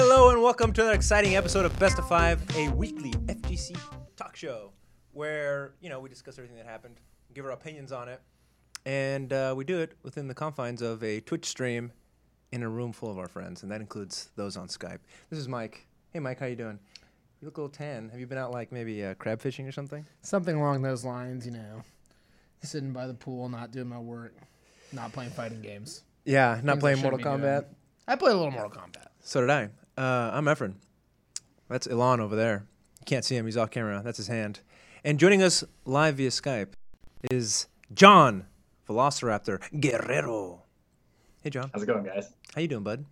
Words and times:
Hello 0.00 0.30
and 0.30 0.40
welcome 0.40 0.72
to 0.74 0.80
another 0.80 0.94
exciting 0.94 1.34
episode 1.34 1.64
of 1.64 1.76
Best 1.80 1.98
of 1.98 2.06
Five, 2.08 2.40
a 2.56 2.68
weekly 2.68 3.10
FGC 3.10 3.76
talk 4.16 4.36
show 4.36 4.70
where 5.12 5.72
you 5.80 5.88
know 5.88 5.98
we 5.98 6.08
discuss 6.08 6.38
everything 6.38 6.56
that 6.56 6.66
happened, 6.66 7.00
give 7.34 7.44
our 7.44 7.50
opinions 7.50 7.90
on 7.90 8.08
it, 8.08 8.20
and 8.86 9.32
uh, 9.32 9.54
we 9.56 9.64
do 9.64 9.80
it 9.80 9.98
within 10.04 10.28
the 10.28 10.34
confines 10.34 10.82
of 10.82 11.02
a 11.02 11.18
Twitch 11.18 11.46
stream 11.46 11.90
in 12.52 12.62
a 12.62 12.68
room 12.68 12.92
full 12.92 13.10
of 13.10 13.18
our 13.18 13.26
friends, 13.26 13.64
and 13.64 13.72
that 13.72 13.80
includes 13.80 14.30
those 14.36 14.56
on 14.56 14.68
Skype. 14.68 15.00
This 15.30 15.38
is 15.40 15.48
Mike. 15.48 15.84
Hey, 16.12 16.20
Mike, 16.20 16.38
how 16.38 16.46
you 16.46 16.54
doing? 16.54 16.78
You 17.40 17.46
look 17.46 17.56
a 17.56 17.60
little 17.62 17.74
tan. 17.74 18.08
Have 18.10 18.20
you 18.20 18.26
been 18.28 18.38
out 18.38 18.52
like 18.52 18.70
maybe 18.70 19.04
uh, 19.04 19.14
crab 19.14 19.40
fishing 19.40 19.66
or 19.66 19.72
something? 19.72 20.06
Something 20.22 20.54
along 20.58 20.82
those 20.82 21.04
lines, 21.04 21.44
you 21.44 21.50
know. 21.50 21.82
Sitting 22.62 22.92
by 22.92 23.08
the 23.08 23.14
pool, 23.14 23.48
not 23.48 23.72
doing 23.72 23.88
my 23.88 23.98
work, 23.98 24.32
not 24.92 25.12
playing 25.12 25.32
fighting 25.32 25.60
games. 25.60 26.04
Yeah, 26.24 26.60
not 26.62 26.74
Things 26.74 26.76
I 26.76 26.78
playing 26.78 26.96
shouldn't 26.98 27.12
Mortal 27.24 27.36
be 27.36 27.42
doing. 27.42 27.52
Kombat. 27.52 27.64
I 28.06 28.14
play 28.14 28.30
a 28.30 28.36
little 28.36 28.52
Mortal 28.52 28.70
Kombat. 28.70 29.06
So 29.20 29.40
did 29.40 29.50
I. 29.50 29.70
Uh, 29.98 30.30
I'm 30.32 30.44
Efren. 30.44 30.74
That's 31.68 31.88
Elon 31.88 32.20
over 32.20 32.36
there. 32.36 32.64
You 33.00 33.04
can't 33.04 33.24
see 33.24 33.34
him. 33.34 33.46
He's 33.46 33.56
off 33.56 33.70
camera. 33.72 34.00
That's 34.04 34.16
his 34.16 34.28
hand. 34.28 34.60
And 35.02 35.18
joining 35.18 35.42
us 35.42 35.64
live 35.84 36.14
via 36.18 36.28
Skype 36.30 36.68
is 37.32 37.66
John 37.92 38.46
Velociraptor 38.88 39.60
Guerrero. 39.80 40.62
Hey, 41.42 41.50
John. 41.50 41.70
How's 41.74 41.82
it 41.82 41.86
going, 41.86 42.04
guys? 42.04 42.32
How 42.54 42.60
you 42.60 42.68
doing, 42.68 42.84
bud? 42.84 43.04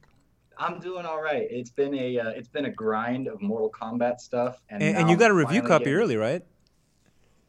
I'm 0.59 0.79
doing 0.79 1.05
all 1.05 1.21
right. 1.21 1.49
It's 1.51 1.71
been 1.71 1.93
a 1.93 2.21
uh, 2.21 2.29
it's 2.31 2.49
been 2.49 2.67
a 2.67 2.71
grind 2.71 3.27
of 3.27 3.43
Mortal 3.43 3.69
Kombat 3.71 4.21
stuff, 4.21 4.63
and 4.71 4.81
And, 4.81 4.97
and 4.97 5.11
you 5.11 5.17
got 5.17 5.33
a 5.33 5.35
review 5.35 5.63
copy 5.63 5.87
getting- 5.87 5.99
early, 5.99 6.17
right? 6.17 6.43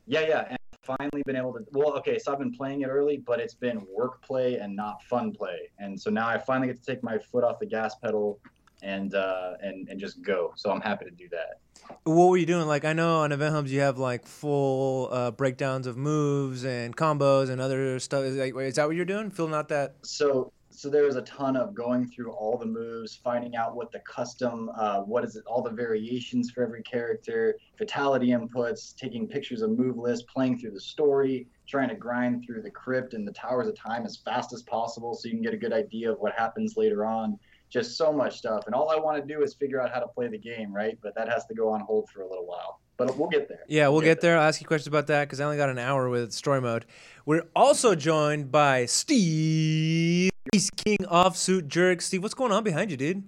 Yeah, 0.08 0.22
yeah, 0.22 0.45
and 0.50 0.58
I've 0.73 0.98
finally 0.98 1.22
been 1.28 1.36
able 1.36 1.54
to. 1.54 1.59
Well, 1.73 1.94
okay, 2.00 2.17
so 2.17 2.34
I've 2.34 2.40
been 2.40 2.52
playing 2.52 2.81
it 2.81 2.88
early, 2.88 3.17
but 3.17 3.39
it's 3.39 3.54
been 3.54 3.86
work 3.95 4.22
play 4.23 4.56
and 4.56 4.76
not 4.76 5.04
fun 5.04 5.31
play, 5.31 5.70
and 5.78 6.00
so 6.00 6.09
now 6.09 6.28
I 6.28 6.39
finally 6.39 6.67
get 6.67 6.83
to 6.83 6.92
take 6.92 7.04
my 7.04 7.20
foot 7.20 7.44
off 7.44 7.59
the 7.59 7.66
gas 7.67 7.95
pedal 7.95 8.39
and 8.81 9.16
uh, 9.16 9.53
and 9.61 9.88
and 9.89 10.00
just 10.00 10.22
go. 10.22 10.53
So 10.56 10.72
I'm 10.72 10.81
happy 10.81 11.06
to 11.06 11.11
do 11.11 11.28
that. 11.30 11.59
What 12.03 12.30
were 12.30 12.38
you 12.38 12.45
doing? 12.45 12.67
Like, 12.67 12.86
I 12.86 12.94
know 12.94 13.20
on 13.20 13.31
Event 13.31 13.53
Hubs 13.53 13.72
you 13.72 13.81
have 13.81 13.97
like 13.97 14.25
full 14.25 15.09
uh, 15.11 15.31
breakdowns 15.31 15.88
of 15.88 15.97
moves 15.97 16.66
and 16.66 16.95
combos 16.95 17.50
and 17.50 17.61
other 17.61 18.00
stuff. 18.00 18.23
Is, 18.23 18.36
like, 18.36 18.55
is 18.55 18.75
that 18.75 18.88
what 18.88 18.95
you're 18.95 19.05
doing? 19.05 19.31
Filling 19.31 19.53
out 19.53 19.70
that? 19.70 19.95
So 20.03 20.52
so 20.78 20.92
there 20.92 21.05
was 21.05 21.16
a 21.16 21.23
ton 21.23 21.58
of 21.58 21.73
going 21.73 22.08
through 22.08 22.33
all 22.33 22.55
the 22.55 22.67
moves, 22.67 23.16
finding 23.16 23.55
out 23.55 23.75
what 23.75 23.92
the 23.92 23.98
custom, 24.02 24.70
uh, 24.78 25.00
what 25.02 25.23
is 25.23 25.36
it, 25.36 25.44
all 25.48 25.64
the 25.64 25.72
variations 25.72 26.52
for 26.52 26.61
every 26.61 26.83
character, 26.83 27.58
fatality 27.80 28.28
inputs, 28.28 28.95
taking 28.95 29.28
pictures 29.28 29.64
of 29.64 29.72
move 29.72 29.98
lists, 29.98 30.23
playing 30.31 30.59
through 30.59 30.70
the 30.70 30.80
story, 30.80 31.48
trying 31.67 31.89
to 31.89 31.95
grind 31.95 32.45
through 32.45 32.61
the 32.61 32.70
crypt 32.70 33.16
and 33.16 33.28
the 33.28 33.31
towers 33.31 33.67
of 33.67 33.73
time 33.73 34.05
as 34.05 34.17
fast 34.17 34.53
as 34.53 34.61
possible 34.61 35.16
so 35.16 35.28
you 35.28 35.33
can 35.33 35.42
get 35.42 35.55
a 35.55 35.58
good 35.58 35.73
idea 35.73 36.11
of 36.11 36.20
what 36.20 36.33
happens 36.38 36.78
later 36.78 37.08
on. 37.08 37.39
Just 37.70 37.98
so 37.98 38.14
much 38.14 38.38
stuff, 38.38 38.64
and 38.66 38.73
all 38.73 38.90
I 38.90 38.96
want 38.96 39.22
to 39.22 39.34
do 39.34 39.44
is 39.44 39.54
figure 39.54 39.82
out 39.82 39.92
how 39.94 40.00
to 40.00 40.08
play 40.08 40.28
the 40.28 40.38
game, 40.38 40.73
right? 40.73 40.98
But 41.02 41.16
that 41.16 41.28
has 41.28 41.46
to 41.48 41.54
go 41.54 41.70
on 41.70 41.82
hold 41.82 42.10
for 42.10 42.22
a 42.22 42.28
little 42.28 42.46
while. 42.46 42.80
But 42.96 43.16
we'll 43.18 43.30
get 43.30 43.48
there. 43.48 43.64
Yeah, 43.68 43.90
we'll 43.90 44.02
get 44.02 44.22
there. 44.22 44.38
I'll 44.38 44.48
ask 44.48 44.60
you 44.60 44.68
questions 44.68 44.88
about 44.88 45.08
that 45.08 45.26
because 45.26 45.40
I 45.40 45.44
only 45.44 45.58
got 45.58 45.70
an 45.70 45.78
hour 45.78 46.10
with 46.10 46.32
story 46.32 46.62
mode. 46.62 46.86
We're 47.26 47.44
also 47.56 47.94
joined 47.94 48.52
by 48.52 48.86
Steve, 48.86 50.32
He's 50.54 50.70
King 50.72 51.00
Offsuit 51.12 51.68
Jerk. 51.68 52.02
Steve, 52.02 52.23
what's 52.23 52.34
going 52.34 52.52
on 52.52 52.64
behind 52.64 52.90
you, 52.90 52.98
dude? 52.98 53.23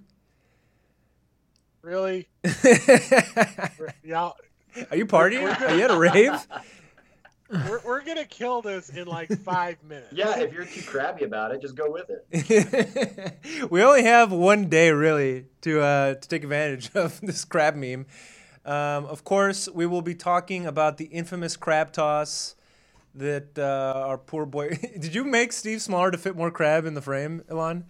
Really? 1.82 2.28
yeah. 4.04 4.30
Are 4.90 4.96
you 4.96 5.06
partying? 5.06 5.60
Are 5.60 5.74
you 5.74 5.84
at 5.84 5.90
a 5.90 5.98
rave? 5.98 6.46
we're, 7.50 7.80
we're 7.84 8.04
gonna 8.04 8.24
kill 8.24 8.62
this 8.62 8.88
in 8.90 9.06
like 9.06 9.28
five 9.44 9.82
minutes. 9.82 10.12
Yeah, 10.12 10.40
if 10.40 10.52
you're 10.52 10.64
too 10.64 10.82
crabby 10.82 11.24
about 11.24 11.52
it, 11.52 11.60
just 11.60 11.74
go 11.74 11.90
with 11.90 12.10
it. 12.10 13.38
we 13.70 13.82
only 13.82 14.04
have 14.04 14.32
one 14.32 14.68
day 14.68 14.90
really 14.90 15.46
to 15.62 15.80
uh, 15.80 16.14
to 16.14 16.28
take 16.28 16.44
advantage 16.44 16.90
of 16.94 17.20
this 17.20 17.44
crab 17.44 17.74
meme. 17.74 18.06
Um, 18.64 19.06
of 19.06 19.24
course, 19.24 19.68
we 19.68 19.86
will 19.86 20.02
be 20.02 20.14
talking 20.14 20.66
about 20.66 20.98
the 20.98 21.06
infamous 21.06 21.56
crab 21.56 21.92
toss 21.92 22.54
that 23.14 23.58
uh, 23.58 24.04
our 24.06 24.18
poor 24.18 24.46
boy. 24.46 24.78
Did 24.98 25.14
you 25.14 25.24
make 25.24 25.52
Steve 25.52 25.82
smaller 25.82 26.10
to 26.10 26.18
fit 26.18 26.36
more 26.36 26.50
crab 26.50 26.84
in 26.84 26.94
the 26.94 27.02
frame, 27.02 27.42
Elon? 27.48 27.84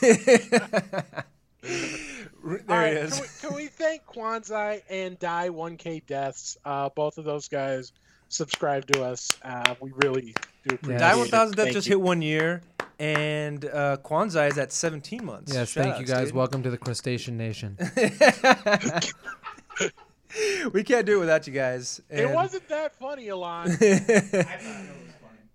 there 0.00 1.24
All 2.68 2.76
right, 2.76 2.92
he 2.92 2.98
is. 2.98 3.12
Can 3.12 3.20
we, 3.20 3.28
can 3.40 3.56
we 3.56 3.66
thank 3.66 4.06
Kwanzaa 4.06 4.80
and 4.88 5.18
Die 5.18 5.48
1K 5.50 6.06
Deaths? 6.06 6.56
Uh, 6.64 6.88
both 6.88 7.18
of 7.18 7.24
those 7.24 7.48
guys 7.48 7.92
subscribe 8.30 8.86
to 8.86 9.04
us. 9.04 9.36
Uh, 9.44 9.74
we 9.80 9.92
really 9.96 10.34
do 10.66 10.74
appreciate 10.76 10.98
Die 10.98 11.12
it. 11.12 11.18
1000 11.18 11.56
Death 11.56 11.72
just 11.72 11.86
you. 11.86 11.92
hit 11.92 12.00
one 12.00 12.22
year, 12.22 12.62
and 12.98 13.64
uh, 13.66 13.98
Kwanzaa 14.02 14.48
is 14.50 14.56
at 14.56 14.72
17 14.72 15.22
months. 15.24 15.52
Yes, 15.52 15.70
Shout 15.70 15.84
thank 15.84 16.00
you 16.00 16.06
guys. 16.06 16.28
dude. 16.28 16.34
Welcome 16.34 16.62
to 16.62 16.70
the 16.70 16.78
crustacean 16.78 17.36
nation. 17.36 17.76
we 20.72 20.82
can't 20.82 21.04
do 21.04 21.16
it 21.16 21.20
without 21.20 21.46
you 21.46 21.52
guys. 21.52 22.00
It 22.08 22.30
wasn't 22.30 22.66
that 22.68 22.96
funny, 22.96 23.28
Elon. 23.28 23.68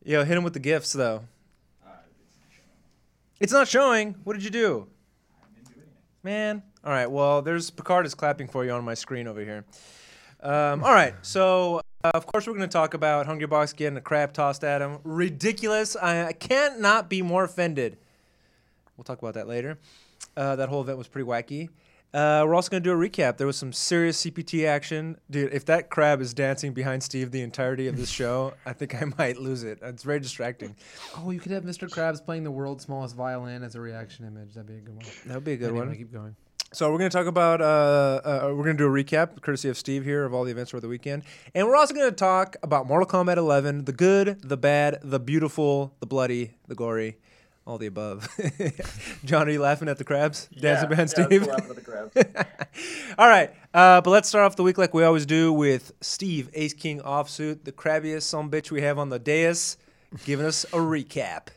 Yo, 0.03 0.23
hit 0.23 0.37
him 0.37 0.43
with 0.43 0.53
the 0.53 0.59
gifts 0.59 0.93
though. 0.93 1.23
It's 3.39 3.51
not 3.51 3.67
showing. 3.67 4.15
What 4.23 4.33
did 4.33 4.43
you 4.43 4.51
do? 4.51 4.87
Man. 6.23 6.63
All 6.83 6.91
right. 6.91 7.09
Well, 7.09 7.41
there's 7.41 7.69
Picard 7.69 8.05
is 8.05 8.15
clapping 8.15 8.47
for 8.47 8.63
you 8.63 8.71
on 8.71 8.83
my 8.85 8.93
screen 8.93 9.27
over 9.27 9.41
here. 9.41 9.65
Um, 10.41 10.83
all 10.83 10.93
right. 10.93 11.13
So, 11.21 11.81
of 12.13 12.25
course, 12.27 12.45
we're 12.47 12.53
going 12.53 12.67
to 12.67 12.73
talk 12.73 12.93
about 12.93 13.25
Hungry 13.25 13.47
Box 13.47 13.73
getting 13.73 13.97
a 13.97 14.01
crab 14.01 14.33
tossed 14.33 14.63
at 14.63 14.81
him. 14.81 14.99
Ridiculous. 15.03 15.95
I, 15.95 16.27
I 16.27 16.33
can't 16.33 16.79
not 16.79 17.09
be 17.09 17.21
more 17.21 17.43
offended. 17.43 17.97
We'll 18.97 19.03
talk 19.03 19.19
about 19.21 19.33
that 19.33 19.47
later. 19.47 19.77
Uh, 20.37 20.55
that 20.55 20.69
whole 20.69 20.81
event 20.81 20.97
was 20.97 21.07
pretty 21.07 21.27
wacky. 21.27 21.69
Uh, 22.13 22.45
we're 22.45 22.55
also 22.55 22.69
going 22.69 22.81
to 22.81 22.89
do 22.89 22.93
a 22.93 23.09
recap. 23.09 23.35
There 23.35 23.47
was 23.47 23.57
some 23.57 23.73
serious 23.73 24.23
CPT 24.23 24.65
action. 24.65 25.17
Dude, 25.29 25.51
if 25.53 25.65
that 25.65 25.89
crab 25.89 26.21
is 26.21 26.33
dancing 26.33 26.73
behind 26.73 27.03
Steve 27.03 27.31
the 27.31 27.41
entirety 27.41 27.87
of 27.87 27.97
this 27.97 28.09
show, 28.21 28.53
I 28.65 28.71
think 28.71 28.95
I 28.95 29.03
might 29.17 29.37
lose 29.37 29.63
it. 29.63 29.79
It's 29.81 30.03
very 30.03 30.21
distracting. 30.21 30.75
Oh, 31.17 31.31
you 31.31 31.41
could 31.41 31.51
have 31.51 31.63
Mr. 31.65 31.89
Krabs 31.89 32.23
playing 32.23 32.45
the 32.45 32.51
world's 32.51 32.85
smallest 32.85 33.15
violin 33.17 33.63
as 33.63 33.75
a 33.75 33.81
reaction 33.81 34.25
image. 34.25 34.53
That'd 34.53 34.67
be 34.67 34.75
a 34.75 34.79
good 34.79 34.95
one. 34.95 35.05
That 35.25 35.35
would 35.35 35.43
be 35.43 35.53
a 35.53 35.57
good 35.57 35.69
Anyway, 35.71 35.87
one. 35.87 35.95
Keep 35.97 36.13
going. 36.13 36.35
So 36.75 36.91
we're 36.91 36.97
going 36.97 37.09
to 37.09 37.17
talk 37.17 37.27
about, 37.27 37.61
uh, 37.61 37.63
uh, 38.25 38.41
we're 38.53 38.65
going 38.65 38.75
to 38.75 38.83
do 38.83 38.85
a 38.85 38.89
recap, 38.89 39.39
courtesy 39.39 39.69
of 39.69 39.77
Steve 39.77 40.03
here, 40.03 40.25
of 40.25 40.33
all 40.33 40.43
the 40.43 40.51
events 40.51 40.73
over 40.73 40.81
the 40.81 40.89
weekend. 40.89 41.23
And 41.53 41.65
we're 41.65 41.77
also 41.77 41.93
going 41.93 42.09
to 42.09 42.15
talk 42.15 42.57
about 42.63 42.85
Mortal 42.85 43.07
Kombat 43.07 43.37
11, 43.37 43.85
the 43.85 43.93
good, 43.93 44.41
the 44.41 44.57
bad, 44.57 44.99
the 45.01 45.17
beautiful, 45.17 45.95
the 46.01 46.05
bloody, 46.05 46.51
the 46.67 46.75
gory, 46.75 47.15
all 47.65 47.77
the 47.77 47.85
above. 47.85 48.27
John, 49.23 49.47
are 49.47 49.51
you 49.51 49.61
laughing 49.61 49.87
at 49.87 49.97
the 49.97 50.03
crabs 50.03 50.49
dancing 50.49 50.89
behind 50.89 51.13
yeah, 51.17 51.25
Steve? 51.25 51.47
let's 51.47 51.65
go 51.65 51.73
the 51.73 51.79
crabs. 51.79 52.13
All 53.17 53.29
right, 53.29 53.51
uh, 53.73 54.01
but 54.01 54.09
let's 54.09 54.27
start 54.27 54.43
off 54.43 54.57
the 54.57 54.63
week 54.63 54.77
like 54.77 54.93
we 54.93 55.05
always 55.05 55.25
do 55.25 55.53
with 55.53 55.93
Steve, 56.01 56.49
Ace 56.55 56.73
King 56.73 56.99
offsuit, 56.99 57.63
the 57.63 57.71
crabbiest 57.71 58.23
son 58.23 58.49
bitch 58.49 58.69
we 58.69 58.81
have 58.81 58.99
on 58.99 59.07
the 59.07 59.17
dais, 59.17 59.77
giving 60.25 60.45
us 60.45 60.65
a 60.65 60.77
recap. 60.77 61.47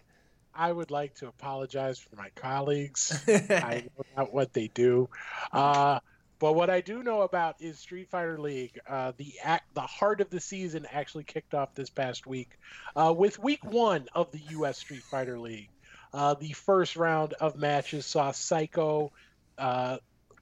I 0.59 0.73
would 0.73 0.91
like 0.91 1.15
to 1.17 1.29
apologize 1.29 2.01
for 2.01 2.17
my 2.17 2.31
colleagues. 2.35 3.23
I 3.29 3.85
know 3.97 4.05
not 4.17 4.35
what 4.35 4.53
they 4.53 4.67
do. 4.67 5.09
Uh, 5.53 6.01
but 6.41 6.55
what 6.55 6.69
I 6.69 6.81
do 6.81 7.05
know 7.05 7.23
about 7.23 7.55
is 7.61 7.79
Street 7.79 8.11
Fighter 8.11 8.39
League. 8.39 8.79
Uh, 8.87 9.13
the 9.17 9.35
act, 9.43 9.73
the 9.75 9.81
heart 9.83 10.21
of 10.21 10.31
the 10.31 10.41
season 10.41 10.85
actually 10.91 11.23
kicked 11.23 11.55
off 11.55 11.75
this 11.75 11.91
past 11.91 12.27
week 12.27 12.51
uh, 12.97 13.15
with 13.17 13.39
week 13.39 13.65
one 13.65 14.09
of 14.15 14.33
the 14.33 14.41
U.S. 14.51 14.79
Street 14.79 15.03
Fighter 15.03 15.39
League. 15.39 15.71
Uh, 16.13 16.35
the 16.35 16.53
first 16.53 16.97
round 16.97 17.35
of 17.35 17.57
matches 17.57 18.05
saw 18.05 18.33
Psycho, 18.33 19.13
uh, 19.59 19.99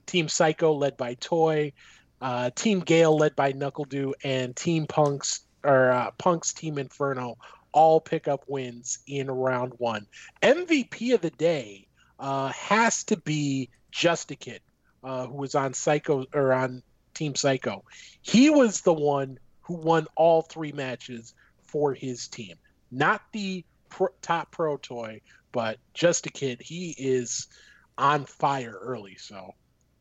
Team 0.07 0.29
Psycho 0.29 0.73
led 0.73 0.97
by 0.97 1.13
Toy, 1.15 1.73
uh, 2.21 2.49
Team 2.55 2.79
Gale 2.79 3.15
led 3.15 3.35
by 3.35 3.53
NuckleDu, 3.53 4.13
and 4.23 4.55
Team 4.55 4.87
Punks 4.87 5.41
or 5.63 5.91
uh, 5.91 6.11
Punks 6.17 6.53
Team 6.53 6.79
Inferno 6.79 7.37
all 7.77 8.01
pick 8.01 8.27
up 8.27 8.43
wins 8.47 8.97
in 9.05 9.29
round 9.29 9.71
one. 9.77 10.07
MVP 10.41 11.13
of 11.13 11.21
the 11.21 11.29
day 11.29 11.87
uh, 12.17 12.47
has 12.47 13.03
to 13.03 13.17
be 13.17 13.69
JustaKid, 13.93 14.61
uh, 15.03 15.27
who 15.27 15.35
was 15.35 15.53
on 15.53 15.75
Psycho 15.75 16.25
or 16.33 16.53
on 16.53 16.81
Team 17.13 17.35
Psycho. 17.35 17.83
He 18.23 18.49
was 18.49 18.81
the 18.81 18.93
one 18.93 19.37
who 19.61 19.75
won 19.75 20.07
all 20.15 20.41
three 20.41 20.71
matches 20.71 21.35
for 21.61 21.93
his 21.93 22.27
team, 22.27 22.55
not 22.89 23.21
the 23.31 23.63
pro, 23.89 24.07
top 24.23 24.49
pro 24.49 24.77
toy, 24.77 25.21
but 25.51 25.77
JustaKid. 25.93 26.63
He 26.63 26.95
is 26.97 27.47
on 27.95 28.25
fire 28.25 28.75
early, 28.81 29.17
so 29.19 29.53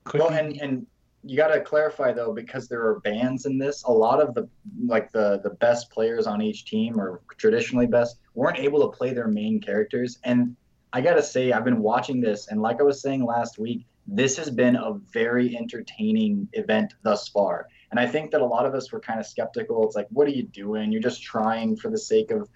could 0.05 0.21
well, 0.21 0.31
be 0.31 0.37
and 0.37 0.61
and 0.63 0.87
you 1.27 1.37
got 1.37 1.49
to 1.49 1.61
clarify 1.61 2.13
though 2.13 2.33
because 2.33 2.69
there 2.69 2.87
are 2.87 3.01
bans 3.01 3.47
in 3.47 3.59
this. 3.59 3.83
A 3.85 3.93
lot 3.93 4.21
of 4.21 4.35
the 4.35 4.49
like 4.85 5.11
the 5.13 5.41
the 5.43 5.51
best 5.51 5.91
players 5.91 6.27
on 6.27 6.41
each 6.41 6.65
team 6.65 6.99
or 6.99 7.21
traditionally 7.37 7.87
best 7.87 8.19
weren't 8.35 8.59
able 8.59 8.81
to 8.81 8.97
play 8.97 9.13
their 9.13 9.29
main 9.29 9.61
characters. 9.61 10.19
And 10.25 10.57
I 10.93 11.01
gotta 11.01 11.23
say, 11.23 11.53
I've 11.53 11.65
been 11.65 11.81
watching 11.81 12.21
this, 12.21 12.49
and 12.49 12.63
like 12.63 12.81
I 12.81 12.85
was 12.85 13.03
saying 13.03 13.25
last 13.25 13.59
week, 13.59 13.85
this 14.07 14.37
has 14.37 14.51
been 14.51 14.77
a 14.77 14.95
very 15.13 15.57
entertaining 15.57 16.49
event 16.53 16.95
thus 17.03 17.29
far. 17.29 17.67
And 17.91 17.99
I 17.99 18.07
think 18.07 18.31
that 18.31 18.41
a 18.41 18.47
lot 18.47 18.67
of 18.67 18.75
us 18.75 18.93
were 18.93 19.01
kind 19.01 19.19
of 19.19 19.27
skeptical. 19.27 19.85
It's 19.85 19.97
like, 19.97 20.07
what 20.11 20.27
are 20.27 20.33
you 20.33 20.45
doing? 20.45 20.93
You're 20.93 21.03
just 21.03 21.23
trying 21.23 21.77
for 21.77 21.91
the 21.91 21.99
sake 21.99 22.31
of 22.31 22.49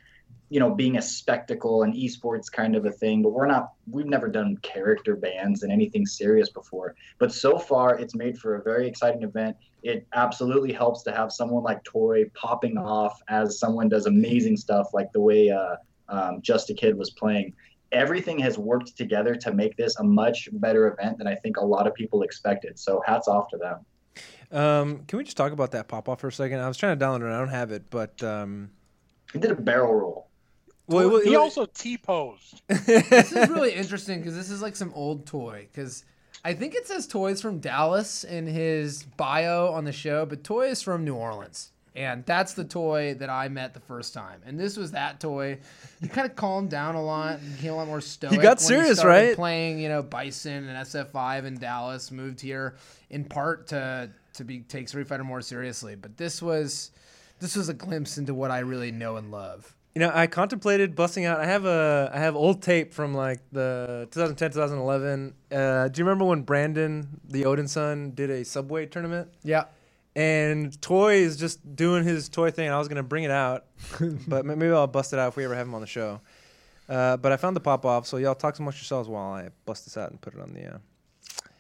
you 0.50 0.58
know 0.58 0.74
being 0.74 0.98
a 0.98 1.02
spectacle 1.02 1.84
and 1.84 1.94
esports 1.94 2.50
kind 2.50 2.76
of 2.76 2.84
a 2.84 2.90
thing 2.90 3.22
but 3.22 3.30
we're 3.30 3.46
not 3.46 3.72
we've 3.88 4.06
never 4.06 4.28
done 4.28 4.56
character 4.58 5.16
bans 5.16 5.62
and 5.62 5.72
anything 5.72 6.04
serious 6.04 6.50
before. 6.50 6.94
But 7.18 7.32
so 7.32 7.58
far 7.58 7.98
it's 7.98 8.14
made 8.14 8.38
for 8.38 8.56
a 8.56 8.62
very 8.62 8.86
exciting 8.86 9.22
event. 9.22 9.56
It 9.82 10.06
absolutely 10.12 10.72
helps 10.72 11.02
to 11.04 11.12
have 11.12 11.32
someone 11.32 11.62
like 11.62 11.82
toy 11.84 12.24
popping 12.34 12.76
off 12.76 13.20
as 13.28 13.58
someone 13.58 13.88
does 13.88 14.06
amazing 14.06 14.56
stuff 14.56 14.88
like 14.92 15.10
the 15.12 15.20
way 15.20 15.50
uh, 15.50 15.76
um, 16.08 16.42
just 16.42 16.68
a 16.70 16.74
kid 16.74 16.96
was 16.96 17.10
playing. 17.10 17.54
Everything 17.92 18.38
has 18.40 18.58
worked 18.58 18.96
together 18.96 19.34
to 19.34 19.52
make 19.52 19.76
this 19.76 19.96
a 19.98 20.04
much 20.04 20.48
better 20.52 20.86
event 20.88 21.18
than 21.18 21.26
i 21.26 21.34
think 21.34 21.56
a 21.56 21.64
lot 21.64 21.86
of 21.86 21.94
people 21.94 22.22
expected. 22.22 22.78
So 22.78 23.02
hats 23.06 23.28
off 23.28 23.48
to 23.48 23.56
them. 23.56 23.86
Um, 24.52 25.04
can 25.06 25.16
we 25.16 25.24
just 25.24 25.36
talk 25.36 25.52
about 25.52 25.70
that 25.72 25.86
pop 25.86 26.08
off 26.08 26.20
for 26.20 26.28
a 26.28 26.32
second? 26.32 26.58
I 26.58 26.66
was 26.66 26.76
trying 26.76 26.98
to 26.98 27.04
download 27.04 27.22
it. 27.22 27.32
I 27.32 27.38
don't 27.38 27.48
have 27.48 27.70
it, 27.70 27.88
but 27.88 28.20
um, 28.22 28.70
he 29.32 29.38
did 29.38 29.52
a 29.52 29.54
barrel 29.54 29.94
roll 29.94 30.29
well, 30.90 31.16
it, 31.16 31.26
he 31.26 31.34
it, 31.34 31.36
also 31.36 31.66
T 31.66 31.96
posed. 31.96 32.62
This 32.68 33.32
is 33.32 33.48
really 33.48 33.72
interesting 33.72 34.20
because 34.20 34.36
this 34.36 34.50
is 34.50 34.62
like 34.62 34.76
some 34.76 34.92
old 34.94 35.26
toy. 35.26 35.68
Because 35.72 36.04
I 36.44 36.54
think 36.54 36.74
it 36.74 36.86
says 36.86 37.06
toys 37.06 37.40
from 37.40 37.60
Dallas 37.60 38.24
in 38.24 38.46
his 38.46 39.02
bio 39.16 39.72
on 39.72 39.84
the 39.84 39.92
show, 39.92 40.26
but 40.26 40.44
toy 40.44 40.68
is 40.68 40.82
from 40.82 41.04
New 41.04 41.14
Orleans. 41.14 41.72
And 41.96 42.24
that's 42.24 42.54
the 42.54 42.64
toy 42.64 43.14
that 43.14 43.28
I 43.28 43.48
met 43.48 43.74
the 43.74 43.80
first 43.80 44.14
time. 44.14 44.40
And 44.46 44.58
this 44.58 44.76
was 44.76 44.92
that 44.92 45.18
toy. 45.18 45.58
He 46.00 46.06
kind 46.06 46.28
of 46.28 46.36
calmed 46.36 46.70
down 46.70 46.94
a 46.94 47.02
lot. 47.02 47.40
He 47.40 47.48
became 47.48 47.72
a 47.72 47.76
lot 47.76 47.88
more 47.88 48.00
stoic. 48.00 48.32
He 48.32 48.38
got 48.38 48.58
when 48.58 48.66
serious, 48.66 48.98
started 49.00 49.26
right? 49.28 49.36
Playing, 49.36 49.80
you 49.80 49.88
know, 49.88 50.02
Bison 50.02 50.68
and 50.68 50.86
SF5 50.86 51.44
in 51.46 51.58
Dallas. 51.58 52.12
Moved 52.12 52.40
here 52.40 52.76
in 53.10 53.24
part 53.24 53.66
to 53.68 54.08
to 54.34 54.44
be 54.44 54.60
take 54.60 54.88
Street 54.88 55.08
Fighter 55.08 55.24
more 55.24 55.40
seriously. 55.40 55.96
But 55.96 56.16
this 56.16 56.40
was 56.40 56.92
this 57.40 57.56
was 57.56 57.68
a 57.68 57.74
glimpse 57.74 58.18
into 58.18 58.34
what 58.34 58.52
I 58.52 58.60
really 58.60 58.92
know 58.92 59.16
and 59.16 59.32
love. 59.32 59.74
You 59.94 60.00
know, 60.00 60.12
I 60.14 60.28
contemplated 60.28 60.94
busting 60.94 61.24
out. 61.24 61.40
I 61.40 61.46
have 61.46 61.64
a 61.64 62.10
I 62.14 62.18
have 62.18 62.36
old 62.36 62.62
tape 62.62 62.94
from 62.94 63.12
like 63.14 63.40
the 63.50 64.06
2010 64.12 64.52
2011. 64.52 65.34
Uh, 65.50 65.88
do 65.88 65.98
you 66.00 66.04
remember 66.04 66.24
when 66.24 66.42
Brandon, 66.42 67.20
the 67.28 67.44
Odin 67.44 67.66
son, 67.66 68.12
did 68.14 68.30
a 68.30 68.44
Subway 68.44 68.86
tournament? 68.86 69.28
Yeah. 69.42 69.64
And 70.14 70.80
Toy 70.80 71.14
is 71.14 71.36
just 71.36 71.76
doing 71.76 72.04
his 72.04 72.28
toy 72.28 72.50
thing. 72.50 72.68
I 72.68 72.78
was 72.78 72.88
gonna 72.88 73.02
bring 73.02 73.24
it 73.24 73.30
out, 73.30 73.64
but 74.28 74.44
maybe 74.44 74.70
I'll 74.70 74.86
bust 74.86 75.12
it 75.12 75.18
out 75.18 75.28
if 75.28 75.36
we 75.36 75.44
ever 75.44 75.54
have 75.56 75.66
him 75.66 75.74
on 75.74 75.80
the 75.80 75.86
show. 75.86 76.20
Uh, 76.88 77.16
but 77.16 77.30
I 77.32 77.36
found 77.36 77.54
the 77.56 77.60
pop 77.60 77.84
off, 77.86 78.06
so 78.06 78.16
y'all 78.16 78.34
talk 78.34 78.58
amongst 78.58 78.78
yourselves 78.80 79.08
while 79.08 79.32
I 79.32 79.50
bust 79.64 79.84
this 79.86 79.96
out 79.96 80.10
and 80.10 80.20
put 80.20 80.34
it 80.34 80.40
on 80.40 80.52
the. 80.52 80.80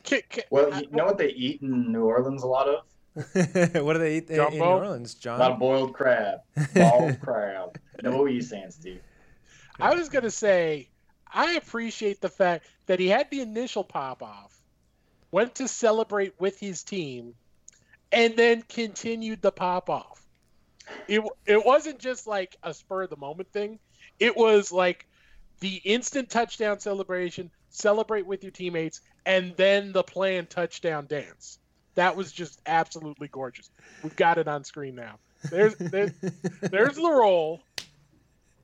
Ki- 0.02 0.22
ki- 0.28 0.42
well 0.50 0.80
you 0.80 0.88
know 0.90 1.04
what 1.04 1.18
they 1.18 1.28
eat 1.28 1.62
in 1.62 1.92
new 1.92 2.04
orleans 2.04 2.42
a 2.42 2.46
lot 2.46 2.66
of 2.68 2.76
Uh... 2.76 2.82
what 3.14 3.94
do 3.94 3.98
they 3.98 4.18
eat 4.18 4.30
in, 4.30 4.40
in 4.40 4.50
New 4.50 4.58
Jumbo? 4.58 4.64
Orleans, 4.64 5.16
a 5.24 5.28
lot 5.30 5.40
of 5.40 5.48
John? 5.48 5.58
boiled 5.58 5.94
crab 5.94 6.40
bald 6.74 7.20
crab 7.20 7.78
no 8.02 8.10
what 8.10 8.20
were 8.20 8.28
you 8.28 8.42
saying 8.42 8.70
steve 8.70 9.00
I 9.80 9.94
was 9.94 10.08
gonna 10.08 10.30
say, 10.30 10.88
I 11.32 11.52
appreciate 11.52 12.20
the 12.20 12.28
fact 12.28 12.66
that 12.86 13.00
he 13.00 13.08
had 13.08 13.30
the 13.30 13.40
initial 13.40 13.84
pop 13.84 14.22
off, 14.22 14.60
went 15.30 15.54
to 15.56 15.68
celebrate 15.68 16.38
with 16.38 16.58
his 16.60 16.82
team, 16.82 17.34
and 18.12 18.36
then 18.36 18.62
continued 18.62 19.40
the 19.40 19.52
pop 19.52 19.88
off. 19.88 20.26
It 21.08 21.22
it 21.46 21.64
wasn't 21.64 21.98
just 21.98 22.26
like 22.26 22.56
a 22.62 22.74
spur 22.74 23.04
of 23.04 23.10
the 23.10 23.16
moment 23.16 23.52
thing. 23.52 23.78
It 24.18 24.36
was 24.36 24.70
like 24.70 25.06
the 25.60 25.76
instant 25.76 26.30
touchdown 26.30 26.80
celebration, 26.80 27.50
celebrate 27.70 28.26
with 28.26 28.42
your 28.42 28.52
teammates, 28.52 29.00
and 29.24 29.56
then 29.56 29.92
the 29.92 30.02
planned 30.02 30.50
touchdown 30.50 31.06
dance. 31.06 31.58
That 31.96 32.16
was 32.16 32.32
just 32.32 32.60
absolutely 32.66 33.28
gorgeous. 33.28 33.70
We've 34.02 34.16
got 34.16 34.38
it 34.38 34.48
on 34.48 34.64
screen 34.64 34.94
now. 34.94 35.16
There's 35.50 35.74
there's, 35.78 36.12
there's 36.60 36.96
the 36.96 37.10
roll. 37.10 37.60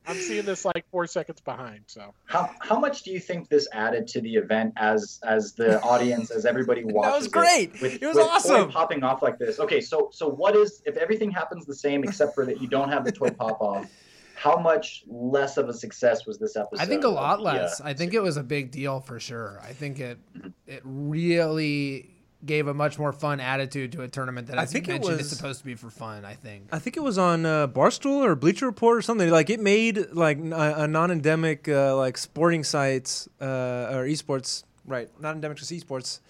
I'm 0.09 0.17
seeing 0.17 0.45
this 0.45 0.65
like 0.65 0.85
four 0.93 1.09
seconds 1.09 1.41
behind. 1.41 1.81
So 1.89 2.15
How 2.27 2.49
how 2.61 2.79
much 2.79 3.03
do 3.03 3.11
you 3.11 3.19
think 3.19 3.49
this 3.49 3.67
added 3.73 4.07
to 4.09 4.21
the 4.21 4.37
event 4.37 4.75
as 4.77 5.19
as 5.25 5.55
the 5.55 5.81
audience 5.83 6.31
as 6.31 6.47
everybody 6.47 6.85
watches? 6.85 7.25
was 7.25 7.29
great. 7.29 7.73
With, 7.83 8.01
It 8.01 8.07
was 8.07 8.15
with 8.17 8.25
toy 8.27 8.31
awesome. 8.31 8.71
popping 8.71 9.03
off 9.03 9.21
like 9.23 9.37
this. 9.39 9.59
Okay, 9.59 9.81
so 9.81 10.11
so 10.13 10.29
what 10.29 10.55
is 10.55 10.81
if 10.87 10.97
everything 10.97 11.33
happens 11.33 11.67
the 11.67 11.75
same 11.75 12.05
except 12.05 12.37
for 12.37 12.47
that 12.47 12.63
you 12.63 12.69
don't 12.69 12.89
have 12.91 13.05
the 13.05 13.11
toy 13.13 13.31
pop 13.39 13.61
off? 13.61 13.91
How 14.37 14.59
much 14.59 15.03
less 15.09 15.57
of 15.57 15.69
a 15.69 15.75
success 15.75 16.25
was 16.27 16.39
this 16.39 16.57
episode? 16.57 16.81
I 16.83 16.87
think 16.87 17.03
a 17.05 17.09
lot 17.09 17.41
less. 17.43 17.81
uh, 17.81 17.85
I 17.87 17.95
think 17.95 18.13
it 18.15 18.21
was 18.23 18.37
a 18.37 18.43
big 18.45 18.71
deal 18.71 19.01
for 19.01 19.19
sure. 19.19 19.59
I 19.65 19.73
think 19.73 19.99
it 19.99 20.19
Mhm. 20.39 20.53
it 20.69 20.83
really 20.85 22.11
gave 22.45 22.69
a 22.69 22.75
much 22.75 22.99
more 22.99 23.13
fun 23.13 23.41
attitude 23.41 23.93
to 23.93 24.03
a 24.03 24.09
tournament 24.09 24.49
that 24.49 24.59
I 24.59 24.63
as 24.63 24.73
think 24.73 24.89
you 24.89 24.95
it 24.95 25.03
was- 25.03 25.21
is 25.21 25.31
supposed 25.31 25.61
to 25.61 25.65
be 25.65 25.75
for 25.75 25.91
fun. 25.91 26.25
I 26.25 26.35
think. 26.35 26.69
I 26.71 26.79
think 26.79 26.97
it 26.97 27.03
was 27.03 27.19
on 27.19 27.47
uh, 27.47 27.67
Barstool 27.67 28.23
or 28.25 28.35
Bleacher 28.37 28.67
Report 28.67 28.99
or 28.99 29.03
something. 29.03 29.31
Like 29.31 29.51
it 29.51 29.61
made 29.61 30.13
like 30.13 30.39
a, 30.39 30.75
a 30.85 30.87
non-endemic 30.89 31.69
uh, 31.69 31.97
like 31.97 32.19
sporting 32.19 32.63
sites 32.65 33.29
uh, 33.41 33.45
or 33.91 34.05
esports, 34.07 34.65
right? 34.87 35.09
Non-endemic 35.21 35.57
to 35.59 35.65
esports. 35.65 36.21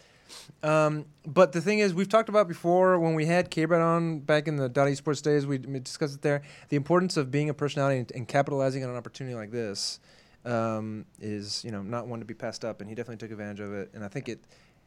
Um, 0.62 1.06
but 1.26 1.52
the 1.52 1.60
thing 1.60 1.78
is, 1.80 1.92
we've 1.94 2.08
talked 2.08 2.28
about 2.28 2.48
before 2.48 2.98
when 2.98 3.14
we 3.14 3.26
had 3.26 3.50
K-Brad 3.50 3.80
on 3.80 4.20
back 4.20 4.48
in 4.48 4.56
the 4.56 4.68
Dot 4.68 4.88
Esports 4.88 5.22
days. 5.22 5.46
We, 5.46 5.58
we 5.58 5.78
discussed 5.80 6.14
it 6.14 6.22
there. 6.22 6.42
The 6.68 6.76
importance 6.76 7.16
of 7.16 7.30
being 7.30 7.48
a 7.50 7.54
personality 7.54 7.98
and, 8.00 8.12
and 8.12 8.28
capitalizing 8.28 8.82
on 8.84 8.90
an 8.90 8.96
opportunity 8.96 9.36
like 9.36 9.50
this 9.50 10.00
um, 10.44 11.04
is, 11.20 11.64
you 11.64 11.70
know, 11.70 11.82
not 11.82 12.06
one 12.06 12.20
to 12.20 12.24
be 12.24 12.34
passed 12.34 12.64
up. 12.64 12.80
And 12.80 12.88
he 12.88 12.94
definitely 12.96 13.18
took 13.18 13.30
advantage 13.32 13.60
of 13.60 13.72
it. 13.74 13.90
And 13.94 14.04
I 14.04 14.08
think 14.08 14.28
it. 14.28 14.40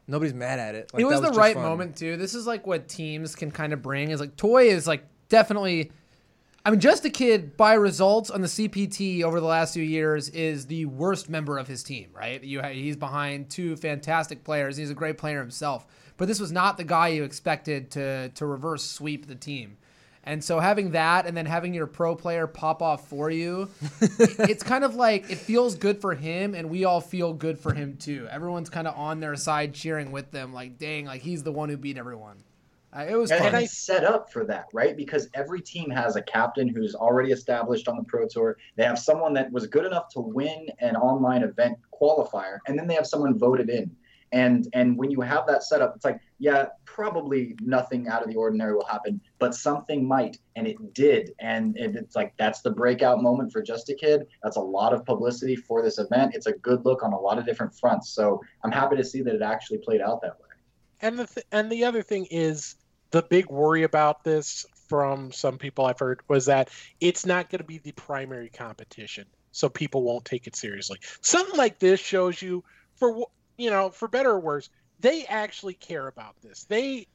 Nobody's 0.10 0.34
mad 0.34 0.60
at 0.60 0.74
it. 0.74 0.92
Like, 0.94 1.02
it 1.02 1.06
was 1.06 1.22
that 1.22 1.34
the 1.34 1.40
right 1.40 1.54
fun. 1.54 1.64
moment 1.64 1.96
too. 1.96 2.18
This 2.18 2.34
is 2.34 2.48
like 2.48 2.66
what 2.66 2.88
teams 2.88 3.36
can 3.36 3.52
kind 3.52 3.74
of 3.74 3.82
bring. 3.82 4.10
Is 4.10 4.20
like 4.20 4.36
Toy 4.36 4.70
is 4.70 4.88
like 4.88 5.06
definitely. 5.30 5.92
I 6.66 6.72
mean, 6.72 6.82
just 6.82 7.06
a 7.06 7.10
kid 7.10 7.56
by 7.56 7.74
results 7.74 8.30
on 8.30 8.42
the 8.42 8.48
CPT 8.48 9.24
over 9.24 9.40
the 9.40 9.46
last 9.46 9.74
few 9.74 9.84
years 9.84 10.28
is 10.30 10.66
the 10.66 10.86
worst 10.86 11.30
member 11.30 11.58
of 11.58 11.68
his 11.68 11.84
team, 11.84 12.10
right? 12.14 12.44
You 12.44 12.62
he's 12.62 12.98
behind 12.98 13.50
two 13.50 13.76
fantastic 13.78 14.44
players. 14.44 14.76
He's 14.76 14.90
a 14.90 14.96
great 14.96 15.18
player 15.18 15.40
himself, 15.40 15.86
but 16.18 16.28
this 16.28 16.40
was 16.40 16.52
not 16.52 16.78
the 16.78 16.84
guy 16.84 17.10
you 17.10 17.24
expected 17.24 17.92
to 17.92 18.30
to 18.30 18.46
reverse 18.46 18.84
sweep 18.84 19.28
the 19.28 19.36
team. 19.36 19.78
And 20.30 20.44
so 20.44 20.60
having 20.60 20.92
that 20.92 21.26
and 21.26 21.36
then 21.36 21.48
having 21.48 21.74
your 21.74 21.88
pro 21.88 22.16
player 22.16 22.46
pop 22.46 22.84
off 22.84 23.08
for 23.08 23.32
you, 23.32 23.68
it's 24.02 24.62
kind 24.62 24.84
of 24.84 24.94
like 24.94 25.28
it 25.32 25.40
feels 25.40 25.74
good 25.74 26.00
for 26.00 26.14
him 26.14 26.54
and 26.54 26.70
we 26.70 26.86
all 26.86 27.02
feel 27.02 27.34
good 27.34 27.58
for 27.58 27.74
him 27.74 27.98
too. 27.98 28.28
Everyone's 28.30 28.70
kind 28.70 28.88
of 28.88 28.96
on 28.96 29.22
their 29.22 29.36
side 29.36 29.74
cheering 29.74 30.12
with 30.12 30.30
them 30.30 30.54
like 30.54 30.78
dang, 30.78 31.06
like 31.06 31.24
he's 31.24 31.42
the 31.42 31.52
one 31.52 31.68
who 31.68 31.78
beat 31.78 31.98
everyone. 31.98 32.44
Uh, 32.96 33.08
it 33.10 33.16
was 33.16 33.32
And, 33.32 33.40
fun. 33.40 33.48
and 33.48 33.56
I 33.58 33.66
set 33.66 34.04
up 34.04 34.32
for 34.32 34.46
that, 34.46 34.66
right? 34.72 34.96
Because 34.96 35.30
every 35.34 35.62
team 35.62 35.90
has 35.90 36.16
a 36.16 36.22
captain 36.22 36.68
who's 36.68 36.94
already 36.94 37.32
established 37.32 37.88
on 37.88 37.98
the 37.98 38.04
Pro 38.04 38.28
Tour. 38.28 38.58
They 38.76 38.84
have 38.84 39.00
someone 39.00 39.34
that 39.34 39.52
was 39.52 39.66
good 39.66 39.86
enough 39.86 40.10
to 40.10 40.20
win 40.20 40.68
an 40.80 40.96
online 40.96 41.42
event 41.42 41.78
qualifier, 41.92 42.60
and 42.68 42.78
then 42.78 42.86
they 42.86 42.96
have 42.96 43.08
someone 43.08 43.38
voted 43.38 43.70
in. 43.72 43.90
And 44.32 44.68
and 44.74 44.98
when 44.98 45.10
you 45.12 45.22
have 45.22 45.48
that 45.48 45.64
set 45.64 45.82
up, 45.82 45.94
it's 45.96 46.06
like, 46.06 46.20
yeah, 46.38 46.68
probably 46.86 47.56
nothing 47.62 48.08
out 48.08 48.22
of 48.22 48.30
the 48.30 48.36
ordinary 48.36 48.74
will 48.76 48.86
happen, 48.86 49.20
but 49.40 49.56
something 49.56 50.08
might, 50.08 50.38
and 50.56 50.68
it 50.68 50.94
did. 50.94 51.32
And 51.40 51.78
it, 51.78 51.96
it's 51.96 52.16
like 52.16 52.34
that's 52.38 52.62
the 52.62 52.72
breakout 52.72 53.22
moment 53.22 53.52
for 53.52 53.62
Just 53.62 53.90
a 53.90 53.96
Kid. 53.96 54.28
That's 54.44 54.58
a 54.58 54.62
lot 54.62 54.94
of 54.94 55.06
publicity 55.06 55.56
for 55.56 55.82
this 55.82 55.98
event. 55.98 56.36
It's 56.36 56.48
a 56.48 56.54
good 56.54 56.86
look 56.86 57.04
on 57.04 57.14
a 57.14 57.20
lot 57.20 57.38
of 57.38 57.46
different 57.46 57.74
fronts. 57.74 58.10
So 58.10 58.42
I'm 58.64 58.72
happy 58.72 58.96
to 58.98 59.04
see 59.04 59.22
that 59.24 59.36
it 59.36 59.42
actually 59.42 59.80
played 59.80 60.02
out 60.02 60.22
that 60.22 60.40
way. 60.40 60.50
and 61.02 61.18
the 61.20 61.28
th- 61.28 61.46
and 61.52 61.72
the 61.72 61.84
other 61.86 62.04
thing 62.04 62.28
is 62.30 62.76
the 63.12 63.24
big 63.24 63.50
worry 63.50 63.84
about 63.84 64.24
this 64.24 64.66
from 64.88 65.32
some 65.32 65.58
people 65.58 65.86
I've 65.86 66.00
heard 66.00 66.22
was 66.28 66.46
that 66.48 66.70
it's 67.00 67.26
not 67.26 67.50
going 67.50 67.60
to 67.60 67.66
be 67.66 67.78
the 67.78 67.92
primary 67.94 68.50
competition, 68.50 69.26
so 69.52 69.70
people 69.70 70.04
won't 70.04 70.26
take 70.26 70.48
it 70.48 70.56
seriously. 70.56 71.00
Something 71.22 71.58
like 71.58 71.80
this 71.80 72.00
shows 72.00 72.42
you, 72.42 72.64
for 72.96 73.28
you 73.60 73.70
know, 73.70 73.90
for 73.90 74.08
better 74.08 74.32
or 74.32 74.40
worse, 74.40 74.70
they 75.00 75.26
actually 75.26 75.74
care 75.76 76.08
about 76.08 76.36
this. 76.42 76.64
They 76.64 77.08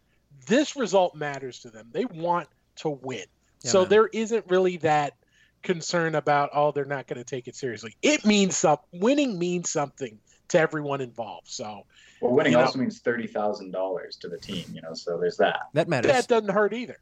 this 0.47 0.77
result 0.77 1.15
matters 1.15 1.61
to 1.61 1.71
them. 1.71 1.89
They 1.93 2.05
want 2.07 2.49
to 2.77 2.89
win, 2.91 3.25
Yeah, 3.63 3.71
so 3.71 3.81
man. 3.81 3.89
there 3.89 4.07
isn't 4.13 4.45
really 4.49 4.77
that 4.79 5.15
concern 5.63 6.15
about 6.15 6.51
oh 6.53 6.73
they're 6.73 6.85
not 6.85 7.07
going 7.07 7.17
to 7.19 7.25
take 7.25 7.49
it 7.49 7.57
seriously. 7.57 7.97
It 8.03 8.25
means 8.27 8.57
something. 8.57 9.01
Winning 9.01 9.39
means 9.39 9.71
something 9.71 10.19
to 10.49 10.59
everyone 10.59 11.01
involved. 11.01 11.49
So 11.49 11.87
Well, 12.21 12.33
winning 12.33 12.53
You 12.53 12.59
know- 12.59 12.65
also 12.65 12.79
means 12.79 12.99
thirty 13.01 13.27
thousand 13.27 13.71
dollars 13.71 14.17
to 14.17 14.29
the 14.29 14.39
team, 14.39 14.65
you 14.73 14.83
know. 14.83 14.93
So 14.95 15.19
there's 15.19 15.37
that. 15.39 15.61
That 15.73 15.89
matters. 15.89 16.13
that 16.13 16.29
doesn't 16.29 16.51
hurt 16.51 16.75
either. 16.75 16.99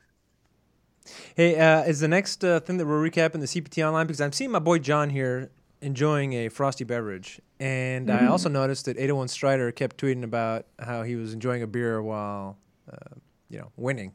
Hey, 1.34 1.58
uh, 1.58 1.82
is 1.82 1.98
the 2.00 2.06
next 2.08 2.44
uh, 2.44 2.60
thing 2.60 2.76
that 2.76 2.86
we're 2.86 3.02
recapping 3.10 3.40
the 3.40 3.46
CPT 3.46 3.84
online 3.84 4.06
because 4.06 4.20
I'm 4.20 4.30
seeing 4.32 4.52
my 4.52 4.60
boy 4.60 4.78
John 4.78 5.10
here 5.10 5.50
enjoying 5.82 6.32
a 6.32 6.48
frosty 6.48 6.84
beverage, 6.84 7.40
and 7.60 8.08
I 8.10 8.22
Mm. 8.22 8.30
also 8.30 8.48
noticed 8.48 8.86
that 8.86 8.96
801 8.98 9.28
Strider 9.28 9.70
kept 9.72 9.96
tweeting 9.98 10.22
about 10.24 10.66
how 10.78 11.02
he 11.02 11.16
was 11.16 11.32
enjoying 11.34 11.62
a 11.62 11.66
beer 11.66 12.00
while, 12.02 12.56
uh, 12.90 13.16
you 13.50 13.58
know, 13.58 13.70
winning. 13.76 14.12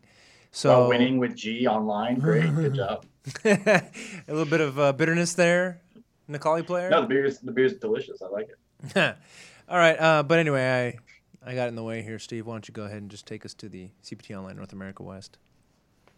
So 0.51 0.79
While 0.79 0.89
winning 0.89 1.17
with 1.19 1.35
G 1.35 1.67
online, 1.67 2.19
great, 2.19 2.53
good 2.55 2.73
job. 2.83 3.05
a 3.45 3.81
little 4.27 4.45
bit 4.45 4.61
of 4.61 4.79
uh, 4.79 4.93
bitterness 4.93 5.33
there, 5.33 5.81
Nikali 6.29 6.65
player. 6.65 6.89
No, 6.89 7.01
the 7.01 7.07
beer's 7.07 7.39
the 7.39 7.51
beer's 7.51 7.73
delicious. 7.75 8.21
I 8.21 8.27
like 8.29 8.49
it. 8.49 8.95
All 9.69 9.77
right, 9.77 9.99
uh, 9.99 10.23
but 10.23 10.39
anyway, 10.39 10.97
I 11.43 11.49
I 11.51 11.55
got 11.55 11.67
in 11.67 11.75
the 11.75 11.83
way 11.83 12.01
here, 12.01 12.19
Steve. 12.19 12.47
Why 12.47 12.53
don't 12.55 12.67
you 12.67 12.73
go 12.73 12.83
ahead 12.83 13.01
and 13.01 13.11
just 13.11 13.25
take 13.27 13.45
us 13.45 13.53
to 13.55 13.69
the 13.69 13.89
CPT 14.03 14.35
online 14.37 14.55
North 14.55 14.73
America 14.73 15.03
West? 15.03 15.37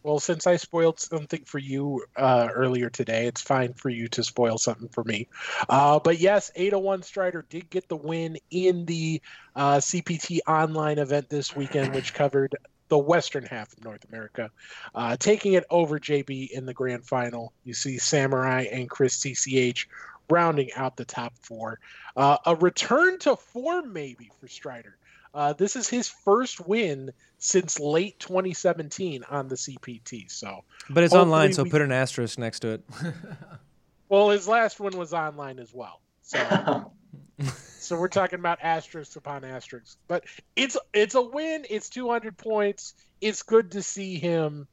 Well, 0.03 0.19
since 0.19 0.47
I 0.47 0.55
spoiled 0.55 0.99
something 0.99 1.43
for 1.45 1.59
you 1.59 2.05
uh, 2.15 2.47
earlier 2.53 2.89
today, 2.89 3.27
it's 3.27 3.41
fine 3.41 3.73
for 3.73 3.89
you 3.89 4.07
to 4.09 4.23
spoil 4.23 4.57
something 4.57 4.87
for 4.89 5.03
me. 5.03 5.27
Uh, 5.67 5.99
but 5.99 6.19
yes, 6.19 6.51
801 6.55 7.03
Strider 7.03 7.45
did 7.49 7.69
get 7.69 7.89
the 7.89 7.97
win 7.97 8.37
in 8.49 8.85
the 8.85 9.21
uh, 9.55 9.77
CPT 9.77 10.39
online 10.47 10.99
event 10.99 11.29
this 11.29 11.55
weekend, 11.55 11.93
which 11.93 12.13
covered 12.13 12.55
the 12.87 12.97
western 12.97 13.45
half 13.45 13.71
of 13.73 13.83
North 13.83 14.05
America, 14.09 14.49
uh, 14.95 15.15
taking 15.17 15.53
it 15.53 15.65
over 15.69 15.99
JB 15.99 16.49
in 16.51 16.65
the 16.65 16.73
grand 16.73 17.05
final. 17.05 17.53
You 17.63 17.73
see 17.73 17.97
Samurai 17.97 18.67
and 18.71 18.89
Chris 18.89 19.19
CCH 19.19 19.85
rounding 20.29 20.71
out 20.75 20.95
the 20.95 21.05
top 21.05 21.33
four. 21.41 21.79
Uh, 22.15 22.37
a 22.45 22.55
return 22.55 23.19
to 23.19 23.35
form, 23.35 23.93
maybe, 23.93 24.31
for 24.39 24.47
Strider. 24.47 24.97
Uh, 25.33 25.53
this 25.53 25.75
is 25.75 25.87
his 25.87 26.07
first 26.07 26.65
win 26.67 27.11
since 27.37 27.79
late 27.79 28.19
2017 28.19 29.23
on 29.29 29.47
the 29.47 29.55
CPT. 29.55 30.29
So, 30.29 30.63
but 30.89 31.03
it's 31.03 31.13
online, 31.13 31.53
so 31.53 31.63
we- 31.63 31.69
put 31.69 31.81
an 31.81 31.91
asterisk 31.91 32.39
next 32.39 32.61
to 32.61 32.69
it. 32.69 32.83
well, 34.09 34.29
his 34.29 34.47
last 34.47 34.79
one 34.79 34.97
was 34.97 35.13
online 35.13 35.59
as 35.59 35.73
well. 35.73 36.01
So, 36.23 36.91
so 37.79 37.99
we're 37.99 38.07
talking 38.07 38.39
about 38.39 38.59
asterisks 38.61 39.15
upon 39.15 39.43
asterisks. 39.43 39.97
But 40.07 40.25
it's 40.55 40.77
it's 40.93 41.15
a 41.15 41.21
win. 41.21 41.65
It's 41.69 41.89
200 41.89 42.37
points. 42.37 42.95
It's 43.21 43.43
good 43.43 43.71
to 43.71 43.83
see 43.83 44.17
him, 44.17 44.67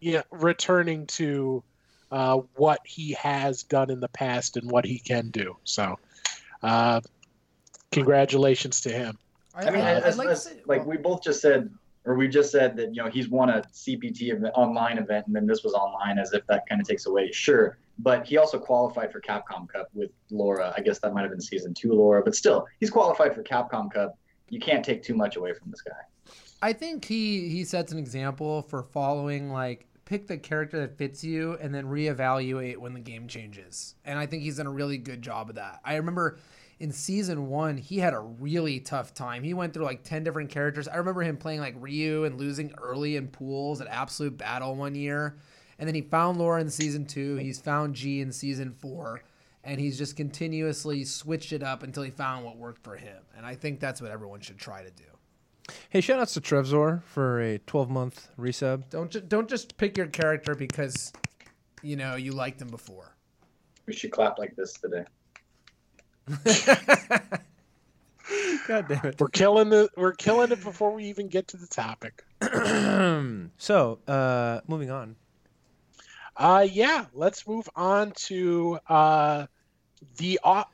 yeah, 0.00 0.22
returning 0.30 1.06
to 1.06 1.62
uh, 2.10 2.38
what 2.56 2.80
he 2.84 3.12
has 3.12 3.62
done 3.62 3.90
in 3.90 4.00
the 4.00 4.08
past 4.08 4.56
and 4.56 4.70
what 4.70 4.84
he 4.84 4.98
can 4.98 5.30
do. 5.30 5.56
So, 5.64 5.98
uh, 6.62 7.00
congratulations 7.92 8.80
to 8.82 8.90
him. 8.90 9.18
I, 9.54 9.66
I 9.66 9.70
mean, 9.70 9.80
I, 9.80 9.94
would 9.94 10.02
as, 10.04 10.18
like 10.18 10.28
as- 10.28 10.44
say, 10.44 10.60
like 10.66 10.80
well, 10.80 10.88
we 10.90 10.96
both 10.96 11.22
just 11.22 11.40
said, 11.40 11.70
or 12.04 12.14
we 12.14 12.28
just 12.28 12.50
said 12.50 12.76
that 12.76 12.94
you 12.94 13.02
know 13.02 13.08
he's 13.08 13.28
won 13.28 13.50
a 13.50 13.62
CPT 13.62 14.32
event, 14.32 14.52
online 14.54 14.98
event, 14.98 15.26
and 15.26 15.34
then 15.34 15.46
this 15.46 15.62
was 15.62 15.74
online, 15.74 16.18
as 16.18 16.32
if 16.32 16.46
that 16.46 16.68
kind 16.68 16.80
of 16.80 16.86
takes 16.86 17.06
away. 17.06 17.30
Sure, 17.32 17.78
but 17.98 18.26
he 18.26 18.36
also 18.36 18.58
qualified 18.58 19.12
for 19.12 19.20
Capcom 19.20 19.68
Cup 19.68 19.88
with 19.94 20.10
Laura. 20.30 20.72
I 20.76 20.80
guess 20.80 20.98
that 21.00 21.12
might 21.12 21.22
have 21.22 21.30
been 21.30 21.40
season 21.40 21.74
two, 21.74 21.92
Laura, 21.92 22.22
but 22.22 22.34
still, 22.34 22.66
he's 22.78 22.90
qualified 22.90 23.34
for 23.34 23.42
Capcom 23.42 23.92
Cup. 23.92 24.18
You 24.48 24.60
can't 24.60 24.84
take 24.84 25.02
too 25.02 25.14
much 25.14 25.36
away 25.36 25.52
from 25.52 25.70
this 25.70 25.82
guy. 25.82 25.92
I 26.62 26.72
think 26.72 27.04
he 27.04 27.48
he 27.48 27.64
sets 27.64 27.92
an 27.92 27.98
example 27.98 28.62
for 28.62 28.82
following 28.82 29.50
like 29.50 29.86
pick 30.10 30.26
the 30.26 30.36
character 30.36 30.80
that 30.80 30.98
fits 30.98 31.22
you 31.22 31.56
and 31.60 31.72
then 31.72 31.86
reevaluate 31.86 32.76
when 32.76 32.92
the 32.92 33.00
game 33.00 33.28
changes. 33.28 33.94
And 34.04 34.18
I 34.18 34.26
think 34.26 34.42
he's 34.42 34.56
done 34.56 34.66
a 34.66 34.70
really 34.70 34.98
good 34.98 35.22
job 35.22 35.50
of 35.50 35.54
that. 35.54 35.78
I 35.84 35.94
remember 35.94 36.38
in 36.80 36.90
season 36.90 37.48
one, 37.48 37.76
he 37.76 37.98
had 37.98 38.14
a 38.14 38.18
really 38.18 38.80
tough 38.80 39.12
time. 39.12 39.42
He 39.42 39.52
went 39.52 39.74
through 39.74 39.84
like 39.84 40.02
10 40.02 40.24
different 40.24 40.48
characters. 40.48 40.88
I 40.88 40.96
remember 40.96 41.22
him 41.22 41.36
playing 41.36 41.60
like 41.60 41.74
Ryu 41.78 42.24
and 42.24 42.38
losing 42.38 42.72
early 42.82 43.16
in 43.16 43.28
pools 43.28 43.82
at 43.82 43.86
Absolute 43.86 44.38
Battle 44.38 44.74
one 44.74 44.94
year. 44.94 45.36
And 45.78 45.86
then 45.86 45.94
he 45.94 46.00
found 46.00 46.38
Laura 46.38 46.60
in 46.60 46.70
season 46.70 47.04
two. 47.04 47.36
He's 47.36 47.60
found 47.60 47.94
G 47.94 48.22
in 48.22 48.32
season 48.32 48.72
four. 48.72 49.22
And 49.62 49.78
he's 49.78 49.98
just 49.98 50.16
continuously 50.16 51.04
switched 51.04 51.52
it 51.52 51.62
up 51.62 51.82
until 51.82 52.02
he 52.02 52.10
found 52.10 52.46
what 52.46 52.56
worked 52.56 52.82
for 52.82 52.96
him. 52.96 53.18
And 53.36 53.44
I 53.44 53.54
think 53.54 53.78
that's 53.78 54.00
what 54.00 54.10
everyone 54.10 54.40
should 54.40 54.58
try 54.58 54.82
to 54.82 54.90
do. 54.90 55.04
Hey, 55.90 56.00
shout 56.00 56.18
outs 56.18 56.32
to 56.34 56.40
Trevzor 56.40 57.02
for 57.04 57.42
a 57.42 57.58
12 57.58 57.90
month 57.90 58.28
resub. 58.38 58.88
Don't 58.88 59.10
ju- 59.10 59.20
don't 59.20 59.48
just 59.50 59.76
pick 59.76 59.98
your 59.98 60.06
character 60.06 60.54
because 60.54 61.12
you 61.82 61.96
know 61.96 62.16
you 62.16 62.32
liked 62.32 62.60
him 62.60 62.68
before. 62.68 63.14
We 63.86 63.92
should 63.92 64.10
clap 64.10 64.38
like 64.38 64.56
this 64.56 64.72
today. 64.72 65.04
God 68.66 68.86
damn 68.88 69.04
it. 69.06 69.20
We're 69.20 69.28
killing 69.28 69.70
the 69.70 69.88
we're 69.96 70.12
killing 70.12 70.52
it 70.52 70.62
before 70.62 70.92
we 70.92 71.04
even 71.04 71.28
get 71.28 71.48
to 71.48 71.56
the 71.56 71.66
topic. 71.66 72.22
so, 73.58 73.98
uh, 74.06 74.60
moving 74.68 74.90
on. 74.90 75.16
Uh, 76.36 76.66
yeah, 76.70 77.06
let's 77.12 77.46
move 77.46 77.68
on 77.74 78.12
to 78.12 78.78
uh, 78.88 79.46
the 80.18 80.38
off 80.44 80.68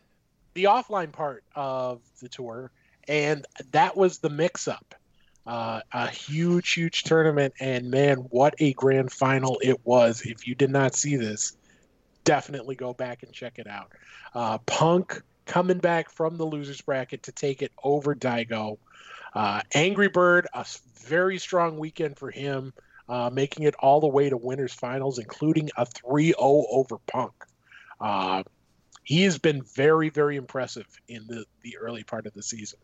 the 0.54 0.64
offline 0.64 1.12
part 1.12 1.44
of 1.54 2.00
the 2.20 2.28
tour, 2.28 2.70
and 3.08 3.46
that 3.72 3.96
was 3.96 4.18
the 4.18 4.30
mix-up. 4.30 4.94
Uh, 5.46 5.80
a 5.92 6.08
huge, 6.08 6.72
huge 6.72 7.04
tournament, 7.04 7.54
and 7.60 7.90
man, 7.90 8.18
what 8.30 8.54
a 8.58 8.72
grand 8.74 9.12
final 9.12 9.58
it 9.62 9.80
was! 9.84 10.22
If 10.22 10.46
you 10.46 10.54
did 10.54 10.70
not 10.70 10.94
see 10.94 11.16
this, 11.16 11.56
definitely 12.24 12.74
go 12.74 12.92
back 12.92 13.22
and 13.22 13.32
check 13.32 13.58
it 13.58 13.66
out. 13.66 13.92
Uh, 14.34 14.58
Punk 14.58 15.22
coming 15.46 15.78
back 15.78 16.10
from 16.10 16.36
the 16.36 16.44
losers 16.44 16.80
bracket 16.80 17.22
to 17.24 17.32
take 17.32 17.62
it 17.62 17.72
over 17.82 18.14
Daigo. 18.14 18.78
Uh, 19.34 19.62
Angry 19.74 20.08
Bird, 20.08 20.46
a 20.52 20.66
very 21.00 21.38
strong 21.38 21.78
weekend 21.78 22.18
for 22.18 22.30
him 22.30 22.72
uh, 23.08 23.30
making 23.32 23.64
it 23.64 23.74
all 23.76 24.00
the 24.00 24.06
way 24.06 24.28
to 24.28 24.36
winners 24.36 24.72
finals, 24.72 25.18
including 25.18 25.70
a 25.76 25.86
3-0 25.86 26.34
over 26.38 26.98
Punk. 27.06 27.32
Uh, 28.00 28.42
he 29.04 29.22
has 29.22 29.38
been 29.38 29.62
very, 29.62 30.10
very 30.10 30.36
impressive 30.36 30.86
in 31.08 31.26
the, 31.28 31.44
the 31.62 31.76
early 31.78 32.02
part 32.02 32.26
of 32.26 32.34
the 32.34 32.42
season. 32.42 32.80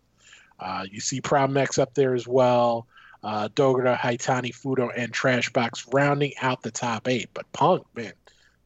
Uh, 0.61 0.85
you 0.88 1.00
see 1.00 1.21
ProblemX 1.21 1.78
up 1.78 1.95
there 1.95 2.14
as 2.14 2.28
well, 2.28 2.87
uh, 3.25 3.49
Dogura, 3.49 3.99
Haitani, 3.99 4.54
Fudo, 4.54 4.90
and 4.97 5.12
Trashbox 5.12 5.92
rounding 5.92 6.33
out 6.40 6.62
the 6.62 6.71
top 6.71 7.09
eight. 7.09 7.31
But 7.35 7.50
Punk, 7.52 7.85
man, 7.95 8.12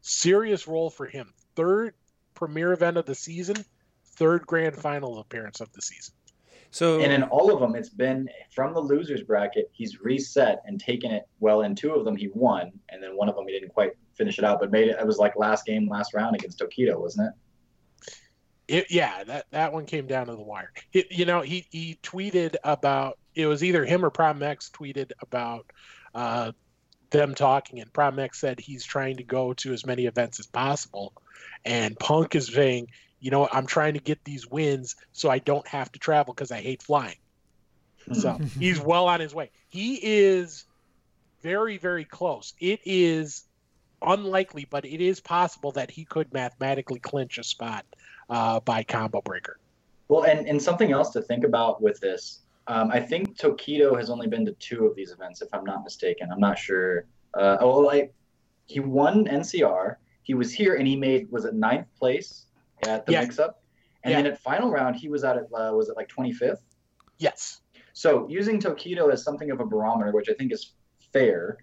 serious 0.03 0.69
role 0.69 0.91
for 0.91 1.07
him. 1.07 1.33
Third 1.55 1.95
premier 2.35 2.73
event 2.73 2.99
of 2.99 3.07
the 3.07 3.15
season, 3.15 3.57
third 4.17 4.47
grand 4.47 4.77
final 4.77 5.19
appearance 5.19 5.61
of 5.61 5.73
the 5.73 5.83
season. 5.83 6.15
So, 6.71 7.01
And 7.01 7.13
in 7.13 7.23
all 7.23 7.53
of 7.55 7.61
them, 7.61 7.75
it's 7.75 7.89
been 7.89 8.29
from 8.51 8.75
the 8.75 8.81
losers 8.81 9.23
bracket. 9.23 9.71
He's 9.73 10.01
reset 10.01 10.63
and 10.67 10.79
taken 10.79 11.11
it. 11.11 11.27
Well, 11.41 11.63
in 11.63 11.75
two 11.75 11.95
of 11.95 12.05
them, 12.05 12.17
he 12.17 12.29
won, 12.35 12.73
and 12.91 13.03
then 13.03 13.17
one 13.17 13.29
of 13.29 13.37
them 13.37 13.47
he 13.47 13.55
didn't 13.55 13.73
quite 13.73 13.93
finish 14.15 14.39
it 14.39 14.45
out, 14.45 14.61
but 14.61 14.71
made 14.71 14.89
it. 14.89 14.97
It 14.99 15.07
was 15.07 15.19
like 15.19 15.37
last 15.37 15.65
game, 15.65 15.89
last 15.89 16.13
round 16.13 16.35
against 16.35 16.59
Tokido, 16.59 16.99
wasn't 16.99 17.29
it? 17.29 17.35
It, 18.69 18.87
yeah, 18.91 19.23
that, 19.25 19.47
that 19.53 19.73
one 19.73 19.87
came 19.87 20.07
down 20.07 20.27
to 20.27 20.33
the 20.33 20.43
wire. 20.43 20.73
It, 20.93 21.07
you 21.11 21.25
know, 21.25 21.41
he, 21.41 21.67
he 21.71 21.99
tweeted 22.03 22.57
about 22.65 23.19
it 23.35 23.47
was 23.47 23.63
either 23.63 23.85
him 23.85 24.05
or 24.05 24.11
Prime 24.11 24.43
X 24.43 24.71
tweeted 24.75 25.13
about 25.23 25.71
uh, 26.15 26.53
them 27.11 27.35
talking, 27.35 27.81
and 27.81 27.93
Prime 27.93 28.19
X 28.19 28.41
said 28.41 28.59
he's 28.59 28.85
trying 28.85 29.19
to 29.19 29.25
go 29.25 29.53
to 29.55 29.73
as 29.73 29.87
many 29.87 30.07
events 30.07 30.41
as 30.41 30.47
possible, 30.47 31.13
and 31.65 31.99
Punk 31.99 32.35
is 32.35 32.53
saying, 32.53 32.89
you 33.27 33.33
know, 33.33 33.49
I'm 33.51 33.67
trying 33.67 33.95
to 33.95 33.99
get 33.99 34.23
these 34.23 34.49
wins 34.49 34.95
so 35.11 35.29
I 35.29 35.41
don't 35.41 35.67
have 35.67 35.91
to 35.91 35.99
travel 35.99 36.33
because 36.33 36.53
I 36.53 36.61
hate 36.61 36.81
flying. 36.81 37.17
So 38.13 38.39
he's 38.61 38.79
well 38.79 39.09
on 39.09 39.19
his 39.19 39.35
way. 39.35 39.51
He 39.69 39.99
is 40.01 40.65
very, 41.43 41.77
very 41.77 42.05
close. 42.05 42.55
It 42.61 42.79
is 42.85 43.43
unlikely, 44.01 44.69
but 44.71 44.85
it 44.85 45.05
is 45.05 45.19
possible 45.19 45.73
that 45.73 45.91
he 45.91 46.05
could 46.05 46.33
mathematically 46.33 47.01
clinch 47.01 47.37
a 47.39 47.43
spot 47.43 47.85
uh, 48.31 48.61
by 48.61 48.85
combo 48.85 49.21
breaker. 49.23 49.59
Well, 50.07 50.23
and, 50.23 50.47
and 50.47 50.63
something 50.63 50.93
else 50.93 51.11
to 51.11 51.21
think 51.21 51.43
about 51.43 51.83
with 51.83 51.99
this, 51.99 52.43
um, 52.69 52.93
I 52.93 53.01
think 53.01 53.37
Tokido 53.37 53.99
has 53.99 54.09
only 54.09 54.29
been 54.29 54.47
to 54.47 54.53
two 54.53 54.87
of 54.87 54.95
these 54.95 55.11
events, 55.11 55.43
if 55.43 55.49
I'm 55.53 55.65
not 55.65 55.83
mistaken. 55.83 56.31
I'm 56.31 56.39
not 56.39 56.61
sure. 56.61 57.07
Uh, 57.35 57.57
oh, 57.59 57.81
like 57.81 58.15
he 58.67 58.79
won 58.79 59.25
NCR. 59.25 59.97
He 60.23 60.35
was 60.35 60.53
here 60.53 60.77
and 60.77 60.87
he 60.87 60.95
made 60.95 61.29
was 61.33 61.45
it 61.45 61.55
ninth 61.55 61.89
place 61.99 62.46
at 62.85 63.07
the 63.07 63.13
Yeah. 63.13 63.21
mix-up, 63.23 63.63
and 64.05 64.13
Yeah. 64.13 64.23
then 64.23 64.33
at 64.33 64.39
final 64.41 64.71
round 64.71 64.97
he 64.97 65.09
was 65.09 65.25
out 65.25 65.37
at 65.37 65.45
uh, 65.53 65.73
was 65.75 65.89
it 65.89 65.97
like 65.97 66.09
25th? 66.09 66.63
Yes. 67.19 67.61
So 67.93 68.29
using 68.29 68.61
Tokido 68.61 69.11
as 69.13 69.23
something 69.23 69.51
of 69.51 69.61
a 69.61 69.67
barometer, 69.67 70.13
which 70.13 70.29
I 70.29 70.35
think 70.35 70.53
is 70.53 70.75
fair. 71.13 71.59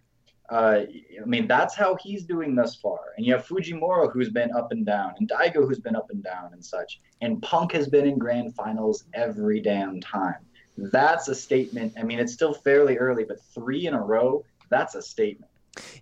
Uh, 0.49 0.81
I 1.21 1.25
mean, 1.25 1.47
that's 1.47 1.73
how 1.75 1.95
he's 1.95 2.25
doing 2.25 2.53
thus 2.53 2.75
far. 2.75 3.13
And 3.17 3.25
you 3.25 3.33
have 3.33 3.45
Fujimura, 3.47 4.11
who's 4.11 4.29
been 4.29 4.51
up 4.51 4.71
and 4.71 4.85
down, 4.85 5.13
and 5.17 5.27
Daigo, 5.29 5.65
who's 5.65 5.79
been 5.79 5.95
up 5.95 6.09
and 6.09 6.23
down 6.23 6.51
and 6.53 6.63
such. 6.63 6.99
And 7.21 7.41
Punk 7.41 7.71
has 7.71 7.87
been 7.87 8.05
in 8.05 8.17
grand 8.17 8.53
finals 8.55 9.05
every 9.13 9.61
damn 9.61 10.01
time. 10.01 10.45
That's 10.77 11.27
a 11.27 11.35
statement. 11.35 11.93
I 11.97 12.03
mean, 12.03 12.19
it's 12.19 12.33
still 12.33 12.53
fairly 12.53 12.97
early, 12.97 13.23
but 13.23 13.41
three 13.53 13.87
in 13.87 13.93
a 13.93 14.01
row, 14.01 14.43
that's 14.69 14.95
a 14.95 15.01
statement. 15.01 15.49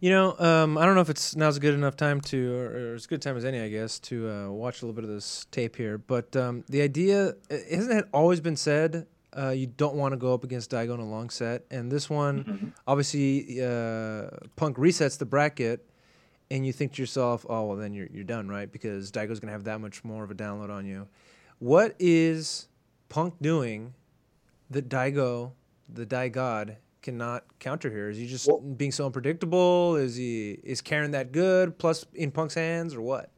You 0.02 0.10
know, 0.10 0.38
um, 0.38 0.78
I 0.78 0.86
don't 0.86 0.96
know 0.96 1.02
if 1.02 1.10
it's 1.10 1.36
now's 1.36 1.56
a 1.58 1.60
good 1.60 1.74
enough 1.74 1.96
time 1.96 2.20
to, 2.22 2.54
or, 2.56 2.92
or 2.92 2.94
as 2.96 3.08
good 3.08 3.22
time 3.22 3.38
as 3.38 3.46
any, 3.46 3.60
I 3.62 3.70
guess, 3.70 4.00
to 4.00 4.30
uh, 4.30 4.50
watch 4.52 4.82
a 4.82 4.86
little 4.86 4.94
bit 4.96 5.06
of 5.06 5.10
this 5.10 5.46
tape 5.52 5.76
here. 5.78 5.98
But 5.98 6.36
um, 6.36 6.64
the 6.68 6.82
idea 6.82 7.36
hasn't 7.50 8.00
it 8.00 8.06
always 8.14 8.42
been 8.42 8.58
said 8.58 9.08
uh, 9.38 9.50
you 9.52 9.68
don't 9.68 9.96
want 9.96 10.12
to 10.12 10.18
go 10.18 10.34
up 10.34 10.44
against 10.44 10.72
Daigo 10.72 10.94
in 10.96 11.00
a 11.00 11.10
long 11.10 11.30
set, 11.30 11.64
and 11.72 11.90
this 11.90 12.10
one, 12.10 12.44
Mhm. 12.44 12.72
obviously, 12.86 13.62
uh, 13.62 14.28
Punk 14.58 14.76
resets 14.76 15.18
the 15.18 15.26
bracket, 15.26 15.88
and 16.50 16.66
you 16.66 16.74
think 16.74 16.92
to 16.94 17.02
yourself, 17.02 17.46
oh 17.48 17.68
well, 17.68 17.78
then 17.78 17.94
you're 17.94 18.08
you're 18.12 18.26
done, 18.26 18.50
right? 18.50 18.70
Because 18.70 19.10
Daigo's 19.10 19.40
gonna 19.40 19.54
have 19.54 19.64
that 19.64 19.80
much 19.80 20.04
more 20.04 20.26
of 20.26 20.32
a 20.32 20.36
download 20.36 20.70
on 20.70 20.86
you. 20.86 21.08
What 21.60 21.96
is 21.98 22.68
Punk 23.08 23.36
doing 23.42 23.94
that 24.70 24.90
Daigo, 24.90 25.52
the 25.88 26.06
Dai 26.06 26.28
God, 26.28 26.76
cannot 27.02 27.44
counter 27.60 27.90
here? 27.90 28.10
Is 28.10 28.18
he 28.18 28.28
just 28.28 28.48
Well- 28.48 28.60
being 28.62 28.92
so 28.92 29.06
unpredictable? 29.06 29.96
Is 29.96 30.16
he 30.16 30.60
is 30.64 30.82
Karin 30.82 31.12
that 31.12 31.32
good? 31.32 31.78
Plus 31.78 32.06
in 32.14 32.32
Punk's 32.32 32.56
hands 32.56 32.94
or 32.96 33.02
what? 33.02 33.32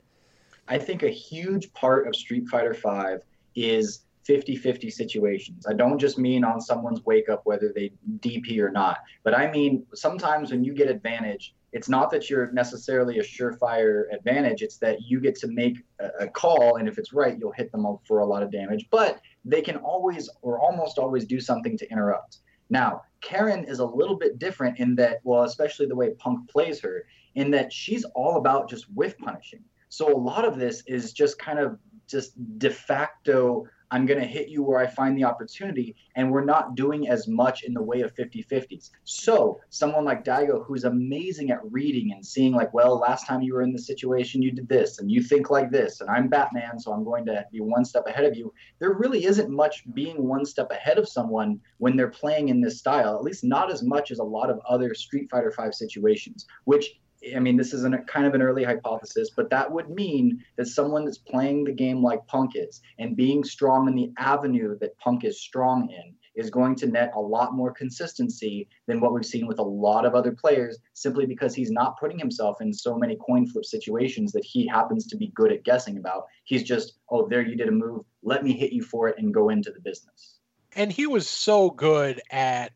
I 0.68 0.78
think 0.78 1.04
a 1.04 1.10
huge 1.10 1.74
part 1.74 2.08
of 2.08 2.16
Street 2.16 2.48
Fighter 2.48 2.74
V 2.74 3.22
is 3.56 4.06
50-50 4.28 4.90
situations. 4.90 5.66
I 5.68 5.74
don't 5.74 6.00
just 6.00 6.18
mean 6.18 6.46
on 6.46 6.62
someone's 6.62 7.06
wake 7.06 7.28
up 7.28 7.42
whether 7.46 7.74
they 7.74 7.92
DP 8.20 8.60
or 8.60 8.72
not, 8.72 9.00
but 9.24 9.38
I 9.38 9.52
mean 9.52 9.86
sometimes 9.94 10.52
when 10.52 10.64
you 10.64 10.74
get 10.74 10.90
advantage, 10.90 11.54
it's 11.74 11.90
not 11.90 12.10
that 12.12 12.30
you're 12.30 12.50
necessarily 12.54 13.20
a 13.20 13.24
surefire 13.24 14.04
advantage. 14.14 14.62
It's 14.62 14.78
that 14.78 15.02
you 15.02 15.20
get 15.20 15.36
to 15.38 15.48
make 15.48 15.78
a, 16.00 16.10
a 16.22 16.28
call, 16.28 16.78
and 16.78 16.88
if 16.88 16.98
it's 16.98 17.12
right, 17.12 17.38
you'll 17.38 17.52
hit 17.52 17.72
them 17.72 17.86
for 18.08 18.20
a 18.20 18.26
lot 18.26 18.44
of 18.44 18.52
damage. 18.52 18.86
But 18.92 19.20
they 19.44 19.62
can 19.62 19.78
always 19.78 20.30
or 20.42 20.60
almost 20.60 21.00
always 21.00 21.26
do 21.26 21.40
something 21.42 21.78
to 21.80 21.90
interrupt. 21.92 22.38
Now, 22.74 23.04
Karin 23.22 23.66
is 23.66 23.78
a 23.78 23.86
little 23.86 24.16
bit 24.16 24.40
different 24.40 24.80
in 24.80 24.96
that, 24.96 25.20
well, 25.24 25.44
especially 25.44 25.86
the 25.86 25.96
way 25.96 26.16
Punk 26.16 26.50
plays 26.50 26.82
her, 26.82 27.06
in 27.36 27.52
that 27.52 27.72
she's 27.72 28.04
all 28.16 28.38
about 28.38 28.68
just 28.68 28.86
whiff 28.96 29.16
punishing. 29.20 29.64
So 29.90 30.12
a 30.12 30.18
lot 30.18 30.44
of 30.44 30.58
this 30.58 30.82
is 30.88 31.14
just 31.14 31.38
kind 31.38 31.60
of 31.60 31.78
just 32.08 32.34
de 32.58 32.72
facto 32.72 33.68
I'm 33.94 34.08
going 34.08 34.20
to 34.20 34.26
hit 34.26 34.50
you 34.50 34.64
where 34.64 34.80
I 34.80 34.88
find 34.88 35.16
the 35.16 35.24
opportunity. 35.24 35.96
And 36.16 36.32
we're 36.32 36.44
not 36.44 36.74
doing 36.74 37.10
as 37.10 37.28
much 37.28 37.64
in 37.64 37.76
the 37.76 37.82
way 37.82 38.02
of 38.02 38.12
50 38.14 38.44
50s. 38.44 38.90
So, 39.04 39.62
someone 39.70 40.04
like 40.04 40.26
Daigo, 40.26 40.66
who's 40.66 40.84
amazing 40.84 41.52
at 41.52 41.60
reading 41.72 42.12
and 42.12 42.26
seeing, 42.26 42.54
like, 42.54 42.74
well, 42.74 42.98
last 42.98 43.28
time 43.28 43.44
you 43.44 43.54
were 43.54 43.62
in 43.62 43.72
this 43.72 43.86
situation, 43.86 44.42
you 44.42 44.52
did 44.52 44.68
this, 44.68 44.98
and 44.98 45.12
you 45.12 45.22
think 45.22 45.52
like 45.52 45.70
this, 45.70 46.02
and 46.02 46.10
I'm 46.10 46.28
Batman, 46.28 46.80
so 46.80 46.92
I'm 46.92 47.04
going 47.04 47.24
to 47.28 47.46
be 47.52 47.62
one 47.62 47.86
step 47.86 48.08
ahead 48.08 48.26
of 48.26 48.36
you. 48.36 48.52
There 48.80 48.94
really 48.94 49.26
isn't 49.26 49.52
much 49.52 49.84
being 49.94 50.28
one 50.28 50.46
step 50.46 50.72
ahead 50.72 50.98
of 50.98 51.08
someone 51.08 51.60
when 51.78 51.96
they're 51.96 52.08
playing 52.08 52.50
in 52.50 52.62
this 52.62 52.80
style, 52.80 53.16
at 53.16 53.22
least 53.22 53.44
not 53.44 53.72
as 53.72 53.84
much 53.84 54.10
as 54.10 54.18
a 54.18 54.24
lot 54.24 54.50
of 54.50 54.60
other 54.68 54.96
Street 54.96 55.30
Fighter 55.30 55.52
5 55.52 55.76
situations, 55.76 56.48
which 56.64 57.00
I 57.36 57.40
mean, 57.40 57.58
this 57.58 57.74
is 57.74 57.86
a 57.86 57.98
kind 58.00 58.26
of 58.26 58.34
an 58.34 58.42
early 58.42 58.64
hypothesis, 58.64 59.30
but 59.36 59.50
that 59.50 59.72
would 59.72 59.90
mean 59.90 60.44
that 60.58 60.68
someone 60.68 61.06
that's 61.06 61.18
playing 61.18 61.64
the 61.64 61.72
game 61.72 62.04
like 62.04 62.26
Punk 62.28 62.52
is 62.56 62.82
and 63.00 63.16
being 63.16 63.44
strong 63.44 63.88
in 63.88 63.96
the 63.96 64.12
avenue 64.18 64.78
that 64.80 64.98
Punk 64.98 65.24
is 65.24 65.40
strong 65.40 65.90
in 65.90 66.16
is 66.36 66.50
going 66.50 66.76
to 66.76 66.88
net 66.88 67.12
a 67.16 67.20
lot 67.20 67.54
more 67.54 67.72
consistency 67.72 68.68
than 68.88 69.00
what 69.00 69.14
we've 69.14 69.26
seen 69.26 69.46
with 69.46 69.60
a 69.60 69.64
lot 69.64 70.06
of 70.06 70.16
other 70.16 70.32
players 70.32 70.80
simply 70.94 71.26
because 71.26 71.54
he's 71.54 71.70
not 71.70 72.00
putting 72.00 72.18
himself 72.18 72.60
in 72.60 72.74
so 72.74 72.98
many 72.98 73.16
coin 73.18 73.46
flip 73.46 73.66
situations 73.66 74.32
that 74.32 74.44
he 74.44 74.68
happens 74.68 75.06
to 75.08 75.16
be 75.16 75.28
good 75.36 75.52
at 75.52 75.64
guessing 75.64 75.98
about. 75.98 76.26
He's 76.44 76.64
just, 76.64 76.96
oh, 77.10 77.28
there 77.28 77.44
you 77.44 77.56
did 77.56 77.68
a 77.68 77.72
move. 77.72 78.04
Let 78.24 78.44
me 78.44 78.54
hit 78.54 78.74
you 78.74 78.82
for 78.82 79.08
it 79.10 79.16
and 79.20 79.34
go 79.34 79.50
into 79.50 79.72
the 79.72 79.80
business. 79.82 80.40
And 80.76 80.92
he 80.92 81.06
was 81.06 81.30
so 81.30 81.70
good 81.70 82.20
at 82.32 82.74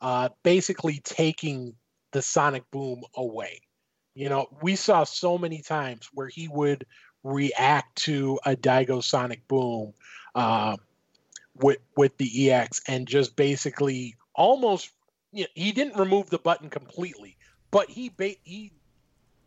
uh, 0.00 0.28
basically 0.44 1.00
taking 1.02 1.74
the 2.12 2.22
sonic 2.22 2.62
boom 2.70 3.02
away 3.14 3.60
you 4.20 4.28
know, 4.28 4.48
we 4.60 4.76
saw 4.76 5.04
so 5.04 5.38
many 5.38 5.62
times 5.62 6.10
where 6.12 6.28
he 6.28 6.46
would 6.48 6.84
react 7.24 7.96
to 8.02 8.38
a 8.44 8.54
Daigo 8.54 9.02
Sonic 9.02 9.48
Boom 9.48 9.94
uh, 10.34 10.76
with 11.54 11.78
with 11.96 12.14
the 12.18 12.50
EX 12.50 12.82
and 12.86 13.08
just 13.08 13.34
basically 13.34 14.16
almost 14.34 14.90
you 15.32 15.44
know, 15.44 15.48
he 15.54 15.72
didn't 15.72 15.96
remove 15.96 16.28
the 16.28 16.38
button 16.38 16.68
completely, 16.68 17.38
but 17.70 17.88
he 17.88 18.10
ba- 18.10 18.36
he 18.42 18.72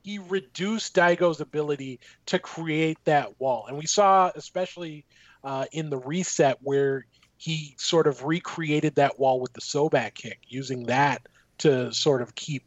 he 0.03 0.17
reduced 0.17 0.95
Daigo's 0.95 1.39
ability 1.39 1.99
to 2.25 2.39
create 2.39 2.97
that 3.05 3.39
wall, 3.39 3.65
and 3.67 3.77
we 3.77 3.85
saw 3.85 4.31
especially 4.33 5.05
uh, 5.43 5.65
in 5.71 5.91
the 5.91 5.99
reset 5.99 6.57
where 6.61 7.05
he 7.37 7.75
sort 7.77 8.07
of 8.07 8.23
recreated 8.23 8.95
that 8.95 9.19
wall 9.19 9.39
with 9.39 9.53
the 9.53 9.61
Sobat 9.61 10.15
kick, 10.15 10.39
using 10.47 10.85
that 10.87 11.27
to 11.59 11.93
sort 11.93 12.23
of 12.23 12.33
keep 12.33 12.63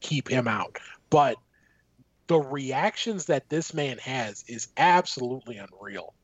keep 0.00 0.28
him 0.28 0.48
out. 0.48 0.78
But 1.10 1.36
the 2.26 2.38
reactions 2.38 3.26
that 3.26 3.48
this 3.48 3.74
man 3.74 3.98
has 3.98 4.44
is 4.48 4.68
absolutely 4.76 5.58
unreal. 5.58 6.14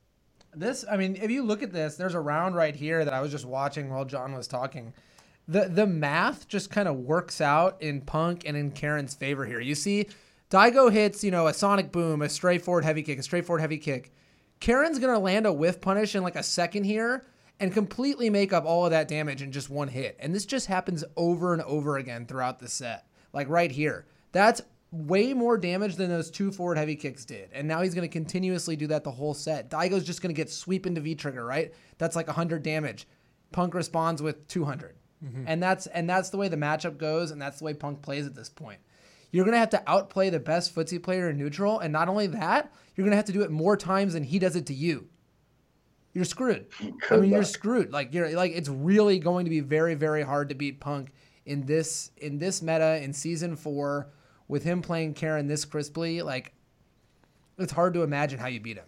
This, 0.54 0.84
I 0.90 0.96
mean, 0.96 1.16
if 1.20 1.30
you 1.30 1.42
look 1.42 1.62
at 1.62 1.72
this, 1.72 1.96
there's 1.96 2.14
a 2.14 2.20
round 2.20 2.56
right 2.56 2.74
here 2.74 3.04
that 3.04 3.14
I 3.14 3.20
was 3.20 3.30
just 3.30 3.44
watching 3.44 3.90
while 3.90 4.04
John 4.04 4.34
was 4.34 4.48
talking. 4.48 4.92
The 5.46 5.68
the 5.68 5.86
math 5.86 6.48
just 6.48 6.70
kind 6.70 6.88
of 6.88 6.96
works 6.96 7.40
out 7.40 7.80
in 7.82 8.00
Punk 8.00 8.44
and 8.46 8.56
in 8.56 8.72
Karin's 8.72 9.14
favor 9.14 9.44
here. 9.46 9.60
You 9.60 9.74
see, 9.74 10.08
Daigo 10.50 10.90
hits, 10.90 11.22
you 11.22 11.30
know, 11.30 11.46
a 11.46 11.54
sonic 11.54 11.92
boom, 11.92 12.22
a 12.22 12.28
straightforward 12.28 12.84
heavy 12.84 13.02
kick, 13.02 13.18
a 13.18 13.22
straightforward 13.22 13.60
heavy 13.60 13.78
kick. 13.78 14.12
Karin's 14.60 14.98
gonna 14.98 15.18
land 15.18 15.46
a 15.46 15.52
whiff 15.52 15.80
punish 15.80 16.14
in 16.14 16.22
like 16.22 16.36
a 16.36 16.42
second 16.42 16.84
here 16.84 17.24
and 17.60 17.72
completely 17.72 18.30
make 18.30 18.52
up 18.52 18.64
all 18.64 18.84
of 18.84 18.90
that 18.90 19.06
damage 19.06 19.42
in 19.42 19.52
just 19.52 19.70
one 19.70 19.88
hit. 19.88 20.16
And 20.18 20.34
this 20.34 20.46
just 20.46 20.66
happens 20.66 21.04
over 21.16 21.52
and 21.52 21.62
over 21.62 21.98
again 21.98 22.26
throughout 22.26 22.58
the 22.58 22.68
set. 22.68 23.06
Like 23.32 23.48
right 23.48 23.70
here. 23.70 24.06
That's 24.32 24.62
way 24.92 25.32
more 25.32 25.56
damage 25.56 25.96
than 25.96 26.08
those 26.08 26.30
two 26.30 26.50
forward 26.50 26.76
heavy 26.76 26.96
kicks 26.96 27.24
did. 27.24 27.50
And 27.52 27.68
now 27.68 27.82
he's 27.82 27.94
going 27.94 28.08
to 28.08 28.12
continuously 28.12 28.76
do 28.76 28.88
that 28.88 29.04
the 29.04 29.10
whole 29.10 29.34
set. 29.34 29.70
Daigo's 29.70 30.04
just 30.04 30.20
going 30.20 30.34
to 30.34 30.40
get 30.40 30.50
sweep 30.50 30.86
into 30.86 31.00
V 31.00 31.14
trigger, 31.14 31.44
right? 31.44 31.72
That's 31.98 32.16
like 32.16 32.26
100 32.26 32.62
damage. 32.62 33.06
Punk 33.52 33.74
responds 33.74 34.20
with 34.20 34.46
200. 34.48 34.96
Mm-hmm. 35.24 35.44
And 35.46 35.62
that's 35.62 35.86
and 35.88 36.08
that's 36.08 36.30
the 36.30 36.38
way 36.38 36.48
the 36.48 36.56
matchup 36.56 36.96
goes 36.96 37.30
and 37.30 37.40
that's 37.40 37.58
the 37.58 37.64
way 37.64 37.74
Punk 37.74 38.02
plays 38.02 38.26
at 38.26 38.34
this 38.34 38.48
point. 38.48 38.80
You're 39.30 39.44
going 39.44 39.54
to 39.54 39.60
have 39.60 39.70
to 39.70 39.82
outplay 39.86 40.30
the 40.30 40.40
best 40.40 40.74
footsie 40.74 41.00
player 41.00 41.30
in 41.30 41.36
neutral 41.36 41.78
and 41.78 41.92
not 41.92 42.08
only 42.08 42.26
that, 42.28 42.72
you're 42.94 43.04
going 43.04 43.12
to 43.12 43.16
have 43.16 43.26
to 43.26 43.32
do 43.32 43.42
it 43.42 43.50
more 43.50 43.76
times 43.76 44.14
than 44.14 44.24
he 44.24 44.38
does 44.38 44.56
it 44.56 44.66
to 44.66 44.74
you. 44.74 45.08
You're 46.14 46.24
screwed. 46.24 46.66
Good 46.80 46.94
I 47.10 47.16
mean, 47.16 47.30
luck. 47.30 47.36
you're 47.36 47.44
screwed. 47.44 47.92
Like 47.92 48.12
you're 48.12 48.30
like 48.30 48.52
it's 48.52 48.68
really 48.68 49.18
going 49.18 49.44
to 49.44 49.50
be 49.50 49.60
very 49.60 49.94
very 49.94 50.22
hard 50.22 50.48
to 50.48 50.54
beat 50.54 50.80
Punk 50.80 51.12
in 51.44 51.66
this 51.66 52.10
in 52.16 52.38
this 52.38 52.62
meta 52.62 53.00
in 53.02 53.12
season 53.12 53.56
4 53.56 54.08
with 54.50 54.64
him 54.64 54.82
playing 54.82 55.14
Karin 55.14 55.46
this 55.46 55.64
crisply, 55.64 56.22
like 56.22 56.52
it's 57.56 57.72
hard 57.72 57.94
to 57.94 58.02
imagine 58.02 58.38
how 58.38 58.48
you 58.48 58.60
beat 58.60 58.76
him. 58.76 58.86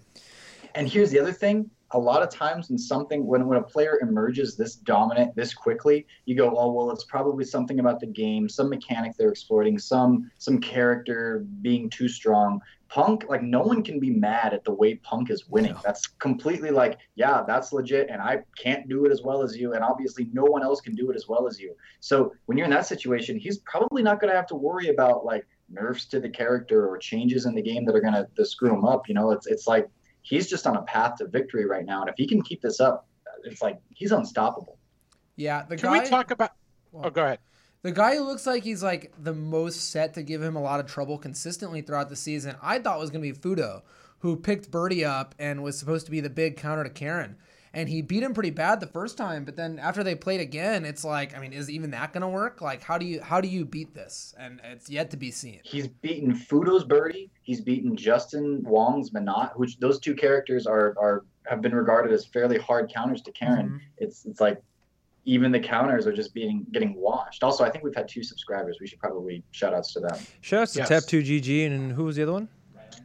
And 0.75 0.89
here's 0.89 1.11
the 1.11 1.21
other 1.21 1.33
thing. 1.33 1.71
A 1.93 1.99
lot 1.99 2.23
of 2.23 2.31
times 2.31 2.69
when 2.71 2.79
something 2.79 3.27
when, 3.27 3.47
when 3.47 3.59
a 3.59 3.63
player 3.63 3.99
emerges 4.01 4.57
this 4.57 4.77
dominant 4.77 5.37
this 5.37 5.55
quickly, 5.55 6.07
you 6.25 6.35
go, 6.35 6.57
oh 6.57 6.73
well, 6.73 6.91
it's 6.91 7.05
probably 7.05 7.45
something 7.45 7.81
about 7.81 8.01
the 8.01 8.07
game, 8.07 8.49
some 8.49 8.71
mechanic 8.71 9.13
they're 9.17 9.29
exploiting, 9.29 9.79
some 9.79 10.31
some 10.39 10.59
character 10.59 11.45
being 11.61 11.89
too 11.91 12.09
strong. 12.09 12.61
Punk, 12.93 13.25
like 13.27 13.43
no 13.43 13.63
one 13.63 13.83
can 13.83 13.99
be 13.99 14.11
mad 14.11 14.53
at 14.53 14.65
the 14.65 14.71
way 14.71 14.97
Punk 14.97 15.31
is 15.31 15.49
winning. 15.49 15.75
That's 15.83 16.07
completely 16.07 16.71
like, 16.71 16.99
yeah, 17.15 17.43
that's 17.47 17.73
legit, 17.73 18.11
and 18.11 18.21
I 18.21 18.43
can't 18.63 18.87
do 18.87 19.07
it 19.07 19.13
as 19.13 19.23
well 19.23 19.43
as 19.43 19.57
you, 19.57 19.73
and 19.73 19.83
obviously 19.83 20.29
no 20.35 20.45
one 20.45 20.63
else 20.63 20.83
can 20.83 20.95
do 20.95 21.11
it 21.11 21.17
as 21.17 21.27
well 21.27 21.49
as 21.49 21.59
you. 21.59 21.75
So 22.01 22.35
when 22.45 22.59
you're 22.59 22.67
in 22.67 22.71
that 22.73 22.85
situation, 22.85 23.39
he's 23.39 23.57
probably 23.61 24.03
not 24.03 24.21
going 24.21 24.31
to 24.31 24.37
have 24.37 24.47
to 24.49 24.57
worry 24.57 24.89
about 24.89 25.25
like 25.25 25.47
nerfs 25.71 26.05
to 26.07 26.21
the 26.21 26.29
character 26.29 26.87
or 26.87 26.99
changes 26.99 27.47
in 27.47 27.55
the 27.55 27.63
game 27.63 27.87
that 27.87 27.97
are 27.97 28.01
going 28.03 28.27
to 28.37 28.45
screw 28.45 28.75
him 28.75 28.85
up. 28.85 29.09
You 29.09 29.15
know, 29.15 29.31
it's 29.31 29.47
it's 29.47 29.67
like 29.67 29.89
he's 30.21 30.47
just 30.47 30.67
on 30.67 30.77
a 30.77 30.83
path 30.83 31.17
to 31.17 31.29
victory 31.29 31.65
right 31.65 31.87
now, 31.87 32.03
and 32.03 32.11
if 32.11 32.17
he 32.19 32.27
can 32.27 32.43
keep 32.43 32.61
this 32.61 32.79
up, 32.79 33.09
it's 33.45 33.63
like 33.63 33.81
he's 33.89 34.13
unstoppable. 34.13 34.77
Yeah, 35.37 35.63
the 35.63 35.79
can 35.79 35.95
guy, 35.95 36.03
we 36.03 36.07
talk 36.11 36.31
about? 36.31 36.51
Well, 36.91 37.07
oh, 37.07 37.11
go 37.11 37.25
ahead. 37.25 37.39
The 37.83 37.93
guy 37.93 38.17
who 38.17 38.25
looks 38.25 38.47
like 38.47 38.63
he's 38.63 38.83
like 38.83 39.13
the 39.19 39.35
most 39.35 39.91
set 39.91 40.15
to 40.15 40.23
give 40.23 40.41
him 40.41 40.55
a 40.55 40.63
lot 40.63 40.79
of 40.79 40.87
trouble 40.87 41.19
consistently 41.19 41.83
throughout 41.83 42.09
the 42.09 42.17
season, 42.17 42.55
I 42.63 42.79
thought 42.79 43.01
was 43.01 43.11
going 43.11 43.25
to 43.25 43.33
be 43.33 43.39
Fudo, 43.39 43.83
who 44.21 44.37
picked 44.37 44.71
Birdie 44.71 45.05
up 45.05 45.35
and 45.39 45.65
was 45.65 45.79
supposed 45.79 46.07
to 46.07 46.13
be 46.13 46.21
the 46.21 46.31
big 46.31 46.57
counter 46.57 46.85
to 46.85 46.91
Karin. 46.91 47.37
And 47.75 47.89
he 47.89 48.03
beat 48.03 48.23
him 48.23 48.35
pretty 48.35 48.51
bad 48.51 48.81
the 48.81 48.87
first 48.87 49.17
time, 49.17 49.45
but 49.45 49.57
then 49.57 49.79
after 49.79 50.05
they 50.05 50.15
played 50.15 50.41
again, 50.41 50.85
it's 50.85 51.05
like, 51.05 51.37
I 51.37 51.41
mean, 51.41 51.55
is 51.55 51.71
even 51.71 51.91
that 51.93 52.13
going 52.13 52.21
to 52.21 52.29
work? 52.29 52.61
Like, 52.61 52.83
how 52.83 52.99
do 52.99 53.07
you 53.07 53.23
how 53.23 53.41
do 53.41 53.49
you 53.49 53.65
beat 53.65 53.95
this? 53.95 54.35
And 54.39 54.61
it's 54.63 54.91
yet 54.91 55.11
to 55.13 55.17
be 55.17 55.31
seen. 55.31 55.61
He's 55.65 55.89
beaten 55.89 56.35
Fudo's 56.35 56.85
Birdie. 56.85 57.31
He's 57.41 57.63
beaten 57.63 57.97
Justin 57.97 58.63
Wong's 58.63 59.11
Menat, 59.11 59.59
which 59.59 59.79
those 59.79 59.99
two 59.99 60.15
characters 60.15 60.67
are 60.67 60.95
are 61.01 61.25
have 61.47 61.63
been 61.63 61.75
regarded 61.75 62.13
as 62.13 62.27
fairly 62.27 62.59
hard 62.59 62.93
counters 62.93 63.23
to 63.23 63.33
Karin. 63.33 63.67
Mm-hmm. 63.67 63.77
It's 63.97 64.27
it's 64.27 64.41
like 64.41 64.63
even 65.25 65.53
the 65.53 65.61
counters 65.61 66.07
are 66.07 66.13
just 66.13 66.35
being 66.35 66.67
getting 66.73 66.95
washed. 66.95 67.43
Also, 67.43 67.65
I 67.65 67.71
think 67.71 67.85
we've 67.85 67.95
had 67.95 68.09
two 68.09 68.23
subscribers. 68.23 68.79
We 68.81 68.87
should 68.87 68.99
probably 68.99 69.43
shout 69.53 69.75
outs 69.75 69.93
to 69.95 70.01
them. 70.01 70.19
Shout 70.41 70.63
outs 70.63 70.73
to. 70.75 70.81
Tap2GG 70.83 71.67
and 71.67 71.93
who 71.93 72.05
was 72.05 72.17
the 72.17 72.23
other 72.23 72.33
one? 72.33 72.49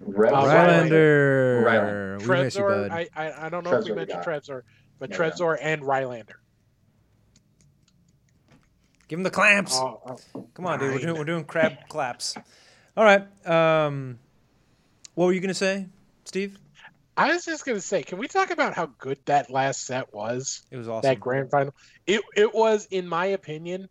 Rylander. 0.04 1.64
Rylander. 1.64 2.20
Trezor, 2.22 2.92
I, 2.92 3.08
I, 3.16 3.46
I 3.46 3.50
don't 3.50 3.64
know 3.64 3.72
Trezor 3.72 3.82
if 3.82 3.90
we 3.90 3.96
mentioned 3.96 4.24
Trezor, 4.24 4.62
but 5.00 5.10
yeah, 5.10 5.18
Trezor 5.18 5.58
yeah. 5.58 5.68
and 5.68 5.82
Rylander. 5.84 6.36
Give 9.08 9.20
him 9.20 9.24
the 9.24 9.32
clamps. 9.32 9.76
Oh, 9.76 10.02
oh. 10.36 10.48
Come 10.54 10.66
on, 10.66 10.80
dude. 10.80 10.94
We're 10.94 11.00
doing, 11.00 11.18
we're 11.18 11.24
doing 11.24 11.46
crab 11.46 11.88
claps. 11.88 12.36
All 12.98 13.06
right. 13.06 13.26
Um, 13.48 14.20
what 15.16 15.28
were 15.28 15.34
you 15.34 15.40
going 15.40 15.48
to 15.48 15.54
say, 15.54 15.88
Steve? 16.26 16.60
I 17.18 17.34
was 17.34 17.44
just 17.44 17.66
gonna 17.66 17.82
say, 17.82 18.04
can 18.04 18.20
we 18.20 18.28
talk 18.28 18.52
about 18.52 18.76
how 18.76 18.86
good 19.00 19.18
that 19.26 19.50
last 19.50 19.86
set 19.86 20.14
was? 20.14 20.62
It 20.70 20.78
was 20.78 20.88
awesome. 20.88 21.10
That 21.10 21.20
grand 21.20 21.50
final. 21.50 21.74
It 22.06 22.22
it 22.36 22.54
was, 22.54 22.88
in 22.92 23.08
my 23.08 23.26
opinion, 23.26 23.90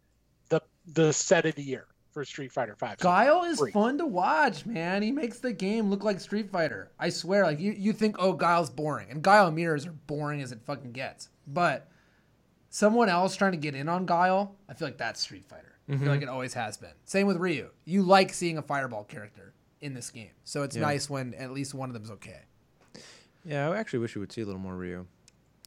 the 0.48 0.62
the 0.86 1.12
set 1.12 1.44
of 1.44 1.56
the 1.56 1.62
year 1.62 1.86
for 2.12 2.24
Street 2.24 2.52
Fighter 2.52 2.76
Five. 2.76 2.98
Guile 2.98 3.42
is 3.42 3.58
Free. 3.58 3.72
fun 3.72 3.98
to 3.98 4.06
watch, 4.06 4.64
man. 4.64 5.02
He 5.02 5.10
makes 5.12 5.40
the 5.40 5.52
game 5.52 5.90
look 5.90 6.04
like 6.04 6.20
Street 6.20 6.50
Fighter. 6.50 6.90
I 6.98 7.08
swear, 7.08 7.44
like 7.44 7.58
you, 7.60 7.72
you 7.72 7.92
think, 7.92 8.16
oh, 8.18 8.32
Guile's 8.32 8.70
boring, 8.70 9.10
and 9.10 9.22
Guile 9.22 9.50
mirrors 9.50 9.86
are 9.86 9.92
boring 9.92 10.40
as 10.40 10.52
it 10.52 10.60
fucking 10.64 10.92
gets. 10.92 11.28
But 11.46 11.90
someone 12.70 13.08
else 13.08 13.36
trying 13.36 13.52
to 13.52 13.58
get 13.58 13.74
in 13.74 13.88
on 13.88 14.06
Guile, 14.06 14.54
I 14.68 14.74
feel 14.74 14.88
like 14.88 14.98
that's 14.98 15.20
Street 15.20 15.44
Fighter. 15.44 15.76
Mm-hmm. 15.88 15.92
I 15.92 15.98
feel 15.98 16.08
like 16.08 16.20
mm-hmm. 16.20 16.28
it 16.28 16.32
always 16.32 16.54
has 16.54 16.76
been. 16.76 16.94
Same 17.04 17.26
with 17.26 17.36
Ryu. 17.36 17.70
You 17.84 18.02
like 18.02 18.32
seeing 18.32 18.56
a 18.56 18.62
Fireball 18.62 19.04
character 19.04 19.52
in 19.80 19.94
this 19.94 20.10
game, 20.10 20.30
so 20.44 20.62
it's 20.62 20.76
yeah. 20.76 20.82
nice 20.82 21.10
when 21.10 21.34
at 21.34 21.50
least 21.50 21.74
one 21.74 21.90
of 21.90 21.94
them's 21.94 22.10
okay. 22.12 22.42
Yeah, 23.46 23.70
I 23.70 23.78
actually 23.78 24.00
wish 24.00 24.16
we 24.16 24.20
would 24.20 24.32
see 24.32 24.40
a 24.40 24.44
little 24.44 24.60
more 24.60 24.74
Ryu. 24.74 25.06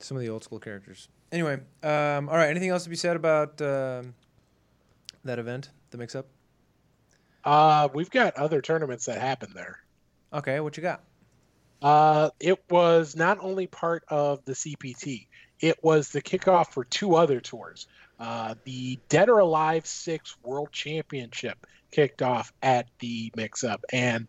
Some 0.02 0.18
of 0.18 0.22
the 0.22 0.30
old 0.30 0.44
school 0.44 0.60
characters. 0.60 1.08
Anyway, 1.32 1.60
um, 1.84 2.28
all 2.28 2.36
right. 2.36 2.50
Anything 2.50 2.70
else 2.70 2.84
to 2.84 2.90
be 2.90 2.96
said 2.96 3.16
about 3.16 3.62
um, 3.62 4.14
that 5.24 5.40
event, 5.40 5.70
the 5.92 5.98
mix-up? 5.98 6.28
Uh, 7.46 7.88
we've 7.94 8.10
got 8.10 8.36
other 8.36 8.62
tournaments 8.62 9.06
that 9.06 9.20
happened 9.20 9.54
there. 9.56 9.80
Okay, 10.34 10.60
what 10.60 10.76
you 10.76 10.84
got? 10.84 11.04
Uh, 11.82 12.30
it 12.40 12.62
was 12.70 13.16
not 13.16 13.38
only 13.42 13.66
part 13.66 14.04
of 14.10 14.44
the 14.44 14.52
CPT, 14.52 15.28
it 15.62 15.82
was 15.82 16.10
the 16.10 16.22
kickoff 16.22 16.72
for 16.72 16.84
two 16.84 17.16
other 17.16 17.40
tours. 17.40 17.88
Uh, 18.20 18.56
the 18.66 19.00
Dead 19.08 19.30
or 19.30 19.40
Alive 19.40 19.88
6 19.88 20.36
World 20.44 20.72
Championship 20.74 21.66
kicked 21.92 22.22
off 22.22 22.52
at 22.62 22.88
the 23.00 23.32
mix 23.36 23.64
up, 23.64 23.84
and 23.94 24.28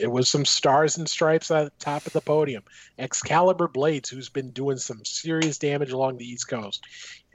it 0.00 0.10
was 0.10 0.28
some 0.28 0.44
stars 0.44 0.96
and 0.96 1.08
stripes 1.08 1.50
at 1.50 1.64
the 1.64 1.84
top 1.84 2.06
of 2.06 2.12
the 2.12 2.20
podium. 2.20 2.62
Excalibur 2.98 3.68
Blades, 3.68 4.08
who's 4.08 4.28
been 4.28 4.50
doing 4.50 4.76
some 4.76 5.04
serious 5.04 5.58
damage 5.58 5.92
along 5.92 6.18
the 6.18 6.28
East 6.28 6.48
Coast, 6.48 6.84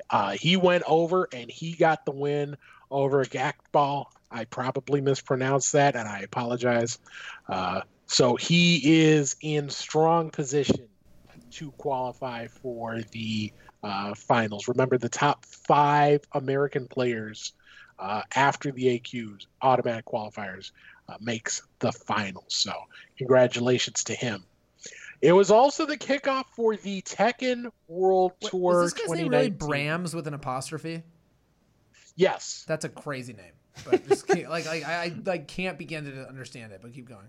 uh, 0.10 0.32
he 0.32 0.58
went 0.58 0.84
over 0.88 1.28
and 1.34 1.50
he 1.50 1.74
got 1.74 2.06
the 2.06 2.12
win 2.12 2.58
over 2.90 3.24
Gakball. 3.26 4.06
I 4.32 4.46
probably 4.46 5.02
mispronounced 5.02 5.74
that, 5.74 5.96
and 5.96 6.08
I 6.08 6.20
apologize. 6.20 7.00
Uh, 7.48 7.82
so 8.08 8.36
he 8.36 9.02
is 9.02 9.36
in 9.42 9.70
strong 9.70 10.30
position 10.30 10.88
to 11.52 11.72
qualify 11.72 12.48
for 12.48 13.02
the 13.12 13.52
uh, 13.84 14.14
finals. 14.16 14.68
Remember, 14.68 14.98
the 14.98 15.10
top 15.10 15.46
five 15.46 16.22
American 16.34 16.88
players 16.88 17.54
uh, 18.00 18.22
after 18.36 18.72
the 18.72 19.00
AQs, 19.00 19.46
automatic 19.62 20.06
qualifiers, 20.06 20.72
makes 21.20 21.62
the 21.80 21.92
finals. 21.92 22.54
So, 22.54 22.74
congratulations 23.18 24.04
to 24.06 24.14
him. 24.14 24.44
It 25.22 25.32
was 25.34 25.50
also 25.50 25.86
the 25.86 25.98
kickoff 25.98 26.46
for 26.56 26.76
the 26.76 27.02
Tekken 27.02 27.72
World 27.88 28.34
Wait, 28.42 28.52
Tour 28.52 28.84
is 28.84 28.94
this 28.94 29.08
guy's 29.08 29.18
name 29.18 29.30
really 29.30 29.50
Brams 29.52 30.14
with 30.14 30.28
an 30.28 30.34
apostrophe? 30.36 31.02
Yes. 32.16 32.66
That's 32.68 32.86
a 32.86 32.90
crazy 32.90 33.34
name. 33.34 33.54
But 33.90 34.08
just 34.08 34.28
can't, 34.28 34.50
like, 34.50 34.66
like 34.68 34.86
I, 34.86 35.06
I 35.06 35.14
like 35.26 35.48
can't 35.48 35.78
begin 35.78 36.06
to 36.06 36.28
understand 36.28 36.72
it. 36.72 36.82
But 36.82 36.94
keep 36.94 37.08
going. 37.08 37.26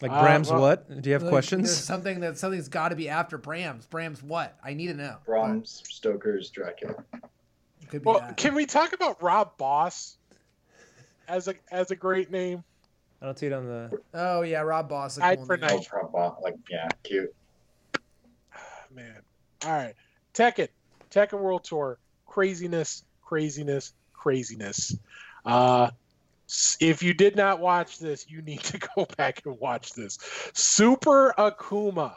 Like 0.00 0.10
Uh, 0.10 0.22
Bram's 0.22 0.50
well- 0.50 0.60
what? 0.62 1.02
Do 1.02 1.10
you 1.10 1.12
have 1.14 1.22
Like, 1.22 1.30
There's 1.30 1.30
questions? 1.30 1.76
something 1.76 2.20
that 2.20 2.38
something's 2.38 2.68
got 2.68 2.88
to 2.90 2.96
be 2.96 3.08
after 3.10 3.38
Brams. 3.38 3.86
Brams 3.86 4.22
what? 4.22 4.56
I 4.64 4.72
need 4.72 4.86
to 4.88 4.94
know. 4.94 5.16
Brahms 5.26 5.82
Stoker's 5.88 6.48
Dracula. 6.50 6.94
Could 7.90 8.02
be 8.02 8.06
Well, 8.06 8.20
that. 8.20 8.36
can 8.38 8.54
we 8.54 8.64
talk 8.64 8.92
about 8.94 9.22
Rob 9.22 9.56
Boss 9.58 10.16
as 11.30 11.48
a 11.48 11.54
as 11.70 11.90
a 11.90 11.96
great 11.96 12.30
name? 12.30 12.64
I 13.22 13.26
don't 13.26 13.38
see 13.38 13.46
it 13.46 13.52
on 13.52 13.66
the. 13.66 14.00
Oh 14.14 14.42
yeah, 14.42 14.60
Rob 14.60 14.88
Boss. 14.88 15.18
a 15.18 15.24
I'd 15.24 15.38
cool 15.38 15.46
for 15.46 15.56
name. 15.56 15.70
night. 15.70 15.88
Oh, 15.92 16.08
proper, 16.08 16.40
like 16.42 16.56
yeah, 16.68 16.88
cute. 17.04 17.34
Man. 18.92 19.20
All 19.64 19.72
right. 19.72 19.94
Tekken. 20.34 20.68
Tekken 21.10 21.38
World 21.40 21.64
Tour. 21.64 21.98
Craziness, 22.26 23.04
craziness, 23.22 23.92
craziness. 24.12 24.96
Uh 25.44 25.90
if 26.80 27.00
you 27.00 27.14
did 27.14 27.36
not 27.36 27.60
watch 27.60 28.00
this, 28.00 28.28
you 28.28 28.42
need 28.42 28.60
to 28.64 28.78
go 28.96 29.06
back 29.16 29.42
and 29.44 29.58
watch 29.60 29.92
this. 29.92 30.18
Super 30.52 31.32
Akuma 31.38 32.16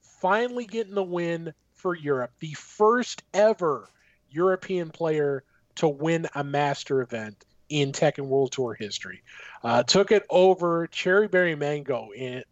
finally 0.00 0.66
getting 0.66 0.94
the 0.94 1.02
win 1.02 1.52
for 1.74 1.96
Europe. 1.96 2.30
The 2.38 2.52
first 2.52 3.24
ever 3.34 3.88
European 4.30 4.90
player 4.90 5.42
to 5.76 5.88
win 5.88 6.28
a 6.36 6.44
master 6.44 7.00
event 7.02 7.44
in 7.72 7.90
Tekken 7.90 8.26
World 8.26 8.52
Tour 8.52 8.74
history. 8.74 9.22
Uh, 9.64 9.82
took 9.82 10.12
it 10.12 10.24
over 10.28 10.86
Cherry 10.88 11.26
Berry 11.26 11.54
Mango 11.54 12.10
in 12.14 12.44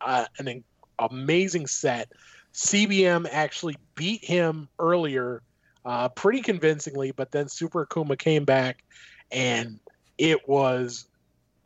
uh, 0.00 0.24
an 0.38 0.48
in- 0.48 0.64
amazing 0.98 1.68
set. 1.68 2.10
CBM 2.52 3.28
actually 3.30 3.76
beat 3.94 4.24
him 4.24 4.68
earlier 4.80 5.42
uh, 5.84 6.08
pretty 6.08 6.40
convincingly, 6.40 7.12
but 7.12 7.30
then 7.30 7.48
Super 7.48 7.86
Akuma 7.86 8.18
came 8.18 8.44
back 8.44 8.82
and 9.30 9.78
it 10.18 10.48
was 10.48 11.06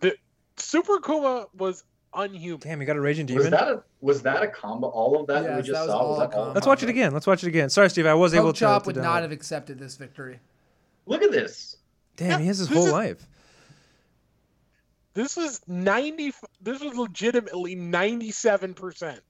the 0.00 0.14
Super 0.56 0.98
Akuma 0.98 1.46
was 1.56 1.84
unhuman. 2.12 2.60
Damn, 2.60 2.80
you 2.82 2.86
got 2.86 2.96
a 2.96 3.00
raging 3.00 3.26
Was 3.26 3.44
demon. 3.44 3.50
that 3.52 3.68
a 3.68 3.82
was 4.02 4.20
that 4.22 4.42
a 4.42 4.48
combo? 4.48 4.88
All 4.88 5.18
of 5.20 5.26
that, 5.28 5.44
that 5.44 5.56
we 5.56 5.62
just 5.62 5.72
that 5.72 5.82
was 5.86 5.90
saw. 5.90 6.08
Was 6.08 6.18
a 6.18 6.20
that 6.22 6.32
combo. 6.32 6.52
Let's 6.52 6.66
watch 6.66 6.82
it 6.82 6.90
again. 6.90 7.12
Let's 7.14 7.26
watch 7.26 7.42
it 7.44 7.48
again. 7.48 7.70
Sorry, 7.70 7.88
Steve. 7.88 8.04
I 8.04 8.12
was 8.14 8.34
able 8.34 8.52
to. 8.52 8.58
Chop 8.60 8.84
would 8.86 8.96
download. 8.96 9.02
not 9.02 9.22
have 9.22 9.32
accepted 9.32 9.78
this 9.78 9.96
victory. 9.96 10.38
Look 11.06 11.22
at 11.22 11.30
this. 11.32 11.76
Damn, 12.20 12.40
he 12.40 12.46
has 12.46 12.59
his 12.59 12.68
whole 12.68 12.87
is- 12.87 12.92
life. 12.92 13.26
This 15.14 15.37
was 15.37 15.61
ninety. 15.66 16.33
This 16.61 16.80
was 16.80 16.94
legitimately 16.94 17.74
ninety-seven 17.74 18.74
percent. 18.74 19.20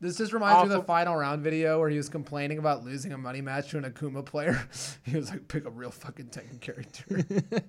This 0.00 0.18
just 0.18 0.32
reminds 0.32 0.58
me 0.58 0.62
of 0.64 0.68
the 0.68 0.74
Awful. 0.76 0.86
final 0.86 1.16
round 1.16 1.42
video 1.42 1.80
where 1.80 1.88
he 1.88 1.96
was 1.96 2.08
complaining 2.08 2.58
about 2.58 2.84
losing 2.84 3.12
a 3.12 3.18
money 3.18 3.40
match 3.40 3.70
to 3.70 3.78
an 3.78 3.84
Akuma 3.84 4.24
player. 4.24 4.68
he 5.04 5.16
was 5.16 5.30
like, 5.30 5.48
"Pick 5.48 5.64
a 5.66 5.70
real 5.70 5.90
fucking 5.90 6.26
Tekken 6.26 6.60
character." 6.60 7.24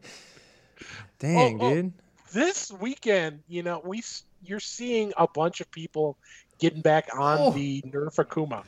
Dang, 1.20 1.60
oh, 1.62 1.66
oh. 1.66 1.74
dude. 1.74 1.94
This 2.34 2.72
weekend, 2.72 3.42
you 3.48 3.64
know, 3.64 3.82
we 3.84 4.04
you're 4.44 4.60
seeing 4.60 5.14
a 5.18 5.28
bunch 5.28 5.62
of 5.62 5.72
people 5.72 6.18
getting 6.60 6.82
back 6.82 7.08
on 7.18 7.38
Oh. 7.40 7.52
the 7.52 7.82
Nerf 7.84 8.16
Akuma, 8.24 8.64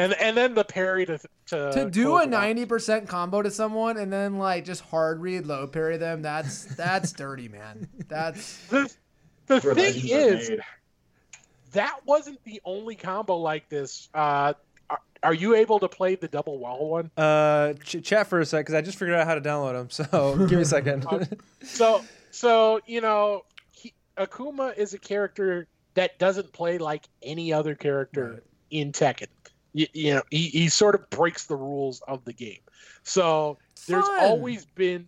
and 0.00 0.14
and 0.14 0.36
then 0.36 0.54
the 0.54 0.64
parry 0.64 1.04
to 1.06 1.18
to, 1.46 1.70
to 1.72 1.90
do 1.90 2.16
a 2.16 2.26
ninety 2.26 2.64
percent 2.66 3.06
combo 3.08 3.42
to 3.42 3.50
someone 3.50 3.96
and 3.98 4.12
then 4.12 4.38
like 4.38 4.64
just 4.64 4.80
hard 4.82 5.20
read 5.20 5.46
low 5.46 5.66
parry 5.66 5.96
them. 5.96 6.22
That's 6.22 6.64
that's 6.76 7.12
dirty, 7.12 7.48
man. 7.48 7.88
That's 8.08 8.56
The, 8.68 8.90
the 9.46 9.60
thing 9.60 9.94
is, 10.04 10.50
that 11.72 11.98
wasn't 12.06 12.42
the 12.44 12.60
only 12.64 12.94
combo 12.94 13.36
like 13.36 13.68
this. 13.68 14.08
Uh, 14.14 14.54
are, 14.88 15.00
are 15.22 15.34
you 15.34 15.54
able 15.56 15.78
to 15.80 15.88
play 15.88 16.14
the 16.14 16.28
double 16.28 16.58
wall 16.58 16.88
one? 16.88 17.10
Uh, 17.16 17.74
ch- 17.84 18.02
chat 18.02 18.26
for 18.28 18.40
a 18.40 18.46
sec, 18.46 18.60
because 18.64 18.74
I 18.74 18.80
just 18.80 18.98
figured 18.98 19.16
out 19.18 19.26
how 19.26 19.34
to 19.34 19.40
download 19.40 19.72
them. 19.74 19.90
So 19.90 20.36
give 20.38 20.52
me 20.52 20.62
a 20.62 20.64
second. 20.64 21.04
So, 21.62 22.02
so 22.30 22.80
you 22.86 23.00
know, 23.00 23.42
he, 23.72 23.92
Akuma 24.16 24.76
is 24.78 24.94
a 24.94 24.98
character 24.98 25.66
that 25.94 26.18
doesn't 26.18 26.52
play 26.52 26.78
like 26.78 27.08
any 27.22 27.52
other 27.52 27.74
character 27.74 28.30
Right. 28.34 28.42
in 28.70 28.92
Tekken. 28.92 29.26
You, 29.72 29.86
you 29.92 30.14
know, 30.14 30.22
he, 30.30 30.48
he 30.48 30.68
sort 30.68 30.94
of 30.94 31.08
breaks 31.10 31.46
the 31.46 31.56
rules 31.56 32.02
of 32.06 32.24
the 32.24 32.32
game. 32.32 32.60
So 33.02 33.58
there's 33.86 34.08
always 34.20 34.64
been 34.66 35.06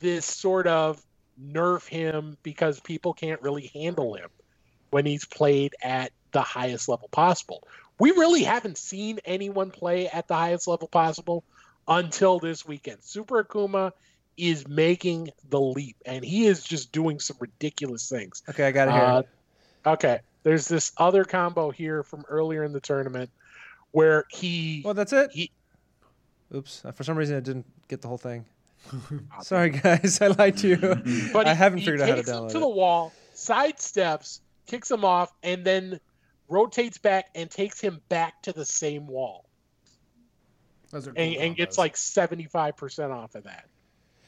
this 0.00 0.26
sort 0.26 0.66
of 0.66 1.02
nerf 1.40 1.86
him 1.86 2.36
because 2.42 2.80
people 2.80 3.14
can't 3.14 3.40
really 3.42 3.70
handle 3.74 4.14
him 4.14 4.28
when 4.90 5.06
he's 5.06 5.24
played 5.24 5.74
at 5.82 6.12
the 6.32 6.42
highest 6.42 6.88
level 6.88 7.08
possible. 7.08 7.66
We 7.98 8.10
really 8.10 8.42
haven't 8.42 8.78
seen 8.78 9.20
anyone 9.24 9.70
play 9.70 10.08
at 10.08 10.28
the 10.28 10.34
highest 10.34 10.66
level 10.66 10.88
possible 10.88 11.44
until 11.86 12.38
this 12.38 12.66
weekend. 12.66 12.98
Super 13.02 13.44
Akuma 13.44 13.92
is 14.36 14.66
making 14.66 15.30
the 15.50 15.60
leap 15.60 15.96
and 16.06 16.24
he 16.24 16.46
is 16.46 16.64
just 16.64 16.90
doing 16.90 17.20
some 17.20 17.36
ridiculous 17.38 18.08
things. 18.08 18.42
okay, 18.48 18.66
I 18.66 18.72
got 18.72 18.88
it 18.88 18.92
here. 18.92 19.02
Uh, 19.02 19.22
okay, 19.86 20.20
there's 20.42 20.68
this 20.68 20.92
other 20.96 21.24
combo 21.24 21.70
here 21.70 22.02
from 22.02 22.24
earlier 22.28 22.64
in 22.64 22.72
the 22.72 22.80
tournament 22.80 23.30
where 23.92 24.24
he 24.30 24.82
well, 24.84 24.94
that's 24.94 25.12
it. 25.12 25.30
he- 25.32 25.50
Oops. 26.54 26.82
For 26.92 27.02
some 27.02 27.16
reason, 27.16 27.36
I 27.36 27.40
didn't 27.40 27.66
get 27.88 28.02
the 28.02 28.08
whole 28.08 28.18
thing. 28.18 28.44
Sorry, 29.42 29.70
guys. 29.70 30.20
I 30.20 30.26
lied 30.28 30.58
to 30.58 30.68
you. 30.68 31.30
but 31.32 31.46
I 31.46 31.54
haven't 31.54 31.78
he 31.78 31.86
figured 31.86 32.02
out 32.02 32.08
how 32.08 32.14
to 32.16 32.22
takes 32.22 32.28
him 32.28 32.36
download 32.36 32.50
to 32.50 32.56
it. 32.58 32.60
the 32.60 32.68
wall, 32.68 33.12
sidesteps, 33.34 34.40
kicks 34.66 34.90
him 34.90 35.04
off, 35.04 35.32
and 35.42 35.64
then 35.64 35.98
rotates 36.48 36.98
back 36.98 37.26
and 37.34 37.50
takes 37.50 37.80
him 37.80 38.00
back 38.08 38.42
to 38.42 38.52
the 38.52 38.64
same 38.64 39.06
wall 39.06 39.46
those 40.92 41.08
are 41.08 41.12
and, 41.16 41.34
cool 41.34 41.42
and 41.42 41.56
gets 41.56 41.78
like 41.78 41.94
75% 41.94 43.10
off 43.10 43.34
of 43.34 43.44
that. 43.44 43.66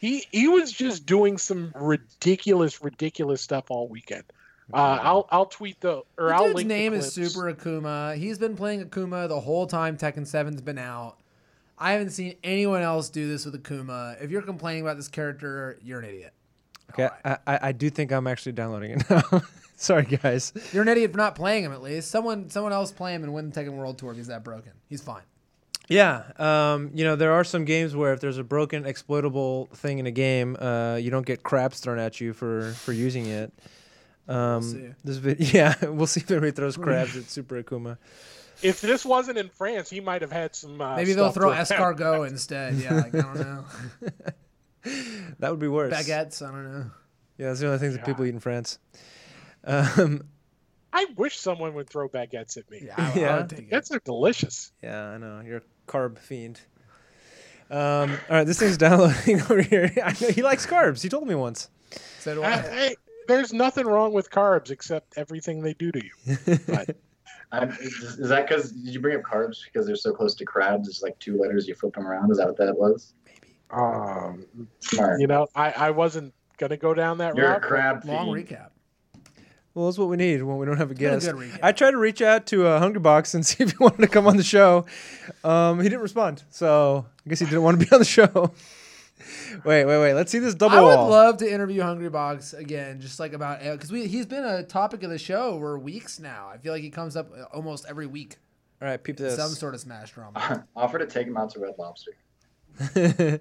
He 0.01 0.25
he 0.33 0.49
was 0.49 0.73
just 0.73 1.07
doing 1.07 1.39
some 1.39 1.73
ridiculous, 1.75 2.83
ridiculous 2.83 3.41
stuff 3.41 3.71
all 3.71 3.87
weekend. 3.89 4.25
Uh, 4.73 4.99
I'll 5.03 5.29
I'll 5.31 5.47
tweet 5.47 5.81
the 5.81 6.03
or 6.19 6.29
The 6.29 6.35
I'll 6.35 6.45
dude's 6.45 6.55
link 6.57 6.69
the 6.69 6.75
name 6.75 6.95
is 6.95 7.13
clips. 7.13 7.33
Super 7.35 7.53
Akuma. 7.53 8.17
He's 8.17 8.39
been 8.39 8.57
playing 8.57 8.85
Akuma 8.85 9.29
the 9.29 9.41
whole 9.41 9.67
time 9.67 9.97
Tekken 9.97 10.21
7's 10.21 10.63
been 10.63 10.79
out. 10.79 11.17
I 11.79 11.93
haven't 11.93 12.11
seen 12.11 12.37
anyone 12.43 12.83
else 12.83 13.09
do 13.11 13.29
this 13.29 13.45
with 13.45 13.63
Akuma. 13.63 14.23
If 14.23 14.31
you're 14.31 14.43
complaining 14.43 14.83
about 14.83 14.97
this 14.97 15.09
character, 15.09 15.79
you're 15.83 15.99
an 15.99 16.07
idiot. 16.07 16.33
Okay, 16.93 17.09
I, 17.25 17.39
I, 17.47 17.59
I 17.63 17.73
do 17.73 17.91
think 17.91 18.13
I'm 18.13 18.27
actually 18.27 18.53
downloading 18.53 18.93
it 18.93 19.11
now. 19.11 19.43
Sorry, 19.77 20.05
guys. 20.05 20.53
You're 20.73 20.83
an 20.83 20.89
idiot 20.89 21.11
for 21.11 21.19
not 21.19 21.35
playing 21.35 21.65
him 21.65 21.73
at 21.73 21.83
least. 21.83 22.11
Someone 22.11 22.49
someone 22.49 22.73
else 22.73 22.93
play 22.93 23.15
him 23.15 23.25
and 23.25 23.35
win 23.35 23.51
the 23.51 23.61
Tekken 23.61 23.73
World 23.73 23.99
Tour 23.99 24.13
if 24.13 24.17
he's 24.17 24.29
that 24.29 24.45
broken. 24.45 24.73
He's 24.89 25.03
fine. 25.03 25.23
Yeah, 25.89 26.23
um, 26.39 26.91
you 26.95 27.05
know 27.05 27.17
there 27.17 27.33
are 27.33 27.45
some 27.45 27.67
games 27.67 27.95
where 27.95 28.15
if 28.15 28.21
there's 28.21 28.39
a 28.39 28.45
broken 28.45 28.87
exploitable 28.87 29.67
thing 29.75 29.99
in 29.99 30.07
a 30.07 30.11
game, 30.11 30.57
uh, 30.59 30.97
you 30.97 31.11
don't 31.11 31.27
get 31.27 31.43
craps 31.43 31.81
thrown 31.81 31.99
at 31.99 32.21
you 32.21 32.33
for 32.33 32.73
for 32.73 32.93
using 32.93 33.27
it. 33.27 33.53
Um, 34.29 34.63
see. 34.63 34.89
This 35.05 35.17
vid- 35.19 35.41
yeah, 35.55 35.75
we'll 35.87 36.07
see 36.07 36.21
if 36.21 36.31
anybody 36.31 36.53
throws 36.53 36.77
crabs 36.77 37.17
at 37.17 37.25
Super 37.31 37.63
Akuma. 37.63 37.99
If 38.63 38.81
this 38.81 39.05
wasn't 39.05 39.37
in 39.37 39.49
France, 39.51 39.91
he 39.91 40.01
might 40.01 40.23
have 40.23 40.33
had 40.33 40.55
some. 40.55 40.81
Uh, 40.81 40.97
Maybe 40.97 41.13
they'll 41.13 41.33
throw 41.33 41.51
to- 41.51 41.57
escargot 41.57 42.29
instead. 42.31 42.75
Yeah, 42.77 42.95
like, 42.95 43.15
I 43.15 43.21
don't 43.21 43.35
know. 43.39 43.65
That 45.39 45.51
would 45.51 45.61
be 45.61 45.69
worse. 45.69 45.93
Baguettes. 45.95 46.43
I 46.47 46.51
don't 46.53 46.71
know. 46.73 46.91
Yeah, 47.39 47.49
that's 47.49 47.61
the 47.61 47.67
only 47.67 47.79
things 47.79 47.97
that 47.97 48.05
people 48.05 48.25
eat 48.27 48.35
in 48.35 48.41
France. 48.41 48.79
Um, 49.65 50.25
I 50.93 51.07
wish 51.17 51.39
someone 51.39 51.73
would 51.75 51.89
throw 51.89 52.09
baguettes 52.09 52.57
at 52.59 52.71
me. 52.71 52.83
Yeah, 52.85 52.95
I, 52.99 53.25
I 53.25 53.37
would 53.39 53.49
take 53.51 53.59
it. 53.61 53.71
Baguettes 53.71 53.91
are 53.95 54.01
delicious. 54.05 54.73
Yeah, 54.83 55.03
I 55.09 55.17
know. 55.19 55.41
You're 55.45 55.59
a 55.59 55.63
carb 55.91 56.19
fiend. 56.19 56.61
Um, 57.71 58.11
all 58.29 58.37
right, 58.37 58.45
this 58.45 58.59
thing's 58.59 58.77
downloading 58.77 59.41
over 59.41 59.63
here. 59.63 59.91
I 60.05 60.15
know 60.21 60.29
he 60.29 60.43
likes 60.43 60.67
carbs. 60.67 61.03
He 61.03 61.09
told 61.09 61.27
me 61.27 61.35
once. 61.35 61.71
So 62.21 62.35
do 62.35 62.43
I- 62.43 62.51
I. 62.51 62.55
I- 62.59 62.95
there's 63.29 63.53
nothing 63.53 63.87
wrong 63.87 64.13
with 64.13 64.31
carbs 64.31 64.71
except 64.71 65.17
everything 65.19 65.63
they 65.63 65.75
do 65.75 65.91
to 65.93 66.03
you. 66.05 66.59
But 66.67 66.97
is, 67.81 67.93
is 68.19 68.29
that 68.29 68.49
because 68.49 68.73
you 68.75 69.01
bring 69.01 69.17
up 69.17 69.23
carbs 69.23 69.59
because 69.65 69.87
they're 69.87 69.97
so 69.97 70.13
close 70.13 70.35
to 70.37 70.45
crabs? 70.45 70.89
It's 70.89 71.03
like 71.03 71.19
two 71.19 71.39
letters. 71.39 71.67
You 71.69 71.75
flip 71.75 71.95
them 71.95 72.07
around. 72.07 72.31
Is 72.31 72.39
that 72.39 72.47
what 72.49 72.57
that 72.59 72.77
was? 72.77 73.15
um, 73.71 74.45
Smart. 74.81 75.21
you 75.21 75.27
know, 75.27 75.47
I, 75.55 75.71
I 75.73 75.91
wasn't 75.91 76.33
gonna 76.59 76.77
go 76.77 76.95
down 76.95 77.19
that 77.19 77.37
You're 77.37 77.47
a 77.47 77.51
route. 77.53 77.63
crab 77.63 78.05
Long 78.05 78.35
fiend. 78.35 78.49
recap. 78.49 78.69
Well, 79.75 79.87
that's 79.87 79.99
what 79.99 80.09
we 80.09 80.17
need 80.17 80.41
when 80.45 80.59
we 80.59 80.67
don't 80.67 80.77
have 80.77 80.93
a 80.93 80.95
guest. 80.95 81.27
good 81.27 81.35
recap. 81.35 81.59
I 81.61 81.73
tried 81.73 81.91
to 81.93 81.97
reach 81.97 82.23
out 82.23 82.47
to 82.47 82.67
uh, 82.67 82.81
Hungrybox 82.81 83.35
and 83.35 83.45
see 83.47 83.65
if 83.65 83.71
he 83.73 83.77
wanted 83.81 84.03
to 84.03 84.07
come 84.09 84.27
on 84.29 84.37
the 84.37 84.45
show. 84.45 84.87
Um, 85.43 85.79
he 85.81 85.85
didn't 85.89 86.03
respond, 86.03 86.45
so 86.51 87.07
I 87.27 87.29
guess 87.29 87.41
he 87.41 87.47
didn't 87.47 87.63
want 87.63 87.81
to 87.81 87.85
be 87.87 87.91
on 87.93 87.99
the 87.99 88.05
show. 88.05 88.53
Wait, 89.65 89.85
wait, 89.85 89.99
wait. 89.99 90.15
Let's 90.15 90.33
see 90.33 90.39
this 90.39 90.55
double 90.55 90.79
I 90.79 90.81
would 90.81 90.97
wall. 90.97 91.09
love 91.11 91.37
to 91.39 91.53
interview 91.53 91.83
Hungry 91.83 92.11
Box 92.11 92.53
again, 92.53 93.01
just 93.01 93.21
like 93.21 93.33
about 93.33 93.61
because 93.61 93.93
we 93.93 94.07
he's 94.07 94.27
been 94.27 94.45
a 94.45 94.63
topic 94.63 95.03
of 95.03 95.11
the 95.11 95.19
show 95.19 95.59
for 95.59 95.79
weeks 95.79 96.19
now. 96.19 96.49
I 96.53 96.59
feel 96.59 96.73
like 96.73 96.83
he 96.83 96.91
comes 96.91 97.17
up 97.17 97.31
uh, 97.37 97.45
almost 97.55 97.87
every 97.89 98.07
week. 98.07 98.37
All 98.83 98.89
right, 98.89 99.03
peep 99.03 99.17
this. 99.17 99.37
Some 99.37 99.51
sort 99.51 99.75
of 99.75 99.81
smash 99.81 100.13
drama. 100.13 100.67
Offer 100.77 100.99
to 100.99 101.07
take 101.07 101.27
him 101.27 101.37
out 101.37 101.51
to 101.51 101.61
Red 101.61 101.75
Lobster. 101.79 102.13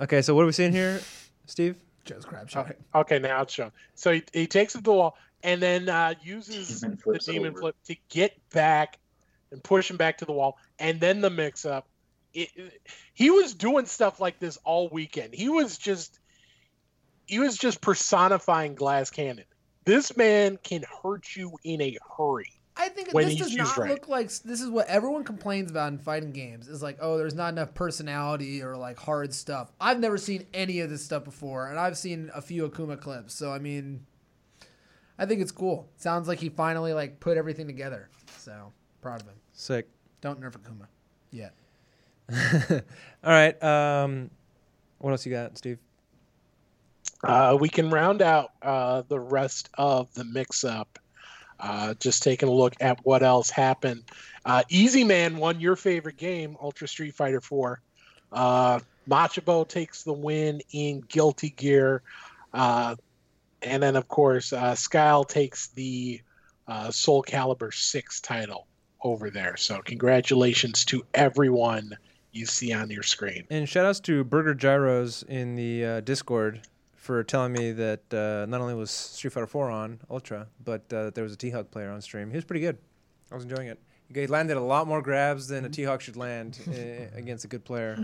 okay, 0.00 0.22
so 0.22 0.34
what 0.34 0.42
are 0.42 0.46
we 0.46 0.52
seeing 0.52 0.72
here, 0.72 1.00
Steve? 1.46 1.76
Joe's 2.04 2.24
crab 2.24 2.48
shot. 2.48 2.66
Okay, 2.66 2.74
okay, 2.94 3.18
now 3.18 3.42
it's 3.42 3.52
shown. 3.52 3.72
So 3.94 4.12
he, 4.12 4.22
he 4.32 4.46
takes 4.46 4.74
it 4.74 4.78
to 4.78 4.84
the 4.84 4.92
wall 4.92 5.16
and 5.42 5.62
then 5.62 5.88
uh, 5.88 6.14
uses 6.22 6.80
Demon 6.80 6.98
the 7.04 7.18
demon 7.18 7.50
over. 7.50 7.60
flip 7.60 7.76
to 7.86 7.96
get 8.08 8.36
back 8.50 8.98
and 9.52 9.62
push 9.62 9.90
him 9.90 9.96
back 9.96 10.18
to 10.18 10.24
the 10.24 10.32
wall, 10.32 10.58
and 10.78 11.00
then 11.00 11.20
the 11.20 11.30
mix 11.30 11.64
up. 11.64 11.86
It, 12.36 12.50
it- 12.54 12.80
he 13.14 13.30
was 13.30 13.54
doing 13.54 13.86
stuff 13.86 14.20
like 14.20 14.38
this 14.38 14.58
all 14.64 14.88
weekend. 14.90 15.34
He 15.34 15.48
was 15.48 15.78
just 15.78 16.20
he 17.26 17.38
was 17.38 17.56
just 17.56 17.80
personifying 17.80 18.74
Glass 18.74 19.10
Cannon. 19.10 19.44
This 19.84 20.16
man 20.16 20.58
can 20.62 20.84
hurt 21.02 21.34
you 21.34 21.52
in 21.64 21.80
a 21.80 21.96
hurry. 22.16 22.52
I 22.76 22.90
think 22.90 23.12
when 23.12 23.26
this 23.26 23.38
does 23.38 23.54
not 23.54 23.76
right. 23.78 23.90
look 23.90 24.08
like 24.08 24.30
this 24.30 24.60
is 24.60 24.68
what 24.68 24.86
everyone 24.86 25.24
complains 25.24 25.70
about 25.70 25.92
in 25.92 25.98
fighting 25.98 26.32
games. 26.32 26.68
Is 26.68 26.82
like, 26.82 26.98
oh, 27.00 27.16
there's 27.16 27.34
not 27.34 27.48
enough 27.48 27.72
personality 27.72 28.62
or 28.62 28.76
like 28.76 28.98
hard 28.98 29.32
stuff. 29.32 29.72
I've 29.80 29.98
never 29.98 30.18
seen 30.18 30.46
any 30.52 30.80
of 30.80 30.90
this 30.90 31.02
stuff 31.02 31.24
before, 31.24 31.70
and 31.70 31.78
I've 31.78 31.96
seen 31.96 32.30
a 32.34 32.42
few 32.42 32.68
Akuma 32.68 33.00
clips. 33.00 33.32
So 33.32 33.50
I 33.50 33.58
mean, 33.58 34.04
I 35.18 35.24
think 35.24 35.40
it's 35.40 35.52
cool. 35.52 35.88
Sounds 35.96 36.28
like 36.28 36.38
he 36.38 36.50
finally 36.50 36.92
like 36.92 37.18
put 37.18 37.38
everything 37.38 37.66
together. 37.66 38.10
So 38.36 38.72
proud 39.00 39.22
of 39.22 39.28
him. 39.28 39.36
Sick. 39.54 39.88
Don't 40.20 40.38
nerf 40.40 40.52
Akuma 40.58 40.88
yet. 41.30 41.54
All 42.32 42.80
right. 43.24 43.62
Um, 43.62 44.30
what 44.98 45.10
else 45.10 45.24
you 45.26 45.32
got, 45.32 45.56
Steve? 45.56 45.78
Uh, 47.22 47.56
we 47.58 47.68
can 47.68 47.90
round 47.90 48.22
out 48.22 48.52
uh, 48.62 49.02
the 49.08 49.18
rest 49.18 49.70
of 49.74 50.12
the 50.14 50.24
mix 50.24 50.64
up. 50.64 50.98
Uh, 51.58 51.94
just 51.94 52.22
taking 52.22 52.48
a 52.48 52.52
look 52.52 52.74
at 52.80 52.98
what 53.04 53.22
else 53.22 53.48
happened. 53.48 54.02
Uh, 54.44 54.62
Easy 54.68 55.04
Man 55.04 55.38
won 55.38 55.58
your 55.58 55.74
favorite 55.74 56.18
game, 56.18 56.56
Ultra 56.60 56.86
Street 56.86 57.14
Fighter 57.14 57.40
4. 57.40 57.80
Uh, 58.30 58.80
Machabo 59.08 59.66
takes 59.66 60.02
the 60.02 60.12
win 60.12 60.60
in 60.72 61.00
Guilty 61.08 61.50
Gear. 61.50 62.02
Uh, 62.52 62.96
and 63.62 63.82
then, 63.82 63.96
of 63.96 64.06
course, 64.08 64.52
uh, 64.52 64.74
Skyle 64.74 65.26
takes 65.26 65.68
the 65.68 66.20
Soul 66.90 67.22
Calibur 67.22 67.72
6 67.72 68.20
title 68.20 68.66
over 69.02 69.30
there. 69.30 69.56
So, 69.56 69.80
congratulations 69.80 70.84
to 70.86 71.06
everyone 71.14 71.96
you 72.36 72.46
see 72.46 72.72
on 72.72 72.90
your 72.90 73.02
screen. 73.02 73.46
And 73.50 73.68
shout 73.68 73.86
outs 73.86 74.00
to 74.00 74.24
Burger 74.24 74.54
Gyros 74.54 75.24
in 75.24 75.56
the 75.56 75.84
uh, 75.84 76.00
Discord 76.00 76.60
for 76.94 77.22
telling 77.22 77.52
me 77.52 77.72
that 77.72 78.12
uh, 78.12 78.46
not 78.48 78.60
only 78.60 78.74
was 78.74 78.90
Street 78.90 79.32
Fighter 79.32 79.46
4 79.46 79.70
on 79.70 80.00
Ultra, 80.10 80.48
but 80.64 80.82
uh, 80.92 81.04
that 81.04 81.14
there 81.14 81.24
was 81.24 81.32
a 81.32 81.36
T 81.36 81.50
Hawk 81.50 81.70
player 81.70 81.90
on 81.90 82.00
stream. 82.00 82.30
He 82.30 82.36
was 82.36 82.44
pretty 82.44 82.60
good. 82.60 82.78
I 83.30 83.34
was 83.34 83.44
enjoying 83.44 83.68
it. 83.68 83.78
He 84.12 84.26
landed 84.26 84.56
a 84.56 84.60
lot 84.60 84.86
more 84.86 85.02
grabs 85.02 85.48
than 85.48 85.64
a 85.64 85.68
T 85.68 85.82
Hawk 85.84 86.00
should 86.00 86.16
land 86.16 86.58
uh, 86.68 86.72
against 87.16 87.44
a 87.44 87.48
good 87.48 87.64
player. 87.64 87.98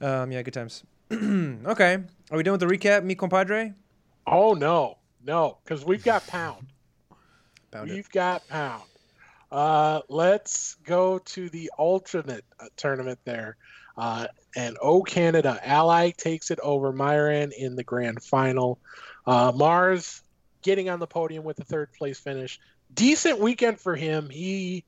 Um, 0.00 0.32
yeah, 0.32 0.42
good 0.42 0.54
times. 0.54 0.84
okay. 1.12 1.98
Are 2.30 2.36
we 2.36 2.42
done 2.42 2.52
with 2.52 2.60
the 2.60 2.66
recap, 2.66 3.04
mi 3.04 3.14
compadre? 3.14 3.74
Oh, 4.26 4.52
no, 4.52 4.98
no, 5.24 5.58
because 5.64 5.84
we've 5.84 6.04
got 6.04 6.26
Pound. 6.26 6.66
Pound 7.70 7.90
it. 7.90 7.94
We've 7.94 8.10
got 8.10 8.46
Pound. 8.48 8.82
Uh, 9.50 10.00
let's 10.08 10.74
go 10.84 11.18
to 11.18 11.48
the 11.48 11.70
alternate 11.78 12.44
uh, 12.60 12.66
tournament 12.76 13.18
there. 13.24 13.56
Uh, 13.96 14.26
and 14.56 14.76
O 14.80 15.02
Canada 15.02 15.58
Ally 15.64 16.10
takes 16.10 16.50
it 16.50 16.60
over 16.60 16.92
Myron 16.92 17.52
in 17.52 17.74
the 17.74 17.82
grand 17.82 18.22
final. 18.22 18.78
Uh, 19.26 19.52
Marss 19.52 20.22
getting 20.62 20.88
on 20.88 21.00
the 21.00 21.06
podium 21.06 21.44
with 21.44 21.58
a 21.58 21.64
third 21.64 21.92
place 21.92 22.18
finish. 22.18 22.60
Decent 22.94 23.38
weekend 23.38 23.80
for 23.80 23.96
him. 23.96 24.30
He 24.30 24.84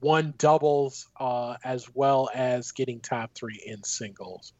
won 0.00 0.34
doubles 0.38 1.08
uh, 1.18 1.56
as 1.64 1.88
well 1.94 2.28
as 2.34 2.72
getting 2.72 3.00
top 3.00 3.32
three 3.34 3.60
in 3.64 3.82
singles. 3.82 4.52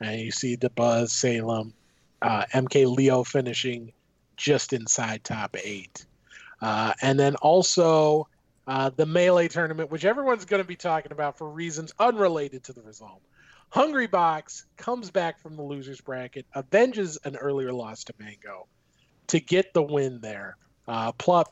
And 0.00 0.20
you 0.20 0.30
see 0.30 0.56
the 0.56 0.70
Buzz 0.70 1.12
Salem, 1.12 1.74
uh, 2.22 2.44
MK 2.52 2.96
Leo 2.96 3.24
finishing 3.24 3.92
just 4.36 4.72
inside 4.72 5.24
top 5.24 5.56
eight. 5.62 6.06
Uh, 6.62 6.92
and 7.02 7.18
then 7.18 7.34
also 7.36 8.28
uh, 8.70 8.88
the 8.94 9.04
melee 9.04 9.48
tournament, 9.48 9.90
which 9.90 10.04
everyone's 10.04 10.44
going 10.44 10.62
to 10.62 10.66
be 10.66 10.76
talking 10.76 11.10
about 11.10 11.36
for 11.36 11.50
reasons 11.50 11.92
unrelated 11.98 12.62
to 12.62 12.72
the 12.72 12.80
result. 12.82 13.20
Hungry 13.70 14.06
Box 14.06 14.64
comes 14.76 15.10
back 15.10 15.40
from 15.40 15.56
the 15.56 15.62
losers 15.62 16.00
bracket, 16.00 16.46
avenges 16.54 17.18
an 17.24 17.34
earlier 17.34 17.72
loss 17.72 18.04
to 18.04 18.14
Mango 18.20 18.68
to 19.26 19.40
get 19.40 19.74
the 19.74 19.82
win 19.82 20.20
there. 20.20 20.56
Uh, 20.86 21.10
Plup 21.10 21.50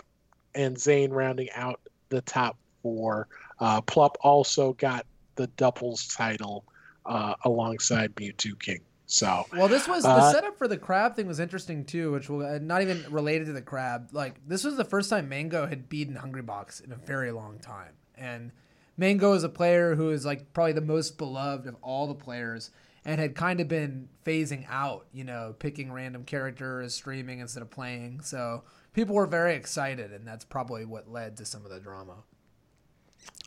and 0.55 0.79
Zain 0.79 1.11
rounding 1.11 1.49
out 1.57 1.81
the 2.09 2.21
top 2.21 2.57
four. 2.83 3.27
Uh, 3.59 3.81
Plup 3.81 4.15
also 4.21 4.75
got 4.75 5.05
the 5.35 5.49
doubles 5.49 6.07
title 6.07 6.65
uh, 7.05 7.35
alongside 7.45 8.15
Mew2King. 8.15 8.83
So 9.11 9.47
Well, 9.55 9.69
this 9.69 9.89
was 9.89 10.05
the 10.05 10.11
Uh, 10.11 10.33
setup 10.33 10.59
for 10.59 10.69
the 10.69 10.77
crab 10.77 11.17
thing 11.17 11.27
was 11.27 11.41
interesting 11.41 11.85
too, 11.87 12.13
which 12.13 12.29
will 12.29 12.45
uh, 12.45 12.59
not 12.59 12.83
even 12.83 13.05
related 13.11 13.47
to 13.47 13.55
the 13.55 13.63
crab. 13.63 14.11
Like 14.13 14.47
this 14.47 14.65
was 14.65 14.77
the 14.77 14.85
first 14.85 15.09
time 15.09 15.29
Mango 15.31 15.67
had 15.67 15.89
beaten 15.89 16.15
Hungry 16.15 16.43
Box 16.43 16.81
in 16.81 16.93
a 16.93 16.97
very 16.97 17.33
long 17.33 17.59
time, 17.59 17.95
and 18.17 18.53
Mango 18.99 19.33
is 19.33 19.45
a 19.45 19.49
player 19.49 19.95
who 19.95 20.11
is 20.11 20.27
like 20.27 20.53
probably 20.53 20.75
the 20.75 20.83
most 20.83 21.17
beloved 21.17 21.67
of 21.67 21.77
all 21.81 22.07
the 22.07 22.15
players, 22.15 22.71
and 23.07 23.19
had 23.19 23.35
kind 23.35 23.61
of 23.61 23.69
been 23.69 24.11
phasing 24.27 24.67
out, 24.69 25.07
you 25.11 25.25
know, 25.25 25.55
picking 25.59 25.91
random 25.91 26.25
characters, 26.25 26.95
streaming 26.95 27.39
instead 27.39 27.63
of 27.63 27.71
playing. 27.71 28.21
So 28.21 28.65
people 28.93 29.15
were 29.15 29.27
very 29.27 29.55
excited, 29.55 30.13
and 30.13 30.29
that's 30.29 30.45
probably 30.45 30.85
what 30.85 31.11
led 31.11 31.39
to 31.39 31.47
some 31.47 31.65
of 31.65 31.71
the 31.71 31.81
drama. 31.81 32.25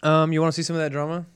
Um, 0.02 0.34
you 0.34 0.42
want 0.42 0.56
to 0.56 0.60
see 0.60 0.66
some 0.66 0.76
of 0.76 0.82
that 0.82 0.92
drama? 0.92 1.28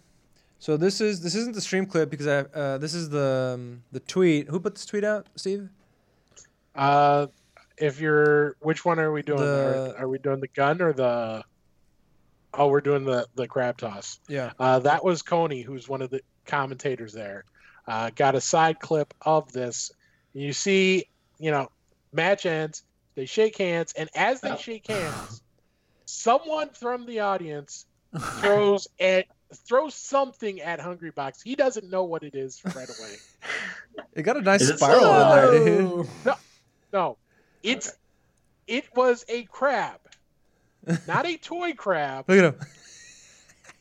So 0.65 0.77
this 0.77 0.99
is 0.99 1.21
this 1.21 1.35
isn't 1.35 1.53
the 1.53 1.61
stream 1.61 1.85
clip 1.85 2.09
because 2.09 2.25
I 2.25 2.39
uh, 2.39 2.79
this 2.79 2.95
is 2.95 3.07
the 3.11 3.51
um, 3.53 3.83
the 3.91 3.99
tweet. 3.99 4.47
Who 4.47 4.59
put 4.59 4.73
this 4.73 4.87
tweet 4.87 5.03
out, 5.03 5.27
Steve? 5.35 5.69
Uh, 6.73 7.27
if 7.77 8.01
you're, 8.01 8.55
which 8.61 8.83
one 8.83 8.97
are 8.97 9.11
we 9.11 9.21
doing? 9.21 9.41
The- 9.41 9.93
Are, 9.95 10.05
are 10.05 10.07
we 10.07 10.17
doing 10.17 10.39
the 10.39 10.47
gun 10.47 10.81
or 10.81 10.91
the? 10.91 11.43
Oh, 12.51 12.69
we're 12.69 12.81
doing 12.81 13.03
the 13.05 13.27
the 13.35 13.47
crab 13.47 13.77
toss. 13.77 14.19
Yeah. 14.27 14.53
Uh, 14.59 14.79
that 14.79 15.05
was 15.05 15.21
Coney, 15.21 15.61
who's 15.61 15.87
one 15.87 16.01
of 16.01 16.09
the 16.09 16.21
commentators 16.47 17.13
there. 17.13 17.45
Uh, 17.87 18.09
got 18.15 18.33
a 18.33 18.41
side 18.41 18.79
clip 18.79 19.13
of 19.21 19.51
this. 19.51 19.91
You 20.33 20.51
see, 20.51 21.05
you 21.37 21.51
know, 21.51 21.69
match 22.11 22.47
ends. 22.47 22.81
They 23.13 23.27
shake 23.27 23.55
hands, 23.59 23.93
and 23.95 24.09
as 24.15 24.41
they 24.41 24.57
shake 24.57 24.87
hands, 24.87 25.43
someone 26.05 26.69
from 26.69 27.05
the 27.05 27.19
audience 27.19 27.85
throws 28.39 28.87
at 28.99 29.27
throws 29.55 29.95
something 29.95 30.61
at 30.61 30.79
Hungry 30.79 31.11
Box. 31.11 31.41
He 31.41 31.55
doesn't 31.55 31.89
know 31.89 32.03
what 32.03 32.23
it 32.23 32.35
is 32.35 32.61
right 32.63 32.89
away. 32.89 33.15
It 34.13 34.23
got 34.23 34.35
a 34.37 34.41
nice 34.41 34.65
spiral 34.67 34.99
still 34.99 35.53
in 35.53 35.65
there, 35.65 36.03
dude. 36.23 36.35
No, 36.93 37.17
it's 37.63 37.93
it 38.67 38.85
was 38.95 39.25
a 39.27 39.43
crab, 39.43 39.99
not 41.07 41.25
a 41.25 41.37
toy 41.37 41.73
crab. 41.73 42.25
Look 42.27 42.37
at 42.37 42.45
him. 42.45 42.59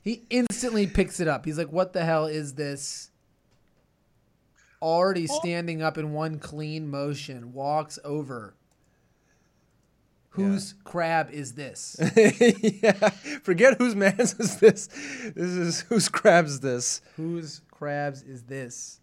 He 0.02 0.22
instantly 0.30 0.87
picks 0.87 1.20
it 1.20 1.28
up. 1.28 1.44
He's 1.44 1.56
like, 1.58 1.72
"What 1.72 1.92
the 1.92 2.04
hell 2.04 2.26
is 2.26 2.54
this?" 2.54 3.10
Already 4.82 5.26
standing 5.28 5.82
up 5.82 5.96
in 5.96 6.12
one 6.12 6.38
clean 6.38 6.88
motion, 6.90 7.52
walks 7.52 7.98
over. 8.04 8.54
Whose 10.35 10.75
crab 10.83 11.31
is 11.31 11.53
this? 11.53 11.97
yeah. 12.16 13.11
Forget 13.42 13.79
whose 13.79 13.94
man's 13.94 14.35
is 14.35 14.57
this. 14.57 14.88
This 14.88 15.37
is 15.37 15.81
whose 15.83 16.09
crab's 16.09 16.59
this. 16.59 17.01
Whose 17.16 17.61
crabs 17.70 18.23
is 18.23 18.42
this? 18.42 19.01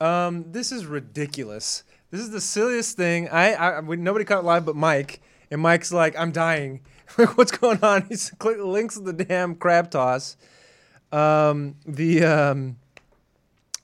Um, 0.00 0.46
this 0.50 0.72
is 0.72 0.86
ridiculous. 0.86 1.84
This 2.10 2.20
is 2.20 2.30
the 2.30 2.40
silliest 2.40 2.96
thing. 2.96 3.28
I, 3.28 3.54
I 3.54 3.80
nobody 3.80 4.24
caught 4.24 4.40
it 4.40 4.44
live 4.44 4.64
but 4.64 4.74
Mike, 4.74 5.20
and 5.50 5.60
Mike's 5.60 5.92
like, 5.92 6.18
"I'm 6.18 6.32
dying," 6.32 6.80
like, 7.18 7.36
what's 7.36 7.52
going 7.52 7.82
on? 7.82 8.06
He's 8.08 8.30
click 8.30 8.56
links 8.58 8.96
of 8.96 9.04
the 9.04 9.12
damn 9.12 9.54
crab 9.54 9.90
toss. 9.90 10.36
Um, 11.12 11.76
the 11.86 12.24
um, 12.24 12.76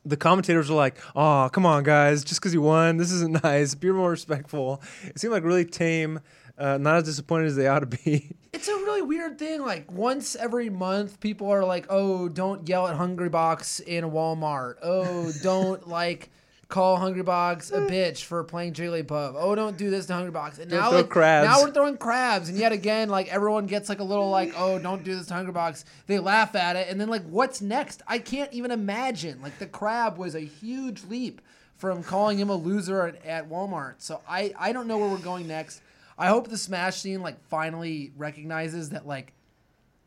the 0.05 0.16
commentators 0.16 0.70
were 0.70 0.77
like, 0.77 0.96
"Oh, 1.14 1.48
come 1.53 1.66
on, 1.66 1.85
guys! 1.85 2.24
Just 2.24 2.40
because 2.40 2.55
you 2.55 2.62
won, 2.62 2.96
this 2.96 3.12
isn't 3.12 3.44
nice. 3.44 3.74
Be 3.74 3.90
more 3.90 4.11
respectful." 4.11 4.83
It 5.05 5.18
seemed 5.20 5.33
like 5.33 5.44
really 5.44 5.64
tame. 5.64 6.20
Uh, 6.58 6.76
not 6.76 6.96
as 6.96 7.04
disappointed 7.04 7.46
as 7.46 7.56
they 7.56 7.66
ought 7.68 7.80
to 7.80 7.86
be. 7.86 8.34
It's 8.50 8.66
a 8.66 8.72
really 8.72 9.02
weird 9.02 9.38
thing. 9.38 9.60
Like 9.60 9.92
once 9.92 10.34
every 10.34 10.70
month, 10.70 11.20
people 11.20 11.50
are 11.50 11.64
like, 11.64 11.86
"Oh, 11.90 12.28
don't 12.28 12.66
yell 12.66 12.88
at 12.88 12.96
Hungrybox 12.96 13.82
in 13.82 14.04
Walmart. 14.10 14.76
Oh, 14.82 15.30
don't 15.42 15.86
like 16.00 16.30
call 16.68 16.98
Hungrybox 16.98 17.72
a 17.72 17.80
bitch 17.88 18.24
for 18.24 18.42
playing 18.44 18.72
Jigglypuff. 18.72 19.34
Oh, 19.36 19.54
don't 19.54 19.76
do 19.76 19.90
this 19.90 20.06
to 20.06 20.14
Hungrybox." 20.14 20.58
And 20.58 20.70
Don't 20.70 20.80
now, 20.80 20.90
like, 20.92 21.10
crabs. 21.10 21.46
now 21.46 21.62
we're 21.62 21.72
throwing 21.72 21.98
crabs, 21.98 22.48
and 22.48 22.56
yet 22.56 22.72
again, 22.72 23.10
like 23.10 23.28
everyone 23.28 23.66
gets 23.66 23.88
like 23.90 24.00
a 24.00 24.04
little 24.04 24.30
like, 24.30 24.54
"Oh, 24.56 24.78
don't 24.78 25.04
do 25.04 25.14
this 25.14 25.26
to 25.26 25.34
Hungrybox." 25.34 25.84
They 26.06 26.18
laugh 26.18 26.54
at 26.56 26.74
it, 26.74 26.88
and 26.88 26.98
then 26.98 27.08
like, 27.08 27.24
what's 27.28 27.60
next? 27.60 28.02
I 28.08 28.18
can't 28.18 28.52
even 28.54 28.70
imagine. 28.70 29.42
Like 29.42 29.58
the 29.58 29.66
crab 29.66 30.16
was 30.16 30.34
a 30.34 30.40
huge 30.40 31.04
leap 31.04 31.42
from 31.76 32.02
calling 32.02 32.38
him 32.38 32.48
a 32.48 32.56
loser 32.56 33.06
at, 33.06 33.24
at 33.26 33.48
Walmart. 33.48 33.96
So 33.98 34.22
I 34.26 34.52
I 34.58 34.72
don't 34.72 34.88
know 34.88 34.96
where 34.98 35.08
we're 35.10 35.18
going 35.18 35.46
next. 35.46 35.82
I 36.18 36.28
hope 36.28 36.48
the 36.48 36.59
Smash 36.59 36.96
scene 36.96 37.22
like 37.22 37.40
finally 37.48 38.12
recognizes 38.16 38.90
that 38.90 39.07
like 39.07 39.33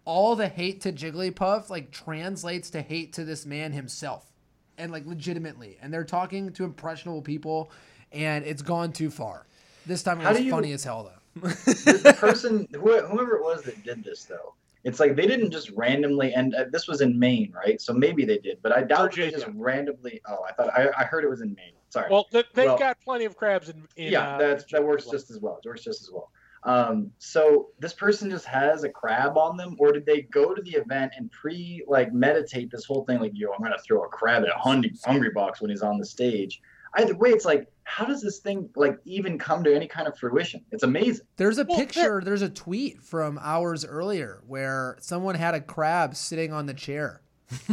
all 0.06 0.36
the 0.36 0.48
hate 0.48 0.82
to 0.82 0.92
Jigglypuff 0.92 1.70
like 1.70 1.92
translates 1.92 2.70
to 2.72 2.82
hate 2.82 3.14
to 3.14 3.24
this 3.24 3.46
man 3.46 3.72
himself, 3.72 4.32
and 4.78 4.92
like 4.92 5.06
legitimately. 5.06 5.78
And 5.82 5.94
they're 5.94 6.04
talking 6.04 6.52
to 6.54 6.64
impressionable 6.66 7.22
people, 7.22 7.72
and 8.12 8.44
it's 8.46 8.62
gone 8.62 8.92
too 8.92 9.10
far. 9.10 9.46
This 9.86 10.04
time 10.04 10.20
it 10.20 10.24
How 10.26 10.32
was 10.34 10.42
you- 10.42 10.52
funny 10.52 10.74
as 10.74 10.84
hell 10.84 11.04
though. 11.04 11.18
the 11.42 12.14
person, 12.20 12.68
whoever 12.74 13.38
it 13.38 13.42
was 13.42 13.64
that 13.64 13.82
did 13.86 14.04
this, 14.04 14.26
though, 14.26 14.54
it's 14.84 15.00
like 15.00 15.16
they 15.16 15.28
didn't 15.28 15.52
just 15.52 15.70
randomly. 15.72 16.34
And 16.34 16.56
uh, 16.56 16.66
this 16.72 16.88
was 16.88 17.02
in 17.02 17.18
Maine, 17.18 17.54
right? 17.54 17.80
So 17.80 17.94
maybe 17.94 18.26
they 18.26 18.38
did, 18.38 18.60
but 18.62 18.72
I 18.72 18.82
doubt 18.84 19.16
they 19.16 19.30
just 19.30 19.48
randomly. 19.54 20.22
Oh, 20.28 20.40
I 20.48 20.54
thought 20.54 20.70
I, 20.74 20.90
I 20.98 21.04
heard 21.06 21.24
it 21.24 21.30
was 21.30 21.42
in 21.42 21.54
Maine. 21.54 21.74
Sorry. 21.90 22.08
Well, 22.10 22.26
th- 22.32 22.48
they've 22.54 22.66
Well- 22.66 22.78
got 22.78 23.00
plenty 23.02 23.26
of 23.26 23.36
crabs 23.36 23.70
in. 23.70 23.88
in 23.98 24.12
yeah, 24.14 24.36
uh, 24.36 24.38
that's, 24.38 24.66
that 24.72 24.84
works 24.84 25.06
just 25.08 25.30
as 25.30 25.40
well. 25.40 25.60
It 25.64 25.68
works 25.68 25.84
just 25.84 26.02
as 26.02 26.12
well. 26.12 26.32
Um, 26.64 27.12
so 27.18 27.70
this 27.80 27.92
person 27.94 28.30
just 28.30 28.46
has 28.46 28.84
a 28.84 28.90
crab 28.90 29.36
on 29.36 29.58
them, 29.58 29.76
or 29.80 29.92
did 29.92 30.06
they 30.06 30.22
go 30.22 30.54
to 30.54 30.62
the 30.62 30.72
event 30.76 31.14
and 31.18 31.32
pre 31.32 31.84
like 31.88 32.14
meditate 32.14 32.70
this 32.70 32.86
whole 32.86 33.04
thing? 33.06 33.20
Like, 33.20 33.32
yo, 33.34 33.52
I'm 33.52 33.64
gonna 33.64 33.80
throw 33.80 34.04
a 34.04 34.08
crab 34.08 34.44
at 34.44 34.50
a 34.50 34.58
hungry, 34.60 34.94
hungry 35.04 35.32
box 35.32 35.60
when 35.60 35.72
he's 35.72 35.82
on 35.82 35.98
the 35.98 36.06
stage. 36.06 36.62
Either 36.96 37.16
way, 37.16 37.30
it's 37.30 37.46
like, 37.46 37.68
how 37.84 38.06
does 38.06 38.22
this 38.22 38.40
thing 38.40 38.70
like 38.76 38.98
even 39.06 39.38
come 39.38 39.64
to 39.64 39.74
any 39.76 39.88
kind 39.88 40.08
of 40.08 40.18
fruition? 40.18 40.64
It's 40.72 40.84
amazing. 40.84 41.26
There's 41.38 41.58
a 41.58 41.64
Well, 41.66 41.78
there- 41.78 41.86
picture, 41.86 42.22
there's 42.24 42.42
a 42.42 42.50
tweet 42.50 43.02
from 43.02 43.40
hours 43.42 43.86
earlier 43.86 44.42
where 44.48 44.98
someone 45.02 45.36
had 45.36 45.54
a 45.56 45.62
crab 45.62 46.16
sitting 46.16 46.52
on 46.54 46.66
the 46.66 46.74
chair 46.74 47.22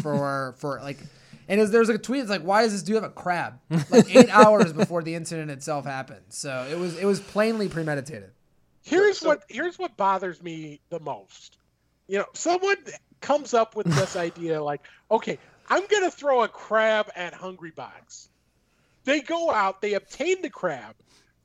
for 0.02 0.54
for 0.58 0.80
like 0.82 0.98
and 1.48 1.60
there's 1.60 1.88
a 1.88 1.96
tweet 1.98 2.20
it's 2.20 2.30
like 2.30 2.42
why 2.42 2.62
does 2.62 2.72
this 2.72 2.82
dude 2.82 2.96
have 2.96 3.04
a 3.04 3.08
crab 3.10 3.58
like 3.90 4.08
8 4.14 4.28
hours 4.30 4.72
before 4.72 5.02
the 5.02 5.14
incident 5.14 5.50
itself 5.50 5.84
happened. 5.84 6.24
So 6.30 6.66
it 6.70 6.78
was 6.78 6.98
it 6.98 7.04
was 7.04 7.20
plainly 7.20 7.68
premeditated. 7.68 8.30
Here's 8.82 9.18
So- 9.18 9.28
what 9.28 9.42
here's 9.48 9.78
what 9.78 9.96
bothers 9.96 10.42
me 10.42 10.80
the 10.90 11.00
most. 11.00 11.58
You 12.06 12.18
know, 12.18 12.26
someone 12.34 12.76
comes 13.20 13.52
up 13.54 13.76
with 13.76 13.86
this 13.86 14.16
idea 14.28 14.62
like, 14.62 14.82
okay, 15.10 15.38
I'm 15.68 15.86
gonna 15.86 16.10
throw 16.10 16.42
a 16.42 16.48
crab 16.48 17.08
at 17.14 17.34
Hungrybox. 17.34 18.28
They 19.08 19.22
go 19.22 19.50
out, 19.50 19.80
they 19.80 19.94
obtain 19.94 20.42
the 20.42 20.50
crab, 20.50 20.94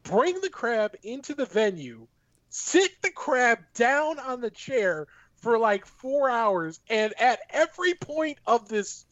bring 0.03 0.41
the 0.41 0.49
crab 0.49 0.97
into 1.01 1.33
the 1.33 1.45
venue, 1.45 2.07
sit 2.49 2.91
the 3.01 3.09
crab 3.09 3.59
down 3.73 4.19
on 4.19 4.41
the 4.41 4.49
chair 4.49 5.07
for 5.37 5.57
like 5.57 5.85
four 5.85 6.29
hours, 6.29 6.81
and 6.89 7.13
at 7.17 7.39
every 7.51 7.93
point 7.93 8.37
of 8.45 8.67
this 8.67 9.05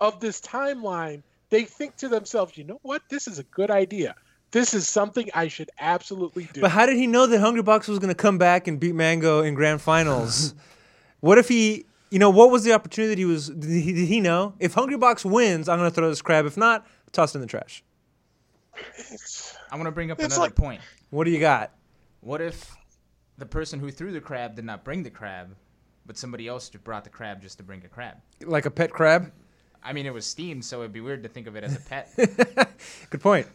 of 0.00 0.20
this 0.20 0.40
timeline, 0.40 1.24
they 1.50 1.64
think 1.64 1.96
to 1.96 2.08
themselves, 2.08 2.56
you 2.56 2.62
know 2.62 2.78
what, 2.82 3.02
this 3.10 3.26
is 3.26 3.40
a 3.40 3.42
good 3.42 3.72
idea. 3.72 4.14
This 4.52 4.72
is 4.72 4.88
something 4.88 5.28
I 5.34 5.48
should 5.48 5.72
absolutely 5.80 6.48
do. 6.52 6.60
But 6.60 6.70
how 6.70 6.86
did 6.86 6.96
he 6.96 7.08
know 7.08 7.26
that 7.26 7.40
Hungrybox 7.40 7.88
was 7.88 7.98
going 7.98 8.14
to 8.14 8.14
come 8.14 8.38
back 8.38 8.68
and 8.68 8.78
beat 8.78 8.94
Mango 8.94 9.42
in 9.42 9.54
grand 9.54 9.80
finals? 9.80 10.54
what 11.20 11.38
if 11.38 11.48
he, 11.48 11.86
you 12.10 12.20
know, 12.20 12.30
what 12.30 12.52
was 12.52 12.62
the 12.62 12.72
opportunity 12.72 13.08
that 13.08 13.18
he 13.18 13.24
was? 13.24 13.48
Did 13.48 13.82
he, 13.82 13.92
did 13.92 14.06
he 14.06 14.20
know 14.20 14.54
if 14.60 14.76
Hungrybox 14.76 15.28
wins, 15.28 15.68
I'm 15.68 15.80
going 15.80 15.90
to 15.90 15.94
throw 15.94 16.08
this 16.08 16.22
crab. 16.22 16.46
If 16.46 16.56
not, 16.56 16.86
toss 17.10 17.34
it 17.34 17.38
in 17.38 17.40
the 17.40 17.48
trash. 17.48 17.82
I 19.70 19.76
want 19.76 19.86
to 19.86 19.90
bring 19.92 20.10
up 20.10 20.18
It's 20.20 20.34
another 20.36 20.48
like- 20.48 20.54
point. 20.54 20.80
What 21.10 21.24
do 21.24 21.30
you 21.30 21.38
got? 21.40 21.72
What 22.20 22.40
if 22.40 22.74
the 23.38 23.46
person 23.46 23.78
who 23.78 23.90
threw 23.90 24.12
the 24.12 24.20
crab 24.20 24.56
did 24.56 24.64
not 24.64 24.84
bring 24.84 25.02
the 25.02 25.10
crab, 25.10 25.54
but 26.06 26.16
somebody 26.16 26.48
else 26.48 26.68
just 26.68 26.82
brought 26.84 27.04
the 27.04 27.10
crab 27.10 27.40
just 27.42 27.58
to 27.58 27.64
bring 27.64 27.84
a 27.84 27.88
crab? 27.88 28.16
Like 28.42 28.66
a 28.66 28.70
pet 28.70 28.90
crab? 28.90 29.30
I 29.82 29.92
mean, 29.92 30.06
it 30.06 30.12
was 30.14 30.26
steamed, 30.26 30.64
so 30.64 30.80
it'd 30.80 30.92
be 30.92 31.00
weird 31.00 31.22
to 31.22 31.28
think 31.28 31.46
of 31.46 31.54
it 31.54 31.62
as 31.62 31.76
a 31.76 31.80
pet. 31.80 32.10
Good 33.10 33.20
point. 33.20 33.46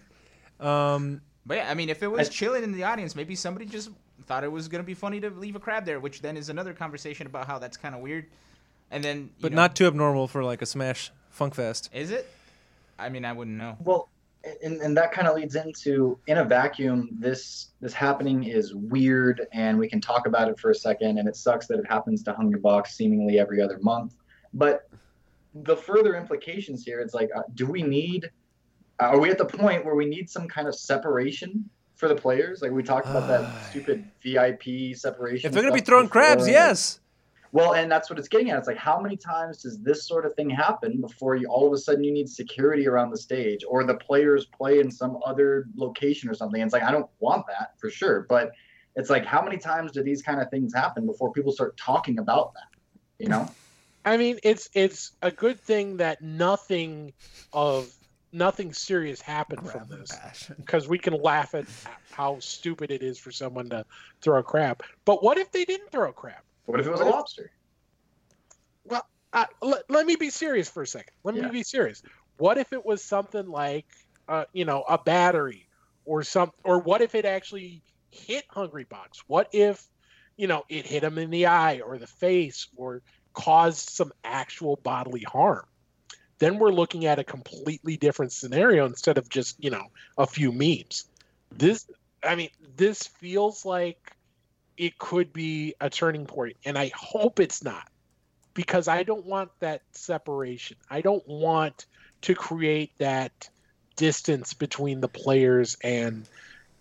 Um, 0.59 1.21
but 1.45 1.57
yeah, 1.57 1.69
I 1.69 1.73
mean, 1.73 1.89
if 1.89 2.03
it 2.03 2.07
was 2.07 2.29
chilling 2.29 2.63
in 2.63 2.71
the 2.71 2.83
audience, 2.83 3.15
maybe 3.15 3.35
somebody 3.35 3.65
just 3.65 3.89
thought 4.27 4.43
it 4.43 4.51
was 4.51 4.67
gonna 4.67 4.83
be 4.83 4.93
funny 4.93 5.19
to 5.19 5.29
leave 5.31 5.55
a 5.55 5.59
crab 5.59 5.83
there, 5.85 5.99
which 5.99 6.21
then 6.21 6.37
is 6.37 6.49
another 6.49 6.73
conversation 6.73 7.27
about 7.27 7.47
how 7.47 7.59
that's 7.59 7.75
kind 7.75 7.95
of 7.95 8.01
weird. 8.01 8.27
And 8.91 9.03
then, 9.03 9.17
you 9.23 9.29
but 9.41 9.51
know, 9.51 9.55
not 9.57 9.75
too 9.75 9.87
abnormal 9.87 10.27
for 10.27 10.43
like 10.43 10.61
a 10.61 10.65
Smash 10.65 11.11
Funk 11.31 11.55
Fest. 11.55 11.89
is 11.93 12.11
it? 12.11 12.29
I 12.99 13.09
mean, 13.09 13.25
I 13.25 13.33
wouldn't 13.33 13.57
know. 13.57 13.75
Well, 13.83 14.07
and, 14.63 14.81
and 14.81 14.97
that 14.97 15.11
kind 15.11 15.27
of 15.27 15.35
leads 15.35 15.55
into 15.55 16.17
in 16.27 16.39
a 16.39 16.43
vacuum, 16.43 17.09
this 17.19 17.71
this 17.79 17.93
happening 17.93 18.43
is 18.43 18.73
weird, 18.73 19.47
and 19.53 19.77
we 19.77 19.87
can 19.87 20.01
talk 20.01 20.27
about 20.27 20.49
it 20.49 20.59
for 20.59 20.71
a 20.71 20.75
second. 20.75 21.19
And 21.19 21.27
it 21.27 21.35
sucks 21.35 21.67
that 21.67 21.79
it 21.79 21.87
happens 21.87 22.23
to 22.23 22.33
Hungrybox 22.33 22.87
seemingly 22.87 23.39
every 23.39 23.61
other 23.61 23.79
month. 23.81 24.15
But 24.53 24.89
the 25.53 25.75
further 25.75 26.15
implications 26.15 26.83
here, 26.83 26.99
it's 27.01 27.13
like, 27.13 27.29
uh, 27.35 27.41
do 27.53 27.67
we 27.67 27.83
need? 27.83 28.29
Are 28.99 29.19
we 29.19 29.29
at 29.29 29.37
the 29.37 29.45
point 29.45 29.85
where 29.85 29.95
we 29.95 30.05
need 30.05 30.29
some 30.29 30.47
kind 30.47 30.67
of 30.67 30.75
separation 30.75 31.69
for 31.95 32.07
the 32.07 32.15
players? 32.15 32.61
Like 32.61 32.71
we 32.71 32.83
talked 32.83 33.07
about 33.07 33.27
that 33.27 33.65
stupid 33.69 34.05
VIP 34.23 34.95
separation. 34.95 35.47
If 35.47 35.53
they're 35.53 35.63
going 35.63 35.73
to 35.73 35.81
be 35.81 35.85
throwing 35.85 36.05
before, 36.05 36.21
crabs, 36.21 36.47
yes. 36.47 37.00
Well, 37.53 37.73
and 37.73 37.91
that's 37.91 38.09
what 38.09 38.17
it's 38.17 38.29
getting 38.29 38.49
at. 38.49 38.57
It's 38.57 38.67
like 38.67 38.77
how 38.77 38.99
many 38.99 39.17
times 39.17 39.63
does 39.63 39.81
this 39.81 40.07
sort 40.07 40.25
of 40.25 40.33
thing 40.35 40.49
happen 40.49 41.01
before 41.01 41.35
you 41.35 41.47
all 41.47 41.67
of 41.67 41.73
a 41.73 41.77
sudden 41.77 42.03
you 42.03 42.11
need 42.11 42.29
security 42.29 42.87
around 42.87 43.11
the 43.11 43.17
stage 43.17 43.63
or 43.67 43.83
the 43.83 43.95
players 43.95 44.45
play 44.45 44.79
in 44.79 44.89
some 44.89 45.19
other 45.25 45.67
location 45.75 46.29
or 46.29 46.33
something? 46.33 46.61
And 46.61 46.67
It's 46.67 46.73
like 46.73 46.83
I 46.83 46.91
don't 46.91 47.09
want 47.19 47.45
that 47.47 47.73
for 47.77 47.89
sure, 47.89 48.25
but 48.29 48.51
it's 48.95 49.09
like 49.09 49.25
how 49.25 49.41
many 49.41 49.57
times 49.57 49.91
do 49.91 50.01
these 50.01 50.21
kind 50.21 50.41
of 50.41 50.49
things 50.49 50.73
happen 50.73 51.05
before 51.05 51.31
people 51.33 51.51
start 51.51 51.75
talking 51.77 52.19
about 52.19 52.53
that? 52.53 52.67
You 53.19 53.29
know? 53.29 53.49
I 54.05 54.17
mean, 54.17 54.39
it's 54.43 54.69
it's 54.73 55.11
a 55.21 55.29
good 55.29 55.59
thing 55.59 55.97
that 55.97 56.21
nothing 56.21 57.13
of 57.53 57.93
nothing 58.33 58.73
serious 58.73 59.19
happened 59.19 59.69
from 59.69 59.87
this 59.89 60.49
because 60.55 60.87
we 60.87 60.97
can 60.97 61.21
laugh 61.21 61.53
at 61.53 61.65
how 62.11 62.39
stupid 62.39 62.91
it 62.91 63.03
is 63.03 63.19
for 63.19 63.31
someone 63.31 63.69
to 63.69 63.85
throw 64.21 64.39
a 64.39 64.43
crab. 64.43 64.83
But 65.05 65.21
what 65.21 65.37
if 65.37 65.51
they 65.51 65.65
didn't 65.65 65.91
throw 65.91 66.09
a 66.09 66.13
crab? 66.13 66.41
What 66.65 66.79
if 66.79 66.87
it 66.87 66.91
was 66.91 67.01
a 67.01 67.05
lobster? 67.05 67.51
Well, 68.85 69.05
uh, 69.33 69.45
let, 69.61 69.83
let 69.89 70.05
me 70.05 70.15
be 70.15 70.29
serious 70.29 70.69
for 70.69 70.83
a 70.83 70.87
second. 70.87 71.13
Let 71.23 71.35
me 71.35 71.47
be 71.49 71.63
serious. 71.63 72.01
What 72.37 72.57
if 72.57 72.73
it 72.73 72.85
was 72.85 73.03
something 73.03 73.47
like, 73.47 73.85
uh, 74.27 74.45
you 74.53 74.65
know, 74.65 74.83
a 74.87 74.97
battery 74.97 75.67
or 76.05 76.23
some, 76.23 76.51
or 76.63 76.79
what 76.79 77.01
if 77.01 77.15
it 77.15 77.25
actually 77.25 77.83
hit 78.09 78.45
Hungrybox? 78.53 79.23
What 79.27 79.49
if, 79.53 79.83
you 80.37 80.47
know, 80.47 80.63
it 80.69 80.85
hit 80.85 81.03
him 81.03 81.17
in 81.17 81.29
the 81.29 81.47
eye 81.47 81.81
or 81.81 81.97
the 81.97 82.07
face 82.07 82.67
or 82.75 83.01
caused 83.33 83.89
some 83.89 84.11
actual 84.23 84.77
bodily 84.77 85.23
harm? 85.23 85.65
Then 86.39 86.57
we're 86.57 86.71
looking 86.71 87.05
at 87.05 87.19
a 87.19 87.23
completely 87.23 87.97
different 87.97 88.31
scenario 88.31 88.85
instead 88.85 89.19
of 89.19 89.29
just, 89.29 89.63
you 89.63 89.69
know, 89.69 89.87
a 90.17 90.25
few 90.25 90.51
memes. 90.51 91.05
This, 91.51 91.87
I 92.23 92.35
mean, 92.35 92.49
this 92.75 93.03
feels 93.03 93.63
like 93.65 94.15
it 94.81 94.97
could 94.97 95.31
be 95.31 95.75
a 95.79 95.91
turning 95.91 96.25
point, 96.25 96.57
and 96.65 96.75
I 96.75 96.89
hope 96.95 97.39
it's 97.39 97.63
not 97.63 97.87
because 98.55 98.87
I 98.87 99.03
don't 99.03 99.27
want 99.27 99.51
that 99.59 99.83
separation. 99.91 100.75
I 100.89 101.01
don't 101.01 101.25
want 101.27 101.85
to 102.21 102.33
create 102.33 102.91
that 102.97 103.47
distance 103.95 104.55
between 104.55 104.99
the 104.99 105.07
players 105.07 105.77
and 105.83 106.27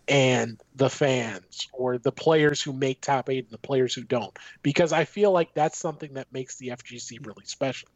and 0.08 0.58
the 0.74 0.88
fans 0.88 1.68
or 1.74 1.98
the 1.98 2.10
players 2.10 2.62
who 2.62 2.72
make 2.72 3.02
top 3.02 3.28
8 3.28 3.44
and 3.44 3.52
the 3.52 3.58
players 3.58 3.94
who 3.94 4.02
don't 4.02 4.34
because 4.62 4.94
I 4.94 5.04
feel 5.04 5.30
like 5.30 5.52
that's 5.52 5.78
something 5.78 6.14
that 6.14 6.32
makes 6.32 6.56
the 6.56 6.68
FGC 6.68 7.24
really 7.26 7.44
special. 7.44 7.90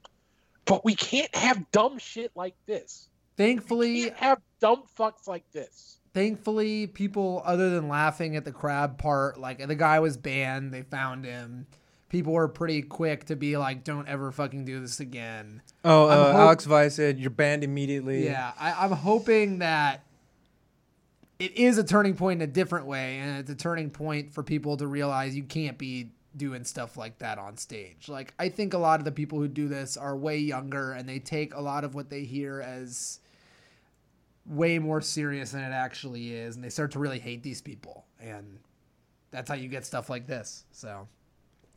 But 0.67 0.85
we 0.85 0.95
can't 0.97 1.35
have 1.35 1.71
dumb 1.73 1.99
shit 1.99 2.31
like 2.35 2.57
this. 2.67 3.09
We 3.39 3.45
Thankfully, 3.47 4.03
can't 4.03 4.17
have 4.17 4.43
dumb 4.61 4.83
fucks 4.99 5.27
like 5.27 5.51
this. 5.51 5.99
Thankfully, 6.15 6.87
people 6.87 7.43
other 7.45 7.69
than 7.71 7.89
laughing 7.89 8.37
at 8.37 8.45
the 8.45 8.53
crab 8.53 8.97
part, 8.97 9.39
like 9.39 9.67
the 9.67 9.75
guy 9.75 10.01
was 10.01 10.17
banned, 10.17 10.73
they 10.73 10.83
found 10.83 11.25
him. 11.25 11.67
People 12.09 12.33
were 12.33 12.49
pretty 12.49 12.81
quick 12.81 13.25
to 13.27 13.37
be 13.37 13.57
like, 13.57 13.83
"Don't 13.83 14.07
ever 14.09 14.31
fucking 14.31 14.65
do 14.65 14.81
this 14.81 15.01
again." 15.01 15.61
Oh, 15.85 16.07
uh, 16.07 16.27
hope- 16.33 16.35
Alex 16.37 16.65
Vice 16.65 16.95
said 16.95 17.19
you're 17.19 17.29
banned 17.31 17.65
immediately. 17.65 18.25
Yeah, 18.25 18.53
I, 18.59 18.73
I'm 18.85 18.93
hoping 18.93 19.59
that 19.59 20.05
it 21.41 21.57
is 21.57 21.77
a 21.77 21.85
turning 21.85 22.15
point 22.15 22.41
in 22.41 22.49
a 22.49 22.53
different 22.53 22.87
way, 22.87 23.19
and 23.19 23.39
it's 23.41 23.51
a 23.51 23.57
turning 23.57 23.91
point 23.91 24.33
for 24.33 24.45
people 24.45 24.77
to 24.77 24.87
realize 24.87 25.35
you 25.35 25.43
can't 25.43 25.77
be 25.77 26.11
doing 26.37 26.65
stuff 26.65 26.97
like 26.97 27.19
that 27.19 27.39
on 27.39 27.57
stage. 27.57 28.09
Like 28.09 28.33
I 28.39 28.49
think 28.49 28.75
a 28.75 28.79
lot 28.79 29.01
of 29.01 29.05
the 29.05 29.13
people 29.13 29.39
who 29.39 29.49
do 29.49 29.69
this 29.69 29.97
are 29.97 30.17
way 30.17 30.39
younger 30.39 30.93
and 30.93 31.09
they 31.09 31.19
take 31.19 31.55
a 31.55 31.61
lot 31.61 31.83
of 31.85 31.95
what 31.95 32.11
they 32.11 32.23
hear 32.23 32.61
as 32.61 33.21
way 34.47 34.79
more 34.79 35.01
serious 35.01 35.53
than 35.53 35.63
it 35.63 35.73
actually 35.73 36.35
is 36.35 36.55
and 36.57 36.65
they 36.65 36.69
start 36.69 36.91
to 36.93 36.99
really 36.99 37.19
hate 37.19 37.43
these 37.43 37.63
people 37.63 38.05
and 38.21 38.59
that's 39.35 39.49
how 39.49 39.57
you 39.57 39.69
get 39.69 39.85
stuff 39.85 40.09
like 40.09 40.27
this. 40.27 40.65
So 40.71 41.09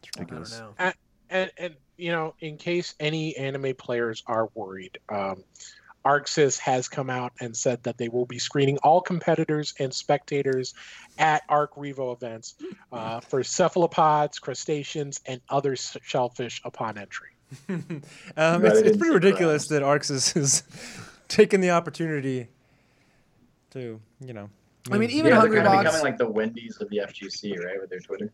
It's 0.03 0.11
I 0.15 0.19
don't 0.19 0.29
ridiculous. 0.29 0.59
know. 0.59 0.93
and 1.29 1.51
and 1.57 1.75
you 1.97 2.11
know, 2.11 2.35
in 2.39 2.57
case 2.57 2.93
any 2.99 3.35
anime 3.35 3.73
players 3.75 4.23
are 4.27 4.49
worried, 4.53 4.99
um, 5.09 5.43
ArcSys 6.05 6.59
has 6.59 6.87
come 6.87 7.09
out 7.09 7.33
and 7.41 7.57
said 7.57 7.81
that 7.83 7.97
they 7.97 8.07
will 8.07 8.27
be 8.27 8.37
screening 8.37 8.77
all 8.77 9.01
competitors 9.01 9.73
and 9.79 9.91
spectators 9.93 10.75
at 11.17 11.41
Arc 11.49 11.75
Revo 11.75 12.15
events 12.15 12.55
uh, 12.91 13.19
for 13.27 13.43
cephalopods, 13.43 14.37
crustaceans, 14.37 15.19
and 15.25 15.41
other 15.49 15.75
shellfish 15.75 16.61
upon 16.63 16.97
entry. 16.99 17.29
um, 17.69 18.01
it's, 18.65 18.79
it's 18.79 18.97
pretty 18.97 19.13
ridiculous 19.13 19.67
that 19.69 19.81
Arx 19.81 20.11
is, 20.11 20.35
is 20.35 20.63
taking 21.27 21.61
the 21.61 21.71
opportunity 21.71 22.47
to, 23.71 23.99
you 24.25 24.33
know. 24.33 24.49
I 24.87 24.93
mean, 24.93 25.01
move- 25.01 25.09
even 25.11 25.31
yeah, 25.31 25.39
Hungry 25.39 25.57
they're 25.57 25.65
of 25.65 25.71
Box- 25.71 25.83
becoming 25.85 26.03
like 26.03 26.17
the 26.17 26.29
Wendy's 26.29 26.77
of 26.77 26.89
the 26.89 26.97
FGC, 26.97 27.57
right, 27.63 27.79
with 27.79 27.89
their 27.89 27.99
Twitter. 27.99 28.31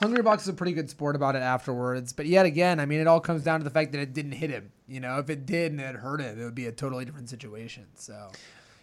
Hungrybox 0.00 0.42
is 0.42 0.48
a 0.48 0.52
pretty 0.52 0.72
good 0.72 0.88
sport 0.90 1.16
about 1.16 1.34
it 1.34 1.42
afterwards, 1.42 2.12
but 2.12 2.26
yet 2.26 2.46
again, 2.46 2.78
I 2.78 2.86
mean, 2.86 3.00
it 3.00 3.06
all 3.06 3.20
comes 3.20 3.42
down 3.42 3.60
to 3.60 3.64
the 3.64 3.70
fact 3.70 3.92
that 3.92 4.00
it 4.00 4.12
didn't 4.12 4.32
hit 4.32 4.50
him. 4.50 4.70
You 4.86 5.00
know, 5.00 5.18
if 5.18 5.28
it 5.30 5.44
did 5.46 5.72
and 5.72 5.80
it 5.80 5.96
hurt 5.96 6.20
him, 6.20 6.40
it 6.40 6.44
would 6.44 6.54
be 6.54 6.66
a 6.66 6.72
totally 6.72 7.04
different 7.04 7.28
situation. 7.28 7.86
So 7.94 8.30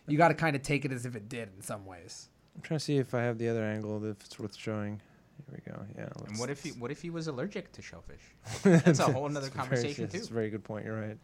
you 0.07 0.17
got 0.17 0.29
to 0.29 0.33
kind 0.33 0.55
of 0.55 0.61
take 0.61 0.83
it 0.83 0.91
as 0.91 1.05
if 1.05 1.15
it 1.15 1.29
did 1.29 1.49
in 1.55 1.61
some 1.61 1.85
ways. 1.85 2.29
I'm 2.55 2.61
trying 2.61 2.79
to 2.79 2.83
see 2.85 2.97
if 2.97 3.13
I 3.13 3.21
have 3.21 3.37
the 3.37 3.47
other 3.49 3.63
angle 3.63 4.03
if 4.05 4.21
it's 4.25 4.37
worth 4.39 4.55
showing. 4.57 5.01
Here 5.49 5.61
we 5.65 5.71
go. 5.71 5.85
Yeah. 5.97 6.03
And 6.03 6.27
let's- 6.27 6.39
what 6.39 6.49
if 6.49 6.63
he 6.63 6.69
what 6.71 6.91
if 6.91 7.01
he 7.01 7.09
was 7.09 7.27
allergic 7.27 7.71
to 7.73 7.81
shellfish? 7.81 8.21
That's 8.63 8.99
a 8.99 9.03
whole 9.11 9.27
nother 9.29 9.47
It's 9.47 9.55
a 9.55 9.57
very- 9.59 9.67
conversation 9.67 10.07
too. 10.09 10.17
It's 10.17 10.29
a 10.29 10.33
very 10.33 10.49
good 10.49 10.63
point. 10.63 10.85
You're 10.85 10.99
right. 10.99 11.17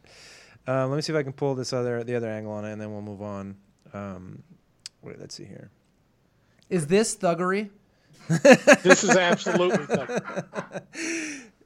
Um, 0.67 0.89
let 0.89 0.95
me 0.97 1.01
see 1.01 1.11
if 1.13 1.17
I 1.19 1.23
can 1.23 1.33
pull 1.33 1.55
this 1.55 1.73
other 1.73 2.03
the 2.03 2.15
other 2.15 2.29
angle 2.29 2.51
on 2.53 2.65
it, 2.65 2.71
and 2.73 2.79
then 2.81 2.91
we'll 2.91 3.01
move 3.01 3.21
on. 3.21 3.55
Um, 3.93 4.43
wait, 5.01 5.19
let's 5.19 5.35
see 5.35 5.45
here. 5.45 5.69
Is 6.69 6.87
this 6.87 7.15
thuggery? 7.15 7.69
This 8.29 9.03
is 9.03 9.09
absolutely 9.17 9.85
thug- 9.95 10.23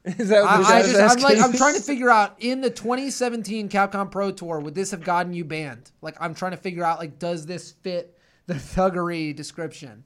Is 0.06 0.30
that 0.30 0.44
I, 0.44 0.60
what 0.60 0.72
I 0.72 0.82
this 0.82 0.94
just, 0.94 1.18
I'm 1.18 1.24
like, 1.24 1.38
I'm 1.38 1.54
trying 1.54 1.76
to 1.76 1.82
figure 1.82 2.10
out 2.10 2.36
in 2.40 2.62
the 2.62 2.70
2017 2.70 3.70
Capcom 3.70 4.10
Pro 4.10 4.32
Tour, 4.32 4.60
would 4.60 4.76
this 4.76 4.92
have 4.92 5.04
gotten 5.04 5.34
you 5.34 5.44
banned? 5.44 5.92
Like, 6.02 6.16
I'm 6.20 6.34
trying 6.34 6.52
to 6.52 6.58
figure 6.58 6.84
out, 6.84 7.00
like, 7.00 7.20
does 7.20 7.46
this 7.46 7.72
fit 7.72 8.18
the 8.48 8.54
thuggery 8.56 9.36
description? 9.36 10.06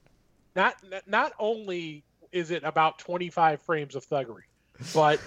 not 0.56 0.74
not 1.06 1.32
only 1.38 2.02
is 2.32 2.50
it 2.50 2.64
about 2.64 2.98
25 2.98 3.62
frames 3.62 3.94
of 3.94 4.06
thuggery, 4.06 4.42
but 4.94 5.20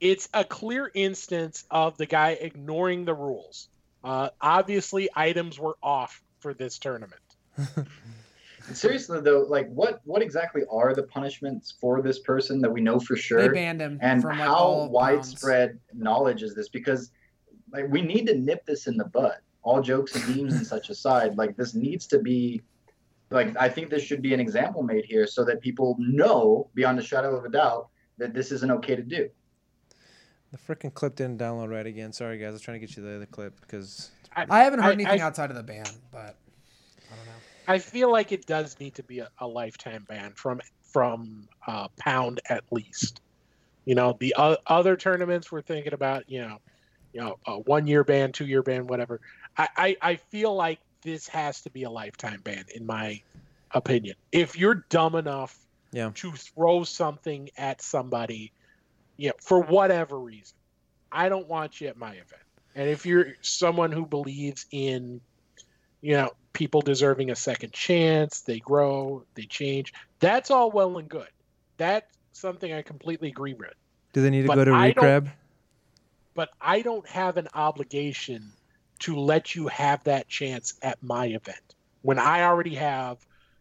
it's 0.00 0.28
a 0.34 0.44
clear 0.44 0.90
instance 0.94 1.64
of 1.70 1.96
the 1.96 2.06
guy 2.06 2.30
ignoring 2.30 3.04
the 3.04 3.14
rules. 3.14 3.68
Uh, 4.04 4.30
obviously, 4.40 5.08
items 5.14 5.58
were 5.58 5.76
off 5.82 6.22
for 6.46 6.54
this 6.54 6.78
tournament. 6.78 7.20
Seriously 8.72 9.20
though, 9.20 9.44
like 9.48 9.68
what 9.68 10.00
what 10.04 10.22
exactly 10.22 10.62
are 10.70 10.94
the 10.94 11.02
punishments 11.02 11.74
for 11.80 12.02
this 12.02 12.20
person 12.20 12.60
that 12.60 12.70
we 12.70 12.80
know 12.80 13.00
for 13.00 13.16
sure? 13.16 13.38
They 13.38 13.46
sure? 13.46 13.54
banned 13.54 13.80
him 13.80 13.98
and 14.00 14.22
from 14.22 14.38
like 14.38 14.46
how 14.46 14.54
all 14.54 14.78
bounds. 14.82 14.92
widespread 14.92 15.80
knowledge 15.92 16.44
is 16.44 16.54
this? 16.54 16.68
Because 16.68 17.10
like 17.72 17.86
we 17.90 18.00
need 18.00 18.28
to 18.28 18.38
nip 18.38 18.64
this 18.64 18.86
in 18.86 18.96
the 18.96 19.06
bud. 19.06 19.38
All 19.64 19.82
jokes 19.82 20.14
and 20.14 20.36
memes 20.36 20.54
and 20.54 20.64
such 20.64 20.88
aside, 20.88 21.36
like 21.36 21.56
this 21.56 21.74
needs 21.74 22.06
to 22.08 22.20
be 22.20 22.62
like 23.30 23.56
I 23.58 23.68
think 23.68 23.90
this 23.90 24.04
should 24.04 24.22
be 24.22 24.32
an 24.32 24.38
example 24.38 24.84
made 24.84 25.04
here 25.04 25.26
so 25.26 25.44
that 25.46 25.60
people 25.60 25.96
know 25.98 26.70
beyond 26.74 27.00
a 27.00 27.02
shadow 27.02 27.34
of 27.36 27.44
a 27.44 27.48
doubt 27.48 27.88
that 28.18 28.34
this 28.34 28.52
isn't 28.52 28.70
okay 28.70 28.94
to 28.94 29.02
do. 29.02 29.28
The 30.56 30.74
freaking 30.74 30.92
clip 30.94 31.16
didn't 31.16 31.38
download 31.38 31.70
right 31.70 31.86
again. 31.86 32.12
Sorry, 32.12 32.38
guys. 32.38 32.48
I 32.48 32.52
was 32.52 32.62
trying 32.62 32.80
to 32.80 32.86
get 32.86 32.96
you 32.96 33.02
the 33.02 33.16
other 33.16 33.26
clip 33.26 33.60
because 33.60 34.10
I 34.34 34.60
haven't 34.64 34.80
heard 34.80 34.90
I- 34.90 34.92
anything 34.92 35.20
I- 35.20 35.24
outside 35.24 35.50
of 35.50 35.56
the 35.56 35.62
ban, 35.62 35.84
but 36.10 36.18
I 37.10 37.16
don't 37.16 37.26
know. 37.26 37.32
I 37.68 37.78
feel 37.78 38.10
like 38.10 38.32
it 38.32 38.46
does 38.46 38.78
need 38.80 38.94
to 38.94 39.02
be 39.02 39.18
a, 39.18 39.28
a 39.38 39.46
lifetime 39.46 40.04
ban 40.08 40.32
from 40.34 40.60
from 40.82 41.46
uh, 41.66 41.88
Pound 41.98 42.40
at 42.48 42.64
least. 42.70 43.20
You 43.84 43.94
know, 43.96 44.16
the 44.18 44.34
o- 44.38 44.56
other 44.66 44.96
tournaments 44.96 45.52
we're 45.52 45.62
thinking 45.62 45.92
about, 45.92 46.28
you 46.30 46.40
know, 46.40 46.58
you 47.12 47.20
know, 47.20 47.38
a 47.46 47.58
one 47.60 47.86
year 47.86 48.02
ban, 48.04 48.32
two 48.32 48.46
year 48.46 48.62
ban, 48.62 48.86
whatever. 48.86 49.20
I, 49.58 49.68
I 49.76 49.96
I 50.00 50.16
feel 50.16 50.54
like 50.54 50.78
this 51.02 51.28
has 51.28 51.60
to 51.62 51.70
be 51.70 51.82
a 51.82 51.90
lifetime 51.90 52.40
ban, 52.42 52.64
in 52.74 52.86
my 52.86 53.20
opinion. 53.72 54.16
If 54.32 54.56
you're 54.58 54.86
dumb 54.88 55.16
enough 55.16 55.58
Yeah. 55.92 56.10
to 56.14 56.32
throw 56.32 56.84
something 56.84 57.50
at 57.58 57.82
somebody, 57.82 58.52
you 59.16 59.28
know, 59.28 59.34
for 59.40 59.60
whatever 59.60 60.18
reason, 60.18 60.56
I 61.10 61.28
don't 61.28 61.48
want 61.48 61.80
you 61.80 61.88
at 61.88 61.96
my 61.96 62.12
event. 62.12 62.42
And 62.74 62.88
if 62.90 63.06
you're 63.06 63.28
someone 63.40 63.90
who 63.90 64.04
believes 64.04 64.66
in, 64.70 65.20
you 66.02 66.12
know, 66.12 66.30
people 66.52 66.82
deserving 66.82 67.30
a 67.30 67.36
second 67.36 67.72
chance, 67.72 68.40
they 68.40 68.58
grow, 68.58 69.24
they 69.34 69.44
change, 69.44 69.94
that's 70.20 70.50
all 70.50 70.70
well 70.70 70.98
and 70.98 71.08
good. 71.08 71.28
That's 71.78 72.06
something 72.32 72.72
I 72.72 72.82
completely 72.82 73.28
agree 73.28 73.54
with. 73.54 73.72
do 74.12 74.22
they 74.22 74.30
need 74.30 74.42
to 74.42 74.48
But 74.48 74.56
go 74.56 74.64
to 74.66 74.70
Recrab? 74.72 75.30
But 76.34 76.50
I 76.60 76.82
don't 76.82 77.08
have 77.08 77.38
an 77.38 77.48
obligation 77.54 78.52
to 79.00 79.16
let 79.16 79.54
you 79.54 79.68
have 79.68 80.04
that 80.04 80.28
chance 80.28 80.74
at 80.82 81.02
my 81.02 81.26
event 81.26 81.74
when 82.02 82.18
I 82.18 82.42
already 82.42 82.74
have, 82.74 83.18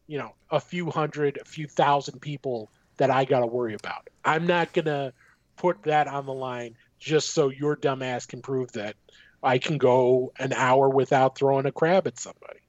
you 0.08 0.18
know, 0.18 0.34
a 0.52 0.60
few 0.60 0.90
hundred, 0.92 1.38
a 1.42 1.46
few 1.46 1.68
thousand 1.68 2.20
people 2.20 2.70
that 2.98 3.10
I 3.10 3.26
got 3.26 3.42
to 3.42 3.48
worry 3.48 3.74
about. 3.74 4.10
I'm 4.24 4.46
not 4.46 4.74
going 4.74 4.86
to 4.86 5.14
put 5.56 5.84
that 5.84 6.08
on 6.08 6.26
the 6.26 6.34
line 6.34 6.76
just 7.00 7.34
so 7.34 7.50
your 7.50 7.76
dumbass 7.76 8.28
can 8.28 8.42
prove 8.42 8.72
that 8.74 8.96
I 9.44 9.60
can 9.60 9.78
go 9.78 10.34
an 10.40 10.54
hour 10.54 10.90
without 10.90 11.38
throwing 11.38 11.66
a 11.66 11.72
crab 11.72 12.08
at 12.08 12.20
somebody. 12.20 12.60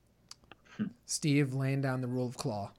Steve 1.07 1.55
laying 1.55 1.81
down 1.81 2.03
the 2.03 2.09
rule 2.09 2.27
of 2.27 2.37
claw. 2.37 2.71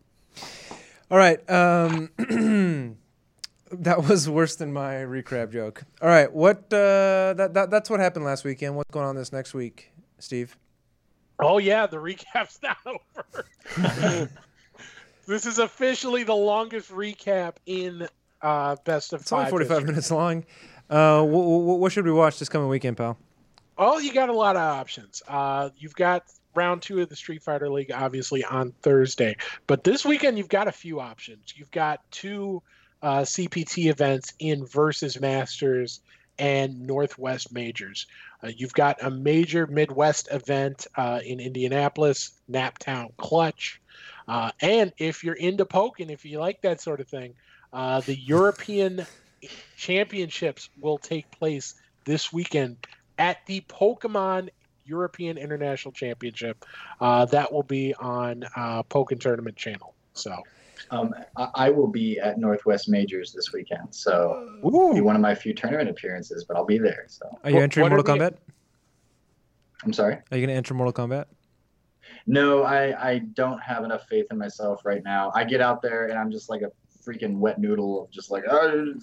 All 1.09 1.17
right. 1.17 1.39
Um, 1.49 2.11
that 3.71 4.03
was 4.03 4.29
worse 4.29 4.55
than 4.55 4.71
my 4.71 4.95
recrab 4.95 5.51
joke. 5.51 5.83
All 6.01 6.09
right. 6.09 6.31
What? 6.31 6.57
Uh, 6.71 7.33
that, 7.33 7.53
that 7.53 7.69
that's 7.71 7.89
what 7.89 7.99
happened 7.99 8.25
last 8.25 8.43
weekend. 8.43 8.75
What's 8.75 8.91
going 8.91 9.05
on 9.05 9.15
this 9.15 9.31
next 9.31 9.53
week, 9.53 9.91
Steve? 10.19 10.57
Oh 11.39 11.57
yeah, 11.57 11.87
the 11.87 11.99
recap's 11.99 12.59
not 12.63 12.77
over. 12.85 13.45
this 15.27 15.45
is 15.45 15.59
officially 15.59 16.23
the 16.23 16.35
longest 16.35 16.91
recap 16.91 17.55
in 17.65 18.07
uh, 18.41 18.75
best 18.85 19.13
of 19.13 19.21
It's 19.21 19.31
only 19.31 19.49
45 19.49 19.69
history. 19.69 19.87
minutes 19.87 20.11
long. 20.11 20.45
Uh, 20.89 21.23
what, 21.23 21.43
what, 21.43 21.79
what 21.79 21.91
should 21.91 22.05
we 22.05 22.11
watch 22.11 22.39
this 22.39 22.49
coming 22.49 22.69
weekend, 22.69 22.97
pal? 22.97 23.17
Oh, 23.77 23.99
you 23.99 24.13
got 24.13 24.29
a 24.29 24.33
lot 24.33 24.55
of 24.55 24.61
options. 24.61 25.21
Uh, 25.27 25.69
you've 25.77 25.95
got 25.95 26.23
round 26.55 26.81
two 26.81 27.01
of 27.01 27.09
the 27.09 27.15
Street 27.15 27.43
Fighter 27.43 27.69
League, 27.69 27.91
obviously 27.91 28.43
on 28.43 28.71
Thursday, 28.81 29.35
but 29.67 29.83
this 29.83 30.03
weekend 30.03 30.37
you've 30.37 30.49
got 30.49 30.67
a 30.67 30.71
few 30.71 30.99
options. 30.99 31.53
You've 31.55 31.69
got 31.71 32.01
two 32.09 32.63
uh, 33.03 33.19
CPT 33.19 33.89
events 33.91 34.33
in 34.39 34.65
Versus 34.65 35.19
Masters 35.21 35.99
and 36.39 36.87
Northwest 36.87 37.51
Majors. 37.53 38.07
Uh, 38.43 38.47
you've 38.55 38.73
got 38.73 39.01
a 39.03 39.09
major 39.11 39.67
Midwest 39.67 40.29
event 40.31 40.87
uh, 40.95 41.19
in 41.23 41.39
Indianapolis, 41.39 42.31
Naptown 42.49 43.15
Clutch. 43.17 43.81
Uh, 44.27 44.51
and 44.61 44.93
if 44.97 45.23
you're 45.23 45.35
into 45.35 45.65
poking, 45.65 46.09
if 46.09 46.25
you 46.25 46.39
like 46.39 46.61
that 46.61 46.81
sort 46.81 46.99
of 46.99 47.07
thing, 47.07 47.33
uh, 47.73 47.99
the 48.01 48.15
European 48.15 49.05
Championships 49.75 50.69
will 50.79 50.97
take 50.97 51.29
place 51.31 51.75
this 52.05 52.31
weekend 52.33 52.77
at 53.17 53.45
the 53.45 53.61
Pokemon 53.61 54.49
European 54.85 55.37
International 55.37 55.91
Championship. 55.91 56.65
Uh, 57.01 57.25
that 57.25 57.51
will 57.51 57.63
be 57.63 57.93
on 57.95 58.43
uh, 58.55 58.83
Pokken 58.83 59.19
Tournament 59.19 59.55
channel. 59.57 59.93
So, 60.13 60.35
Um, 60.91 61.13
I, 61.35 61.49
I 61.55 61.69
will 61.69 61.87
be 61.87 62.19
at 62.19 62.37
Northwest 62.39 62.87
Majors 62.87 63.33
this 63.33 63.51
weekend, 63.51 63.93
so 63.93 64.57
it'll 64.65 64.93
be 64.93 65.01
one 65.01 65.15
of 65.15 65.21
my 65.21 65.35
few 65.35 65.53
tournament 65.53 65.89
appearances, 65.89 66.45
but 66.45 66.55
I'll 66.55 66.65
be 66.65 66.77
there. 66.77 67.05
So 67.07 67.25
Are 67.43 67.49
you 67.49 67.55
What- 67.57 67.63
entering 67.63 67.83
what 67.83 67.91
are 67.91 67.95
Mortal 67.97 68.13
we- 68.13 68.19
Kombat? 68.21 68.33
I'm 69.83 69.93
sorry. 69.93 70.15
Are 70.15 70.37
you 70.37 70.41
going 70.45 70.47
to 70.49 70.53
enter 70.55 70.73
Mortal 70.73 70.93
Kombat? 71.07 71.25
No, 72.25 72.63
I, 72.63 73.09
I 73.11 73.19
don't 73.19 73.59
have 73.59 73.83
enough 73.83 74.07
faith 74.07 74.25
in 74.31 74.37
myself 74.37 74.85
right 74.85 75.03
now. 75.03 75.31
I 75.35 75.43
get 75.43 75.61
out 75.61 75.81
there 75.81 76.07
and 76.07 76.17
I'm 76.17 76.31
just 76.31 76.49
like 76.49 76.61
a 76.61 76.71
freaking 77.07 77.37
wet 77.37 77.59
noodle 77.59 78.03
of 78.03 78.11
just 78.11 78.31
like, 78.31 78.43
oh, 78.49 78.93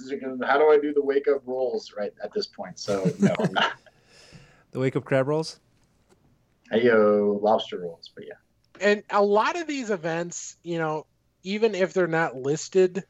how 0.45 0.59
do 0.59 0.71
I 0.71 0.79
do 0.81 0.93
the 0.93 1.03
wake 1.03 1.27
up 1.29 1.43
rolls 1.47 1.95
right 1.97 2.13
at 2.23 2.33
this 2.35 2.47
point? 2.47 2.79
So 2.79 3.11
no, 3.19 3.35
I'm 3.39 3.53
not. 3.53 3.73
The 4.73 4.81
Wake 4.81 4.97
Up 4.97 5.05
Crab 5.05 5.29
Rolls? 5.29 5.61
Hey 6.71 6.85
yo, 6.85 7.39
lobster 7.43 7.79
rolls, 7.79 8.11
but 8.15 8.25
yeah. 8.27 8.35
and 8.81 9.03
a 9.11 9.23
lot 9.23 9.61
of 9.61 9.67
these 9.67 9.91
events, 9.91 10.57
you 10.63 10.79
know, 10.79 11.07
even 11.43 11.75
if 11.75 11.93
they're 11.93 12.07
not 12.07 12.37
listed, 12.37 13.05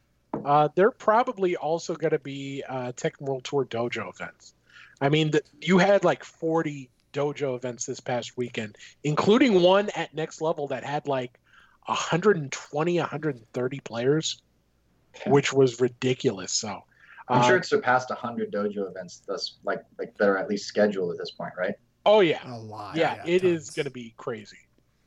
uh, 0.45 0.68
they're 0.74 0.90
probably 0.90 1.57
also 1.57 1.95
going 1.95 2.11
to 2.11 2.18
be 2.18 2.62
uh, 2.68 2.92
Tekken 2.92 3.20
World 3.20 3.45
Tour 3.45 3.64
Dojo 3.64 4.11
events. 4.11 4.55
I 5.01 5.09
mean, 5.09 5.30
the, 5.30 5.42
you 5.61 5.78
had 5.78 6.05
like 6.05 6.24
40 6.24 6.90
dojo 7.12 7.57
events 7.57 7.86
this 7.86 8.01
past 8.01 8.36
weekend, 8.36 8.76
including 9.05 9.62
one 9.62 9.88
at 9.90 10.12
Next 10.12 10.40
Level 10.40 10.68
that 10.68 10.84
had 10.84 11.07
like 11.07 11.38
120, 11.86 12.99
130 12.99 13.80
players, 13.80 14.42
Okay. 14.42 14.43
Which 15.26 15.52
was 15.52 15.80
ridiculous. 15.80 16.52
So 16.52 16.82
I'm 17.28 17.40
uh, 17.40 17.46
sure 17.46 17.56
it's 17.56 17.68
surpassed 17.68 18.10
100 18.10 18.52
dojo 18.52 18.88
events 18.90 19.22
thus 19.26 19.58
like 19.64 19.84
like 19.98 20.16
that 20.18 20.28
are 20.28 20.38
at 20.38 20.48
least 20.48 20.66
scheduled 20.66 21.12
at 21.12 21.18
this 21.18 21.30
point, 21.30 21.52
right? 21.58 21.74
Oh 22.06 22.20
yeah, 22.20 22.40
A 22.46 22.58
lot. 22.58 22.96
yeah, 22.96 23.22
it 23.26 23.44
is 23.44 23.66
tons. 23.66 23.76
going 23.76 23.84
to 23.86 23.90
be 23.90 24.14
crazy. 24.16 24.58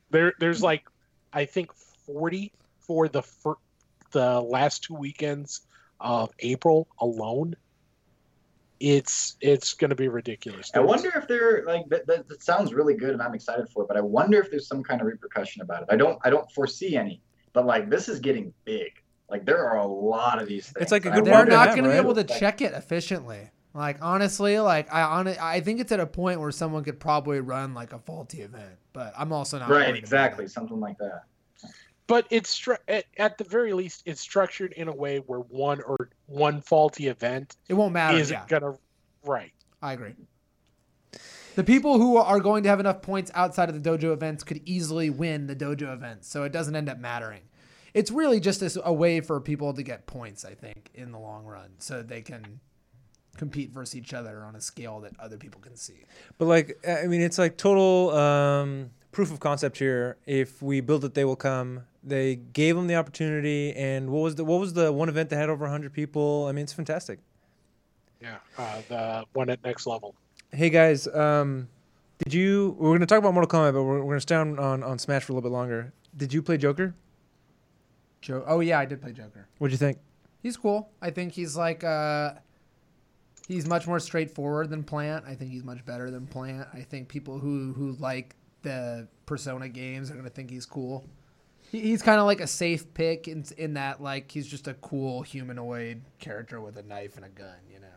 There, 0.10 0.34
there's 0.40 0.64
like, 0.64 0.84
I 1.32 1.46
think 1.46 1.72
40 2.06 2.52
for 2.80 3.08
the 3.08 3.22
fir- 3.22 3.58
the 4.12 4.42
last 4.42 4.84
two 4.84 4.96
weekends 4.96 5.62
of 6.00 6.32
April 6.40 6.88
alone. 7.00 7.56
It's 8.80 9.38
it's 9.42 9.74
going 9.74 9.90
to 9.90 9.96
be 9.96 10.08
ridiculous. 10.08 10.70
I 10.76 10.80
wonder 10.80 11.12
if 11.16 11.28
there 11.28 11.64
like 11.66 11.88
that, 11.90 12.06
that, 12.08 12.28
that 12.28 12.44
sounds 12.44 12.74
really 12.74 12.94
good 12.94 13.10
and 13.10 13.22
I'm 13.22 13.34
excited 13.34 13.68
for 13.70 13.84
it, 13.84 13.88
but 13.88 13.98
I 13.98 14.02
wonder 14.02 14.40
if 14.40 14.52
there's 14.52 14.68
some 14.68 14.84
kind 14.84 15.02
of 15.02 15.08
repercussion 15.08 15.64
about 15.64 15.82
it. 15.84 15.88
I 15.92 15.96
don't 15.96 16.20
I 16.24 16.30
don't 16.30 16.50
foresee 16.52 16.96
any, 16.96 17.22
but 17.54 17.66
like 17.66 17.90
this 17.90 18.08
is 18.08 18.20
getting 18.20 18.54
big. 18.66 18.92
Like 19.30 19.46
there 19.46 19.66
are 19.66 19.78
a 19.78 19.86
lot 19.88 20.42
of 20.42 20.48
these 20.48 20.66
things. 20.66 20.84
It's 20.84 20.92
like 20.92 21.06
a 21.06 21.10
and 21.10 21.16
I 21.16 21.20
good 21.20 21.26
They're 21.26 21.46
not 21.46 21.70
going 21.70 21.84
to 21.84 21.90
be 21.90 21.96
able 21.96 22.14
to 22.16 22.22
Like, 22.22 22.40
check 22.40 22.62
it 22.62 22.74
efficiently. 22.74 23.50
Like 23.74 23.98
honestly, 24.02 24.60
like 24.60 24.92
I 24.92 25.02
on 25.04 25.28
I 25.28 25.60
think 25.62 25.80
it's 25.80 25.92
at 25.92 26.00
a 26.00 26.08
point 26.08 26.40
where 26.40 26.52
someone 26.52 26.84
could 26.84 27.00
probably 27.00 27.40
run 27.42 27.74
like 27.74 27.94
a 27.94 28.00
faulty 28.00 28.42
event, 28.42 28.78
but 28.94 29.14
I'm 29.18 29.32
also 29.32 29.60
not 29.60 29.70
Right, 29.70 29.96
exactly, 29.96 30.48
something 30.48 30.80
like 30.80 30.98
that. 30.98 31.24
but 32.08 32.26
it's 32.32 32.58
stru- 32.58 32.78
at, 32.88 33.06
at 33.18 33.38
the 33.38 33.44
very 33.44 33.74
least 33.74 34.02
it's 34.06 34.22
structured 34.22 34.72
in 34.74 34.88
a 34.88 34.96
way 34.96 35.20
where 35.20 35.42
one 35.42 35.82
or 35.82 36.10
one 36.26 36.62
faulty 36.62 37.08
event 37.08 37.56
It 37.68 37.76
won't 37.76 37.94
matter. 37.94 38.18
isn't 38.18 38.34
Yeah, 38.34 38.46
gonna 38.48 38.78
right. 39.24 39.52
I 39.82 39.94
agree. 39.94 40.16
The 41.56 41.64
people 41.64 41.98
who 42.00 42.18
are 42.18 42.40
going 42.40 42.64
to 42.64 42.70
have 42.70 42.80
enough 42.80 43.02
points 43.02 43.30
outside 43.36 43.70
of 43.70 43.82
the 43.82 43.90
dojo 43.90 44.14
events 44.14 44.44
could 44.44 44.62
easily 44.66 45.10
win 45.10 45.48
the 45.48 45.56
dojo 45.56 45.92
events, 45.94 46.28
so 46.30 46.44
it 46.44 46.52
doesn't 46.52 46.76
end 46.76 46.88
up 46.90 46.98
mattering. 47.00 47.42
It's 47.94 48.12
really 48.12 48.40
just 48.40 48.62
a, 48.62 48.82
a 48.86 48.94
way 48.94 49.22
for 49.22 49.40
people 49.40 49.74
to 49.74 49.84
get 49.84 50.06
points, 50.06 50.46
I 50.46 50.54
think, 50.54 50.90
in 50.94 51.12
the 51.12 51.20
long 51.20 51.46
run, 51.46 51.72
so 51.80 52.02
they 52.02 52.22
can 52.22 52.60
compete 53.38 53.72
versus 53.72 53.96
each 53.96 54.14
other 54.14 54.44
on 54.44 54.56
a 54.56 54.62
scale 54.62 55.00
that 55.02 55.14
other 55.20 55.38
people 55.38 55.62
can 55.62 55.76
see. 55.76 56.04
But 56.38 56.46
like, 56.46 56.78
I 56.88 57.08
mean, 57.08 57.22
it's 57.22 57.38
like 57.38 57.58
total 57.58 58.12
um, 58.12 58.90
proof 59.12 59.32
of 59.32 59.40
concept 59.40 59.78
here. 59.78 60.18
If 60.26 60.62
we 60.62 60.82
build 60.82 61.06
it, 61.06 61.14
they 61.14 61.26
will 61.26 61.36
come. 61.36 61.84
They 62.04 62.36
gave 62.36 62.76
them 62.76 62.88
the 62.88 62.96
opportunity, 62.96 63.74
and 63.74 64.10
what 64.10 64.20
was 64.20 64.36
the 64.36 64.46
what 64.46 64.60
was 64.60 64.74
the 64.74 64.92
one 64.92 65.10
event 65.10 65.30
that 65.30 65.38
had 65.38 65.50
over 65.50 65.66
100 65.66 65.94
people? 65.94 66.46
I 66.48 66.52
mean, 66.52 66.64
it's 66.64 66.74
fantastic. 66.74 67.20
Yeah, 68.22 68.38
uh, 68.58 68.82
the 68.88 69.26
one 69.34 69.50
at 69.50 69.64
next 69.64 69.86
level. 69.86 70.16
Hey 70.52 70.70
guys, 70.70 71.08
um, 71.08 71.68
did 72.24 72.34
you? 72.34 72.76
We're 72.80 72.94
gonna 72.94 73.06
talk 73.06 73.20
about 73.20 73.34
Mortal 73.34 73.50
Kombat, 73.50 73.74
but 73.74 73.84
we're, 73.84 74.00
we're 74.00 74.14
gonna 74.14 74.22
stay 74.22 74.36
on, 74.36 74.58
on 74.58 74.84
on 74.84 74.98
Smash 74.98 75.24
for 75.24 75.34
a 75.34 75.36
little 75.36 75.50
bit 75.50 75.54
longer. 75.54 75.94
Did 76.16 76.34
you 76.34 76.42
play 76.42 76.58
Joker? 76.58 76.96
Jo- 78.28 78.44
oh 78.46 78.60
yeah, 78.60 78.78
I 78.78 78.84
did 78.84 79.02
play 79.02 79.14
Joker. 79.14 79.48
What'd 79.58 79.72
you 79.72 79.78
think? 79.78 80.00
He's 80.44 80.58
cool. 80.58 80.90
I 81.02 81.12
think 81.12 81.32
he's 81.32 81.56
like 81.56 81.86
uh 81.86 82.34
he's 83.48 83.66
much 83.66 83.88
more 83.88 84.02
straightforward 84.02 84.70
than 84.70 84.84
Plant. 84.84 85.24
I 85.26 85.34
think 85.34 85.52
he's 85.52 85.64
much 85.64 85.86
better 85.86 86.12
than 86.12 86.28
Plant. 86.28 86.68
I 86.74 86.82
think 86.82 87.08
people 87.08 87.40
who 87.40 87.72
who 87.72 87.94
like 87.94 88.36
the 88.64 89.08
Persona 89.26 89.70
games 89.70 90.12
are 90.12 90.16
gonna 90.16 90.30
think 90.30 90.50
he's 90.50 90.66
cool. 90.66 91.06
He, 91.72 91.80
he's 91.80 92.02
kind 92.02 92.20
of 92.20 92.26
like 92.26 92.42
a 92.42 92.48
safe 92.48 92.94
pick 92.94 93.30
in 93.30 93.46
in 93.58 93.76
that 93.76 94.04
like 94.04 94.30
he's 94.30 94.46
just 94.46 94.68
a 94.68 94.74
cool 94.74 95.22
humanoid 95.22 96.02
character 96.20 96.60
with 96.60 96.76
a 96.78 96.84
knife 96.84 97.16
and 97.16 97.24
a 97.24 97.30
gun. 97.30 97.56
You 97.72 97.80
know. 97.80 97.88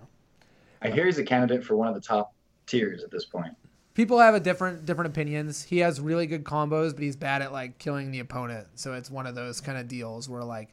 I 0.80 0.90
hear 0.90 1.06
he's 1.06 1.18
a 1.18 1.24
candidate 1.24 1.64
for 1.64 1.74
one 1.74 1.88
of 1.88 1.94
the 1.94 2.00
top 2.00 2.34
tiers 2.66 3.02
at 3.02 3.10
this 3.10 3.24
point. 3.24 3.52
People 3.94 4.18
have 4.18 4.34
a 4.34 4.40
different 4.40 4.86
different 4.86 5.10
opinions. 5.10 5.64
He 5.64 5.78
has 5.78 6.00
really 6.00 6.26
good 6.26 6.44
combos, 6.44 6.92
but 6.94 7.02
he's 7.02 7.16
bad 7.16 7.42
at 7.42 7.52
like 7.52 7.78
killing 7.78 8.10
the 8.10 8.20
opponent. 8.20 8.68
So 8.74 8.94
it's 8.94 9.10
one 9.10 9.26
of 9.26 9.34
those 9.34 9.60
kind 9.60 9.78
of 9.78 9.88
deals 9.88 10.28
where 10.28 10.44
like, 10.44 10.68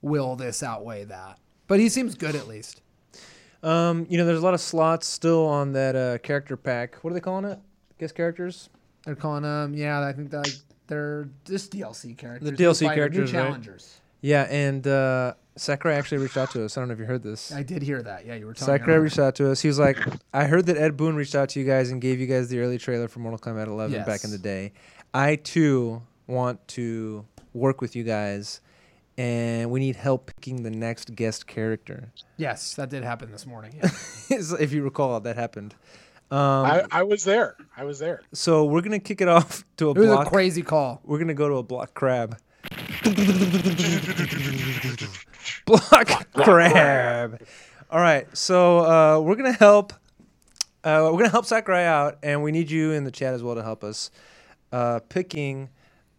will 0.00 0.36
this 0.36 0.62
outweigh 0.62 1.04
that? 1.04 1.38
But 1.68 1.80
he 1.80 1.88
seems 1.88 2.14
good 2.14 2.34
at 2.34 2.48
least. 2.48 2.80
Um, 3.62 4.06
you 4.10 4.18
know, 4.18 4.26
there's 4.26 4.40
a 4.40 4.44
lot 4.44 4.54
of 4.54 4.60
slots 4.60 5.06
still 5.06 5.46
on 5.46 5.72
that 5.72 5.94
uh, 5.94 6.18
character 6.18 6.56
pack. 6.56 6.96
What 6.96 7.10
are 7.10 7.14
they 7.14 7.20
calling 7.20 7.44
it? 7.44 7.58
Guest 7.98 8.14
characters? 8.14 8.68
They're 9.04 9.14
calling 9.14 9.42
them, 9.42 9.74
yeah. 9.74 10.04
I 10.04 10.12
think 10.12 10.30
they're 10.30 10.40
like 10.42 10.54
they're 10.86 11.28
just 11.44 11.72
DLC 11.72 12.16
characters. 12.16 12.50
The 12.50 12.56
DLC 12.56 12.86
fighter- 12.86 13.08
new 13.08 13.16
characters, 13.16 13.32
right? 13.32 13.42
challengers. 13.42 14.00
Yeah, 14.20 14.42
and 14.42 14.86
uh, 14.86 15.34
Sakurai 15.56 15.96
actually 15.96 16.18
reached 16.18 16.36
out 16.36 16.50
to 16.52 16.64
us. 16.64 16.76
I 16.76 16.80
don't 16.80 16.88
know 16.88 16.94
if 16.94 17.00
you 17.00 17.04
heard 17.04 17.22
this. 17.22 17.52
I 17.52 17.62
did 17.62 17.82
hear 17.82 18.02
that. 18.02 18.24
Yeah, 18.26 18.36
you 18.36 18.46
were 18.46 18.54
telling 18.54 18.78
Sakurai 18.78 18.96
me. 18.98 19.04
reached 19.04 19.18
out 19.18 19.34
to 19.36 19.50
us. 19.50 19.60
He 19.60 19.68
was 19.68 19.78
like, 19.78 19.98
I 20.32 20.44
heard 20.44 20.66
that 20.66 20.76
Ed 20.76 20.96
Boon 20.96 21.14
reached 21.14 21.34
out 21.34 21.50
to 21.50 21.60
you 21.60 21.66
guys 21.66 21.90
and 21.90 22.00
gave 22.00 22.20
you 22.20 22.26
guys 22.26 22.48
the 22.48 22.58
early 22.60 22.78
trailer 22.78 23.08
for 23.08 23.20
Mortal 23.20 23.38
Kombat 23.38 23.66
11 23.66 24.04
back 24.04 24.24
in 24.24 24.30
the 24.30 24.38
day. 24.38 24.72
I 25.12 25.36
too 25.36 26.02
want 26.26 26.66
to 26.68 27.26
work 27.52 27.80
with 27.80 27.94
you 27.94 28.02
guys, 28.02 28.60
and 29.18 29.70
we 29.70 29.80
need 29.80 29.96
help 29.96 30.26
picking 30.34 30.62
the 30.62 30.70
next 30.70 31.14
guest 31.14 31.46
character. 31.46 32.12
Yes, 32.38 32.74
that 32.74 32.88
did 32.88 33.04
happen 33.04 33.30
this 33.30 33.46
morning. 33.46 33.74
Yeah. 33.76 33.90
if 34.58 34.72
you 34.72 34.82
recall, 34.82 35.20
that 35.20 35.36
happened. 35.36 35.74
Um, 36.30 36.64
I, 36.64 36.84
I 36.90 37.02
was 37.02 37.24
there. 37.24 37.56
I 37.76 37.84
was 37.84 37.98
there. 37.98 38.22
so 38.32 38.64
we're 38.64 38.80
gonna 38.80 38.98
kick 38.98 39.20
it 39.20 39.28
off 39.28 39.66
to 39.76 39.90
a 39.90 39.94
block. 39.94 40.02
it 40.02 40.08
was 40.08 40.16
block. 40.16 40.26
a 40.28 40.30
crazy 40.30 40.62
call. 40.62 41.02
we're 41.04 41.18
gonna 41.18 41.34
go 41.34 41.46
to 41.46 41.56
a 41.56 41.62
block 41.62 41.92
crab. 41.92 42.38
Block 45.66 46.32
crab. 46.32 47.42
All 47.90 48.00
right, 48.00 48.26
so 48.36 48.78
uh, 48.78 49.20
we're 49.20 49.36
gonna 49.36 49.52
help. 49.52 49.92
Uh, 50.84 51.10
we're 51.12 51.18
gonna 51.18 51.28
help 51.28 51.46
Sakurai 51.46 51.84
out, 51.84 52.18
and 52.22 52.42
we 52.42 52.50
need 52.50 52.70
you 52.70 52.92
in 52.92 53.04
the 53.04 53.10
chat 53.10 53.34
as 53.34 53.42
well 53.42 53.54
to 53.54 53.62
help 53.62 53.84
us 53.84 54.10
uh, 54.72 55.00
picking 55.08 55.68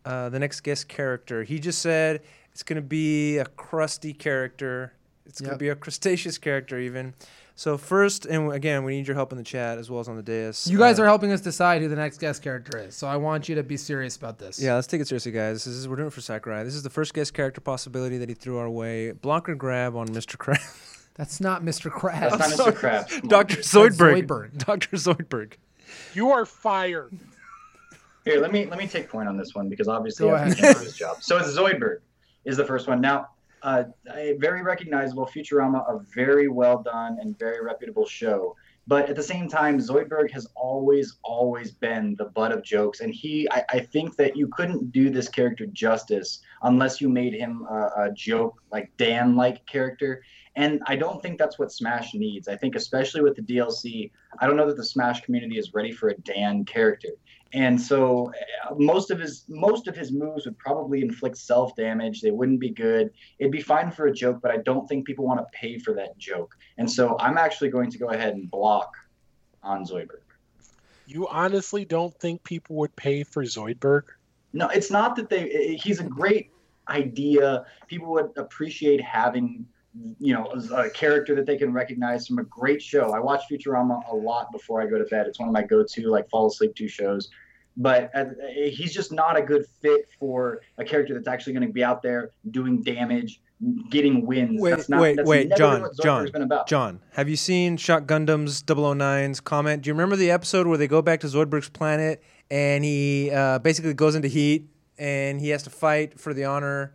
uh, 0.05 0.29
the 0.29 0.39
next 0.39 0.61
guest 0.61 0.87
character. 0.87 1.43
He 1.43 1.59
just 1.59 1.81
said 1.81 2.21
it's 2.51 2.63
gonna 2.63 2.81
be 2.81 3.37
a 3.37 3.45
crusty 3.45 4.13
character. 4.13 4.93
It's 5.25 5.41
gonna 5.41 5.57
be 5.57 5.69
a 5.69 5.75
crustaceous 5.75 6.37
character, 6.37 6.79
even. 6.79 7.13
So 7.55 7.77
first, 7.77 8.25
and 8.25 8.51
again, 8.51 8.83
we 8.83 8.95
need 8.97 9.07
your 9.07 9.15
help 9.15 9.31
in 9.31 9.37
the 9.37 9.43
chat 9.43 9.77
as 9.77 9.89
well 9.89 9.99
as 9.99 10.07
on 10.09 10.15
the 10.15 10.23
dais. 10.23 10.67
You 10.67 10.79
guys 10.79 10.97
Uh, 10.99 11.03
are 11.03 11.05
helping 11.05 11.31
us 11.31 11.39
decide 11.39 11.81
who 11.83 11.87
the 11.87 11.95
next 11.95 12.17
guest 12.19 12.41
character 12.41 12.79
is, 12.79 12.95
so 12.95 13.05
I 13.07 13.17
want 13.17 13.47
you 13.47 13.53
to 13.55 13.63
be 13.63 13.77
serious 13.77 14.15
about 14.15 14.39
this. 14.39 14.59
Yeah, 14.59 14.73
let's 14.75 14.87
take 14.87 15.01
it 15.01 15.07
seriously, 15.07 15.31
guys. 15.31 15.63
This 15.63 15.75
is 15.75 15.87
we're 15.87 15.97
doing 15.97 16.07
it 16.07 16.13
for 16.13 16.21
Sakurai. 16.21 16.63
This 16.63 16.73
is 16.73 16.81
the 16.81 16.89
first 16.89 17.13
guest 17.13 17.33
character 17.35 17.61
possibility 17.61 18.17
that 18.17 18.27
he 18.27 18.33
threw 18.35 18.57
our 18.57 18.69
way. 18.69 19.11
Blocker 19.11 19.53
grab 19.53 19.95
on 19.95 20.07
Mr. 20.07 20.37
Crab. 20.37 20.59
That's 21.15 21.39
not 21.39 21.61
Mr. 21.61 21.91
Krabs. 21.91 22.31
That's 22.31 22.55
Krabs. 22.55 22.57
not. 22.57 22.73
Mr. 22.73 22.79
Krabs. 22.79 23.21
Come. 23.21 23.29
Dr. 23.29 23.57
Zoidberg. 23.57 24.25
Zoidberg. 24.25 24.57
Dr. 24.57 24.95
Zoidberg. 24.97 25.53
You 26.15 26.31
are 26.31 26.45
fired. 26.47 27.13
Here, 28.25 28.39
let 28.41 28.51
me 28.51 28.65
let 28.65 28.79
me 28.79 28.87
take 28.87 29.09
point 29.09 29.29
on 29.29 29.37
this 29.37 29.53
one 29.53 29.69
because 29.69 29.87
obviously 29.87 30.31
I 30.31 30.45
can't 30.51 30.57
do 30.77 30.83
this 30.85 30.95
job. 30.97 31.21
So 31.21 31.37
it's 31.37 31.49
Zoidberg 31.55 31.99
is 32.45 32.57
the 32.57 32.65
first 32.65 32.87
one. 32.87 32.99
Now, 32.99 33.29
uh, 33.63 33.85
a 34.13 34.33
very 34.39 34.61
recognizable 34.61 35.25
Futurama, 35.25 35.79
a 35.89 35.99
very 36.13 36.47
well 36.47 36.81
done 36.83 37.17
and 37.19 37.37
very 37.39 37.63
reputable 37.63 38.05
show. 38.05 38.55
But 38.85 39.09
at 39.09 39.15
the 39.15 39.23
same 39.23 39.47
time, 39.47 39.79
Zoidberg 39.79 40.29
has 40.31 40.45
always, 40.55 41.17
always 41.23 41.71
been 41.71 42.15
the 42.17 42.25
butt 42.25 42.51
of 42.51 42.61
jokes, 42.63 42.99
and 42.99 43.13
he, 43.13 43.47
I, 43.49 43.63
I 43.69 43.79
think 43.79 44.17
that 44.17 44.35
you 44.35 44.47
couldn't 44.49 44.91
do 44.91 45.09
this 45.09 45.29
character 45.29 45.65
justice 45.67 46.41
unless 46.63 46.99
you 46.99 47.07
made 47.07 47.33
him 47.33 47.65
a, 47.69 47.91
a 47.97 48.11
joke 48.13 48.61
like 48.71 48.91
Dan-like 48.97 49.65
character. 49.65 50.23
And 50.55 50.81
I 50.85 50.95
don't 50.95 51.21
think 51.21 51.39
that's 51.39 51.57
what 51.57 51.71
Smash 51.71 52.13
needs. 52.13 52.47
I 52.47 52.55
think, 52.55 52.75
especially 52.75 53.21
with 53.21 53.35
the 53.35 53.41
DLC, 53.41 54.11
I 54.39 54.45
don't 54.45 54.55
know 54.55 54.67
that 54.67 54.77
the 54.77 54.85
Smash 54.85 55.21
community 55.21 55.57
is 55.57 55.73
ready 55.73 55.91
for 55.91 56.09
a 56.09 56.17
Dan 56.17 56.63
character. 56.63 57.09
And 57.53 57.79
so 57.79 58.31
uh, 58.69 58.75
most 58.77 59.11
of 59.11 59.19
his 59.19 59.45
most 59.47 59.87
of 59.87 59.95
his 59.95 60.11
moves 60.11 60.45
would 60.45 60.57
probably 60.57 61.01
inflict 61.01 61.37
self 61.37 61.75
damage. 61.75 62.21
They 62.21 62.31
wouldn't 62.31 62.59
be 62.59 62.69
good. 62.69 63.11
It'd 63.39 63.51
be 63.51 63.61
fine 63.61 63.91
for 63.91 64.07
a 64.07 64.13
joke, 64.13 64.39
but 64.41 64.51
I 64.51 64.57
don't 64.57 64.87
think 64.87 65.05
people 65.05 65.25
want 65.25 65.39
to 65.39 65.45
pay 65.53 65.77
for 65.77 65.93
that 65.93 66.17
joke. 66.17 66.55
And 66.77 66.89
so 66.89 67.15
I'm 67.19 67.37
actually 67.37 67.69
going 67.69 67.91
to 67.91 67.97
go 67.97 68.09
ahead 68.09 68.33
and 68.33 68.49
block 68.49 68.91
on 69.61 69.85
Zoidberg. 69.85 70.21
You 71.05 71.27
honestly 71.27 71.85
don't 71.85 72.13
think 72.19 72.43
people 72.43 72.75
would 72.77 72.95
pay 72.95 73.23
for 73.23 73.43
Zoidberg? 73.43 74.03
No, 74.53 74.69
it's 74.69 74.89
not 74.89 75.15
that 75.15 75.29
they. 75.29 75.75
He's 75.81 75.99
a 75.99 76.03
great 76.03 76.51
idea. 76.89 77.65
People 77.87 78.11
would 78.13 78.31
appreciate 78.37 79.01
having, 79.01 79.65
you 80.19 80.33
know, 80.33 80.45
a 80.75 80.89
character 80.89 81.35
that 81.35 81.45
they 81.45 81.57
can 81.57 81.71
recognize 81.71 82.27
from 82.27 82.39
a 82.39 82.43
great 82.43 82.81
show. 82.81 83.11
I 83.11 83.19
watch 83.19 83.43
Futurama 83.51 84.01
a 84.11 84.15
lot 84.15 84.51
before 84.51 84.81
I 84.81 84.87
go 84.87 84.97
to 84.97 85.03
bed. 85.05 85.27
It's 85.27 85.39
one 85.39 85.47
of 85.47 85.53
my 85.53 85.63
go-to 85.63 86.07
like 86.09 86.29
fall 86.29 86.47
asleep 86.47 86.75
to 86.75 86.87
shows. 86.87 87.29
But 87.75 88.11
uh, 88.15 88.25
he's 88.53 88.93
just 88.93 89.11
not 89.11 89.37
a 89.37 89.41
good 89.41 89.65
fit 89.81 90.07
for 90.19 90.61
a 90.77 90.83
character 90.83 91.13
that's 91.13 91.27
actually 91.27 91.53
going 91.53 91.67
to 91.67 91.73
be 91.73 91.83
out 91.83 92.03
there 92.03 92.31
doing 92.51 92.83
damage, 92.83 93.41
getting 93.89 94.25
wins. 94.25 94.61
Wait, 94.61 94.69
that's 94.71 94.89
not, 94.89 95.01
wait, 95.01 95.15
that's 95.17 95.27
wait, 95.27 95.55
John, 95.57 95.89
John. 96.01 96.29
John, 96.67 96.99
have 97.13 97.29
you 97.29 97.35
seen 97.35 97.77
Shot 97.77 98.05
Gundam's 98.05 98.61
009's 98.63 99.39
comment? 99.39 99.81
Do 99.81 99.89
you 99.89 99.93
remember 99.93 100.15
the 100.15 100.29
episode 100.29 100.67
where 100.67 100.77
they 100.77 100.87
go 100.87 101.01
back 101.01 101.19
to 101.21 101.27
Zoidberg's 101.27 101.69
planet 101.69 102.21
and 102.51 102.83
he 102.83 103.31
uh, 103.31 103.57
basically 103.59 103.93
goes 103.95 104.13
into 104.13 104.27
heat 104.27 104.67
and 104.99 105.41
he 105.41 105.49
has 105.49 105.63
to 105.63 105.71
fight 105.71 106.19
for 106.19 106.33
the 106.33 106.45
honor 106.45 106.93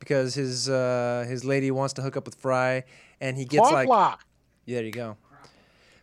because 0.00 0.34
his 0.34 0.68
uh, 0.68 1.24
his 1.28 1.44
lady 1.44 1.70
wants 1.70 1.92
to 1.94 2.02
hook 2.02 2.16
up 2.16 2.24
with 2.26 2.34
Fry 2.34 2.82
and 3.20 3.36
he 3.38 3.44
gets 3.44 3.68
Claw 3.68 3.76
like 3.76 3.86
block. 3.86 4.24
yeah, 4.66 4.76
there 4.78 4.84
you 4.86 4.90
go. 4.92 5.16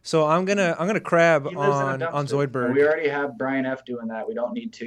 So 0.04 0.26
I'm 0.26 0.46
gonna 0.46 0.74
I'm 0.80 0.88
gonna 0.88 1.02
crab 1.02 1.46
He 1.50 1.54
lives 1.56 1.80
in 1.80 2.02
a 2.02 2.06
on 2.06 2.14
on 2.14 2.28
Zoidberg. 2.28 2.74
We 2.74 2.82
already 2.84 3.10
have 3.10 3.38
Brian 3.38 3.66
F 3.66 3.84
doing 3.84 4.08
that. 4.08 4.26
We 4.26 4.34
don't 4.34 4.54
need 4.54 4.72
to 4.74 4.86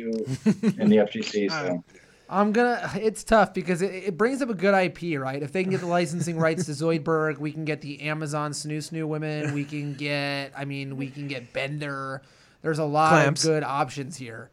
in 0.78 0.88
the 0.88 0.96
FGC. 0.96 1.50
So. 1.50 1.84
I'm 2.32 2.52
gonna. 2.52 2.88
It's 2.94 3.24
tough 3.24 3.52
because 3.52 3.82
it, 3.82 3.92
it 3.92 4.16
brings 4.16 4.40
up 4.40 4.48
a 4.50 4.54
good 4.54 4.72
IP, 4.72 5.20
right? 5.20 5.42
If 5.42 5.50
they 5.50 5.64
can 5.64 5.72
get 5.72 5.80
the 5.80 5.88
licensing 5.88 6.38
rights 6.38 6.66
to 6.66 6.70
Zoidberg, 6.70 7.38
we 7.38 7.50
can 7.50 7.64
get 7.64 7.80
the 7.80 8.00
Amazon 8.02 8.52
Snu 8.52 8.76
Snu 8.78 9.08
women. 9.08 9.52
We 9.52 9.64
can 9.64 9.94
get. 9.94 10.52
I 10.56 10.64
mean, 10.64 10.96
we 10.96 11.08
can 11.08 11.26
get 11.26 11.52
Bender. 11.52 12.22
There's 12.62 12.78
a 12.78 12.84
lot 12.84 13.08
Clamps. 13.10 13.42
of 13.42 13.48
good 13.50 13.64
options 13.64 14.16
here, 14.16 14.48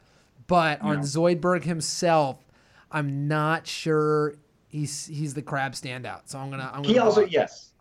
but 0.48 0.82
on 0.82 0.96
Yeah. 0.96 1.02
Zoidberg 1.04 1.62
himself, 1.62 2.44
I'm 2.90 3.28
not 3.28 3.68
sure 3.68 4.34
he's 4.68 5.06
he's 5.06 5.34
the 5.34 5.42
crab 5.42 5.72
standout. 5.72 6.22
So 6.26 6.38
I'm 6.38 6.50
gonna. 6.50 6.70
I'm 6.72 6.82
gonna 6.82 6.88
He 6.94 6.98
also 6.98 7.22
block. 7.22 7.32
yes, 7.32 7.72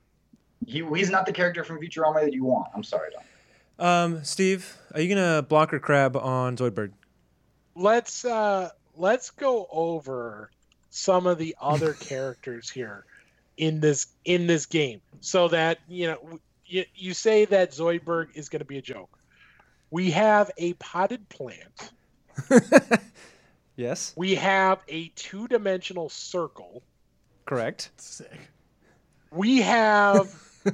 he 0.66 0.84
he's 0.96 1.10
not 1.10 1.26
the 1.26 1.34
character 1.34 1.64
from 1.64 1.80
Futurama 1.80 2.22
that 2.22 2.34
you 2.34 2.44
want. 2.44 2.70
I'm 2.76 2.84
sorry, 2.84 3.10
Don. 3.12 3.24
Um, 3.80 4.24
Steve, 4.24 4.76
are 4.94 5.02
you 5.02 5.14
gonna 5.14 5.42
block 5.44 5.74
or 5.74 5.80
crab 5.80 6.16
on 6.18 6.58
Zoidberg? 6.58 6.92
let's 7.80 8.26
uh 8.26 8.70
let's 8.96 9.30
go 9.30 9.68
over 9.72 10.50
some 10.90 11.28
of 11.28 11.38
the 11.38 11.56
other 11.62 11.94
characters 12.00 12.70
here 12.72 13.06
in 13.58 13.80
this 13.80 14.08
in 14.26 14.48
this 14.48 14.66
game 14.66 15.00
so 15.20 15.48
that 15.48 15.78
you 15.88 16.08
know 16.08 16.40
you, 16.66 16.84
you 16.96 17.14
say 17.14 17.46
that 17.46 17.72
Zoidberg 17.72 18.30
is 18.34 18.50
going 18.50 18.60
to 18.60 18.66
be 18.66 18.78
a 18.80 18.82
joke. 18.82 19.10
We 19.92 20.10
have 20.12 20.50
a 20.58 20.74
potted 20.74 21.30
plant. 21.30 21.92
Yes, 23.78 24.14
We 24.18 24.36
have 24.36 24.80
a 24.90 25.08
two-dimensional 25.16 26.10
circle. 26.10 26.84
correct. 27.46 27.92
Sick. 27.98 28.50
We 29.32 29.60
have 29.62 30.34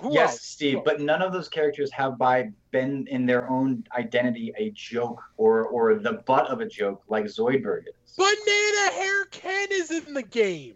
who 0.00 0.12
yes, 0.12 0.32
else? 0.32 0.40
Steve, 0.42 0.78
but 0.84 1.00
none 1.00 1.22
of 1.22 1.32
those 1.32 1.48
characters 1.48 1.90
have 1.92 2.18
by 2.18 2.50
been 2.72 3.06
in 3.06 3.26
their 3.26 3.48
own 3.48 3.84
identity 3.96 4.52
a 4.58 4.70
joke 4.70 5.22
or 5.36 5.64
or 5.66 5.94
the 5.94 6.14
butt 6.26 6.48
of 6.48 6.60
a 6.60 6.66
joke 6.66 7.02
like 7.08 7.24
Zoidberg 7.26 7.84
is. 7.86 8.14
Banana 8.16 8.92
Hair 8.92 9.24
Ken 9.26 9.68
is 9.70 9.90
in 9.90 10.14
the 10.14 10.22
game. 10.22 10.74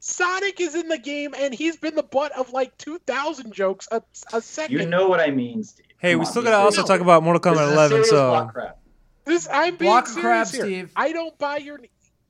Sonic 0.00 0.60
is 0.60 0.74
in 0.74 0.88
the 0.88 0.98
game, 0.98 1.34
and 1.38 1.54
he's 1.54 1.76
been 1.76 1.94
the 1.94 2.02
butt 2.02 2.32
of 2.32 2.52
like 2.52 2.76
2,000 2.76 3.52
jokes 3.52 3.88
a, 3.90 4.02
a 4.32 4.40
second. 4.40 4.78
You 4.78 4.86
know 4.86 5.08
what 5.08 5.20
I 5.20 5.30
mean, 5.30 5.62
Steve. 5.64 5.86
Hey, 5.98 6.12
Come 6.12 6.20
we 6.20 6.26
on, 6.26 6.30
still 6.30 6.42
be 6.42 6.48
gotta 6.48 6.62
also 6.62 6.82
talk 6.82 7.00
about 7.00 7.22
Mortal 7.22 7.40
This 7.40 7.58
Kombat 7.58 7.66
is 7.66 7.70
a 7.70 7.74
11. 7.74 8.04
So 8.04 8.30
block 8.30 8.52
crap. 8.52 8.78
This 9.24 9.48
I'm 9.50 9.76
being 9.76 9.90
Block 9.90 10.06
serious 10.06 10.22
crab, 10.22 10.46
here. 10.48 10.62
Steve. 10.64 10.92
I 10.96 11.12
don't 11.12 11.36
buy 11.38 11.58
your 11.58 11.80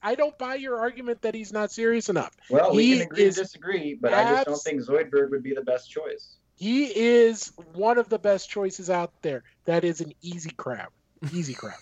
I 0.02 0.14
don't 0.14 0.36
buy 0.36 0.56
your 0.56 0.78
argument 0.78 1.22
that 1.22 1.34
he's 1.34 1.52
not 1.52 1.72
serious 1.72 2.08
enough. 2.08 2.36
Well, 2.50 2.74
we 2.74 2.98
can 2.98 3.02
agree 3.06 3.22
is 3.22 3.36
to 3.36 3.42
disagree, 3.42 3.94
but 3.94 4.12
I 4.12 4.30
just 4.34 4.46
don't 4.46 4.62
think 4.62 4.82
Zoidberg 4.82 5.30
would 5.30 5.42
be 5.42 5.54
the 5.54 5.62
best 5.62 5.90
choice. 5.90 6.36
He 6.56 6.84
is 6.86 7.52
one 7.72 7.98
of 7.98 8.08
the 8.10 8.18
best 8.18 8.48
choices 8.48 8.90
out 8.90 9.12
there. 9.22 9.42
That 9.64 9.82
is 9.82 10.00
an 10.00 10.12
easy 10.20 10.50
crab. 10.50 10.90
Easy 11.32 11.54
crab. 11.60 11.78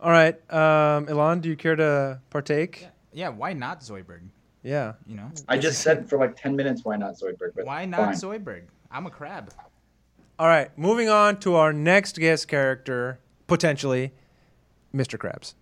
all 0.00 0.10
right, 0.10 0.34
um, 0.52 1.08
Elon, 1.08 1.40
do 1.40 1.48
you 1.48 1.56
care 1.56 1.76
to 1.76 2.20
partake? 2.30 2.86
Yeah, 3.12 3.30
why 3.30 3.52
not 3.52 3.80
Zoidberg? 3.80 4.20
Yeah. 4.62 4.94
You 5.06 5.16
know, 5.16 5.30
I 5.48 5.58
just 5.58 5.80
said 5.82 6.08
for 6.08 6.18
like 6.18 6.36
ten 6.36 6.54
minutes 6.56 6.84
why 6.84 6.96
not 6.96 7.14
Zoidberg, 7.14 7.52
but 7.56 7.66
why 7.66 7.84
not 7.86 8.00
fine. 8.00 8.14
Zoidberg? 8.14 8.62
I'm 8.90 9.06
a 9.06 9.10
crab. 9.10 9.52
All 10.38 10.46
right, 10.46 10.76
moving 10.78 11.08
on 11.08 11.38
to 11.40 11.54
our 11.56 11.72
next 11.72 12.18
guest 12.18 12.46
character, 12.46 13.18
potentially, 13.46 14.12
Mr. 14.94 15.18
Krabs. 15.18 15.54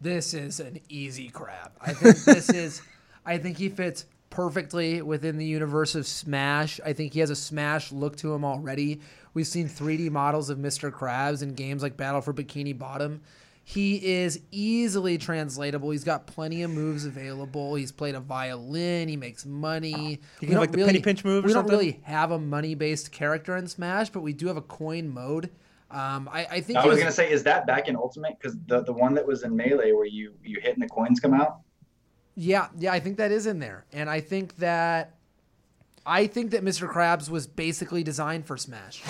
This 0.00 0.34
is 0.34 0.60
an 0.60 0.80
easy 0.88 1.28
crab. 1.28 1.72
I 1.80 1.92
think 1.92 2.16
this 2.24 2.50
is. 2.50 2.82
I 3.26 3.38
think 3.38 3.58
he 3.58 3.68
fits 3.68 4.06
perfectly 4.30 5.02
within 5.02 5.36
the 5.36 5.46
universe 5.46 5.94
of 5.94 6.06
Smash. 6.06 6.80
I 6.84 6.92
think 6.92 7.12
he 7.14 7.20
has 7.20 7.30
a 7.30 7.36
Smash 7.36 7.90
look 7.90 8.16
to 8.18 8.32
him 8.32 8.44
already. 8.44 9.00
We've 9.34 9.46
seen 9.46 9.68
3D 9.68 10.10
models 10.10 10.48
of 10.48 10.58
Mr. 10.58 10.92
Krabs 10.92 11.42
in 11.42 11.54
games 11.54 11.82
like 11.82 11.96
Battle 11.96 12.20
for 12.20 12.32
Bikini 12.32 12.78
Bottom. 12.78 13.22
He 13.64 14.20
is 14.20 14.38
easily 14.52 15.18
translatable. 15.18 15.90
He's 15.90 16.04
got 16.04 16.28
plenty 16.28 16.62
of 16.62 16.70
moves 16.70 17.04
available. 17.04 17.74
He's 17.74 17.90
played 17.90 18.14
a 18.14 18.20
violin. 18.20 19.08
He 19.08 19.16
makes 19.16 19.44
money. 19.44 19.92
He 19.92 20.18
We 20.40 20.46
can 20.46 20.50
don't 20.50 20.60
like 20.60 20.70
the 20.70 20.84
penny 20.84 21.00
pinch 21.00 21.24
move 21.24 21.44
or 21.44 21.48
we 21.48 21.52
don't 21.52 21.68
really 21.68 22.00
have 22.04 22.30
a 22.30 22.38
money-based 22.38 23.10
character 23.10 23.56
in 23.56 23.66
Smash, 23.66 24.10
but 24.10 24.20
we 24.20 24.32
do 24.32 24.46
have 24.46 24.56
a 24.56 24.62
coin 24.62 25.08
mode. 25.08 25.50
Um, 25.90 26.28
I, 26.32 26.46
I 26.46 26.60
think 26.60 26.78
I 26.78 26.82
he 26.82 26.88
was 26.88 26.98
gonna 26.98 27.12
say, 27.12 27.30
is 27.30 27.44
that 27.44 27.66
back 27.66 27.88
in 27.88 27.96
Ultimate? 27.96 28.36
Because 28.40 28.56
the 28.66 28.82
the 28.82 28.92
one 28.92 29.14
that 29.14 29.26
was 29.26 29.44
in 29.44 29.54
Melee 29.54 29.92
where 29.92 30.06
you 30.06 30.34
you 30.42 30.60
hit 30.60 30.74
and 30.74 30.82
the 30.82 30.88
coins 30.88 31.20
come 31.20 31.32
out. 31.32 31.60
Yeah, 32.34 32.68
yeah, 32.78 32.92
I 32.92 33.00
think 33.00 33.16
that 33.18 33.30
is 33.30 33.46
in 33.46 33.60
there, 33.60 33.86
and 33.92 34.10
I 34.10 34.20
think 34.20 34.56
that 34.56 35.14
I 36.04 36.26
think 36.26 36.50
that 36.50 36.62
Mr. 36.62 36.92
Krabs 36.92 37.30
was 37.30 37.46
basically 37.46 38.02
designed 38.02 38.46
for 38.46 38.56
Smash, 38.56 39.02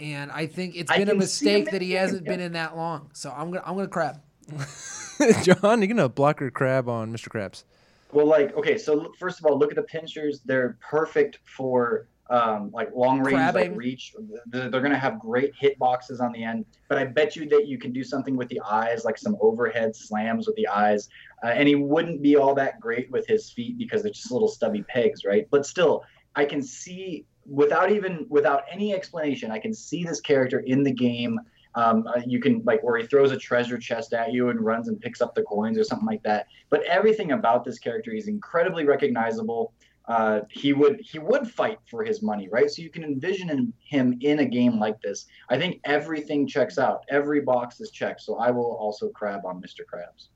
and 0.00 0.30
I 0.30 0.46
think 0.46 0.76
it's 0.76 0.90
been 0.90 1.02
a 1.02 1.06
can 1.06 1.22
see 1.26 1.48
him 1.48 1.58
mistake 1.58 1.70
that 1.72 1.82
he 1.82 1.92
hasn't 1.92 2.24
yeah. 2.24 2.30
been 2.30 2.40
in 2.40 2.52
that 2.52 2.76
long. 2.76 3.10
So 3.12 3.30
I'm 3.30 3.50
gonna 3.50 3.62
I'm 3.66 3.74
gonna 3.74 3.88
crab. 3.88 4.20
John, 5.42 5.80
you're 5.80 5.88
gonna 5.88 6.08
block 6.08 6.40
your 6.40 6.50
crab 6.50 6.88
on 6.88 7.12
Mr. 7.12 7.28
Krabs. 7.28 7.64
Well, 8.12 8.26
like 8.26 8.56
okay, 8.56 8.78
so 8.78 9.12
first 9.18 9.40
of 9.40 9.46
all, 9.46 9.58
look 9.58 9.70
at 9.70 9.76
the 9.76 9.82
pinchers. 9.82 10.40
They're 10.44 10.78
perfect 10.80 11.40
for 11.44 12.06
um, 12.30 12.70
like 12.72 12.94
long 12.94 13.20
range, 13.20 13.54
like 13.54 13.76
reach. 13.76 14.14
They're, 14.46 14.70
they're 14.70 14.80
gonna 14.80 14.98
have 14.98 15.18
great 15.18 15.52
hit 15.58 15.78
boxes 15.78 16.20
on 16.20 16.32
the 16.32 16.44
end. 16.44 16.64
But 16.88 16.98
I 16.98 17.04
bet 17.04 17.34
you 17.34 17.48
that 17.48 17.66
you 17.66 17.76
can 17.76 17.92
do 17.92 18.04
something 18.04 18.36
with 18.36 18.48
the 18.48 18.60
eyes, 18.60 19.04
like 19.04 19.18
some 19.18 19.36
overhead 19.40 19.96
slams 19.96 20.46
with 20.46 20.56
the 20.56 20.68
eyes. 20.68 21.08
Uh, 21.42 21.48
and 21.48 21.68
he 21.68 21.74
wouldn't 21.74 22.22
be 22.22 22.36
all 22.36 22.54
that 22.54 22.78
great 22.80 23.10
with 23.10 23.26
his 23.26 23.50
feet 23.50 23.76
because 23.78 24.02
they're 24.02 24.12
just 24.12 24.30
little 24.30 24.48
stubby 24.48 24.82
pegs, 24.82 25.24
right? 25.24 25.46
But 25.50 25.66
still, 25.66 26.04
I 26.36 26.44
can 26.44 26.62
see 26.62 27.26
without 27.46 27.90
even 27.90 28.26
without 28.28 28.62
any 28.70 28.94
explanation, 28.94 29.50
I 29.50 29.58
can 29.58 29.74
see 29.74 30.04
this 30.04 30.20
character 30.20 30.60
in 30.60 30.84
the 30.84 30.92
game. 30.92 31.38
Um, 31.76 32.04
uh, 32.08 32.20
you 32.26 32.40
can 32.40 32.62
like 32.64 32.82
where 32.82 32.96
he 32.98 33.06
throws 33.06 33.30
a 33.30 33.36
treasure 33.36 33.78
chest 33.78 34.12
at 34.12 34.32
you 34.32 34.48
and 34.48 34.60
runs 34.60 34.88
and 34.88 35.00
picks 35.00 35.20
up 35.20 35.34
the 35.34 35.42
coins 35.42 35.78
or 35.78 35.84
something 35.84 36.06
like 36.06 36.22
that. 36.24 36.46
But 36.68 36.82
everything 36.82 37.32
about 37.32 37.64
this 37.64 37.78
character 37.78 38.12
is 38.12 38.26
incredibly 38.28 38.84
recognizable. 38.84 39.72
Uh, 40.10 40.40
he 40.50 40.72
would 40.72 41.00
he 41.00 41.20
would 41.20 41.48
fight 41.48 41.78
for 41.88 42.02
his 42.02 42.20
money, 42.20 42.48
right? 42.48 42.68
So 42.68 42.82
you 42.82 42.90
can 42.90 43.04
envision 43.04 43.48
him, 43.48 43.72
him 43.78 44.18
in 44.20 44.40
a 44.40 44.44
game 44.44 44.80
like 44.80 45.00
this. 45.00 45.26
I 45.48 45.56
think 45.56 45.80
everything 45.84 46.48
checks 46.48 46.78
out. 46.78 47.04
Every 47.08 47.42
box 47.42 47.80
is 47.80 47.92
checked. 47.92 48.22
So 48.22 48.34
I 48.34 48.50
will 48.50 48.72
also 48.72 49.10
crab 49.10 49.46
on 49.46 49.62
Mr. 49.62 49.82
Krabs. 49.86 50.26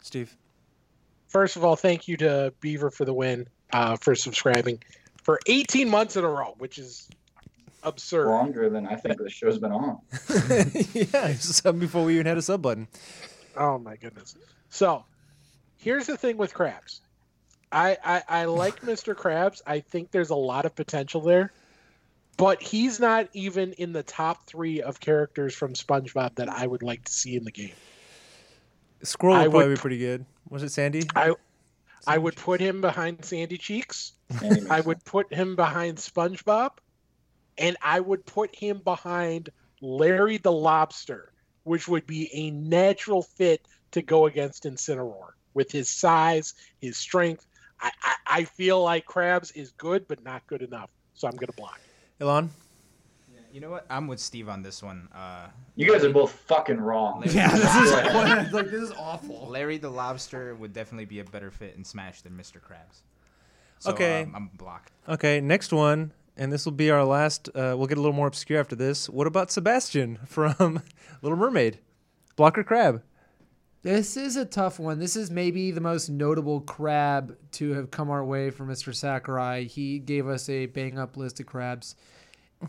Steve. 0.00 0.36
First 1.26 1.56
of 1.56 1.64
all, 1.64 1.74
thank 1.74 2.06
you 2.06 2.16
to 2.18 2.54
Beaver 2.60 2.88
for 2.92 3.04
the 3.04 3.12
win, 3.12 3.48
uh, 3.72 3.96
for 3.96 4.14
subscribing 4.14 4.80
for 5.24 5.40
18 5.46 5.90
months 5.90 6.16
in 6.16 6.22
a 6.22 6.28
row, 6.28 6.54
which 6.58 6.78
is 6.78 7.08
absurd. 7.82 8.28
Longer 8.28 8.70
than 8.70 8.86
I 8.86 8.94
think 8.94 9.18
the 9.18 9.28
show's 9.28 9.58
been 9.58 9.72
on. 9.72 9.98
yeah, 10.94 11.72
before 11.72 12.04
we 12.04 12.14
even 12.14 12.26
had 12.26 12.38
a 12.38 12.42
sub 12.42 12.62
button. 12.62 12.86
Oh 13.56 13.76
my 13.76 13.96
goodness. 13.96 14.36
So 14.70 15.04
here's 15.78 16.06
the 16.06 16.16
thing 16.16 16.36
with 16.36 16.54
crabs. 16.54 17.00
I, 17.72 17.96
I, 18.04 18.22
I 18.28 18.44
like 18.44 18.80
Mr. 18.82 19.14
Krabs. 19.14 19.60
I 19.66 19.80
think 19.80 20.10
there's 20.10 20.30
a 20.30 20.36
lot 20.36 20.64
of 20.64 20.74
potential 20.74 21.20
there. 21.20 21.52
But 22.36 22.62
he's 22.62 23.00
not 23.00 23.28
even 23.32 23.72
in 23.72 23.92
the 23.92 24.02
top 24.02 24.46
three 24.46 24.82
of 24.82 25.00
characters 25.00 25.54
from 25.54 25.72
SpongeBob 25.72 26.34
that 26.36 26.48
I 26.48 26.66
would 26.66 26.82
like 26.82 27.04
to 27.04 27.12
see 27.12 27.34
in 27.34 27.44
the 27.44 27.50
game. 27.50 27.72
Squirrel 29.02 29.36
I 29.36 29.42
would 29.42 29.50
probably 29.50 29.68
would- 29.68 29.74
be 29.76 29.80
pretty 29.80 29.98
good. 29.98 30.26
Was 30.48 30.62
it 30.62 30.70
Sandy? 30.70 31.02
I 31.14 31.34
I 32.06 32.18
would 32.18 32.36
put 32.36 32.60
him 32.60 32.80
behind 32.80 33.24
Sandy 33.24 33.58
Cheeks. 33.58 34.12
Sandy 34.38 34.68
I 34.70 34.80
would 34.80 35.04
put 35.04 35.32
him 35.32 35.56
behind 35.56 35.98
SpongeBob, 35.98 36.72
and 37.58 37.76
I 37.82 38.00
would 38.00 38.24
put 38.26 38.54
him 38.54 38.78
behind 38.84 39.48
Larry 39.80 40.36
the 40.38 40.52
Lobster, 40.52 41.32
which 41.64 41.88
would 41.88 42.06
be 42.06 42.30
a 42.32 42.50
natural 42.50 43.22
fit 43.22 43.66
to 43.92 44.02
go 44.02 44.26
against 44.26 44.64
Incineroar 44.64 45.30
with 45.54 45.72
his 45.72 45.88
size, 45.88 46.54
his 46.80 46.96
strength. 46.96 47.46
I, 47.80 47.90
I, 48.02 48.14
I 48.28 48.44
feel 48.44 48.82
like 48.82 49.06
Krabs 49.06 49.54
is 49.56 49.72
good, 49.72 50.06
but 50.08 50.22
not 50.24 50.46
good 50.46 50.62
enough, 50.62 50.90
so 51.14 51.28
I'm 51.28 51.36
gonna 51.36 51.52
block. 51.56 51.80
Elon? 52.20 52.50
You 53.52 53.60
know 53.60 53.70
what? 53.70 53.86
I'm 53.88 54.06
with 54.06 54.20
Steve 54.20 54.50
on 54.50 54.62
this 54.62 54.82
one. 54.82 55.08
Uh, 55.14 55.46
You 55.76 55.90
guys 55.90 56.04
are 56.04 56.10
both 56.12 56.30
fucking 56.32 56.78
wrong. 56.78 57.22
Yeah, 57.26 57.48
this 57.56 57.74
is 57.76 57.92
like 58.52 58.66
this 58.70 58.82
is 58.82 58.92
awful. 58.92 59.48
Larry 59.48 59.78
the 59.78 59.88
Lobster 59.88 60.54
would 60.56 60.74
definitely 60.74 61.06
be 61.06 61.20
a 61.20 61.24
better 61.24 61.50
fit 61.50 61.74
in 61.74 61.82
Smash 61.84 62.20
than 62.20 62.32
Mr. 62.34 62.56
Krabs. 62.60 63.00
So, 63.78 63.92
Okay. 63.92 64.22
um, 64.24 64.34
I'm 64.34 64.50
blocked. 64.58 64.92
Okay, 65.08 65.40
next 65.40 65.72
one, 65.72 66.12
and 66.36 66.52
this 66.52 66.66
will 66.66 66.72
be 66.72 66.90
our 66.90 67.04
last. 67.04 67.48
Uh, 67.50 67.74
we'll 67.78 67.86
get 67.86 67.96
a 67.96 68.00
little 68.00 68.16
more 68.16 68.26
obscure 68.26 68.60
after 68.60 68.76
this. 68.76 69.08
What 69.08 69.26
about 69.26 69.50
Sebastian 69.50 70.16
from 70.26 70.82
Little 71.22 71.38
Mermaid? 71.38 71.78
Blocker 72.36 72.62
Crab. 72.64 73.02
This 73.86 74.16
is 74.16 74.34
a 74.34 74.44
tough 74.44 74.80
one. 74.80 74.98
This 74.98 75.14
is 75.14 75.30
maybe 75.30 75.70
the 75.70 75.80
most 75.80 76.08
notable 76.08 76.60
crab 76.60 77.36
to 77.52 77.72
have 77.74 77.92
come 77.92 78.10
our 78.10 78.24
way 78.24 78.50
from 78.50 78.66
Mr. 78.66 78.92
Sakurai. 78.92 79.62
He 79.62 80.00
gave 80.00 80.26
us 80.26 80.48
a 80.48 80.66
bang 80.66 80.98
up 80.98 81.16
list 81.16 81.38
of 81.38 81.46
crabs, 81.46 81.94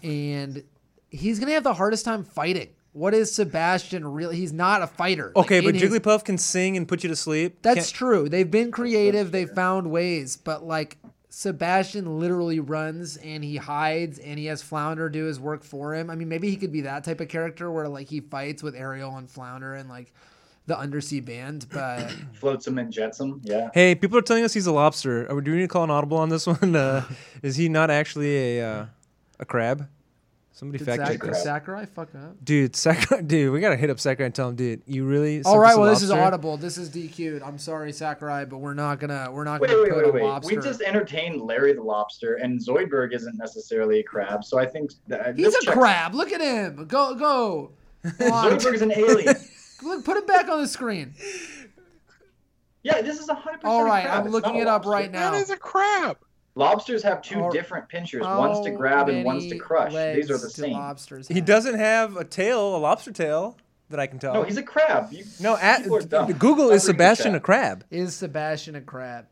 and 0.03 0.63
he's 1.09 1.39
gonna 1.39 1.53
have 1.53 1.63
the 1.63 1.73
hardest 1.73 2.05
time 2.05 2.23
fighting. 2.23 2.69
What 2.93 3.15
is 3.15 3.33
Sebastian 3.33 4.05
really? 4.07 4.35
He's 4.35 4.53
not 4.53 4.83
a 4.83 4.87
fighter. 4.87 5.31
Like, 5.35 5.45
Okay, 5.45 5.59
but 5.59 5.69
in 5.73 5.81
his- 5.81 5.91
Jigglypuff 5.91 6.23
can 6.23 6.37
sing 6.37 6.77
and 6.77 6.87
put 6.87 7.01
you 7.03 7.09
to 7.09 7.15
sleep. 7.15 7.63
That's 7.63 7.77
Can't- 7.87 7.87
true. 7.95 8.29
They've 8.29 8.49
been 8.51 8.69
creative. 8.69 9.31
They've 9.31 9.49
found 9.49 9.89
ways, 9.89 10.37
but 10.37 10.65
like 10.67 10.97
Sebastian 11.29 12.19
literally 12.19 12.59
runs 12.59 13.17
and 13.17 13.43
he 13.43 13.55
hides 13.57 14.19
and 14.19 14.37
he 14.37 14.45
has 14.45 14.61
Flounder 14.61 15.09
do 15.09 15.23
his 15.25 15.39
work 15.39 15.63
for 15.63 15.95
him. 15.95 16.11
I 16.11 16.15
mean, 16.15 16.29
maybe 16.29 16.51
he 16.51 16.57
could 16.57 16.71
be 16.71 16.81
that 16.81 17.03
type 17.03 17.21
of 17.21 17.27
character 17.27 17.71
where 17.71 17.87
like 17.87 18.07
he 18.07 18.19
fights 18.19 18.61
with 18.61 18.75
Ariel 18.75 19.17
and 19.17 19.27
Flounder 19.27 19.73
and 19.73 19.89
like 19.89 20.13
the 20.67 20.77
undersea 20.77 21.19
band, 21.21 21.65
but 21.71 22.11
Floats 22.33 22.65
them 22.65 22.77
and 22.77 22.91
jets 22.93 23.17
them. 23.17 23.41
Yeah. 23.43 23.69
Hey, 23.73 23.95
people 23.95 24.17
are 24.17 24.21
telling 24.21 24.43
us 24.43 24.53
he's 24.53 24.67
a 24.67 24.71
lobster. 24.71 25.27
Are 25.29 25.35
we, 25.35 25.41
do 25.41 25.51
we 25.51 25.57
need 25.57 25.63
to 25.63 25.67
call 25.69 25.83
an 25.83 25.89
audible 25.91 26.17
on 26.17 26.29
this 26.29 26.45
one? 26.47 26.75
Uh, 26.75 27.03
is 27.41 27.55
he 27.55 27.69
not 27.69 27.89
actually 27.89 28.59
a 28.59 28.69
uh, 28.69 28.85
a 29.39 29.45
crab? 29.45 29.87
Somebody 30.51 30.79
did 30.79 30.85
fact 30.85 30.97
Zach- 31.01 31.07
check 31.11 31.21
did 31.21 31.29
this. 31.33 31.43
Sakurai 31.43 31.85
fuck 31.85 32.09
up? 32.15 32.43
Dude, 32.43 32.75
Sakurai, 32.75 33.21
dude, 33.27 33.53
we 33.53 33.59
gotta 33.59 33.75
hit 33.75 33.91
up 33.91 33.99
Sakurai 33.99 34.25
and 34.25 34.33
tell 34.33 34.49
him, 34.49 34.55
dude, 34.55 34.81
you 34.87 35.05
really. 35.05 35.43
All 35.43 35.59
right, 35.59 35.67
sent 35.69 35.77
right, 35.77 35.81
well 35.83 35.93
this 35.93 36.01
is 36.01 36.09
audible. 36.09 36.57
This 36.57 36.79
is 36.79 36.89
DQ'd. 36.89 37.43
I'm 37.43 37.59
sorry, 37.59 37.91
Sakurai, 37.93 38.43
but 38.45 38.57
we're 38.57 38.73
not 38.73 38.99
gonna 38.99 39.29
we're 39.31 39.43
not 39.43 39.61
Wait, 39.61 39.69
gonna 39.69 39.83
wait, 39.83 39.89
put 39.91 39.97
wait, 40.03 40.09
a 40.09 40.11
wait. 40.13 40.23
lobster. 40.23 40.55
We 40.55 40.61
just 40.61 40.81
entertained 40.81 41.41
Larry 41.41 41.73
the 41.73 41.83
Lobster, 41.83 42.35
and 42.35 42.59
Zoidberg 42.59 43.13
isn't 43.13 43.37
necessarily 43.37 43.99
a 43.99 44.03
crab, 44.03 44.43
so 44.43 44.57
I 44.57 44.65
think 44.65 44.93
that, 45.07 45.37
He's 45.37 45.53
a 45.55 45.61
checks- 45.61 45.77
crab. 45.77 46.15
Look 46.15 46.31
at 46.31 46.41
him. 46.41 46.85
Go 46.87 47.13
go. 47.13 47.71
Zoidberg 48.05 48.73
is 48.73 48.81
an 48.81 48.91
alien. 48.93 49.35
Look, 49.83 50.03
put 50.05 50.17
it 50.17 50.27
back 50.27 50.49
on 50.49 50.61
the 50.61 50.67
screen. 50.67 51.13
Yeah, 52.83 53.01
this 53.01 53.19
is 53.19 53.29
a 53.29 53.33
hundred 53.33 53.57
percent. 53.61 53.73
All 53.73 53.83
right, 53.83 54.03
crab. 54.05 54.19
I'm 54.19 54.25
It's 54.27 54.33
looking 54.33 54.55
it 54.57 54.67
up 54.67 54.85
right 54.85 55.11
now. 55.11 55.31
That 55.31 55.41
is 55.41 55.49
a 55.49 55.57
crab. 55.57 56.17
Lobsters 56.55 57.03
have 57.03 57.21
two 57.21 57.39
All- 57.41 57.51
different 57.51 57.87
pinchers, 57.87 58.23
one's 58.25 58.65
to 58.65 58.71
grab 58.71 59.09
and 59.09 59.23
one's 59.23 59.47
to 59.47 59.57
crush. 59.57 59.91
These 59.91 60.29
are 60.31 60.33
legs 60.33 60.41
the 60.41 60.47
do 60.47 60.49
same. 60.67 60.73
Lobsters 60.73 61.27
He 61.27 61.41
doesn't 61.41 61.75
have 61.77 62.17
a 62.17 62.23
tail, 62.23 62.75
a 62.75 62.79
lobster 62.79 63.11
tail, 63.11 63.57
that 63.89 63.99
I 63.99 64.07
can 64.07 64.17
tell. 64.19 64.33
No, 64.33 64.43
he's 64.43 64.57
a 64.57 64.63
crab. 64.63 65.11
You, 65.11 65.23
no. 65.39 65.55
At, 65.57 65.83
people 65.83 65.97
are 65.97 66.01
dumb. 66.01 66.31
Google 66.33 66.71
is 66.71 66.83
Sebastian 66.83 67.35
a 67.35 67.39
crab. 67.39 67.83
Is 67.91 68.15
Sebastian 68.15 68.75
a 68.75 68.81
crab? 68.81 69.25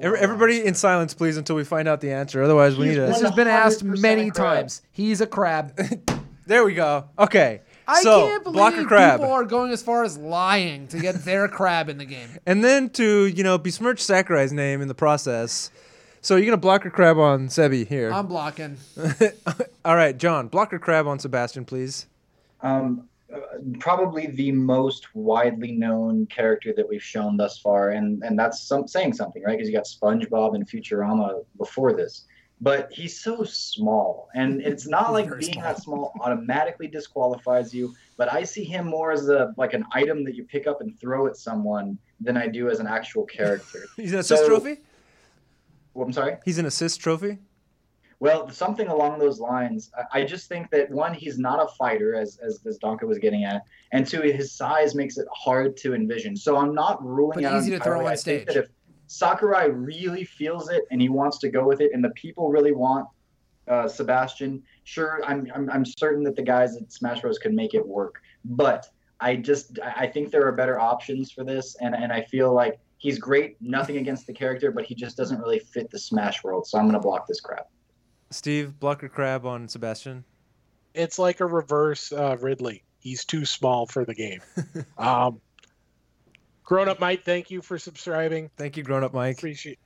Every, 0.00 0.18
everybody 0.20 0.64
in 0.64 0.74
silence, 0.74 1.12
please, 1.12 1.36
until 1.36 1.56
we 1.56 1.64
find 1.64 1.88
out 1.88 2.00
the 2.00 2.12
answer. 2.12 2.40
Otherwise, 2.40 2.76
we 2.76 2.86
He's 2.88 2.98
need 2.98 3.02
This 3.08 3.18
to. 3.18 3.24
one- 3.24 3.32
has 3.32 3.36
been 3.36 3.48
asked 3.48 3.82
many 3.82 4.30
times. 4.30 4.82
He's 4.92 5.20
a 5.20 5.26
crab. 5.26 5.76
There 6.46 6.64
we 6.64 6.72
go. 6.72 7.04
Okay. 7.18 7.60
I 7.88 8.02
so, 8.02 8.26
can't 8.26 8.44
believe 8.44 8.54
blocker 8.54 8.84
crab. 8.84 9.18
people 9.18 9.32
are 9.32 9.44
going 9.44 9.72
as 9.72 9.82
far 9.82 10.04
as 10.04 10.18
lying 10.18 10.88
to 10.88 10.98
get 11.00 11.24
their 11.24 11.48
crab 11.48 11.88
in 11.88 11.98
the 11.98 12.04
game. 12.04 12.28
And 12.46 12.64
then 12.64 12.90
to, 12.90 13.26
you 13.26 13.42
know, 13.42 13.58
besmirch 13.58 14.00
Sakurai's 14.00 14.52
name 14.52 14.80
in 14.80 14.88
the 14.88 14.94
process. 14.94 15.70
So 16.20 16.36
you're 16.36 16.46
going 16.46 16.52
to 16.52 16.56
block 16.56 16.82
blocker 16.82 16.90
crab 16.94 17.18
on 17.18 17.48
Sebi 17.48 17.86
here. 17.86 18.12
I'm 18.12 18.26
blocking. 18.26 18.76
All 19.84 19.96
right, 19.96 20.16
John, 20.16 20.48
block 20.48 20.70
blocker 20.70 20.78
crab 20.78 21.06
on 21.06 21.18
Sebastian, 21.18 21.64
please. 21.64 22.06
um, 22.60 23.08
uh, 23.32 23.40
probably 23.78 24.26
the 24.26 24.50
most 24.52 25.14
widely 25.14 25.72
known 25.72 26.26
character 26.26 26.72
that 26.74 26.88
we've 26.88 27.02
shown 27.02 27.36
thus 27.36 27.58
far, 27.58 27.90
and 27.90 28.22
and 28.22 28.38
that's 28.38 28.62
some, 28.62 28.88
saying 28.88 29.12
something, 29.12 29.42
right? 29.42 29.58
Because 29.58 29.68
you 29.68 29.74
got 29.74 29.84
SpongeBob 29.84 30.54
and 30.54 30.66
Futurama 30.66 31.44
before 31.58 31.92
this, 31.92 32.24
but 32.60 32.92
he's 32.92 33.18
so 33.20 33.44
small, 33.44 34.28
and 34.34 34.60
it's 34.70 34.86
not 34.86 35.12
like 35.12 35.28
being 35.38 35.52
small. 35.52 35.64
that 35.64 35.82
small 35.82 36.12
automatically 36.20 36.88
disqualifies 36.88 37.72
you. 37.74 37.94
But 38.16 38.32
I 38.32 38.42
see 38.44 38.64
him 38.64 38.86
more 38.86 39.12
as 39.12 39.28
a 39.28 39.54
like 39.56 39.74
an 39.74 39.84
item 39.92 40.24
that 40.24 40.34
you 40.34 40.44
pick 40.44 40.66
up 40.66 40.80
and 40.80 40.98
throw 41.00 41.26
at 41.26 41.36
someone 41.36 41.98
than 42.20 42.36
I 42.36 42.48
do 42.48 42.68
as 42.68 42.80
an 42.80 42.86
actual 42.86 43.24
character. 43.24 43.84
He's 43.96 44.12
an 44.12 44.18
assist 44.20 44.42
So- 44.42 44.48
trophy? 44.48 44.80
well, 45.94 46.06
I'm 46.06 46.12
sorry. 46.12 46.36
He's 46.44 46.58
an 46.58 46.66
assist 46.66 47.00
trophy? 47.00 47.38
Well, 48.20 48.50
something 48.50 48.88
along 48.88 49.20
those 49.20 49.38
lines. 49.38 49.92
I- 49.96 50.20
I 50.20 50.24
just 50.24 50.48
think 50.48 50.70
that 50.70 50.90
one, 50.90 51.14
he's 51.14 51.38
not 51.38 51.62
a 51.62 51.68
fighter, 51.76 52.16
as 52.16 52.38
as 52.38 52.58
this 52.58 52.76
Donka 52.78 53.04
was 53.04 53.18
getting 53.18 53.44
at, 53.44 53.62
and 53.92 54.04
two, 54.04 54.20
his 54.22 54.50
size 54.50 54.96
makes 54.96 55.18
it 55.18 55.28
hard 55.32 55.76
to 55.78 55.94
envision. 55.94 56.36
So 56.36 56.56
I'm 56.56 56.74
not 56.74 57.04
ruling 57.04 57.36
But 57.36 57.44
out 57.44 57.60
easy 57.62 57.70
to 57.70 57.78
throw 57.78 58.00
on 58.00 58.06
I 58.06 58.16
stage. 58.16 58.48
If 59.08 59.12
Sakurai 59.12 59.68
really 59.68 60.24
feels 60.24 60.68
it 60.68 60.84
and 60.90 61.00
he 61.00 61.08
wants 61.08 61.38
to 61.38 61.48
go 61.48 61.66
with 61.66 61.80
it, 61.80 61.90
and 61.92 62.04
the 62.04 62.10
people 62.10 62.50
really 62.50 62.72
want 62.72 63.06
uh, 63.66 63.88
Sebastian, 63.88 64.62
sure, 64.84 65.20
I'm, 65.26 65.50
I'm 65.54 65.70
I'm 65.70 65.84
certain 65.84 66.22
that 66.24 66.36
the 66.36 66.42
guys 66.42 66.76
at 66.76 66.92
Smash 66.92 67.20
Bros 67.20 67.38
can 67.38 67.54
make 67.54 67.74
it 67.74 67.86
work. 67.86 68.16
But 68.44 68.88
I 69.20 69.36
just 69.36 69.78
I 69.82 70.04
I 70.04 70.06
think 70.06 70.30
there 70.30 70.46
are 70.46 70.52
better 70.52 70.78
options 70.78 71.32
for 71.32 71.44
this, 71.44 71.76
and 71.80 71.94
and 71.94 72.12
I 72.12 72.22
feel 72.22 72.52
like 72.52 72.78
he's 72.98 73.18
great. 73.18 73.56
Nothing 73.60 73.98
against 73.98 74.26
the 74.26 74.32
character, 74.32 74.70
but 74.70 74.84
he 74.84 74.94
just 74.94 75.16
doesn't 75.16 75.38
really 75.38 75.58
fit 75.58 75.90
the 75.90 75.98
Smash 75.98 76.44
world. 76.44 76.66
So 76.66 76.78
I'm 76.78 76.86
gonna 76.86 77.00
block 77.00 77.26
this 77.26 77.40
crap. 77.40 77.68
Steve, 78.30 78.78
block 78.78 79.00
blocker 79.00 79.08
crab 79.08 79.46
on 79.46 79.68
Sebastian. 79.68 80.24
It's 80.94 81.18
like 81.18 81.40
a 81.40 81.46
reverse 81.46 82.12
uh, 82.12 82.36
Ridley. 82.40 82.84
He's 82.98 83.24
too 83.24 83.44
small 83.44 83.86
for 83.86 84.04
the 84.04 84.14
game. 84.14 84.40
um, 84.98 85.40
grown 86.68 86.86
up 86.86 87.00
Mike, 87.00 87.24
thank 87.24 87.50
you 87.50 87.62
for 87.62 87.78
subscribing. 87.78 88.50
Thank 88.58 88.76
you, 88.76 88.82
grown 88.82 89.02
up 89.02 89.14
Mike. 89.14 89.38
Appreciate. 89.38 89.78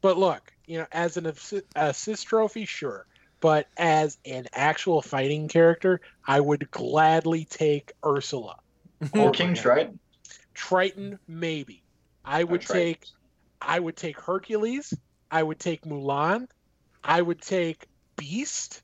But 0.00 0.16
look, 0.16 0.50
you 0.66 0.78
know, 0.78 0.86
as 0.90 1.18
an 1.18 1.30
assist 1.76 2.26
trophy, 2.26 2.64
sure. 2.64 3.06
But 3.40 3.68
as 3.76 4.16
an 4.24 4.46
actual 4.54 5.02
fighting 5.02 5.46
character, 5.46 6.00
I 6.26 6.40
would 6.40 6.70
gladly 6.70 7.44
take 7.44 7.92
Ursula. 8.04 8.56
Or 9.14 9.30
King. 9.30 9.52
Triton. 9.52 9.98
Triton, 10.54 11.18
maybe. 11.28 11.82
I 12.24 12.44
would 12.44 12.62
Or 12.62 12.72
take 12.72 13.04
I 13.60 13.78
would 13.78 13.96
take 13.96 14.18
Hercules. 14.18 14.94
I 15.30 15.42
would 15.42 15.58
take 15.58 15.82
Mulan. 15.82 16.48
I 17.04 17.20
would 17.20 17.42
take 17.42 17.86
Beast. 18.16 18.82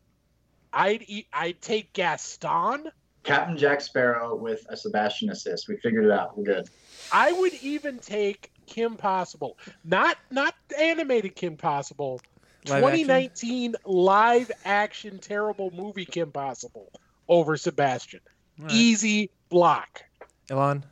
I'd 0.70 1.02
eat, 1.06 1.28
I'd 1.32 1.62
take 1.62 1.94
Gaston. 1.94 2.90
Captain 3.24 3.56
Jack 3.56 3.80
Sparrow 3.80 4.36
with 4.36 4.64
a 4.68 4.76
Sebastian 4.76 5.30
assist. 5.30 5.66
We 5.66 5.76
figured 5.78 6.04
it 6.04 6.10
out. 6.10 6.36
We're 6.36 6.44
good. 6.44 6.68
I 7.10 7.32
would 7.32 7.54
even 7.54 7.98
take 7.98 8.52
Kim 8.66 8.96
Possible. 8.96 9.58
Not 9.84 10.16
not 10.30 10.54
animated 10.78 11.34
Kim 11.34 11.56
Possible. 11.56 12.20
Live 12.66 12.84
action? 12.84 13.06
2019 13.06 13.74
live 13.84 14.50
action 14.64 15.18
terrible 15.18 15.70
movie 15.70 16.06
Kim 16.06 16.30
Possible 16.30 16.90
over 17.28 17.56
Sebastian. 17.56 18.20
All 18.58 18.66
right. 18.66 18.74
Easy 18.74 19.30
block. 19.48 20.02
Elon, 20.50 20.84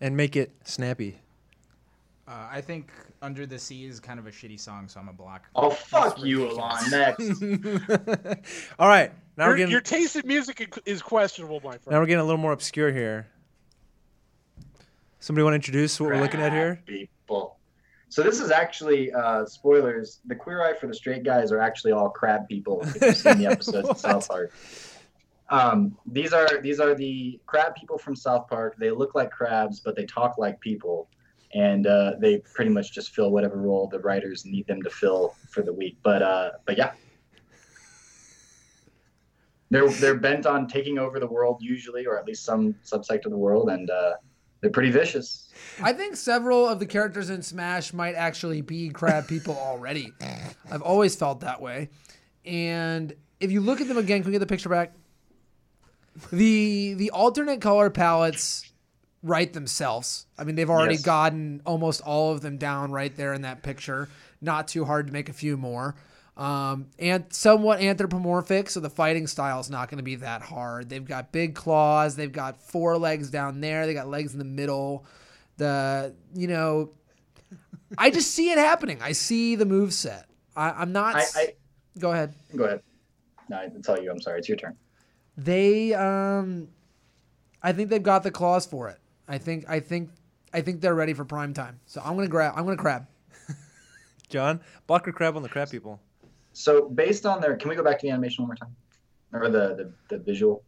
and 0.00 0.16
make 0.16 0.36
it 0.36 0.52
snappy. 0.64 1.18
Uh, 2.26 2.48
I 2.50 2.60
think 2.60 2.90
Under 3.24 3.46
the 3.46 3.58
Sea 3.58 3.86
is 3.86 4.00
kind 4.00 4.18
of 4.18 4.26
a 4.26 4.30
shitty 4.30 4.60
song, 4.60 4.86
so 4.86 5.00
I'm 5.00 5.08
a 5.08 5.12
block. 5.14 5.48
Oh 5.54 5.70
fuck 5.70 6.22
you, 6.22 6.46
Elon. 6.50 6.90
Next. 6.90 7.42
All 8.78 8.86
right, 8.86 9.12
now 9.38 9.46
we're 9.46 9.48
Your, 9.48 9.56
getting 9.56 9.72
your 9.72 9.80
taste 9.80 10.16
in 10.16 10.26
music 10.26 10.78
is 10.84 11.00
questionable, 11.00 11.58
my 11.64 11.78
now 11.88 12.00
we're 12.00 12.06
getting 12.06 12.20
a 12.20 12.24
little 12.24 12.36
more 12.36 12.52
obscure 12.52 12.92
here. 12.92 13.26
Somebody 15.20 15.42
want 15.42 15.52
to 15.52 15.56
introduce 15.56 15.98
what 15.98 16.10
we're 16.10 16.20
looking 16.20 16.42
at 16.42 16.52
here? 16.52 16.82
People. 16.84 17.56
So 18.10 18.22
this 18.22 18.40
is 18.40 18.50
actually 18.50 19.10
uh, 19.10 19.46
spoilers. 19.46 20.20
The 20.26 20.34
queer 20.34 20.62
eye 20.62 20.74
for 20.74 20.86
the 20.86 20.94
straight 20.94 21.24
guys 21.24 21.50
are 21.50 21.60
actually 21.60 21.92
all 21.92 22.10
crab 22.10 22.46
people. 22.46 22.82
If 22.82 23.00
you've 23.00 23.16
seen 23.16 23.38
the 23.38 23.46
episodes 23.46 23.88
of 23.88 23.98
South 23.98 24.28
Park. 24.28 24.52
Um, 25.48 25.96
these 26.04 26.34
are 26.34 26.60
these 26.60 26.78
are 26.78 26.94
the 26.94 27.40
crab 27.46 27.74
people 27.74 27.96
from 27.96 28.16
South 28.16 28.48
Park. 28.48 28.76
They 28.76 28.90
look 28.90 29.14
like 29.14 29.30
crabs, 29.30 29.80
but 29.80 29.96
they 29.96 30.04
talk 30.04 30.36
like 30.36 30.60
people, 30.60 31.08
and 31.54 31.86
uh, 31.86 32.14
they 32.18 32.38
pretty 32.38 32.70
much 32.70 32.92
just 32.92 33.14
fill 33.14 33.30
whatever 33.30 33.56
role 33.56 33.88
the 33.88 34.00
writers 34.00 34.44
need 34.44 34.66
them 34.66 34.82
to 34.82 34.90
fill 34.90 35.34
for 35.48 35.62
the 35.62 35.72
week. 35.72 35.96
But 36.02 36.22
uh, 36.22 36.50
but 36.66 36.76
yeah, 36.76 36.92
they're 39.70 39.88
they're 39.88 40.16
bent 40.16 40.46
on 40.46 40.66
taking 40.66 40.98
over 40.98 41.20
the 41.20 41.26
world 41.26 41.58
usually, 41.60 42.06
or 42.06 42.18
at 42.18 42.26
least 42.26 42.44
some 42.44 42.74
subsect 42.84 43.24
of 43.24 43.30
the 43.30 43.38
world, 43.38 43.70
and 43.70 43.88
uh, 43.88 44.14
they're 44.60 44.70
pretty 44.70 44.90
vicious. 44.90 45.52
I 45.80 45.92
think 45.92 46.16
several 46.16 46.68
of 46.68 46.80
the 46.80 46.86
characters 46.86 47.30
in 47.30 47.42
Smash 47.42 47.92
might 47.92 48.16
actually 48.16 48.60
be 48.60 48.90
crab 48.90 49.28
people 49.28 49.56
already. 49.56 50.12
I've 50.70 50.82
always 50.82 51.14
felt 51.14 51.40
that 51.40 51.60
way. 51.62 51.90
And 52.44 53.14
if 53.40 53.52
you 53.52 53.60
look 53.60 53.80
at 53.80 53.88
them 53.88 53.96
again, 53.96 54.22
can 54.22 54.26
we 54.26 54.32
get 54.32 54.40
the 54.40 54.46
picture 54.46 54.68
back? 54.68 54.92
The 56.32 56.94
the 56.94 57.10
alternate 57.10 57.60
color 57.60 57.90
palettes 57.90 58.72
write 59.24 59.54
themselves. 59.54 60.26
I 60.38 60.44
mean, 60.44 60.54
they've 60.54 60.68
already 60.70 60.94
Yes. 60.94 61.02
gotten 61.02 61.62
almost 61.64 62.02
all 62.02 62.32
of 62.32 62.42
them 62.42 62.58
down 62.58 62.92
right 62.92 63.14
there 63.16 63.32
in 63.32 63.42
that 63.42 63.62
picture. 63.62 64.08
Not 64.42 64.68
too 64.68 64.84
hard 64.84 65.06
to 65.06 65.12
make 65.12 65.28
a 65.30 65.32
few 65.32 65.56
more. 65.56 65.96
Um, 66.36 66.88
and 66.98 67.24
somewhat 67.30 67.80
anthropomorphic, 67.80 68.68
so 68.68 68.80
the 68.80 68.90
fighting 68.90 69.26
style 69.26 69.60
is 69.60 69.70
not 69.70 69.88
going 69.88 69.98
to 69.98 70.04
be 70.04 70.16
that 70.16 70.42
hard. 70.42 70.90
They've 70.90 71.04
got 71.04 71.32
big 71.32 71.54
claws. 71.54 72.16
They've 72.16 72.30
got 72.30 72.60
four 72.60 72.98
legs 72.98 73.30
down 73.30 73.60
there. 73.60 73.86
They 73.86 73.94
got 73.94 74.08
legs 74.08 74.32
in 74.32 74.38
the 74.40 74.44
middle. 74.44 75.06
The 75.56 76.12
you 76.34 76.48
know, 76.48 76.90
I 77.96 78.10
just 78.10 78.32
see 78.32 78.50
it 78.50 78.58
happening. 78.58 78.98
I 79.00 79.12
see 79.12 79.54
the 79.54 79.64
move 79.64 79.94
set. 79.94 80.26
I, 80.56 80.70
I'm 80.70 80.92
not. 80.92 81.14
I, 81.16 81.24
I 81.36 81.54
go 81.98 82.10
ahead. 82.12 82.34
go 82.54 82.64
ahead. 82.64 82.82
No, 83.48 83.60
it's 83.62 83.88
all 83.88 83.98
you. 83.98 84.10
I'm 84.10 84.20
sorry. 84.20 84.40
It's 84.40 84.48
your 84.48 84.58
turn. 84.58 84.76
They, 85.36 85.94
um, 85.94 86.68
I 87.62 87.72
think 87.72 87.90
they've 87.90 88.02
got 88.02 88.22
the 88.22 88.30
claws 88.30 88.66
for 88.66 88.88
it. 88.88 88.98
I 89.28 89.38
think. 89.38 89.64
I 89.68 89.80
think. 89.80 90.10
I 90.52 90.60
think 90.60 90.80
they're 90.80 90.94
ready 90.94 91.14
for 91.14 91.24
prime 91.24 91.52
time. 91.52 91.80
So 91.86 92.00
I'm 92.04 92.14
gonna 92.14 92.28
grab. 92.28 92.54
I'm 92.56 92.64
gonna 92.64 92.76
crab. 92.76 93.06
John, 94.28 94.60
blocker 94.86 95.12
crab 95.12 95.36
on 95.36 95.42
the 95.42 95.48
crab 95.48 95.70
people. 95.70 96.00
So 96.52 96.88
based 96.88 97.26
on 97.26 97.40
their, 97.40 97.56
can 97.56 97.68
we 97.68 97.74
go 97.76 97.82
back 97.82 97.98
to 97.98 98.06
the 98.06 98.10
animation 98.10 98.44
one 98.44 98.48
more 98.48 98.56
time, 98.56 98.76
or 99.32 99.50
the 99.50 99.92
the, 100.08 100.16
the 100.16 100.22
visual? 100.22 100.62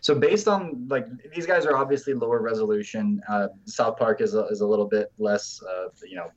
So 0.00 0.14
based 0.14 0.48
on 0.48 0.86
like 0.88 1.06
these 1.34 1.46
guys 1.46 1.66
are 1.66 1.76
obviously 1.76 2.14
lower 2.14 2.40
resolution. 2.40 3.22
Uh, 3.28 3.48
South 3.64 3.96
Park 3.96 4.20
is 4.20 4.34
a, 4.34 4.46
is 4.46 4.60
a 4.60 4.66
little 4.66 4.86
bit 4.86 5.12
less, 5.18 5.62
uh, 5.62 5.88
you 6.06 6.16
know, 6.16 6.30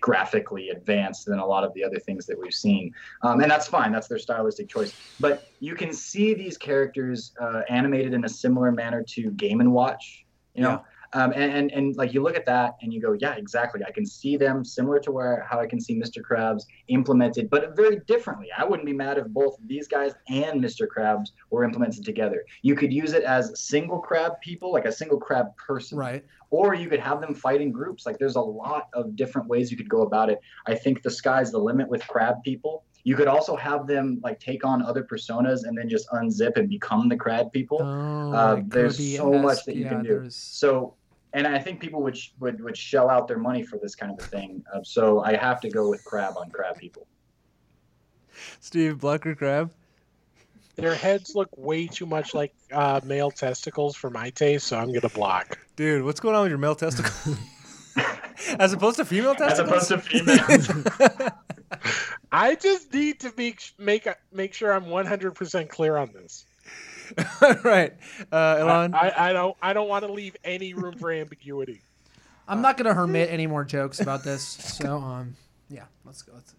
graphically 0.00 0.70
advanced 0.70 1.26
than 1.26 1.38
a 1.38 1.46
lot 1.46 1.64
of 1.64 1.72
the 1.74 1.84
other 1.84 1.98
things 1.98 2.26
that 2.26 2.38
we've 2.38 2.52
seen, 2.52 2.92
um, 3.22 3.40
and 3.40 3.50
that's 3.50 3.68
fine. 3.68 3.92
That's 3.92 4.08
their 4.08 4.18
stylistic 4.18 4.68
choice. 4.68 4.92
But 5.20 5.48
you 5.60 5.74
can 5.74 5.92
see 5.92 6.34
these 6.34 6.58
characters 6.58 7.32
uh, 7.40 7.62
animated 7.68 8.12
in 8.12 8.24
a 8.24 8.28
similar 8.28 8.72
manner 8.72 9.02
to 9.02 9.30
Game 9.30 9.60
and 9.60 9.72
Watch. 9.72 10.24
You 10.54 10.62
know, 10.62 10.84
um, 11.14 11.32
and, 11.34 11.50
and 11.52 11.70
and 11.72 11.96
like 11.96 12.12
you 12.12 12.22
look 12.22 12.36
at 12.36 12.44
that 12.46 12.74
and 12.82 12.92
you 12.92 13.00
go, 13.00 13.12
yeah, 13.20 13.34
exactly. 13.36 13.80
I 13.86 13.92
can 13.92 14.04
see 14.04 14.36
them 14.36 14.64
similar 14.64 14.98
to 15.00 15.12
where 15.12 15.46
how 15.48 15.60
I 15.60 15.66
can 15.66 15.80
see 15.80 15.94
Mr. 15.98 16.18
Krabs 16.20 16.64
implemented, 16.88 17.48
but 17.50 17.74
very 17.76 18.00
differently. 18.06 18.48
I 18.56 18.64
wouldn't 18.64 18.84
be 18.86 18.92
mad 18.92 19.16
if 19.18 19.26
both 19.28 19.56
these 19.66 19.86
guys 19.88 20.12
and 20.28 20.60
Mr. 20.62 20.86
Krabs 20.86 21.28
were 21.50 21.64
implemented 21.64 22.04
together. 22.04 22.44
You 22.62 22.74
could 22.74 22.92
use 22.92 23.12
it 23.12 23.22
as 23.22 23.58
single 23.58 24.00
crab 24.00 24.40
people, 24.42 24.72
like 24.72 24.84
a 24.86 24.92
single 24.92 25.18
crab 25.18 25.56
person, 25.56 25.96
Right. 25.98 26.24
or 26.50 26.74
you 26.74 26.88
could 26.88 27.00
have 27.00 27.20
them 27.20 27.34
fight 27.34 27.60
in 27.60 27.70
groups. 27.70 28.04
Like 28.06 28.18
there's 28.18 28.36
a 28.36 28.40
lot 28.40 28.88
of 28.92 29.14
different 29.16 29.48
ways 29.48 29.70
you 29.70 29.76
could 29.76 29.88
go 29.88 30.02
about 30.02 30.30
it. 30.30 30.40
I 30.66 30.74
think 30.74 31.02
the 31.02 31.10
sky's 31.10 31.50
the 31.52 31.58
limit 31.58 31.88
with 31.88 32.06
crab 32.08 32.42
people. 32.42 32.84
You 33.06 33.16
could 33.16 33.28
also 33.28 33.54
have 33.54 33.86
them 33.86 34.18
like 34.24 34.40
take 34.40 34.64
on 34.64 34.80
other 34.82 35.04
personas 35.04 35.64
and 35.64 35.76
then 35.76 35.90
just 35.90 36.08
unzip 36.08 36.56
and 36.56 36.70
become 36.70 37.06
the 37.10 37.16
crab 37.16 37.52
people. 37.52 37.78
Oh, 37.82 38.32
Uh, 38.32 38.62
there's 38.66 38.96
so 39.16 39.30
much 39.34 39.64
that 39.66 39.76
you 39.76 39.82
yeah, 39.84 39.90
can 39.90 40.02
do. 40.02 40.08
there's- 40.08 40.34
So, 40.36 40.94
and 41.34 41.46
I 41.46 41.58
think 41.58 41.80
people 41.80 42.00
would 42.02 42.16
would 42.40 42.62
would 42.62 42.76
shell 42.76 43.10
out 43.10 43.28
their 43.28 43.38
money 43.38 43.62
for 43.62 43.78
this 43.78 43.94
kind 43.94 44.12
of 44.12 44.24
a 44.24 44.28
thing. 44.28 44.64
Uh, 44.72 44.80
so 44.82 45.20
I 45.20 45.36
have 45.36 45.60
to 45.62 45.68
go 45.68 45.90
with 45.90 46.02
crab 46.04 46.36
on 46.38 46.50
crab 46.50 46.78
people. 46.78 47.06
Steve 48.60 49.00
Blocker 49.00 49.34
Crab. 49.34 49.70
Their 50.76 50.94
heads 50.94 51.36
look 51.36 51.48
way 51.56 51.86
too 51.86 52.06
much 52.06 52.34
like 52.34 52.52
uh, 52.72 53.00
male 53.04 53.30
testicles 53.30 53.94
for 53.94 54.10
my 54.10 54.30
taste, 54.30 54.66
so 54.68 54.78
I'm 54.78 54.92
gonna 54.92 55.08
block. 55.08 55.58
Dude, 55.76 56.04
what's 56.04 56.20
going 56.20 56.34
on 56.34 56.42
with 56.42 56.50
your 56.50 56.58
male 56.58 56.74
testicles? 56.74 57.38
As 58.58 58.72
opposed 58.72 58.96
to 58.96 59.04
female 59.04 59.34
testicles. 59.34 59.82
As 59.82 59.90
opposed 59.90 60.10
to 60.10 60.22
females. 60.24 61.30
I 62.32 62.54
just 62.56 62.92
need 62.92 63.20
to 63.20 63.32
make 63.36 63.60
make 63.78 64.08
make 64.32 64.54
sure 64.54 64.72
I'm 64.72 64.86
100% 64.86 65.68
clear 65.68 65.96
on 65.96 66.12
this. 66.12 66.44
right. 67.64 67.92
Uh, 68.32 68.56
Elon? 68.60 68.94
I, 68.94 69.12
I 69.16 69.32
don't 69.32 69.56
I 69.62 69.72
don't 69.72 69.88
want 69.88 70.04
to 70.04 70.12
leave 70.12 70.36
any 70.44 70.74
room 70.74 70.94
for 70.96 71.10
ambiguity. 71.12 71.80
I'm 72.46 72.60
not 72.60 72.76
gonna 72.76 72.94
hermit 72.94 73.30
any 73.30 73.46
more 73.46 73.64
jokes 73.64 74.00
about 74.00 74.22
this. 74.22 74.42
So 74.46 74.98
um, 74.98 75.36
yeah, 75.70 75.84
let's 76.04 76.22
go. 76.22 76.32
Let's, 76.34 76.54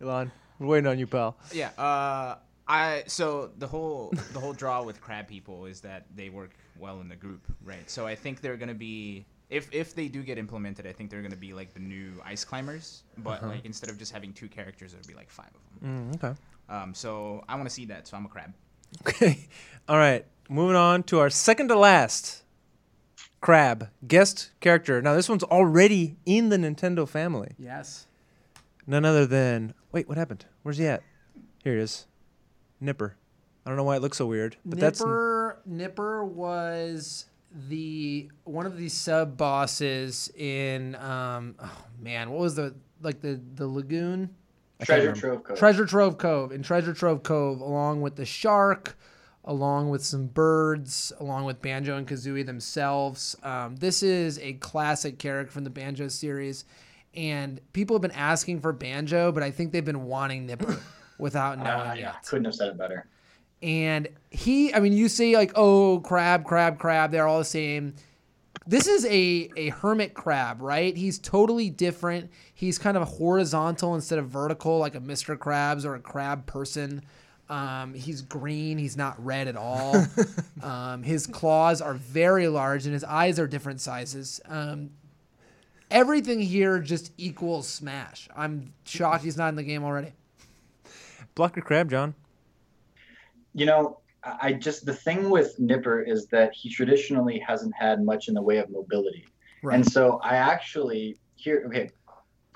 Elon, 0.00 0.30
we're 0.58 0.66
waiting 0.66 0.86
on 0.86 0.98
you, 0.98 1.06
pal. 1.06 1.36
Yeah. 1.52 1.70
Uh, 1.78 2.36
I 2.66 3.04
so 3.06 3.50
the 3.58 3.66
whole 3.66 4.12
the 4.32 4.40
whole 4.40 4.52
draw 4.52 4.82
with 4.82 5.00
crab 5.00 5.28
people 5.28 5.66
is 5.66 5.80
that 5.82 6.06
they 6.14 6.28
work 6.30 6.50
well 6.78 7.00
in 7.00 7.08
the 7.08 7.16
group, 7.16 7.42
right? 7.64 7.88
So 7.90 8.06
I 8.06 8.14
think 8.14 8.40
they're 8.40 8.56
gonna 8.56 8.74
be 8.74 9.26
if 9.50 9.68
if 9.72 9.94
they 9.94 10.08
do 10.08 10.22
get 10.22 10.38
implemented, 10.38 10.86
I 10.86 10.92
think 10.92 11.10
they're 11.10 11.22
gonna 11.22 11.36
be 11.36 11.52
like 11.52 11.74
the 11.74 11.80
new 11.80 12.12
ice 12.24 12.44
climbers, 12.44 13.02
but 13.18 13.38
Uh-huh. 13.42 13.48
like 13.48 13.64
instead 13.64 13.90
of 13.90 13.98
just 13.98 14.12
having 14.12 14.32
two 14.32 14.48
characters, 14.48 14.94
it'll 14.94 15.06
be 15.06 15.14
like 15.14 15.30
five 15.30 15.50
of 15.54 15.80
them. 15.82 16.10
Mm, 16.12 16.24
okay. 16.24 16.40
Um, 16.68 16.94
so 16.94 17.44
I 17.48 17.54
want 17.56 17.68
to 17.68 17.74
see 17.74 17.86
that. 17.86 18.06
So 18.08 18.16
I'm 18.16 18.24
a 18.24 18.28
crab. 18.28 18.52
Okay. 19.06 19.48
All 19.88 19.96
right. 19.98 20.26
Moving 20.48 20.76
on 20.76 21.02
to 21.04 21.18
our 21.20 21.30
second 21.30 21.68
to 21.68 21.78
last 21.78 22.42
crab 23.40 23.88
guest 24.06 24.50
character. 24.60 25.00
Now, 25.02 25.14
this 25.14 25.28
one's 25.28 25.42
already 25.44 26.16
in 26.26 26.48
the 26.48 26.56
Nintendo 26.56 27.08
family. 27.08 27.54
yes. 27.58 28.06
None 28.86 29.06
other 29.06 29.24
than. 29.24 29.72
Wait, 29.92 30.06
what 30.08 30.18
happened? 30.18 30.44
Where's 30.62 30.76
he 30.76 30.86
at? 30.86 31.02
Here 31.62 31.74
he 31.74 31.80
is. 31.80 32.06
Nipper. 32.80 33.16
I 33.64 33.70
don't 33.70 33.78
know 33.78 33.84
why 33.84 33.96
it 33.96 34.02
looks 34.02 34.18
so 34.18 34.26
weird, 34.26 34.58
but 34.66 34.78
that's. 34.78 35.00
Nipper 35.00 35.62
Nipper 35.64 36.22
was 36.22 37.24
the 37.68 38.30
one 38.44 38.66
of 38.66 38.76
the 38.76 38.88
sub 38.88 39.36
bosses 39.36 40.30
in 40.36 40.96
um 40.96 41.54
oh 41.62 41.84
man 42.00 42.30
what 42.30 42.40
was 42.40 42.56
the 42.56 42.74
like 43.00 43.20
the 43.20 43.40
the 43.54 43.66
lagoon 43.66 44.28
Treasure. 44.86 45.12
Trove 45.12 45.44
Cove. 45.44 45.58
Treasure 45.58 45.86
Trove 45.86 46.18
Cove. 46.18 46.52
In 46.52 46.62
Treasure 46.62 46.92
Trove 46.94 47.22
Cove 47.22 47.60
along 47.60 48.00
with 48.02 48.16
the 48.16 48.24
shark 48.24 48.96
along 49.44 49.90
with 49.90 50.02
some 50.04 50.26
birds 50.26 51.12
along 51.20 51.44
with 51.44 51.60
Banjo 51.60 51.96
and 51.96 52.06
Kazooie 52.08 52.46
themselves. 52.46 53.36
Um, 53.42 53.76
this 53.76 54.02
is 54.02 54.38
a 54.38 54.54
classic 54.54 55.18
character 55.18 55.52
from 55.52 55.64
the 55.64 55.70
Banjo 55.70 56.08
series. 56.08 56.64
And 57.14 57.60
people 57.72 57.94
have 57.94 58.02
been 58.02 58.10
asking 58.12 58.60
for 58.60 58.72
Banjo 58.72 59.32
but 59.32 59.42
I 59.42 59.50
think 59.50 59.72
they've 59.72 59.84
been 59.84 60.04
wanting 60.04 60.46
Nipper 60.46 60.78
without 61.18 61.58
knowing 61.58 61.90
Uh, 61.90 61.94
yeah, 61.98 62.12
couldn't 62.26 62.46
have 62.46 62.54
said 62.54 62.68
it 62.68 62.76
better. 62.78 63.06
and 63.62 64.08
he 64.30 64.74
i 64.74 64.80
mean 64.80 64.92
you 64.92 65.08
say 65.08 65.34
like 65.36 65.52
oh 65.54 66.00
crab 66.00 66.44
crab 66.44 66.78
crab. 66.78 67.10
They're 67.12 67.26
all 67.28 67.38
the 67.38 67.44
same 67.44 67.94
this 68.66 68.86
is 68.86 69.04
a 69.06 69.50
a 69.56 69.68
hermit 69.70 70.14
crab 70.14 70.60
right? 70.60 70.96
He's 70.96 71.18
totally 71.18 71.70
different. 71.70 72.30
He's 72.54 72.78
kind 72.78 72.96
of 72.96 73.06
horizontal 73.08 73.94
instead 73.94 74.18
of 74.18 74.28
vertical 74.28 74.78
like 74.78 74.94
a 74.94 75.00
mr 75.00 75.36
krabs 75.36 75.84
or 75.84 75.94
a 75.94 76.00
crab 76.00 76.46
person. 76.46 77.02
Um, 77.48 77.92
he's 77.92 78.22
green. 78.22 78.78
He's 78.78 78.96
not 78.96 79.22
red 79.24 79.48
at 79.48 79.56
all. 79.56 79.94
Um, 80.62 81.02
his 81.02 81.26
claws 81.26 81.82
are 81.82 81.92
very 81.92 82.48
large 82.48 82.86
and 82.86 82.94
his 82.94 83.04
eyes 83.04 83.38
are 83.38 83.46
different 83.46 83.82
sizes. 83.82 84.40
Um, 84.46 84.92
everything 85.90 86.40
here 86.40 86.78
just 86.78 87.12
equals 87.18 87.68
smash. 87.68 88.30
I'm 88.34 88.72
shocked 88.86 89.24
he's 89.24 89.36
not 89.36 89.48
in 89.48 89.56
the 89.56 89.62
game 89.62 89.84
already. 89.84 90.12
Blocker 91.34 91.60
Crab, 91.60 91.90
John. 91.90 92.14
You 93.52 93.66
know, 93.66 93.98
I 94.40 94.52
just 94.52 94.86
the 94.86 94.94
thing 94.94 95.30
with 95.30 95.58
Nipper 95.58 96.02
is 96.02 96.26
that 96.28 96.54
he 96.54 96.70
traditionally 96.70 97.38
hasn't 97.38 97.74
had 97.74 98.02
much 98.02 98.28
in 98.28 98.34
the 98.34 98.42
way 98.42 98.58
of 98.58 98.70
mobility, 98.70 99.26
right 99.62 99.74
and 99.74 99.86
so 99.86 100.18
I 100.22 100.36
actually 100.36 101.18
here. 101.36 101.64
Okay, 101.66 101.90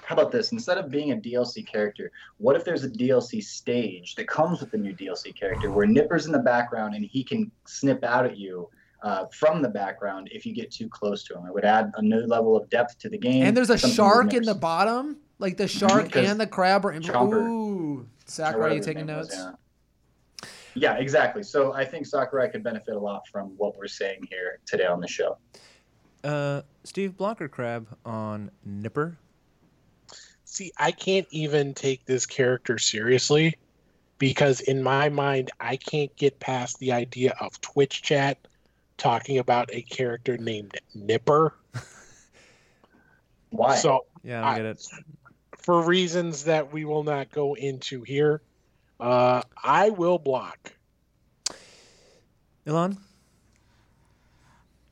how 0.03 0.15
about 0.15 0.33
this? 0.33 0.53
Instead 0.53 0.79
of 0.79 0.91
being 0.91 1.13
a 1.13 1.17
DLC 1.17 1.67
character, 1.67 2.11
what 2.39 2.57
if 2.57 2.65
there's 2.65 2.85
a 2.85 2.89
DLC 2.89 3.43
stage 3.43 4.15
that 4.15 4.27
comes 4.27 4.61
with 4.61 4.71
the 4.71 4.79
new 4.79 4.95
DLC 4.95 5.39
character 5.39 5.71
where 5.71 5.87
Nipper's 5.87 6.27
in 6.27 6.33
the 6.33 6.39
background 6.39 6.95
and 6.95 7.05
he 7.05 7.23
can 7.23 7.51
snip 7.67 8.03
out 8.03 8.25
at 8.25 8.39
you 8.39 8.71
uh, 9.03 9.27
from 9.33 9.61
the 9.61 9.69
background 9.69 10.29
if 10.33 10.47
you 10.47 10.55
get 10.55 10.71
too 10.71 10.89
close 10.89 11.25
to 11.25 11.35
him? 11.35 11.47
It 11.47 11.53
would 11.53 11.67
add 11.67 11.93
a 11.97 12.03
new 12.03 12.21
level 12.21 12.57
of 12.57 12.71
depth 12.71 12.99
to 13.01 13.11
the 13.11 13.19
game. 13.19 13.43
And 13.43 13.57
there's 13.57 13.71
a 13.71 13.79
shark 13.79 14.33
in 14.33 14.45
the 14.45 14.55
bottom, 14.55 15.19
like 15.39 15.59
the 15.59 15.69
shark 15.69 16.17
and 16.17 16.41
the 16.41 16.47
crab 16.47 16.87
are 16.87 16.93
in. 16.93 17.03
Chomper. 17.03 17.47
Ooh, 17.47 18.09
Sakurai, 18.25 18.61
whatever 18.61 18.75
you 18.77 18.83
taking 18.83 19.07
name 19.07 19.17
was, 19.17 19.29
notes? 19.29 19.39
yeah. 19.39 19.53
Yeah, 20.79 20.95
exactly. 20.95 21.43
So 21.43 21.73
I 21.73 21.85
think 21.85 22.07
Sakurai 22.07 22.49
could 22.49 22.63
benefit 22.63 22.95
a 22.95 22.99
lot 22.99 23.27
from 23.27 23.49
what 23.57 23.77
we're 23.77 23.89
saying 23.89 24.29
here 24.31 24.61
today 24.65 24.87
on 24.87 25.01
the 25.01 25.09
show. 25.09 25.37
Uh, 26.23 26.63
Steve 26.85 27.17
Blocker 27.17 27.49
Crab 27.49 27.89
on 28.05 28.51
Nipper. 28.65 29.19
See, 30.45 30.73
I 30.79 30.93
can't 30.93 31.27
even 31.31 31.75
take 31.75 32.05
this 32.07 32.27
character 32.27 32.79
seriously 32.79 33.57
because 34.19 34.61
in 34.61 34.83
my 34.83 35.09
mind, 35.09 35.51
I 35.61 35.77
can't 35.77 36.15
get 36.17 36.39
past 36.41 36.79
the 36.79 36.93
idea 36.93 37.35
of 37.41 37.61
Twitch 37.61 38.03
chat 38.03 38.39
talking 38.97 39.39
about 39.39 39.69
a 39.73 39.83
character 39.83 40.37
named 40.39 40.79
Nipper. 40.95 41.55
Why? 43.51 43.77
So, 43.77 44.07
Yeah, 44.23 44.41
I 44.43 44.45
don't 44.45 44.53
I- 44.53 44.57
get 44.57 44.67
it. 44.67 44.89
for 45.59 45.83
reasons 45.83 46.45
that 46.45 46.73
we 46.73 46.85
will 46.85 47.03
not 47.05 47.31
go 47.31 47.55
into 47.55 48.03
here, 48.03 48.43
uh, 49.01 49.43
I 49.63 49.91
will 49.91 50.19
block. 50.19 50.73
Elon? 52.67 52.99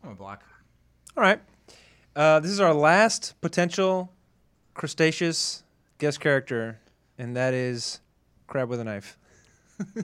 I'm 0.03 0.11
a 0.11 0.15
block. 0.15 0.43
All 1.17 1.23
right. 1.23 1.41
Uh, 2.15 2.41
this 2.41 2.51
is 2.51 2.61
our 2.61 2.73
last 2.73 3.35
potential 3.41 4.13
crustaceous 4.75 5.63
guest 5.99 6.21
character, 6.21 6.81
and 7.19 7.37
that 7.37 7.53
is 7.55 8.01
Crab 8.47 8.69
with 8.69 8.81
a 8.81 8.85
Knife. 8.85 9.19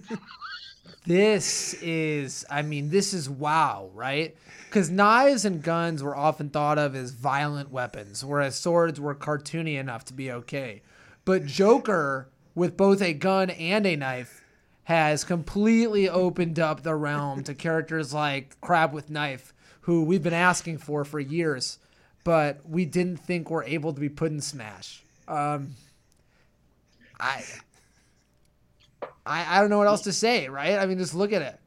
This 1.04 1.74
is, 1.82 2.44
I 2.48 2.62
mean, 2.62 2.90
this 2.90 3.12
is 3.12 3.28
wow, 3.28 3.90
right? 3.92 4.36
Because 4.68 4.88
knives 4.88 5.44
and 5.44 5.60
guns 5.60 6.00
were 6.00 6.16
often 6.16 6.48
thought 6.48 6.78
of 6.78 6.94
as 6.94 7.10
violent 7.10 7.72
weapons, 7.72 8.24
whereas 8.24 8.54
swords 8.54 9.00
were 9.00 9.14
cartoony 9.14 9.78
enough 9.78 10.04
to 10.06 10.12
be 10.12 10.30
okay. 10.30 10.82
But 11.24 11.44
Joker, 11.44 12.28
with 12.54 12.76
both 12.76 13.00
a 13.00 13.14
gun 13.14 13.50
and 13.50 13.86
a 13.86 13.96
knife, 13.96 14.42
has 14.84 15.24
completely 15.24 16.08
opened 16.08 16.58
up 16.58 16.82
the 16.82 16.94
realm 16.94 17.42
to 17.44 17.54
characters 17.54 18.12
like 18.12 18.60
Crab 18.60 18.92
with 18.92 19.10
Knife, 19.10 19.54
who 19.82 20.04
we've 20.04 20.22
been 20.22 20.32
asking 20.32 20.78
for 20.78 21.04
for 21.04 21.20
years, 21.20 21.78
but 22.24 22.60
we 22.68 22.84
didn't 22.84 23.18
think 23.18 23.50
were 23.50 23.64
able 23.64 23.92
to 23.92 24.00
be 24.00 24.08
put 24.08 24.32
in 24.32 24.40
Smash. 24.40 25.02
Um, 25.28 25.74
I, 27.18 27.44
I, 29.24 29.56
I 29.56 29.60
don't 29.60 29.70
know 29.70 29.78
what 29.78 29.86
else 29.86 30.02
to 30.02 30.12
say, 30.12 30.48
right? 30.48 30.78
I 30.78 30.86
mean, 30.86 30.98
just 30.98 31.14
look 31.14 31.32
at 31.32 31.42
it. 31.42 31.58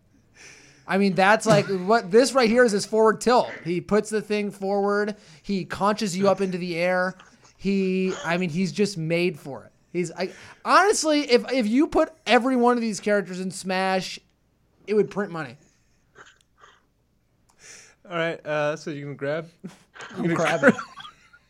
I 0.87 0.97
mean, 0.97 1.15
that's 1.15 1.45
like 1.45 1.65
what 1.67 2.11
this 2.11 2.33
right 2.33 2.49
here 2.49 2.65
is 2.65 2.73
his 2.73 2.85
forward 2.85 3.21
tilt. 3.21 3.49
He 3.63 3.81
puts 3.81 4.09
the 4.09 4.21
thing 4.21 4.51
forward. 4.51 5.15
He 5.41 5.65
conches 5.65 6.17
you 6.17 6.29
up 6.29 6.41
into 6.41 6.57
the 6.57 6.75
air. 6.75 7.15
He, 7.57 8.13
I 8.23 8.37
mean, 8.37 8.49
he's 8.49 8.71
just 8.71 8.97
made 8.97 9.39
for 9.39 9.63
it. 9.63 9.71
He's, 9.95 10.11
I, 10.11 10.31
honestly, 10.65 11.21
if 11.21 11.49
if 11.53 11.67
you 11.67 11.87
put 11.87 12.11
every 12.27 12.57
one 12.57 12.75
of 12.75 12.81
these 12.81 12.99
characters 12.99 13.39
in 13.39 13.49
Smash, 13.49 14.19
it 14.87 14.93
would 14.93 15.09
print 15.09 15.31
money. 15.31 15.55
All 18.09 18.17
right. 18.17 18.45
Uh, 18.45 18.75
so 18.75 18.91
you 18.91 19.05
can 19.05 19.15
grab. 19.15 19.49
I'm 20.17 20.33
grabbing. 20.33 20.73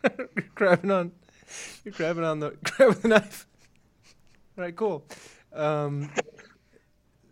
You're 0.04 0.30
grabbing 0.56 0.92
on. 0.92 1.12
You're 1.84 1.94
grabbing 1.94 2.24
on 2.24 2.40
the 2.40 2.52
grab 2.64 2.90
with 2.90 3.02
the 3.02 3.08
knife. 3.08 3.48
All 4.58 4.64
right. 4.64 4.76
Cool. 4.76 5.04
Um, 5.52 6.12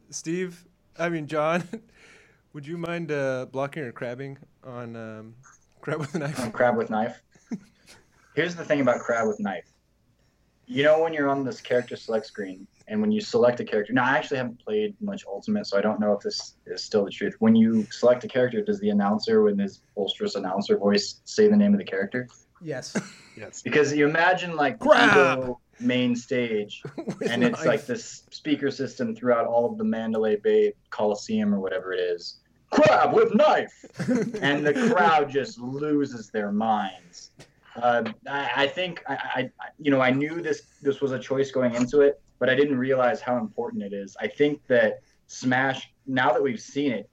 Steve. 0.09 0.65
I 0.97 1.09
mean 1.09 1.27
John. 1.27 1.63
Would 2.53 2.65
you 2.65 2.77
mind 2.77 3.11
uh, 3.11 3.45
blocking 3.51 3.83
or 3.83 3.91
crabbing 3.91 4.39
on 4.63 4.95
um, 4.95 5.35
crab 5.79 5.99
with 5.99 6.15
a 6.15 6.19
knife? 6.19 6.39
on 6.39 6.51
crab 6.51 6.75
with 6.75 6.89
knife. 6.89 7.21
Here's 8.35 8.55
the 8.55 8.65
thing 8.65 8.81
about 8.81 8.99
crab 8.99 9.27
with 9.27 9.39
knife. 9.39 9.72
You 10.65 10.83
know 10.83 11.01
when 11.01 11.13
you're 11.13 11.29
on 11.29 11.43
this 11.43 11.61
character 11.61 11.95
select 11.95 12.25
screen 12.25 12.67
and 12.87 13.01
when 13.01 13.11
you 13.11 13.21
select 13.21 13.59
a 13.59 13.63
character. 13.63 13.93
Now 13.93 14.05
I 14.05 14.17
actually 14.17 14.37
haven't 14.37 14.63
played 14.63 14.95
much 15.01 15.23
Ultimate, 15.27 15.65
so 15.67 15.77
I 15.77 15.81
don't 15.81 15.99
know 15.99 16.13
if 16.13 16.21
this 16.21 16.55
is 16.65 16.83
still 16.83 17.05
the 17.05 17.11
truth. 17.11 17.35
When 17.39 17.55
you 17.55 17.85
select 17.91 18.23
a 18.23 18.27
character, 18.27 18.61
does 18.61 18.79
the 18.79 18.89
announcer 18.89 19.41
with 19.41 19.59
his 19.59 19.81
bolsterous 19.97 20.35
announcer 20.35 20.77
voice 20.77 21.21
say 21.25 21.47
the 21.47 21.55
name 21.55 21.73
of 21.73 21.79
the 21.79 21.85
character? 21.85 22.27
Yes. 22.61 22.95
Yes. 23.35 23.63
Because 23.63 23.91
you 23.91 24.07
imagine 24.07 24.55
like 24.55 24.77
the 24.77 24.85
Crab! 24.85 25.55
Main 25.79 26.15
stage 26.15 26.83
and 27.27 27.43
it's 27.43 27.57
knife. 27.57 27.65
like 27.65 27.85
this 27.87 28.27
speaker 28.29 28.69
system 28.69 29.15
throughout 29.15 29.47
all 29.47 29.71
of 29.71 29.79
the 29.79 29.83
Mandalay 29.83 30.35
Bay 30.35 30.73
Coliseum 30.91 31.51
or 31.51 31.59
whatever 31.59 31.93
it 31.93 31.99
is. 31.99 32.41
Crab 32.69 33.11
with 33.11 33.33
knife, 33.33 33.73
and 34.39 34.63
the 34.63 34.93
crowd 34.93 35.31
just 35.31 35.57
loses 35.57 36.29
their 36.29 36.51
minds. 36.51 37.31
Uh, 37.75 38.03
I, 38.27 38.51
I 38.63 38.67
think 38.67 39.03
I, 39.07 39.13
I, 39.13 39.39
I- 39.61 39.69
you 39.79 39.91
know, 39.91 40.01
I 40.01 40.11
knew 40.11 40.41
this 40.41 40.63
this 40.81 41.01
was 41.01 41.11
a 41.11 41.19
choice 41.19 41.51
going 41.51 41.73
into 41.75 42.01
it, 42.01 42.21
but 42.39 42.49
I 42.49 42.55
didn't 42.55 42.77
realize 42.77 43.21
how 43.21 43.37
important 43.37 43.83
it 43.83 43.93
is. 43.93 44.15
I 44.19 44.27
think 44.27 44.61
that 44.67 45.01
Smash, 45.27 45.91
now 46.05 46.31
that 46.33 46.41
we've 46.43 46.59
seen 46.61 46.91
it, 46.91 47.09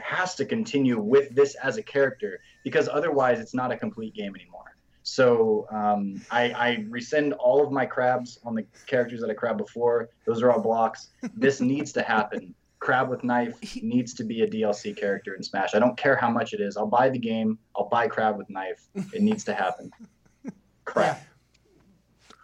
has 0.00 0.34
to 0.36 0.44
continue 0.44 0.98
with 0.98 1.34
this 1.34 1.54
as 1.56 1.76
a 1.76 1.82
character 1.82 2.40
because 2.64 2.88
otherwise 2.88 3.38
it's 3.40 3.54
not 3.54 3.70
a 3.70 3.76
complete 3.76 4.14
game 4.14 4.34
anymore. 4.34 4.74
So 5.04 5.66
um, 5.70 6.20
I, 6.30 6.50
I 6.52 6.86
rescind 6.88 7.34
all 7.34 7.62
of 7.64 7.70
my 7.72 7.84
crabs 7.86 8.38
on 8.44 8.54
the 8.54 8.64
characters 8.86 9.20
that 9.20 9.30
I 9.30 9.34
crabbed 9.34 9.58
before. 9.58 10.08
Those 10.26 10.42
are 10.42 10.50
all 10.50 10.60
blocks. 10.60 11.08
This 11.36 11.60
needs 11.60 11.92
to 11.92 12.02
happen. 12.02 12.54
Crab 12.82 13.08
with 13.08 13.22
knife 13.22 13.54
needs 13.80 14.12
to 14.14 14.24
be 14.24 14.42
a 14.42 14.46
DLC 14.48 14.96
character 14.96 15.34
in 15.34 15.42
Smash. 15.44 15.72
I 15.76 15.78
don't 15.78 15.96
care 15.96 16.16
how 16.16 16.28
much 16.28 16.52
it 16.52 16.60
is. 16.60 16.76
I'll 16.76 16.84
buy 16.88 17.10
the 17.10 17.18
game. 17.18 17.56
I'll 17.76 17.88
buy 17.88 18.08
crab 18.08 18.36
with 18.36 18.50
knife. 18.50 18.88
It 19.12 19.22
needs 19.28 19.44
to 19.44 19.54
happen. 19.54 19.92
Crab. 20.84 21.16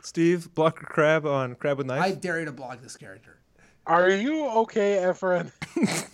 Steve, 0.00 0.54
block 0.54 0.80
or 0.80 0.86
crab 0.86 1.26
on 1.26 1.56
crab 1.56 1.76
with 1.78 1.88
knife? 1.88 2.00
I 2.00 2.12
dare 2.12 2.38
you 2.38 2.44
to 2.44 2.52
block 2.52 2.80
this 2.80 2.96
character. 2.96 3.40
Are 3.84 4.08
you 4.10 4.46
okay, 4.60 4.98
Efren? 5.02 5.50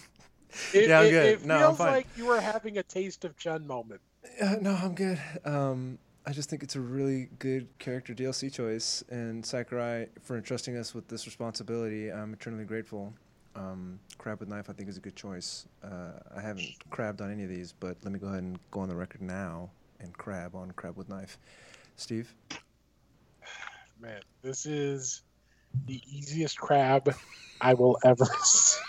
It, 0.73 0.89
Yeah, 0.89 1.01
I'm 1.01 1.07
it- 1.07 1.11
good. 1.11 1.27
It 1.27 1.45
No, 1.45 1.55
I'm 1.57 1.61
feels 1.61 1.79
fine. 1.79 1.93
like 1.93 2.07
you 2.17 2.27
were 2.27 2.41
having 2.41 2.79
a 2.79 2.83
taste 2.85 3.25
of 3.25 3.37
Chun 3.37 3.67
moment. 3.67 4.01
Uh, 4.41 4.55
no, 4.61 4.71
I'm 4.73 4.95
good. 4.95 5.21
Um, 5.45 5.99
I 6.25 6.33
just 6.33 6.49
think 6.49 6.63
it's 6.63 6.77
a 6.77 6.81
really 6.81 7.29
good 7.41 7.67
character 7.81 8.15
DLC 8.15 8.51
choice, 8.53 9.03
and 9.11 9.45
Sakurai 9.45 10.07
for 10.23 10.37
entrusting 10.37 10.77
us 10.77 10.95
with 10.95 11.09
this 11.09 11.27
responsibility. 11.27 12.09
I'm 12.11 12.33
eternally 12.33 12.65
grateful. 12.65 13.13
Um, 13.57 14.01
crab 14.19 14.41
with 14.41 14.49
knife, 14.49 14.69
I 14.69 14.73
think, 14.73 14.89
is 14.89 14.97
a 14.97 15.01
good 15.01 15.17
choice. 15.17 15.67
Uh, 15.83 16.13
I 16.37 16.41
haven't 16.41 16.67
crabbed 16.91 17.21
on 17.21 17.31
any 17.33 17.45
of 17.45 17.49
these, 17.49 17.73
but 17.73 17.97
let 18.03 18.13
me 18.13 18.19
go 18.19 18.27
ahead 18.27 18.43
and 18.43 18.59
go 18.71 18.81
on 18.81 18.89
the 18.89 18.97
record 18.97 19.23
now 19.23 19.71
and 20.01 20.17
crab 20.17 20.55
on 20.55 20.73
crab 20.73 20.97
with 20.97 21.09
knife. 21.09 21.39
Steve, 21.97 22.35
Man, 24.01 24.21
this 24.43 24.67
is 24.67 25.23
the 25.87 26.01
easiest 26.11 26.59
crab 26.59 27.15
I 27.61 27.75
will 27.75 27.99
ever 28.05 28.27
see. 28.43 28.81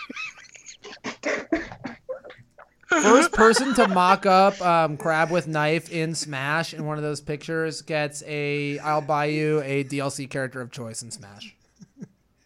First 2.88 3.32
person 3.32 3.74
to 3.74 3.88
mock 3.88 4.26
up 4.26 4.60
um, 4.60 4.96
crab 4.96 5.30
with 5.30 5.46
knife 5.46 5.90
in 5.90 6.14
Smash 6.14 6.74
in 6.74 6.86
one 6.86 6.98
of 6.98 7.02
those 7.02 7.20
pictures 7.20 7.82
gets 7.82 8.22
a. 8.26 8.78
I'll 8.80 9.00
buy 9.00 9.26
you 9.26 9.62
a 9.62 9.84
DLC 9.84 10.28
character 10.28 10.60
of 10.60 10.70
choice 10.70 11.02
in 11.02 11.10
Smash. 11.10 11.54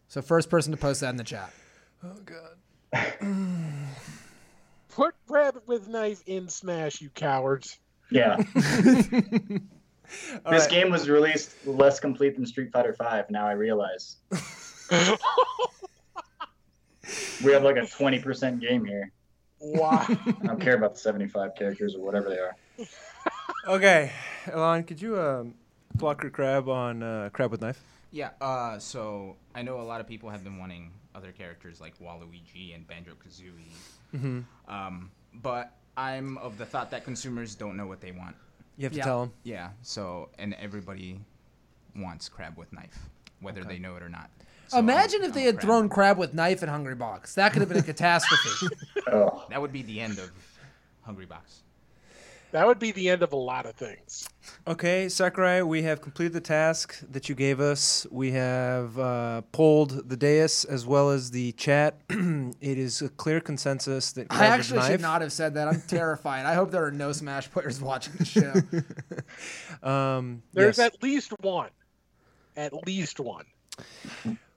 So 0.09 0.23
first 0.23 0.51
person 0.51 0.73
to 0.73 0.77
post 0.77 1.01
that 1.01 1.11
in 1.11 1.17
the 1.17 1.25
chat. 1.25 1.53
Oh 2.05 2.17
god, 2.25 2.57
Put 4.89 5.15
rabbit 5.29 5.67
with 5.69 5.89
knife 5.89 6.23
in 6.27 6.49
Smash, 6.49 7.01
you 7.01 7.11
cowards. 7.11 7.79
Yeah. 8.11 8.43
This 10.51 10.63
right. 10.63 10.71
game 10.71 10.91
was 10.91 11.09
released 11.09 11.53
less 11.67 12.01
complete 12.01 12.35
than 12.35 12.45
Street 12.45 12.73
Fighter 12.73 12.97
V. 12.99 13.05
Now 13.31 13.47
I 13.47 13.53
realize 13.53 14.17
we 17.45 17.53
have 17.53 17.63
like 17.63 17.77
a 17.77 17.83
20% 17.83 18.61
game 18.61 18.85
here. 18.85 19.13
wow. 19.61 20.05
I 20.09 20.47
don't 20.47 20.61
care 20.61 20.75
about 20.75 20.95
the 20.95 21.01
75 21.01 21.55
characters 21.55 21.95
or 21.95 22.05
whatever 22.05 22.29
they 22.29 22.39
are. 22.39 22.57
Okay, 23.67 24.13
Elon, 24.51 24.85
could 24.85 25.03
you 25.03 25.21
um, 25.21 25.55
block 25.95 26.25
or 26.25 26.31
crab 26.31 26.69
on 26.69 27.03
uh, 27.03 27.29
crab 27.31 27.51
with 27.51 27.61
knife? 27.61 27.79
Yeah, 28.11 28.31
uh, 28.41 28.79
so 28.79 29.37
I 29.55 29.61
know 29.61 29.81
a 29.81 29.83
lot 29.83 30.01
of 30.01 30.07
people 30.07 30.31
have 30.31 30.43
been 30.43 30.57
wanting 30.59 30.93
other 31.21 31.33
characters 31.33 31.81
like 31.81 31.99
Waluigi 31.99 32.75
and 32.75 32.87
Banjo 32.87 33.13
Kazooie. 33.13 34.17
Mm-hmm. 34.17 34.73
Um, 34.73 35.11
but 35.35 35.77
I'm 35.97 36.39
of 36.39 36.57
the 36.59 36.65
thought 36.67 36.91
that 36.93 37.05
consumers 37.05 37.55
don't 37.55 37.77
know 37.77 37.87
what 37.87 38.01
they 38.01 38.13
want. 38.13 38.35
You 38.77 38.85
have 38.85 38.93
to 38.93 38.99
Yeah. 38.99 39.05
tell 39.05 39.23
him. 39.25 39.33
Yeah, 39.43 39.71
so, 39.83 40.31
and 40.39 40.55
everybody 40.55 41.21
wants 41.95 42.29
crab 42.29 42.57
with 42.57 42.73
knife, 42.73 42.99
whether 43.41 43.61
Okay. 43.61 43.69
they 43.75 43.79
know 43.79 43.97
it 43.97 44.03
or 44.03 44.09
not. 44.09 44.31
So 44.69 44.79
Imagine 44.79 45.21
I'm- 45.23 45.29
if 45.31 45.35
they 45.35 45.41
I'm 45.41 45.47
had 45.47 45.55
crab. 45.57 45.65
thrown 45.67 45.89
crab 45.89 46.19
with 46.19 46.33
knife 46.33 46.63
at 46.63 46.69
Hungrybox. 46.69 47.35
That 47.35 47.53
could 47.53 47.61
have 47.61 47.69
been 47.69 47.79
a 47.79 47.83
catastrophe. 47.95 48.69
Oh, 49.09 49.45
That 49.51 49.61
would 49.61 49.73
be 49.73 49.83
the 49.83 50.01
end 50.01 50.19
of 50.19 50.31
Hungrybox. 51.07 51.63
That 52.53 52.67
would 52.67 52.81
be 52.81 52.91
the 52.91 53.09
end 53.09 53.23
of 53.23 53.33
a 53.33 53.37
lot 53.37 53.65
of 53.65 53.75
things. 53.75 54.29
Okay, 54.67 55.09
Sakurai, 55.09 55.63
we 55.63 55.83
have 55.83 56.01
completed 56.01 56.33
the 56.33 56.41
task 56.41 57.01
that 57.11 57.29
you 57.29 57.37
gave 57.37 57.61
us. 57.61 58.07
We 58.11 58.33
have 58.33 58.99
uh, 58.99 59.43
polled 59.53 60.09
the 60.09 60.17
dais 60.17 60.65
as 60.65 60.85
well 60.85 61.11
as 61.11 61.31
the 61.31 61.53
chat. 61.53 62.01
it 62.11 62.79
is 62.79 63.03
a 63.03 63.09
clear 63.09 63.41
consensus 63.41 64.13
that 64.13 64.27
I 64.31 64.37
crab 64.37 64.41
with 64.41 64.61
actually 64.61 64.83
should 64.83 65.01
not 65.01 65.23
have 65.23 65.33
said 65.33 65.55
that. 65.55 65.69
I'm 65.69 65.81
terrified. 65.87 66.45
I 66.45 66.55
hope 66.55 66.73
there 66.73 66.85
are 66.85 66.91
no 66.91 67.13
Smash 67.13 67.51
players 67.51 67.81
watching 67.81 68.15
the 68.15 68.25
show. 68.25 68.55
Um, 69.83 70.43
There's 70.53 70.77
yes. 70.77 70.93
at 70.93 71.03
least 71.03 71.33
one. 71.41 71.71
At 72.55 72.87
least 72.87 73.19
one. 73.19 73.47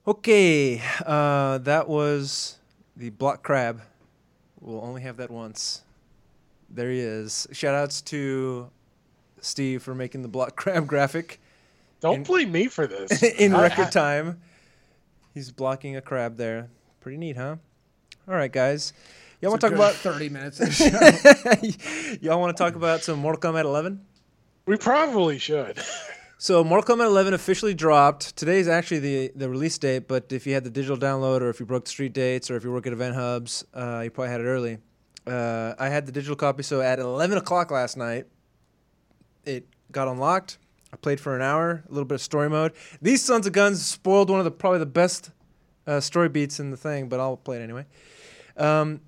Okay, 0.06 0.82
uh, 1.06 1.60
that 1.60 1.88
was 1.88 2.58
the 2.98 3.10
block 3.10 3.42
crab. 3.42 3.82
We'll 4.60 4.84
only 4.84 5.02
have 5.04 5.16
that 5.18 5.32
once. 5.32 5.84
There 6.74 6.90
he 6.90 7.00
is. 7.00 7.48
Shout 7.52 7.76
outs 7.76 8.02
to 8.04 8.70
Steve 9.42 9.84
for 9.84 9.94
making 9.94 10.22
the 10.24 10.28
block 10.28 10.56
crab 10.58 10.88
graphic 10.88 11.40
Don't 12.02 12.16
In- 12.18 12.24
blame 12.24 12.52
me 12.52 12.68
for 12.68 12.88
this. 12.88 13.22
in 13.40 13.54
I- 13.54 13.62
record 13.64 13.88
I- 13.88 13.90
time. 13.92 14.42
He's 15.34 15.52
blocking 15.52 15.96
a 15.96 16.02
crab 16.02 16.38
there. 16.38 16.70
Pretty 17.02 17.18
neat, 17.18 17.38
huh? 17.38 17.56
All 18.28 18.36
right, 18.36 18.52
guys. 18.52 18.94
Y'all 19.42 19.50
want 19.52 19.62
to 19.62 19.68
talk 19.68 19.76
about 19.76 19.94
30 19.96 20.30
minutes 20.30 20.60
of 20.60 20.74
show. 20.74 20.88
Y'all 22.22 22.40
want 22.40 22.56
to 22.56 22.64
talk 22.64 22.76
about 22.76 23.02
some 23.02 23.20
Mortal 23.20 23.52
Kombat 23.52 23.64
11? 23.66 24.00
We 24.66 24.78
probably 24.78 25.38
should. 25.40 25.80
So 26.38 26.64
Mortal 26.64 26.96
Kombat 26.96 27.08
11 27.08 27.34
officially 27.34 27.74
dropped. 27.74 28.36
Today 28.38 28.60
is 28.60 28.68
actually 28.68 29.00
the 29.00 29.32
the 29.36 29.50
release 29.50 29.78
date, 29.78 30.08
but 30.08 30.32
if 30.32 30.46
you 30.48 30.54
had 30.54 30.64
the 30.64 30.70
digital 30.70 30.98
download, 30.98 31.42
or 31.42 31.50
if 31.50 31.60
you 31.60 31.66
broke 31.66 31.86
the 31.86 31.90
street 31.92 32.14
dates, 32.14 32.50
or 32.52 32.56
if 32.56 32.64
you 32.64 32.72
work 32.72 32.86
at 32.88 32.94
EventHubs, 32.94 33.64
uh, 33.74 34.02
you 34.02 34.10
probably 34.12 34.30
had 34.32 34.40
it 34.42 34.46
early. 34.46 34.78
Uh, 35.26 35.74
I 35.80 35.90
had 35.90 36.06
the 36.06 36.12
digital 36.12 36.36
copy, 36.36 36.64
so 36.64 36.82
at 36.82 37.00
11 37.00 37.38
o'clock 37.38 37.72
last 37.72 37.98
night, 37.98 38.26
it 39.46 39.68
got 39.92 40.08
unlocked. 40.08 40.58
I 40.92 40.98
played 40.98 41.20
for 41.20 41.36
an 41.36 41.42
hour, 41.42 41.84
a 41.88 41.92
little 41.92 42.06
bit 42.06 42.16
of 42.16 42.22
story 42.22 42.50
mode. 42.50 42.74
These 43.02 43.24
sons 43.24 43.48
of 43.48 43.54
guns 43.54 43.84
spoiled 43.84 44.30
one 44.30 44.40
of 44.40 44.46
the 44.46 44.52
probably 44.52 44.80
the 44.80 44.86
best 44.86 45.32
uh, 45.88 46.00
story 46.00 46.30
beats 46.30 46.60
in 46.60 46.72
the 46.72 46.78
thing, 46.78 47.10
but 47.10 47.20
I'll 47.20 47.38
play 47.38 47.58
it 47.58 47.62
anyway. 47.62 47.86
Um, 48.58 49.02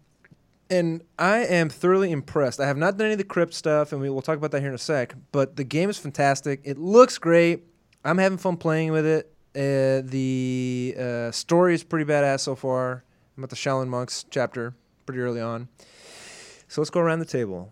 and 0.69 1.03
I 1.19 1.39
am 1.39 1.69
thoroughly 1.69 2.11
impressed. 2.11 2.59
I 2.59 2.65
have 2.65 2.77
not 2.77 2.97
done 2.97 3.05
any 3.05 3.13
of 3.13 3.17
the 3.19 3.23
crypt 3.23 3.53
stuff, 3.53 3.91
and 3.91 4.01
we 4.01 4.09
will 4.09 4.21
talk 4.21 4.37
about 4.37 4.51
that 4.51 4.61
here 4.61 4.69
in 4.69 4.75
a 4.75 4.79
sec. 4.79 5.13
But 5.31 5.57
the 5.57 5.63
game 5.63 5.89
is 5.89 5.97
fantastic. 5.97 6.61
It 6.63 6.77
looks 6.77 7.17
great. 7.17 7.63
I'm 8.03 8.17
having 8.17 8.37
fun 8.37 8.57
playing 8.57 8.91
with 8.91 9.05
it. 9.05 9.31
Uh, 9.55 10.01
the 10.03 10.95
uh, 10.99 11.31
story 11.31 11.75
is 11.75 11.83
pretty 11.83 12.05
badass 12.11 12.41
so 12.41 12.55
far. 12.55 13.03
I'm 13.37 13.43
at 13.43 13.49
the 13.49 13.55
Shaolin 13.55 13.87
Monks 13.87 14.25
chapter 14.29 14.73
pretty 15.05 15.21
early 15.21 15.41
on. 15.41 15.67
So 16.67 16.81
let's 16.81 16.89
go 16.89 16.99
around 16.99 17.19
the 17.19 17.25
table, 17.25 17.71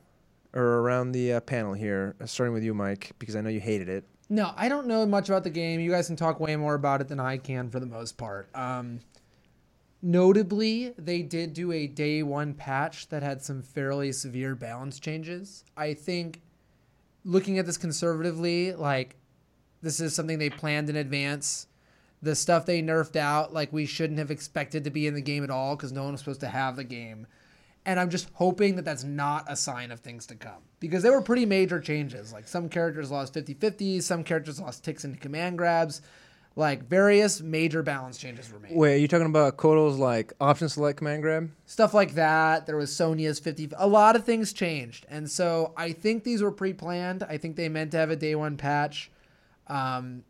or 0.53 0.61
around 0.61 1.11
the 1.11 1.33
uh, 1.33 1.39
panel 1.41 1.73
here, 1.73 2.15
uh, 2.21 2.25
starting 2.25 2.53
with 2.53 2.63
you, 2.63 2.73
Mike, 2.73 3.13
because 3.19 3.35
I 3.35 3.41
know 3.41 3.49
you 3.49 3.59
hated 3.59 3.89
it. 3.89 4.05
No, 4.29 4.53
I 4.55 4.69
don't 4.69 4.87
know 4.87 5.05
much 5.05 5.29
about 5.29 5.43
the 5.43 5.49
game. 5.49 5.79
You 5.79 5.91
guys 5.91 6.07
can 6.07 6.15
talk 6.15 6.39
way 6.39 6.55
more 6.55 6.75
about 6.75 7.01
it 7.01 7.07
than 7.07 7.19
I 7.19 7.37
can 7.37 7.69
for 7.69 7.79
the 7.79 7.85
most 7.85 8.17
part. 8.17 8.49
Um, 8.55 8.99
notably, 10.01 10.93
they 10.97 11.21
did 11.21 11.53
do 11.53 11.71
a 11.71 11.87
day 11.87 12.23
one 12.23 12.53
patch 12.53 13.09
that 13.09 13.23
had 13.23 13.41
some 13.41 13.61
fairly 13.61 14.11
severe 14.11 14.55
balance 14.55 14.99
changes. 14.99 15.65
I 15.75 15.93
think 15.93 16.41
looking 17.25 17.59
at 17.59 17.65
this 17.65 17.77
conservatively, 17.77 18.73
like 18.73 19.15
this 19.81 19.99
is 19.99 20.15
something 20.15 20.39
they 20.39 20.49
planned 20.49 20.89
in 20.89 20.95
advance. 20.95 21.67
The 22.21 22.35
stuff 22.35 22.65
they 22.65 22.81
nerfed 22.81 23.17
out, 23.17 23.53
like 23.53 23.73
we 23.73 23.85
shouldn't 23.85 24.19
have 24.19 24.31
expected 24.31 24.85
to 24.85 24.89
be 24.89 25.07
in 25.07 25.13
the 25.13 25.21
game 25.21 25.43
at 25.43 25.49
all 25.49 25.75
because 25.75 25.91
no 25.91 26.03
one 26.03 26.13
was 26.13 26.21
supposed 26.21 26.39
to 26.39 26.47
have 26.47 26.77
the 26.77 26.85
game. 26.85 27.27
And 27.85 27.99
I'm 27.99 28.09
just 28.09 28.29
hoping 28.33 28.77
that 28.77 28.85
that's 28.85 29.03
not 29.03 29.45
a 29.49 29.55
sign 29.55 29.91
of 29.91 29.99
things 29.99 30.25
to 30.27 30.35
come 30.35 30.61
because 30.79 31.03
there 31.03 31.11
were 31.11 31.21
pretty 31.21 31.45
major 31.45 31.79
changes. 31.81 32.31
Like 32.31 32.47
some 32.47 32.69
characters 32.69 33.11
lost 33.11 33.33
50 33.33 33.55
50, 33.55 33.99
some 34.01 34.23
characters 34.23 34.59
lost 34.61 34.83
ticks 34.85 35.03
into 35.03 35.19
command 35.19 35.57
grabs. 35.57 36.01
like 36.55 36.87
various 36.87 37.41
major 37.41 37.81
balance 37.83 38.17
changes 38.17 38.49
were 38.53 38.59
made. 38.59 38.71
Wait, 38.75 38.93
are 38.93 38.97
you 38.99 39.07
talking 39.07 39.25
about 39.25 39.57
Kotal's 39.57 39.97
like 39.97 40.31
option 40.39 40.69
select 40.69 40.99
command 40.99 41.23
grab? 41.23 41.49
Stuff 41.65 41.93
like 41.93 42.13
that. 42.13 42.67
There 42.67 42.77
was 42.77 42.95
Sonya's 42.95 43.39
50. 43.39 43.71
A 43.77 43.87
lot 43.87 44.15
of 44.15 44.23
things 44.23 44.53
changed. 44.53 45.05
And 45.09 45.29
so 45.29 45.73
I 45.75 45.91
think 45.91 46.23
these 46.23 46.41
were 46.41 46.51
pre 46.51 46.71
planned. 46.71 47.23
I 47.23 47.37
think 47.37 47.55
they 47.57 47.67
meant 47.69 47.91
to 47.91 47.97
have 47.97 48.11
a 48.11 48.15
day 48.15 48.35
one 48.35 48.55
patch. 48.55 49.11
Um, 49.67 50.23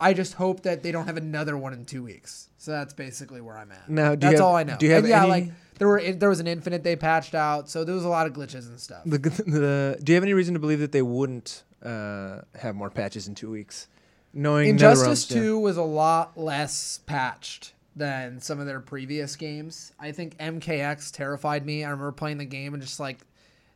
I 0.00 0.12
just 0.12 0.34
hope 0.34 0.62
that 0.62 0.82
they 0.82 0.92
don't 0.92 1.06
have 1.06 1.16
another 1.16 1.56
one 1.56 1.72
in 1.72 1.84
two 1.84 2.02
weeks. 2.02 2.50
So 2.58 2.72
that's 2.72 2.92
basically 2.92 3.40
where 3.40 3.56
I'm 3.56 3.72
at. 3.72 3.84
You 3.88 4.16
that's 4.16 4.24
have- 4.34 4.40
all 4.42 4.56
I 4.56 4.64
know. 4.64 4.76
do 4.76 4.86
you 4.86 4.92
have 4.92 5.04
And 5.04 5.08
yeah, 5.10 5.22
any- 5.22 5.30
like 5.30 5.48
there 5.78 5.88
were 5.88 6.00
there 6.00 6.28
was 6.28 6.40
an 6.40 6.46
infinite 6.46 6.84
they 6.84 6.96
patched 6.96 7.34
out, 7.34 7.68
so 7.68 7.84
there 7.84 7.94
was 7.94 8.04
a 8.04 8.08
lot 8.08 8.26
of 8.26 8.32
glitches 8.32 8.68
and 8.68 8.78
stuff. 8.78 9.02
The, 9.04 9.18
the 9.18 9.98
do 10.02 10.12
you 10.12 10.14
have 10.14 10.22
any 10.22 10.34
reason 10.34 10.54
to 10.54 10.60
believe 10.60 10.80
that 10.80 10.92
they 10.92 11.02
wouldn't 11.02 11.64
uh, 11.82 12.40
have 12.56 12.74
more 12.74 12.90
patches 12.90 13.28
in 13.28 13.34
two 13.34 13.50
weeks? 13.50 13.88
Knowing 14.32 14.70
Injustice. 14.70 15.26
2 15.26 15.60
was 15.60 15.76
a 15.76 15.82
lot 15.82 16.36
less 16.36 16.98
patched 17.06 17.72
than 17.94 18.40
some 18.40 18.58
of 18.58 18.66
their 18.66 18.80
previous 18.80 19.36
games. 19.36 19.92
I 20.00 20.10
think 20.10 20.36
MKX 20.38 21.12
terrified 21.12 21.64
me. 21.64 21.84
I 21.84 21.90
remember 21.90 22.10
playing 22.10 22.38
the 22.38 22.44
game 22.44 22.74
and 22.74 22.82
just 22.82 22.98
like 22.98 23.20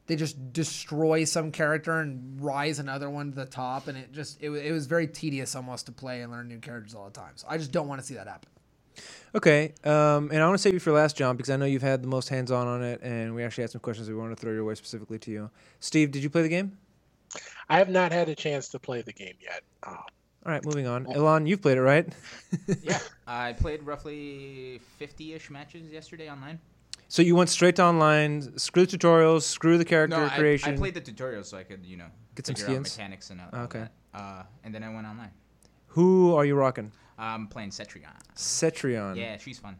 they 0.06 0.16
just 0.16 0.52
destroy 0.52 1.24
some 1.24 1.52
character 1.52 2.00
and 2.00 2.40
rise 2.40 2.80
another 2.80 3.08
one 3.08 3.30
to 3.30 3.36
the 3.36 3.46
top 3.46 3.86
and 3.86 3.96
it 3.96 4.12
just 4.12 4.42
it, 4.42 4.50
it 4.50 4.72
was 4.72 4.86
very 4.86 5.06
tedious 5.06 5.54
almost 5.54 5.86
to 5.86 5.92
play 5.92 6.22
and 6.22 6.32
learn 6.32 6.48
new 6.48 6.58
characters 6.58 6.94
all 6.94 7.04
the 7.04 7.12
time. 7.12 7.32
So 7.36 7.46
I 7.48 7.58
just 7.58 7.70
don't 7.70 7.86
want 7.86 8.00
to 8.00 8.06
see 8.06 8.14
that 8.14 8.26
happen. 8.26 8.50
Okay, 9.34 9.74
um, 9.84 10.30
and 10.32 10.38
I 10.42 10.46
want 10.46 10.54
to 10.54 10.58
save 10.62 10.72
you 10.72 10.80
for 10.80 10.92
last, 10.92 11.16
John, 11.16 11.36
because 11.36 11.50
I 11.50 11.56
know 11.56 11.66
you've 11.66 11.82
had 11.82 12.02
the 12.02 12.08
most 12.08 12.28
hands-on 12.30 12.66
on 12.66 12.82
it, 12.82 13.00
and 13.02 13.34
we 13.34 13.44
actually 13.44 13.62
had 13.62 13.70
some 13.70 13.80
questions 13.80 14.08
we 14.08 14.14
wanted 14.14 14.36
to 14.36 14.40
throw 14.40 14.52
your 14.52 14.64
way 14.64 14.74
specifically 14.74 15.18
to 15.20 15.30
you. 15.30 15.50
Steve, 15.80 16.10
did 16.10 16.22
you 16.22 16.30
play 16.30 16.42
the 16.42 16.48
game? 16.48 16.78
I 17.68 17.76
have 17.78 17.90
not 17.90 18.10
had 18.10 18.28
a 18.30 18.34
chance 18.34 18.68
to 18.70 18.78
play 18.78 19.02
the 19.02 19.12
game 19.12 19.34
yet. 19.40 19.62
Uh, 19.82 19.90
All 19.90 20.06
right, 20.46 20.64
moving 20.64 20.86
on. 20.86 21.06
Elon, 21.06 21.46
you've 21.46 21.60
played 21.60 21.76
it, 21.76 21.82
right? 21.82 22.10
yeah, 22.82 22.98
I 23.26 23.52
played 23.52 23.82
roughly 23.82 24.80
50-ish 24.98 25.50
matches 25.50 25.90
yesterday 25.92 26.30
online. 26.30 26.58
So 27.08 27.22
you 27.22 27.36
went 27.36 27.50
straight 27.50 27.76
to 27.76 27.84
online, 27.84 28.58
screw 28.58 28.86
the 28.86 28.96
tutorials, 28.96 29.42
screw 29.42 29.78
the 29.78 29.84
character 29.84 30.16
No, 30.16 30.24
I, 30.26 30.36
creation. 30.36 30.74
I 30.74 30.76
played 30.76 30.94
the 30.94 31.00
tutorials 31.00 31.46
so 31.46 31.56
I 31.58 31.62
could, 31.64 31.84
you 31.84 31.96
know, 31.96 32.06
Get 32.34 32.46
some 32.46 32.56
skins? 32.56 32.96
mechanics 32.96 33.30
and 33.30 33.40
all 33.40 33.60
Okay. 33.64 33.80
that. 33.80 33.92
Uh, 34.14 34.42
and 34.64 34.74
then 34.74 34.82
I 34.82 34.88
went 34.92 35.06
online. 35.06 35.30
Who 35.88 36.34
are 36.34 36.44
you 36.44 36.54
rocking? 36.54 36.92
I'm 37.18 37.48
playing 37.48 37.70
Cetrion. 37.70 38.16
Cetrion. 38.36 39.16
Yeah, 39.16 39.36
she's 39.36 39.58
fun. 39.58 39.78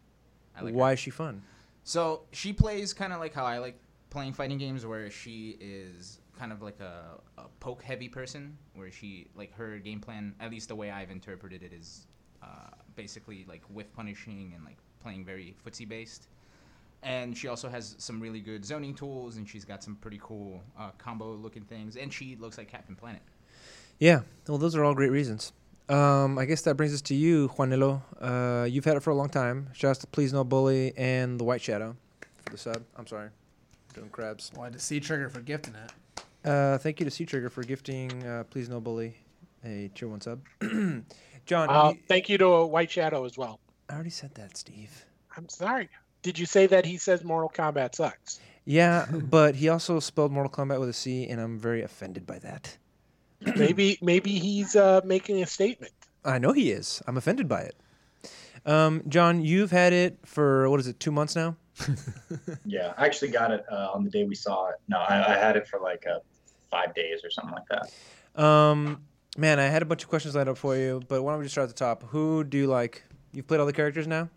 I 0.57 0.63
like 0.63 0.75
her. 0.75 0.79
Why 0.79 0.93
is 0.93 0.99
she 0.99 1.11
fun? 1.11 1.43
So 1.85 2.23
she 2.33 2.53
plays 2.53 2.93
kind 2.93 3.13
of 3.13 3.21
like 3.21 3.33
how 3.33 3.45
I 3.45 3.59
like 3.59 3.79
playing 4.11 4.33
fighting 4.33 4.59
games, 4.59 4.85
where 4.85 5.11
she 5.11 5.57
is 5.61 6.21
kind 6.39 6.53
of 6.53 6.63
like 6.63 6.81
a, 6.81 7.21
a 7.39 7.45
poke 7.61 7.83
heavy 7.83 8.09
person, 8.09 8.59
where 8.75 8.91
she 8.91 9.29
like 9.35 9.53
her 9.55 9.79
game 9.79 10.01
plan, 10.01 10.35
at 10.41 10.51
least 10.51 10.69
the 10.69 10.77
way 10.77 10.91
I've 10.91 11.11
interpreted 11.11 11.63
it, 11.63 11.73
is 11.73 12.07
uh, 12.43 12.71
basically 12.97 13.47
like 13.49 13.63
whiff 13.71 13.93
punishing 13.95 14.53
and 14.55 14.65
like 14.65 14.77
playing 15.01 15.25
very 15.25 15.55
footsie 15.65 15.89
based. 15.89 16.29
And 17.05 17.37
she 17.37 17.47
also 17.47 17.69
has 17.69 17.95
some 17.99 18.21
really 18.21 18.41
good 18.41 18.65
zoning 18.65 18.93
tools, 18.95 19.37
and 19.37 19.49
she's 19.49 19.65
got 19.65 19.85
some 19.85 19.95
pretty 19.97 20.19
cool 20.21 20.61
uh, 20.77 20.91
combo 20.99 21.35
looking 21.35 21.63
things, 21.63 21.97
and 21.97 22.13
she 22.13 22.35
looks 22.35 22.59
like 22.59 22.69
Captain 22.69 22.97
Planet. 22.97 23.23
Yeah, 24.01 24.23
well, 24.49 24.59
those 24.59 24.75
are 24.75 24.85
all 24.85 24.95
great 24.95 25.13
reasons. 25.13 25.53
Um, 25.89 26.39
I 26.39 26.45
guess 26.45 26.63
that 26.63 26.75
brings 26.77 26.93
us 26.93 27.01
to 27.03 27.15
you, 27.15 27.49
Juanelo. 27.49 28.03
Uh, 28.21 28.65
you've 28.65 28.85
had 28.85 28.97
it 28.97 29.01
for 29.03 29.11
a 29.11 29.15
long 29.15 29.29
time. 29.31 29.71
Shouts 29.73 30.01
to 30.01 30.07
Please 30.07 30.33
No 30.33 30.45
Bully 30.45 30.93
and 30.97 31.41
the 31.41 31.45
White 31.45 31.63
Shadow 31.63 31.97
for 32.45 32.53
the 32.53 32.59
sub. 32.59 32.83
I'm 32.97 33.07
sorry, 33.07 33.31
doing 33.95 34.11
crabs. 34.11 34.51
Wanted 34.55 34.75
to 34.75 34.81
see 34.81 35.01
Trigger 35.01 35.31
for 35.31 35.41
gifting 35.41 35.75
it. 35.75 35.93
Uh, 36.49 36.79
thank 36.79 37.01
you 37.01 37.05
to 37.05 37.11
Sea 37.11 37.25
Trigger 37.27 37.49
for 37.51 37.63
gifting 37.63 38.23
uh, 38.27 38.45
Please 38.51 38.69
No 38.69 38.81
Bully 38.81 39.15
a 39.65 39.91
tier 39.95 40.09
one 40.09 40.21
sub. 40.21 40.41
John, 41.47 41.71
uh, 41.71 41.93
you- 41.95 41.99
thank 42.07 42.29
you 42.29 42.39
to 42.39 42.47
uh, 42.55 42.65
White 42.67 42.91
Shadow 42.91 43.25
as 43.25 43.37
well. 43.39 43.59
I 43.89 43.95
already 43.95 44.11
said 44.11 44.35
that, 44.35 44.57
Steve. 44.57 45.05
I'm 45.37 45.49
sorry. 45.49 45.89
Did 46.23 46.39
you 46.39 46.47
say 46.47 46.67
that 46.67 46.85
he 46.85 46.99
says 46.99 47.25
Mortal 47.25 47.51
Kombat 47.55 47.95
sucks? 47.95 48.41
Yeah, 48.67 49.07
but 49.31 49.55
he 49.55 49.69
also 49.71 49.99
spelled 50.01 50.31
Mortal 50.33 50.53
Kombat 50.53 50.79
with 50.81 50.91
a 50.91 50.93
C, 50.93 51.27
and 51.27 51.41
I'm 51.41 51.59
very 51.59 51.83
offended 51.83 52.27
by 52.27 52.39
that. 52.41 52.77
maybe 53.57 53.99
maybe 54.03 54.39
he's 54.39 54.77
uh, 54.77 55.01
making 55.05 55.43
a 55.43 55.47
statement. 55.47 55.93
I 56.25 56.39
know 56.39 56.53
he 56.53 56.71
is. 56.71 57.03
I'm 57.07 57.17
offended 57.17 57.49
by 57.49 57.63
it. 57.63 57.77
Um, 58.67 59.03
John, 59.09 59.41
you've 59.43 59.71
had 59.71 59.93
it 59.93 60.19
for 60.25 60.69
what 60.69 60.81
is 60.81 60.87
it, 60.87 61.01
two 61.01 61.13
months 61.13 61.35
now? 61.37 61.57
Yeah, 62.65 62.93
I 62.99 63.07
actually 63.07 63.31
got 63.31 63.51
it 63.51 63.65
uh, 63.71 63.91
on 63.95 64.05
the 64.05 64.11
day 64.11 64.25
we 64.25 64.35
saw 64.35 64.69
it. 64.69 64.77
No, 64.89 64.99
I, 64.99 65.35
I 65.35 65.39
had 65.39 65.57
it 65.57 65.67
for 65.67 65.81
like 65.81 66.05
uh, 66.07 66.19
five 66.71 66.95
days 66.95 67.21
or 67.25 67.31
something 67.31 67.55
like 67.55 67.65
that. 67.69 68.43
Um, 68.43 69.03
man, 69.39 69.59
I 69.59 69.65
had 69.65 69.81
a 69.81 69.87
bunch 69.87 70.03
of 70.03 70.11
questions 70.11 70.35
lined 70.35 70.49
up 70.49 70.59
for 70.59 70.77
you, 70.77 71.01
but 71.09 71.23
why 71.23 71.33
don't 71.33 71.39
we 71.39 71.47
just 71.47 71.55
start 71.55 71.69
at 71.69 71.75
the 71.75 71.79
top? 71.79 72.03
Who 72.09 72.45
do 72.45 72.59
you 72.59 72.67
like? 72.67 73.05
You've 73.33 73.47
played 73.47 73.61
all 73.61 73.67
the 73.67 73.73
characters 73.73 74.07
now. 74.07 74.29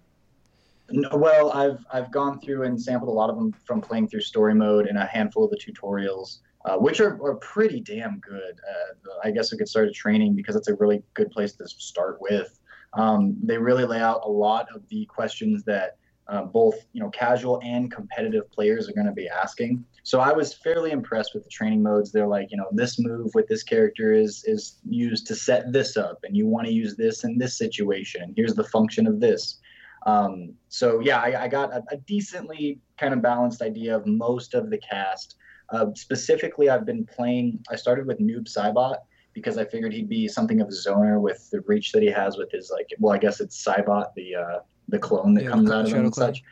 No, 0.90 1.10
well, 1.14 1.52
I've 1.52 1.86
I've 1.94 2.12
gone 2.12 2.40
through 2.40 2.64
and 2.64 2.82
sampled 2.82 3.10
a 3.10 3.14
lot 3.14 3.30
of 3.30 3.36
them 3.36 3.54
from 3.66 3.82
playing 3.82 4.08
through 4.08 4.22
story 4.22 4.54
mode 4.54 4.88
and 4.88 4.98
a 4.98 5.06
handful 5.06 5.44
of 5.44 5.52
the 5.52 5.58
tutorials, 5.58 6.40
uh, 6.66 6.78
which 6.78 7.00
are, 7.00 7.22
are 7.24 7.36
pretty 7.36 7.80
damn 7.80 8.20
good. 8.20 8.60
Uh, 8.70 9.12
I 9.24 9.32
guess 9.32 9.52
we 9.52 9.58
could 9.58 9.68
start 9.70 9.88
a 9.88 9.92
training 9.92 10.36
because 10.36 10.56
it's 10.56 10.68
a 10.68 10.76
really 10.76 11.04
good 11.14 11.32
place 11.32 11.54
to 11.54 11.68
start 11.68 12.18
with. 12.22 12.60
Um, 12.94 13.38
they 13.42 13.58
really 13.58 13.86
lay 13.86 14.00
out 14.00 14.22
a 14.26 14.30
lot 14.30 14.68
of 14.76 14.88
the 14.90 15.06
questions 15.06 15.64
that 15.64 15.98
uh, 16.28 16.44
both 16.44 16.76
you 16.94 17.02
know 17.02 17.10
casual 17.10 17.60
and 17.64 17.92
competitive 17.92 18.50
players 18.52 18.88
are 18.88 18.94
going 18.94 19.08
to 19.08 19.12
be 19.12 19.28
asking. 19.28 19.84
So 20.04 20.20
I 20.20 20.32
was 20.32 20.54
fairly 20.54 20.92
impressed 20.92 21.34
with 21.34 21.44
the 21.44 21.50
training 21.50 21.84
modes. 21.84 22.12
They're 22.12 22.28
like, 22.28 22.52
you 22.52 22.58
know, 22.58 22.68
this 22.72 23.00
move 23.00 23.32
with 23.34 23.48
this 23.48 23.64
character 23.64 24.14
is 24.14 24.44
is 24.46 24.78
used 24.88 25.28
to 25.28 25.36
set 25.36 25.72
this 25.74 25.98
up, 25.98 26.20
and 26.24 26.36
you 26.36 26.48
want 26.48 26.68
to 26.68 26.74
use 26.74 26.96
this 26.96 27.24
in 27.24 27.38
this 27.38 27.58
situation. 27.58 28.34
Here's 28.36 28.56
the 28.56 28.64
function 28.64 29.08
of 29.08 29.20
this. 29.20 29.60
Um, 30.06 30.54
so 30.70 31.00
yeah, 31.00 31.20
I, 31.20 31.44
I 31.44 31.48
got 31.48 31.72
a, 31.74 31.84
a 31.92 31.98
decently 31.98 32.80
kind 32.98 33.14
of 33.14 33.22
balanced 33.22 33.62
idea 33.62 33.96
of 33.96 34.06
most 34.08 34.54
of 34.54 34.70
the 34.70 34.78
cast. 34.78 35.36
Uh, 35.72 35.88
specifically, 35.96 36.70
I've 36.70 36.86
been 36.86 37.06
playing. 37.06 37.60
I 37.70 37.76
started 37.76 38.06
with 38.06 38.20
Noob 38.20 38.48
Saibot 38.52 38.98
because 39.34 39.58
I 39.58 39.66
figured 39.66 39.94
he'd 39.94 40.10
be 40.10 40.28
something 40.28 40.60
of 40.60 40.68
a 40.68 40.72
zoner 40.72 41.20
with 41.20 41.50
the 41.52 41.62
reach 41.62 41.92
that 41.94 42.04
he 42.04 42.10
has 42.10 42.38
with 42.38 42.52
his 42.52 42.70
like. 42.70 42.90
Well, 43.00 43.14
I 43.14 43.18
guess 43.18 43.40
it's 43.40 43.64
Saibot, 43.64 44.14
the 44.16 44.36
uh, 44.36 44.60
the 44.90 45.00
clone 45.00 45.34
that 45.36 45.46
Yeah, 45.46 45.52
comes 45.52 45.72
out 45.72 45.86
of 45.86 45.92
him 45.92 46.06
and 46.06 46.12
clone. 46.12 46.34
such. 46.34 46.44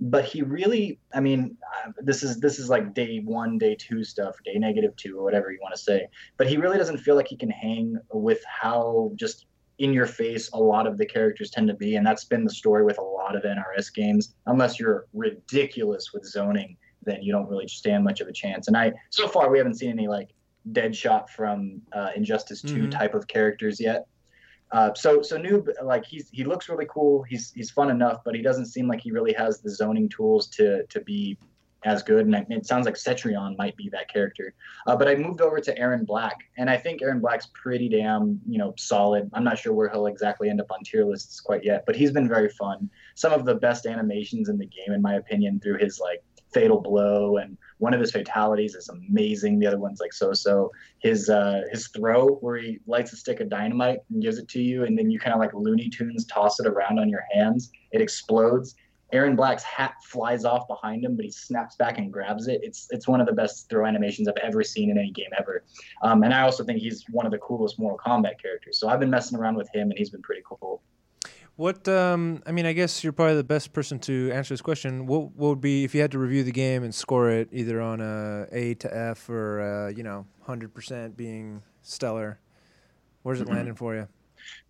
But 0.00 0.24
he 0.24 0.42
really, 0.42 1.00
I 1.12 1.18
mean, 1.18 1.56
uh, 1.84 1.90
this 2.00 2.22
is 2.22 2.38
this 2.38 2.60
is 2.60 2.70
like 2.70 2.94
day 2.94 3.18
one, 3.18 3.58
day 3.58 3.74
two 3.74 4.04
stuff, 4.04 4.36
day 4.44 4.54
negative 4.56 4.94
two, 4.94 5.18
or 5.18 5.24
whatever 5.24 5.50
you 5.50 5.58
want 5.60 5.74
to 5.74 5.80
say. 5.80 6.06
But 6.36 6.46
he 6.46 6.56
really 6.56 6.78
doesn't 6.78 6.98
feel 6.98 7.16
like 7.16 7.26
he 7.26 7.36
can 7.36 7.50
hang 7.50 7.96
with 8.12 8.42
how 8.44 9.10
just 9.16 9.46
in 9.78 9.92
your 9.92 10.06
face 10.06 10.50
a 10.52 10.58
lot 10.58 10.86
of 10.86 10.98
the 10.98 11.06
characters 11.06 11.50
tend 11.50 11.68
to 11.68 11.74
be 11.74 11.94
and 11.94 12.04
that's 12.04 12.24
been 12.24 12.44
the 12.44 12.50
story 12.50 12.84
with 12.84 12.98
a 12.98 13.02
lot 13.02 13.36
of 13.36 13.44
nrs 13.44 13.94
games 13.94 14.34
unless 14.46 14.80
you're 14.80 15.06
ridiculous 15.14 16.12
with 16.12 16.24
zoning 16.24 16.76
then 17.08 17.22
you 17.22 17.32
don't 17.32 17.48
really 17.48 17.66
stand 17.68 18.04
much 18.04 18.20
of 18.20 18.28
a 18.28 18.32
chance 18.32 18.68
and 18.68 18.76
i 18.76 18.92
so 19.10 19.26
far 19.28 19.50
we 19.50 19.58
haven't 19.58 19.74
seen 19.74 19.90
any 19.90 20.06
like 20.08 20.28
Deadshot 20.72 21.30
from 21.30 21.80
uh, 21.92 22.10
injustice 22.14 22.60
2 22.62 22.74
Mhm. 22.74 22.90
type 22.90 23.14
of 23.14 23.26
characters 23.26 23.80
yet 23.80 24.06
uh, 24.70 24.92
so 24.94 25.22
so 25.22 25.38
noob 25.38 25.66
like 25.82 26.04
he's 26.04 26.28
he 26.30 26.44
looks 26.44 26.68
really 26.68 26.86
cool 26.90 27.22
he's 27.22 27.52
he's 27.54 27.70
fun 27.70 27.90
enough 27.90 28.18
but 28.24 28.34
he 28.34 28.42
doesn't 28.42 28.66
seem 28.66 28.86
like 28.86 29.00
he 29.00 29.10
really 29.10 29.32
has 29.32 29.60
the 29.62 29.70
zoning 29.70 30.08
tools 30.10 30.46
to 30.48 30.84
to 30.88 31.00
be 31.00 31.38
as 31.84 32.02
good 32.02 32.26
and 32.26 32.34
it 32.50 32.66
sounds 32.66 32.84
like 32.84 32.96
cetrion 32.96 33.56
might 33.56 33.76
be 33.76 33.88
that 33.88 34.12
character 34.12 34.52
uh, 34.88 34.96
but 34.96 35.06
I 35.08 35.14
moved 35.14 35.40
over 35.40 35.60
to 35.60 35.74
Erron 35.78 36.04
Black, 36.04 36.36
and 36.56 36.68
I 36.68 36.76
think 36.76 37.02
Erron 37.02 37.20
Black's 37.20 37.48
pretty 37.52 37.88
damn, 37.90 38.40
you 38.48 38.58
know, 38.58 38.72
solid. 38.78 39.28
I'm 39.34 39.44
not 39.44 39.58
sure 39.58 39.74
where 39.74 39.88
he'll 39.90 40.06
exactly 40.06 40.48
end 40.48 40.60
up 40.62 40.70
on 40.70 40.82
tier 40.82 41.04
lists 41.04 41.40
quite 41.40 41.62
yet, 41.62 41.84
but 41.84 41.94
he's 41.94 42.10
been 42.10 42.26
very 42.26 42.48
fun. 42.48 42.88
Some 43.16 43.32
of 43.34 43.44
the 43.44 43.54
best 43.54 43.84
animations 43.86 44.48
in 44.48 44.56
the 44.56 44.64
game, 44.66 44.92
in 44.94 45.02
my 45.02 45.14
opinion, 45.16 45.60
through 45.60 45.76
his 45.78 46.00
like 46.00 46.22
fatal 46.52 46.80
blow, 46.80 47.36
and 47.36 47.56
one 47.78 47.94
of 47.94 48.00
his 48.00 48.10
fatalities 48.10 48.74
is 48.74 48.88
amazing. 48.88 49.58
The 49.58 49.66
other 49.66 49.78
one's 49.78 50.00
like 50.00 50.12
so-so. 50.12 50.70
His 51.00 51.28
uh, 51.28 51.62
his 51.70 51.88
throw, 51.88 52.28
where 52.36 52.56
he 52.56 52.80
lights 52.86 53.12
a 53.12 53.16
stick 53.16 53.40
of 53.40 53.48
dynamite 53.48 54.00
and 54.10 54.22
gives 54.22 54.38
it 54.38 54.48
to 54.48 54.62
you, 54.62 54.84
and 54.84 54.98
then 54.98 55.10
you 55.10 55.18
kind 55.18 55.34
of 55.34 55.40
like 55.40 55.54
Looney 55.54 55.88
Tunes 55.88 56.24
toss 56.26 56.60
it 56.60 56.66
around 56.66 56.98
on 56.98 57.08
your 57.08 57.24
hands. 57.32 57.70
It 57.92 58.00
explodes. 58.00 58.74
Erron 59.14 59.36
Black's 59.36 59.62
hat 59.62 59.94
flies 60.04 60.44
off 60.44 60.68
behind 60.68 61.02
him, 61.02 61.16
but 61.16 61.24
he 61.24 61.30
snaps 61.30 61.76
back 61.76 61.96
and 61.96 62.12
grabs 62.12 62.46
it. 62.46 62.60
It's 62.62 62.88
it's 62.90 63.08
one 63.08 63.22
of 63.22 63.26
the 63.26 63.32
best 63.32 63.68
throw 63.70 63.86
animations 63.86 64.28
I've 64.28 64.36
ever 64.42 64.62
seen 64.62 64.90
in 64.90 64.98
any 64.98 65.12
game 65.12 65.30
ever. 65.38 65.64
Um, 66.02 66.24
and 66.24 66.34
I 66.34 66.42
also 66.42 66.62
think 66.62 66.80
he's 66.80 67.04
one 67.10 67.24
of 67.24 67.32
the 67.32 67.38
coolest 67.38 67.78
Mortal 67.78 67.98
Kombat 67.98 68.40
characters. 68.40 68.78
So 68.78 68.88
I've 68.88 69.00
been 69.00 69.10
messing 69.10 69.38
around 69.38 69.56
with 69.56 69.68
him, 69.74 69.88
and 69.90 69.98
he's 69.98 70.10
been 70.10 70.20
pretty 70.20 70.42
cool. 70.44 70.82
What 71.58 71.88
um, 71.88 72.40
I 72.46 72.52
mean, 72.52 72.66
I 72.66 72.72
guess 72.72 73.02
you're 73.02 73.12
probably 73.12 73.34
the 73.34 73.42
best 73.42 73.72
person 73.72 73.98
to 74.00 74.30
answer 74.32 74.54
this 74.54 74.60
question. 74.60 75.06
What, 75.08 75.32
what 75.32 75.48
would 75.48 75.60
be 75.60 75.82
if 75.82 75.92
you 75.92 76.00
had 76.00 76.12
to 76.12 76.18
review 76.20 76.44
the 76.44 76.52
game 76.52 76.84
and 76.84 76.94
score 76.94 77.30
it 77.30 77.48
either 77.50 77.80
on 77.80 78.00
a 78.00 78.46
A 78.52 78.74
to 78.74 78.96
F 78.96 79.28
or 79.28 79.60
uh, 79.60 79.88
you 79.88 80.04
know, 80.04 80.24
hundred 80.46 80.72
percent 80.72 81.16
being 81.16 81.60
stellar? 81.82 82.38
Where's 83.24 83.40
it 83.40 83.48
Mhm. 83.48 83.54
landing 83.54 83.74
for 83.74 83.96
you? 83.96 84.06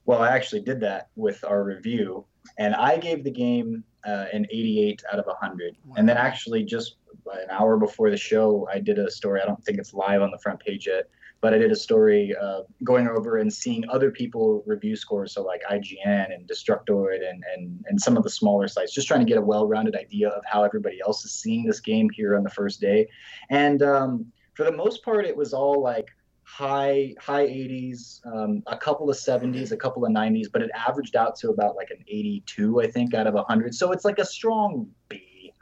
Well, 0.06 0.22
I 0.22 0.30
actually 0.30 0.62
did 0.62 0.80
that 0.80 1.08
with 1.14 1.44
our 1.44 1.62
review, 1.62 2.24
and 2.56 2.74
I 2.74 2.96
gave 2.96 3.22
the 3.22 3.30
game 3.32 3.84
uh, 4.06 4.24
an 4.32 4.46
88 4.50 5.02
out 5.12 5.18
of 5.18 5.26
100. 5.26 5.76
And 5.98 6.08
then 6.08 6.16
actually, 6.16 6.64
just 6.64 6.96
an 7.30 7.50
hour 7.50 7.76
before 7.76 8.08
the 8.08 8.16
show, 8.16 8.66
I 8.72 8.78
did 8.78 8.98
a 8.98 9.10
story. 9.10 9.42
I 9.42 9.44
don't 9.44 9.62
think 9.62 9.76
it's 9.76 9.92
live 9.92 10.22
on 10.22 10.30
the 10.30 10.38
front 10.38 10.60
page 10.60 10.86
yet, 10.86 11.10
but 11.40 11.54
I 11.54 11.58
did 11.58 11.70
a 11.70 11.76
story 11.76 12.34
uh, 12.40 12.62
going 12.82 13.06
over 13.08 13.36
and 13.36 13.52
seeing 13.52 13.88
other 13.88 14.10
people 14.10 14.62
review 14.66 14.96
scores, 14.96 15.34
so 15.34 15.42
like 15.42 15.62
IGN 15.70 16.34
and 16.34 16.48
Destructoid 16.48 17.28
and 17.28 17.44
and 17.54 17.84
and 17.86 18.00
some 18.00 18.16
of 18.16 18.24
the 18.24 18.30
smaller 18.30 18.68
sites, 18.68 18.92
just 18.92 19.06
trying 19.06 19.20
to 19.20 19.26
get 19.26 19.38
a 19.38 19.42
well-rounded 19.42 19.94
idea 19.94 20.28
of 20.30 20.42
how 20.44 20.64
everybody 20.64 21.00
else 21.00 21.24
is 21.24 21.32
seeing 21.32 21.64
this 21.64 21.80
game 21.80 22.08
here 22.10 22.36
on 22.36 22.42
the 22.42 22.50
first 22.50 22.80
day. 22.80 23.08
And 23.50 23.82
um, 23.82 24.32
for 24.54 24.64
the 24.64 24.72
most 24.72 25.04
part, 25.04 25.24
it 25.26 25.36
was 25.36 25.52
all 25.54 25.80
like 25.80 26.08
high 26.42 27.14
high 27.20 27.46
80s, 27.46 28.20
um, 28.26 28.62
a 28.66 28.76
couple 28.76 29.08
of 29.10 29.16
70s, 29.16 29.70
a 29.70 29.76
couple 29.76 30.04
of 30.04 30.10
90s, 30.10 30.46
but 30.52 30.62
it 30.62 30.70
averaged 30.74 31.14
out 31.14 31.36
to 31.36 31.50
about 31.50 31.76
like 31.76 31.90
an 31.90 32.02
82, 32.08 32.80
I 32.80 32.90
think, 32.90 33.14
out 33.14 33.26
of 33.26 33.34
100. 33.34 33.74
So 33.74 33.92
it's 33.92 34.04
like 34.04 34.18
a 34.18 34.24
strong 34.24 34.88
B 35.08 35.52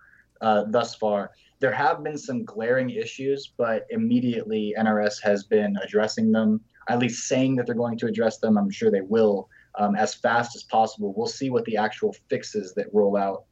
uh, 0.41 0.65
thus 0.69 0.95
far. 0.95 1.33
There 1.59 1.73
have 1.73 2.03
been 2.03 2.19
some 2.19 2.45
glaring 2.45 2.91
issues, 2.91 3.53
but 3.57 3.87
immediately 3.91 4.75
NRS 4.79 5.23
has 5.23 5.45
been 5.45 5.77
addressing 5.83 6.33
them, 6.33 6.61
at 6.89 6.99
least 6.99 7.27
saying 7.27 7.57
that 7.57 7.67
they're 7.67 7.75
going 7.75 7.99
to 7.99 8.07
address 8.07 8.39
them. 8.39 8.59
I'm 8.59 8.71
sure 8.71 8.91
they 8.91 9.01
will 9.01 9.49
um, 9.77 9.95
as 9.95 10.15
fast 10.15 10.57
as 10.57 10.63
possible. 10.65 11.15
We'll 11.17 11.27
see 11.27 11.51
what 11.51 11.65
the 11.65 11.77
actual 11.77 12.15
fixes 12.29 12.75
that 12.75 12.87
roll 12.93 13.17
out 13.17 13.45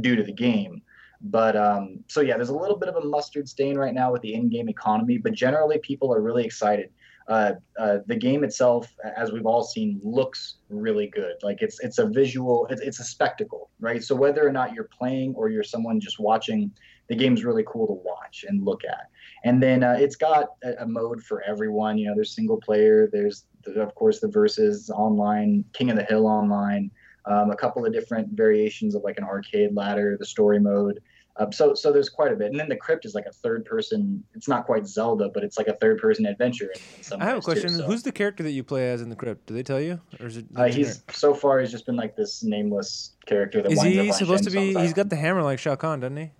do 0.00 0.16
to 0.16 0.22
the 0.22 0.32
game. 0.32 0.82
But 1.20 1.56
um, 1.56 2.04
so 2.06 2.20
yeah, 2.20 2.36
there's 2.36 2.48
a 2.48 2.56
little 2.56 2.76
bit 2.76 2.88
of 2.88 2.96
a 2.96 3.04
mustard 3.04 3.48
stain 3.48 3.76
right 3.76 3.94
now 3.94 4.12
with 4.12 4.22
the 4.22 4.34
in-game 4.34 4.68
economy, 4.68 5.18
but 5.18 5.32
generally 5.32 5.78
people 5.78 6.14
are 6.14 6.20
really 6.20 6.44
excited. 6.44 6.90
Uh, 7.26 7.54
uh, 7.78 7.98
the 8.06 8.16
game 8.16 8.42
itself, 8.42 8.88
as 9.16 9.32
we've 9.32 9.44
all 9.44 9.62
seen, 9.62 10.00
looks 10.02 10.56
really 10.70 11.08
good. 11.08 11.34
Like 11.42 11.60
it's 11.60 11.78
it's 11.80 11.98
a 11.98 12.06
visual, 12.06 12.66
it's, 12.70 12.80
it's 12.80 13.00
a 13.00 13.04
spectacle, 13.04 13.68
right? 13.80 14.02
So 14.02 14.14
whether 14.14 14.46
or 14.46 14.52
not 14.52 14.72
you're 14.72 14.88
playing 14.96 15.34
or 15.34 15.50
you're 15.50 15.64
someone 15.64 16.00
just 16.00 16.18
watching, 16.18 16.70
the 17.08 17.16
game's 17.16 17.44
really 17.44 17.64
cool 17.66 17.86
to 17.86 17.92
watch 17.92 18.44
and 18.46 18.64
look 18.64 18.84
at. 18.84 19.08
And 19.44 19.62
then 19.62 19.82
uh, 19.82 19.96
it's 19.98 20.16
got 20.16 20.50
a, 20.62 20.82
a, 20.82 20.86
mode 20.86 21.22
for 21.22 21.42
everyone. 21.42 21.96
You 21.96 22.08
know, 22.08 22.14
there's 22.14 22.34
single 22.34 22.58
player, 22.60 23.08
there's 23.10 23.44
the, 23.64 23.80
of 23.80 23.94
course 23.94 24.20
the 24.20 24.28
versus 24.28 24.90
online, 24.90 25.64
King 25.72 25.90
of 25.90 25.96
the 25.96 26.04
Hill 26.04 26.26
online 26.26 26.90
um, 27.28 27.50
a 27.50 27.56
couple 27.56 27.84
of 27.84 27.92
different 27.92 28.30
variations 28.32 28.94
of 28.94 29.02
like 29.02 29.18
an 29.18 29.24
arcade 29.24 29.74
ladder, 29.74 30.16
the 30.18 30.26
story 30.26 30.58
mode. 30.58 31.00
Uh, 31.36 31.48
so 31.52 31.72
so 31.72 31.92
there's 31.92 32.08
quite 32.08 32.32
a 32.32 32.34
bit, 32.34 32.50
and 32.50 32.58
then 32.58 32.68
the 32.68 32.74
crypt 32.74 33.04
is 33.04 33.14
like 33.14 33.26
a 33.26 33.32
third 33.32 33.64
person. 33.64 34.24
It's 34.34 34.48
not 34.48 34.66
quite 34.66 34.88
Zelda, 34.88 35.28
but 35.32 35.44
it's 35.44 35.56
like 35.56 35.68
a 35.68 35.74
third 35.74 35.98
person 35.98 36.26
adventure. 36.26 36.64
In, 36.74 36.80
in 36.96 37.04
some 37.04 37.22
I 37.22 37.26
have 37.26 37.38
a 37.38 37.40
question. 37.40 37.68
Too, 37.68 37.76
so. 37.76 37.84
Who's 37.84 38.02
the 38.02 38.10
character 38.10 38.42
that 38.42 38.50
you 38.50 38.64
play 38.64 38.90
as 38.90 39.02
in 39.02 39.08
the 39.08 39.14
crypt? 39.14 39.46
Do 39.46 39.54
they 39.54 39.62
tell 39.62 39.80
you, 39.80 40.00
or 40.18 40.26
is 40.26 40.38
it? 40.38 40.46
Uh, 40.56 40.64
he's 40.64 41.04
so 41.12 41.34
far 41.34 41.60
he's 41.60 41.70
just 41.70 41.86
been 41.86 41.94
like 41.94 42.16
this 42.16 42.42
nameless 42.42 43.12
character 43.26 43.62
that. 43.62 43.70
Is 43.70 43.80
he 43.82 44.10
supposed 44.12 44.44
to 44.44 44.50
be? 44.50 44.74
He's 44.74 44.94
got 44.94 45.10
the 45.10 45.16
hammer 45.16 45.44
like 45.44 45.60
Shao 45.60 45.76
Kahn, 45.76 46.00
doesn't 46.00 46.16
he? 46.16 46.30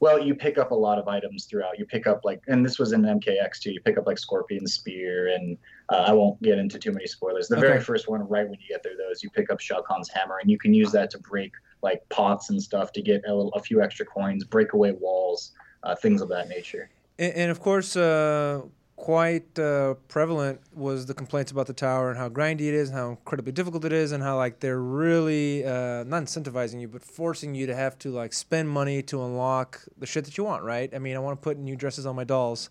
Well, 0.00 0.18
you 0.18 0.34
pick 0.34 0.58
up 0.58 0.70
a 0.70 0.74
lot 0.74 0.98
of 0.98 1.08
items 1.08 1.44
throughout. 1.44 1.78
You 1.78 1.86
pick 1.86 2.06
up 2.06 2.20
like, 2.24 2.42
and 2.48 2.64
this 2.64 2.78
was 2.78 2.92
in 2.92 3.02
MKX 3.02 3.60
too. 3.60 3.72
You 3.72 3.80
pick 3.80 3.98
up 3.98 4.06
like 4.06 4.18
Scorpion 4.18 4.66
Spear, 4.66 5.28
and 5.28 5.58
uh, 5.90 6.04
I 6.06 6.12
won't 6.12 6.40
get 6.42 6.58
into 6.58 6.78
too 6.78 6.92
many 6.92 7.06
spoilers. 7.06 7.48
The 7.48 7.56
okay. 7.56 7.66
very 7.66 7.80
first 7.80 8.08
one, 8.08 8.20
right 8.28 8.48
when 8.48 8.58
you 8.60 8.68
get 8.68 8.82
there, 8.82 8.94
though, 8.96 9.10
is 9.10 9.22
you 9.22 9.30
pick 9.30 9.50
up 9.50 9.60
Shao 9.60 9.82
Kahn's 9.82 10.08
hammer, 10.08 10.38
and 10.40 10.50
you 10.50 10.58
can 10.58 10.74
use 10.74 10.92
that 10.92 11.10
to 11.10 11.18
break 11.18 11.52
like 11.82 12.08
pots 12.08 12.50
and 12.50 12.62
stuff 12.62 12.92
to 12.92 13.02
get 13.02 13.22
a, 13.26 13.34
little, 13.34 13.52
a 13.52 13.62
few 13.62 13.82
extra 13.82 14.04
coins, 14.04 14.44
break 14.44 14.72
away 14.72 14.92
walls, 14.92 15.52
uh, 15.84 15.94
things 15.94 16.20
of 16.20 16.28
that 16.28 16.48
nature. 16.48 16.90
And, 17.18 17.32
and 17.34 17.50
of 17.50 17.60
course, 17.60 17.96
uh, 17.96 18.62
quite 18.98 19.56
uh, 19.60 19.94
prevalent 20.08 20.60
was 20.74 21.06
the 21.06 21.14
complaints 21.14 21.52
about 21.52 21.68
the 21.68 21.72
tower 21.72 22.10
and 22.10 22.18
how 22.18 22.28
grindy 22.28 22.62
it 22.62 22.74
is 22.74 22.88
and 22.88 22.98
how 22.98 23.10
incredibly 23.10 23.52
difficult 23.52 23.84
it 23.84 23.92
is 23.92 24.10
and 24.10 24.24
how 24.24 24.36
like 24.36 24.58
they're 24.58 24.80
really 24.80 25.64
uh, 25.64 26.02
not 26.02 26.24
incentivizing 26.24 26.80
you 26.80 26.88
but 26.88 27.00
forcing 27.00 27.54
you 27.54 27.64
to 27.64 27.76
have 27.76 27.96
to 27.96 28.10
like 28.10 28.32
spend 28.32 28.68
money 28.68 29.00
to 29.00 29.22
unlock 29.22 29.80
the 29.96 30.04
shit 30.04 30.24
that 30.24 30.36
you 30.36 30.42
want 30.42 30.64
right? 30.64 30.92
I 30.92 30.98
mean 30.98 31.14
i 31.14 31.20
want 31.20 31.40
to 31.40 31.42
put 31.42 31.56
new 31.58 31.76
dresses 31.76 32.06
on 32.06 32.16
my 32.16 32.24
dolls. 32.24 32.70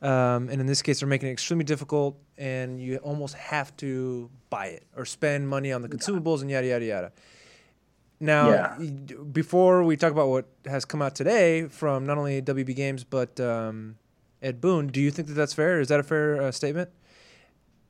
Um, 0.00 0.48
and 0.48 0.58
in 0.60 0.66
this 0.66 0.80
case 0.80 1.00
they're 1.00 1.08
making 1.08 1.28
it 1.28 1.32
extremely 1.32 1.66
difficult 1.66 2.16
and 2.38 2.80
you 2.80 2.96
almost 2.98 3.34
have 3.34 3.76
to 3.76 4.30
buy 4.48 4.66
it 4.68 4.84
or 4.96 5.04
spend 5.04 5.48
money 5.48 5.70
on 5.70 5.82
the 5.82 5.88
consumables 5.88 6.40
and 6.40 6.50
yada 6.50 6.66
yada 6.66 6.84
yada. 6.84 7.12
Now, 8.20 8.48
yeah. 8.48 9.16
before 9.32 9.84
we 9.84 9.96
talk 9.96 10.12
about 10.12 10.28
what 10.28 10.46
has 10.64 10.84
come 10.84 11.02
out 11.02 11.14
today 11.14 11.68
from 11.68 12.06
not 12.06 12.16
only 12.16 12.40
WB 12.40 12.74
Games 12.74 13.04
but 13.04 13.38
um, 13.38 13.96
Ed 14.42 14.60
Boon. 14.60 14.88
Do 14.88 15.00
you 15.00 15.10
think 15.10 15.28
that 15.28 15.34
that's 15.34 15.54
fair? 15.54 15.80
Is 15.80 15.88
that 15.88 16.00
a 16.00 16.02
fair 16.02 16.40
uh, 16.42 16.52
statement? 16.52 16.90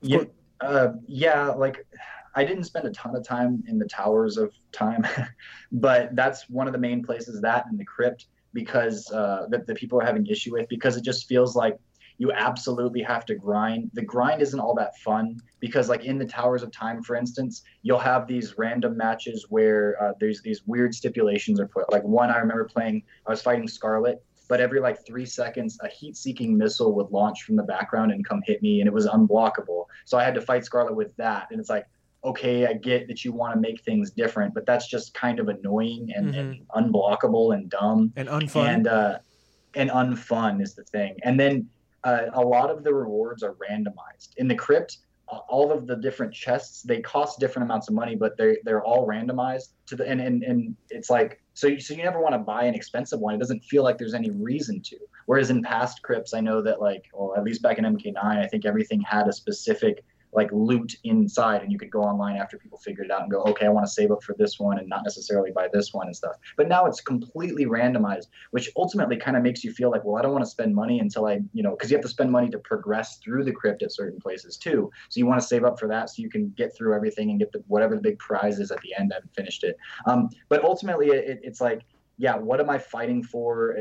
Yeah, 0.01 0.25
uh, 0.61 0.93
yeah. 1.07 1.49
Like, 1.49 1.87
I 2.35 2.45
didn't 2.45 2.65
spend 2.65 2.87
a 2.87 2.91
ton 2.91 3.16
of 3.16 3.25
time 3.25 3.62
in 3.66 3.79
the 3.79 3.87
towers 3.87 4.37
of 4.37 4.53
time, 4.73 5.07
but 5.73 6.15
that's 6.15 6.49
one 6.49 6.66
of 6.66 6.73
the 6.73 6.79
main 6.79 7.05
places 7.05 7.41
that 7.41 7.66
in 7.70 7.77
the 7.77 7.85
crypt 7.85 8.27
because 8.53 9.11
uh, 9.12 9.47
that 9.51 9.66
the 9.66 9.75
people 9.75 10.01
are 10.01 10.05
having 10.05 10.27
issue 10.27 10.53
with 10.53 10.69
because 10.69 10.97
it 10.97 11.05
just 11.05 11.29
feels 11.29 11.55
like 11.55 11.79
you 12.19 12.33
absolutely 12.33 13.01
have 13.01 13.25
to 13.27 13.35
grind. 13.37 13.91
The 13.95 14.03
grind 14.03 14.43
isn't 14.43 14.59
all 14.59 14.75
that 14.75 14.99
fun 14.99 15.39
because, 15.61 15.89
like 15.89 16.05
in 16.05 16.19
the 16.19 16.27
Towers 16.27 16.62
of 16.62 16.73
Time, 16.73 17.03
for 17.03 17.15
instance, 17.15 17.62
you'll 17.83 17.99
have 17.99 18.27
these 18.27 18.59
random 18.59 18.97
matches 18.97 19.47
where 19.49 19.97
uh, 20.03 20.12
there's 20.19 20.43
these 20.43 20.62
weird 20.66 20.95
stipulations 20.95 21.61
are 21.61 21.69
put. 21.69 21.91
Like 21.93 22.03
one, 22.03 22.31
I 22.31 22.39
remember 22.39 22.65
playing, 22.65 23.05
I 23.27 23.31
was 23.31 23.41
fighting 23.41 23.69
Skarlet, 23.69 24.16
but 24.49 24.61
every 24.61 24.81
like 24.81 25.07
three 25.07 25.27
seconds, 25.27 25.79
a 25.83 25.89
heat-seeking 25.89 26.57
missile 26.57 26.95
would 26.95 27.11
launch 27.11 27.43
from 27.43 27.57
the 27.57 27.62
background 27.62 28.12
and 28.12 28.27
come 28.27 28.43
hit 28.45 28.62
me, 28.62 28.81
and 28.81 28.89
it 28.89 28.93
was 28.93 29.07
unblockable. 29.07 29.85
So 30.05 30.19
I 30.19 30.25
had 30.25 30.35
to 30.35 30.41
fight 30.41 30.62
Skarlet 30.62 30.95
with 30.95 31.15
that, 31.16 31.49
and 31.51 31.61
it's 31.61 31.70
like, 31.70 31.87
okay, 32.25 32.66
I 32.66 32.73
get 32.73 33.07
that 33.09 33.25
you 33.25 33.33
want 33.33 33.55
to 33.55 33.61
make 33.61 33.83
things 33.83 34.11
different, 34.11 34.53
but 34.53 34.66
that's 34.66 34.89
just 34.89 35.15
kind 35.15 35.39
of 35.39 35.49
annoying 35.49 36.11
and, 36.16 36.35
mm-hmm. 36.35 36.39
and 36.77 36.93
unblockable 36.93 37.55
and 37.55 37.70
dumb 37.70 38.12
and 38.16 38.29
unfun. 38.29 38.75
And 38.75 38.87
uh, 38.89 39.19
and 39.75 39.91
unfun 39.91 40.61
is 40.61 40.75
the 40.75 40.83
thing. 40.83 41.16
And 41.23 41.39
then 41.39 41.69
uh, 42.05 42.27
a 42.33 42.41
lot 42.41 42.70
of 42.70 42.83
the 42.83 42.93
rewards 42.93 43.43
are 43.43 43.55
randomized 43.55 44.31
in 44.37 44.49
the 44.49 44.55
crypt 44.55 44.99
all 45.49 45.71
of 45.71 45.87
the 45.87 45.97
different 45.97 46.33
chests 46.33 46.83
they 46.83 47.01
cost 47.01 47.39
different 47.39 47.65
amounts 47.65 47.89
of 47.89 47.95
money 47.95 48.15
but 48.15 48.37
they 48.37 48.57
they're 48.65 48.83
all 48.83 49.07
randomized 49.07 49.71
to 49.87 49.97
the 49.97 50.07
and 50.09 50.21
and, 50.21 50.43
and 50.43 50.77
it's 50.91 51.11
like 51.11 51.41
so 51.55 51.67
you, 51.67 51.81
so 51.81 51.95
you 51.95 52.05
never 52.05 52.21
want 52.21 52.35
to 52.35 52.39
buy 52.39 52.65
an 52.65 52.75
expensive 52.75 53.19
one. 53.19 53.35
It 53.35 53.39
doesn't 53.39 53.65
feel 53.65 53.83
like 53.83 53.99
there's 53.99 54.15
any 54.15 54.31
reason 54.31 54.81
to. 54.83 54.97
Whereas 55.27 55.51
in 55.51 55.61
past 55.63 56.03
crypts 56.03 56.33
i 56.33 56.41
know 56.41 56.63
that 56.63 56.81
like 56.81 57.05
well 57.13 57.35
at 57.37 57.45
least 57.45 57.63
back 57.63 57.79
in 57.79 57.85
mk9 57.85 58.17
i 58.17 58.47
think 58.47 58.65
everything 58.65 59.01
had 59.03 59.29
a 59.29 59.33
specific 59.33 60.05
like 60.33 60.51
loot 60.53 60.97
inside 61.05 61.63
and 61.63 61.73
you 61.73 61.79
could 61.79 61.91
go 61.91 62.01
online 62.01 62.37
after 62.37 62.59
people 62.59 62.79
figured 62.79 63.07
it 63.07 63.13
out 63.13 63.23
and 63.23 63.31
go 63.31 63.43
okay 63.45 63.67
i 63.67 63.69
want 63.69 63.87
to 63.87 63.91
save 63.91 64.11
up 64.11 64.23
for 64.23 64.35
this 64.39 64.59
one 64.59 64.79
and 64.79 64.89
not 64.89 65.03
necessarily 65.05 65.51
buy 65.51 65.69
this 65.73 65.93
one 65.93 66.07
and 66.07 66.17
stuff. 66.17 66.37
But 66.57 66.69
now 66.69 66.87
it's 66.87 67.01
completely 67.01 67.67
randomized 67.67 68.27
which 68.51 68.71
ultimately 68.77 69.17
kind 69.17 69.37
of 69.37 69.43
makes 69.43 69.65
you 69.65 69.73
feel 69.73 69.91
like 69.91 70.05
well 70.05 70.17
i 70.17 70.23
don't 70.23 70.33
want 70.33 70.45
to 70.45 70.51
spend 70.51 70.75
money 70.75 71.01
until 71.01 71.27
i 71.27 71.41
you 71.53 71.63
know 71.63 71.71
because 71.71 71.91
you 71.91 71.97
have 71.97 72.05
to 72.05 72.09
spend 72.09 72.31
money 72.31 72.49
to 72.51 72.59
progress 72.59 73.19
through 73.19 73.45
the 73.45 73.53
crypt 73.53 73.83
at 73.83 73.93
certain 73.93 74.21
places 74.21 74.57
too. 74.57 74.91
So 75.09 75.19
you 75.19 75.27
want 75.27 75.41
to 75.41 75.47
save 75.47 75.65
up 75.65 75.79
for 75.79 75.89
that 75.89 76.11
so 76.11 76.23
you 76.23 76.31
can 76.31 76.51
get 76.51 76.75
through 76.77 76.95
everything 76.95 77.31
and 77.31 77.39
get 77.39 77.53
the 77.53 77.63
whatever 77.67 77.95
the 77.95 78.01
big 78.01 78.19
prize 78.19 78.59
is 78.59 78.71
at 78.71 78.81
the 78.83 78.95
end 78.99 79.13
i 79.13 79.17
haven't 79.17 79.35
finished 79.35 79.65
it. 79.65 79.77
Um, 80.07 80.31
but 80.49 80.65
ultimately 80.65 81.09
it, 81.09 81.41
it's 81.43 81.61
like 81.61 81.83
yeah, 82.20 82.36
what 82.36 82.61
am 82.61 82.69
I 82.69 82.78
fighting 82.78 83.23
for? 83.23 83.78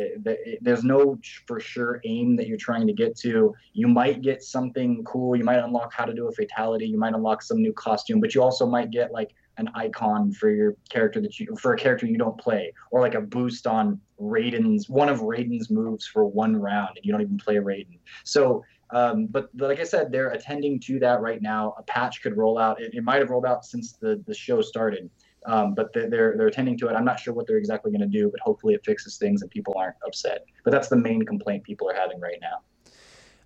There's 0.61 0.84
no 0.84 1.18
for 1.47 1.59
sure 1.59 1.99
aim 2.05 2.35
that 2.35 2.47
you're 2.47 2.57
trying 2.57 2.85
to 2.85 2.93
get 2.93 3.18
to. 3.18 3.53
You 3.73 3.88
might 3.88 4.22
get 4.22 4.43
something 4.43 5.03
cool. 5.05 5.35
You 5.35 5.43
might 5.43 5.57
unlock 5.57 5.91
how 5.91 6.05
to 6.05 6.14
do 6.14 6.27
a 6.27 6.31
fatality. 6.31 6.85
You 6.85 6.99
might 6.99 7.15
unlock 7.15 7.41
some 7.41 7.61
new 7.61 7.73
costume, 7.73 8.19
but 8.22 8.35
you 8.35 8.43
also 8.43 8.68
might 8.68 8.91
get 8.91 9.11
like 9.11 9.34
an 9.57 9.69
icon 9.73 10.31
for 10.31 10.51
your 10.51 10.76
character 10.89 11.19
that 11.19 11.39
you 11.39 11.55
for 11.59 11.73
a 11.73 11.77
character 11.77 12.05
you 12.05 12.19
don't 12.19 12.38
play, 12.38 12.72
or 12.91 13.01
like 13.01 13.15
a 13.15 13.22
boost 13.22 13.65
on 13.65 13.99
Raiden's 14.22 14.88
one 14.88 15.09
of 15.09 15.22
Raiden's 15.22 15.72
moves 15.72 16.05
for 16.05 16.26
one 16.26 16.55
round, 16.55 16.95
and 16.95 17.03
you 17.03 17.11
don't 17.11 17.22
even 17.22 17.39
play 17.39 17.55
Raiden. 17.55 17.97
So 18.23 18.64
um, 18.91 19.27
but, 19.27 19.49
but, 19.57 19.68
like 19.68 19.80
I 19.80 19.84
said, 19.84 20.11
they're 20.11 20.30
attending 20.30 20.80
to 20.81 20.99
that 20.99 21.19
right 21.19 21.41
now. 21.41 21.76
A 21.77 21.84
patch 21.84 22.22
could 22.22 22.38
roll 22.38 22.57
out. 22.57 22.81
It, 22.81 22.93
it 22.93 23.03
might 23.03 23.19
have 23.19 23.30
rolled 23.30 23.45
out 23.45 23.65
since 23.65 23.93
the, 23.93 24.23
the 24.26 24.34
show 24.34 24.61
started. 24.61 25.09
Um, 25.48 25.74
but 25.74 25.94
they're, 25.94 26.10
they're 26.10 26.48
attending 26.48 26.78
to 26.80 26.90
it. 26.90 26.94
I'm 26.94 27.06
not 27.06 27.19
sure 27.19 27.34
what 27.34 27.48
they're 27.48 27.57
exactly 27.57 27.90
going 27.90 28.02
to 28.02 28.07
do, 28.07 28.30
but 28.30 28.40
hopefully 28.41 28.74
it 28.74 28.84
fixes 28.86 29.18
things 29.18 29.41
and 29.41 29.49
people 29.49 29.74
aren't 29.78 29.95
upset. 30.06 30.45
But 30.65 30.72
that's 30.72 30.90
the 30.90 30.98
main 30.98 31.24
complaint 31.24 31.64
people 31.64 31.90
are 31.90 31.95
having 31.95 32.19
right 32.19 32.38
now. 32.41 32.60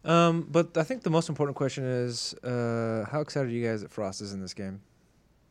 Um, 0.03 0.47
but 0.49 0.75
I 0.77 0.83
think 0.83 1.03
the 1.03 1.11
most 1.11 1.29
important 1.29 1.55
question 1.55 1.85
is 1.85 2.33
uh, 2.43 3.05
how 3.09 3.21
excited 3.21 3.49
are 3.49 3.53
you 3.53 3.65
guys 3.65 3.81
that 3.81 3.91
Frost 3.91 4.21
is 4.21 4.33
in 4.33 4.41
this 4.41 4.55
game? 4.55 4.81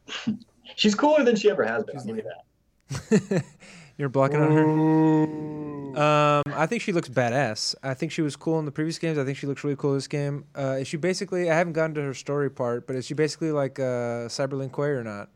She's 0.76 0.94
cooler 0.94 1.24
than 1.24 1.36
she 1.36 1.50
ever 1.50 1.64
has 1.64 1.84
been. 1.84 1.98
I'll 1.98 2.06
you 2.06 2.22
that. 2.22 3.44
You're 3.98 4.08
blocking 4.08 4.40
on 4.40 4.50
her. 4.50 6.00
Um, 6.02 6.42
I 6.54 6.66
think 6.66 6.82
she 6.82 6.92
looks 6.92 7.08
badass. 7.08 7.74
I 7.82 7.94
think 7.94 8.12
she 8.12 8.22
was 8.22 8.34
cool 8.34 8.58
in 8.58 8.64
the 8.64 8.72
previous 8.72 8.98
games. 8.98 9.18
I 9.18 9.24
think 9.24 9.36
she 9.36 9.46
looks 9.46 9.62
really 9.62 9.76
cool 9.76 9.90
in 9.90 9.98
this 9.98 10.08
game. 10.08 10.46
Uh, 10.56 10.78
is 10.80 10.88
she 10.88 10.96
basically? 10.96 11.50
I 11.50 11.54
haven't 11.54 11.74
gotten 11.74 11.94
to 11.96 12.02
her 12.02 12.14
story 12.14 12.50
part, 12.50 12.86
but 12.86 12.96
is 12.96 13.06
she 13.06 13.14
basically 13.14 13.52
like 13.52 13.78
uh, 13.78 14.28
Cyber 14.28 14.54
Lin 14.54 14.70
Kuei 14.70 14.88
or 14.88 15.04
not? 15.04 15.28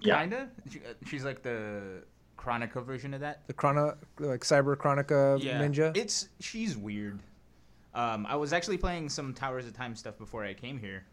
Kinda. 0.00 0.48
Uh, 0.66 0.92
she's 1.06 1.24
like 1.24 1.42
the 1.42 2.02
Kronika 2.38 2.84
version 2.84 3.14
of 3.14 3.20
that. 3.20 3.46
The 3.46 3.52
Chrono, 3.52 3.96
like 4.18 4.40
Cyber 4.40 4.76
Kronika 4.76 5.42
yeah. 5.42 5.60
ninja. 5.60 5.96
It's 5.96 6.28
she's 6.40 6.76
weird. 6.76 7.20
Um, 7.94 8.26
I 8.26 8.36
was 8.36 8.52
actually 8.52 8.78
playing 8.78 9.08
some 9.08 9.34
Towers 9.34 9.66
of 9.66 9.72
Time 9.74 9.94
stuff 9.96 10.18
before 10.18 10.44
I 10.44 10.54
came 10.54 10.78
here, 10.78 11.04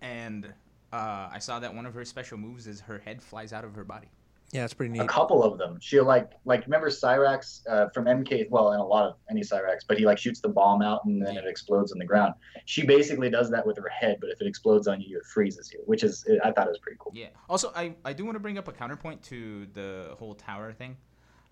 and 0.00 0.52
uh, 0.92 1.28
I 1.32 1.38
saw 1.38 1.58
that 1.60 1.74
one 1.74 1.86
of 1.86 1.94
her 1.94 2.04
special 2.04 2.36
moves 2.36 2.66
is 2.66 2.80
her 2.82 2.98
head 2.98 3.22
flies 3.22 3.52
out 3.52 3.64
of 3.64 3.74
her 3.74 3.84
body. 3.84 4.08
Yeah, 4.52 4.64
it's 4.64 4.74
pretty 4.74 4.92
neat. 4.92 5.00
A 5.00 5.06
couple 5.06 5.42
of 5.42 5.56
them. 5.56 5.78
She'll 5.80 6.04
like 6.04 6.30
like 6.44 6.64
remember 6.66 6.90
Cyrax 6.90 7.62
uh, 7.68 7.88
from 7.88 8.04
MK. 8.04 8.50
Well, 8.50 8.72
and 8.72 8.80
a 8.80 8.84
lot 8.84 9.06
of 9.06 9.16
any 9.30 9.40
Cyrax, 9.40 9.80
but 9.88 9.98
he 9.98 10.04
like 10.04 10.18
shoots 10.18 10.40
the 10.40 10.48
bomb 10.50 10.82
out 10.82 11.06
and 11.06 11.24
then 11.24 11.38
it 11.38 11.46
explodes 11.46 11.90
on 11.90 11.98
the 11.98 12.04
ground. 12.04 12.34
She 12.66 12.84
basically 12.84 13.30
does 13.30 13.50
that 13.50 13.66
with 13.66 13.78
her 13.78 13.88
head, 13.88 14.18
but 14.20 14.28
if 14.28 14.40
it 14.42 14.46
explodes 14.46 14.86
on 14.86 15.00
you, 15.00 15.16
it 15.16 15.24
freezes 15.24 15.72
you, 15.72 15.80
which 15.86 16.04
is 16.04 16.28
I 16.44 16.52
thought 16.52 16.66
it 16.66 16.70
was 16.70 16.78
pretty 16.78 16.98
cool. 17.00 17.12
Yeah. 17.14 17.28
Also, 17.48 17.72
I, 17.74 17.94
I 18.04 18.12
do 18.12 18.26
want 18.26 18.36
to 18.36 18.40
bring 18.40 18.58
up 18.58 18.68
a 18.68 18.72
counterpoint 18.72 19.22
to 19.24 19.66
the 19.72 20.14
whole 20.18 20.34
tower 20.34 20.72
thing. 20.72 20.98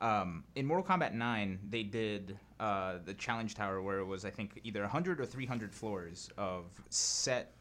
Um, 0.00 0.44
in 0.54 0.66
Mortal 0.66 0.84
Kombat 0.84 1.12
9, 1.12 1.58
they 1.68 1.82
did 1.82 2.38
uh, 2.58 2.98
the 3.04 3.14
challenge 3.14 3.54
tower 3.54 3.82
where 3.82 3.98
it 3.98 4.06
was, 4.06 4.24
I 4.24 4.30
think, 4.30 4.58
either 4.64 4.80
100 4.80 5.20
or 5.20 5.26
300 5.26 5.74
floors 5.74 6.30
of 6.38 6.64
set 6.88 7.54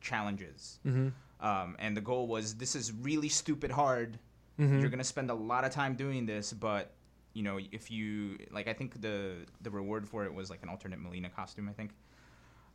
challenges. 0.00 0.78
Mm-hmm. 0.86 1.08
Um, 1.46 1.76
and 1.78 1.96
the 1.96 2.00
goal 2.00 2.26
was 2.26 2.54
this 2.54 2.74
is 2.74 2.92
really 2.92 3.28
stupid 3.28 3.70
hard. 3.70 4.18
Mm-hmm. 4.58 4.80
You're 4.80 4.88
to 4.98 5.04
spend 5.04 5.30
a 5.30 5.34
lot 5.34 5.64
of 5.64 5.70
time 5.72 5.94
doing 5.94 6.26
this, 6.26 6.52
but. 6.52 6.92
You 7.36 7.42
know, 7.42 7.58
if 7.72 7.90
you 7.90 8.38
like, 8.52 8.68
I 8.68 8.72
think 8.72 9.00
the 9.00 9.38
the 9.60 9.68
reward 9.68 10.06
for 10.06 10.24
it 10.24 10.32
was 10.32 10.50
like 10.50 10.62
an 10.62 10.68
alternate 10.68 11.00
Mileena 11.02 11.34
costume. 11.34 11.68
I 11.68 11.72
think. 11.72 11.90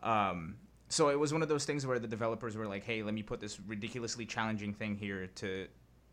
Um, 0.03 0.57
so 0.89 1.07
it 1.07 1.17
was 1.17 1.31
one 1.31 1.41
of 1.41 1.47
those 1.47 1.63
things 1.63 1.85
where 1.87 1.97
the 1.97 2.09
developers 2.09 2.57
were 2.57 2.67
like, 2.67 2.83
"Hey, 2.83 3.01
let 3.01 3.13
me 3.13 3.23
put 3.23 3.39
this 3.39 3.57
ridiculously 3.61 4.25
challenging 4.25 4.73
thing 4.73 4.97
here 4.97 5.27
to 5.35 5.67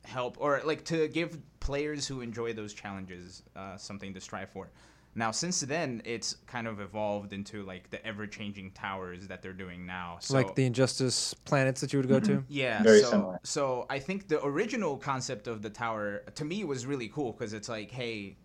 help, 0.05 0.37
or 0.39 0.61
like 0.65 0.85
to 0.85 1.09
give 1.09 1.41
players 1.59 2.07
who 2.07 2.21
enjoy 2.21 2.53
those 2.53 2.73
challenges 2.73 3.43
uh, 3.57 3.77
something 3.77 4.15
to 4.15 4.21
strive 4.21 4.51
for." 4.51 4.71
Now, 5.17 5.31
since 5.31 5.61
then, 5.61 6.03
it's 6.05 6.35
kind 6.47 6.67
of 6.67 6.81
evolved 6.81 7.33
into 7.33 7.63
like 7.63 7.91
the 7.91 8.05
ever-changing 8.07 8.73
towers 8.73 9.27
that 9.29 9.43
they're 9.43 9.53
doing 9.53 9.87
now. 9.87 10.19
So, 10.21 10.35
like 10.35 10.55
the 10.55 10.67
Injustice 10.67 11.33
planets 11.33 11.81
that 11.81 11.93
you 11.93 11.99
would 11.99 12.09
go 12.09 12.21
to. 12.21 12.45
yeah, 12.49 12.83
Very 12.83 13.01
so, 13.01 13.11
similar. 13.11 13.41
So 13.43 13.87
I 13.89 13.99
think 13.99 14.29
the 14.29 14.45
original 14.45 14.97
concept 14.97 15.47
of 15.47 15.63
the 15.63 15.71
tower 15.71 16.23
to 16.35 16.45
me 16.45 16.65
was 16.65 16.87
really 16.87 17.09
cool 17.09 17.33
because 17.33 17.55
it's 17.55 17.69
like, 17.69 17.91
hey, 17.91 18.37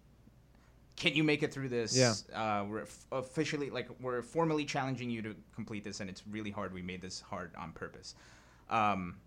can 0.96 1.14
you 1.14 1.24
make 1.24 1.44
it 1.44 1.54
through 1.54 1.70
this? 1.70 1.98
Yeah. 1.98 2.14
Uh, 2.34 2.66
we're 2.66 2.82
f- 2.84 3.06
officially 3.12 3.70
like 3.70 3.90
we're 4.00 4.22
formally 4.22 4.64
challenging 4.66 5.10
you 5.10 5.22
to 5.24 5.36
complete 5.54 5.84
this, 5.84 6.00
and 6.00 6.10
it's 6.10 6.24
really 6.28 6.52
hard. 6.52 6.74
We 6.74 6.82
made 6.82 7.02
this 7.02 7.20
hard 7.20 7.52
on 7.58 7.74
purpose. 7.74 8.16
Um, 8.70 9.18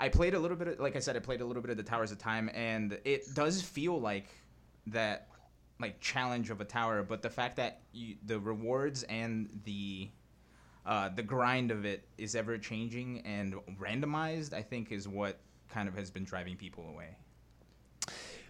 I 0.00 0.08
played 0.08 0.34
a 0.34 0.38
little 0.38 0.56
bit, 0.56 0.66
of, 0.66 0.80
like 0.80 0.96
I 0.96 0.98
said, 0.98 1.14
I 1.14 1.20
played 1.20 1.42
a 1.42 1.44
little 1.44 1.60
bit 1.60 1.70
of 1.70 1.76
the 1.76 1.82
Towers 1.82 2.10
of 2.10 2.18
Time, 2.18 2.50
and 2.54 2.98
it 3.04 3.34
does 3.34 3.60
feel 3.60 4.00
like 4.00 4.28
that, 4.86 5.28
like 5.80 6.00
challenge 6.00 6.50
of 6.50 6.60
a 6.60 6.64
tower. 6.64 7.02
But 7.02 7.22
the 7.22 7.30
fact 7.30 7.56
that 7.56 7.80
you, 7.92 8.16
the 8.26 8.38
rewards 8.38 9.02
and 9.04 9.48
the 9.64 10.10
uh, 10.86 11.10
the 11.10 11.22
grind 11.22 11.70
of 11.70 11.84
it 11.84 12.04
is 12.18 12.34
ever 12.34 12.58
changing 12.58 13.20
and 13.24 13.54
randomized, 13.80 14.52
I 14.52 14.62
think, 14.62 14.92
is 14.92 15.06
what 15.06 15.38
kind 15.68 15.88
of 15.88 15.94
has 15.94 16.10
been 16.10 16.24
driving 16.24 16.56
people 16.56 16.88
away. 16.88 17.16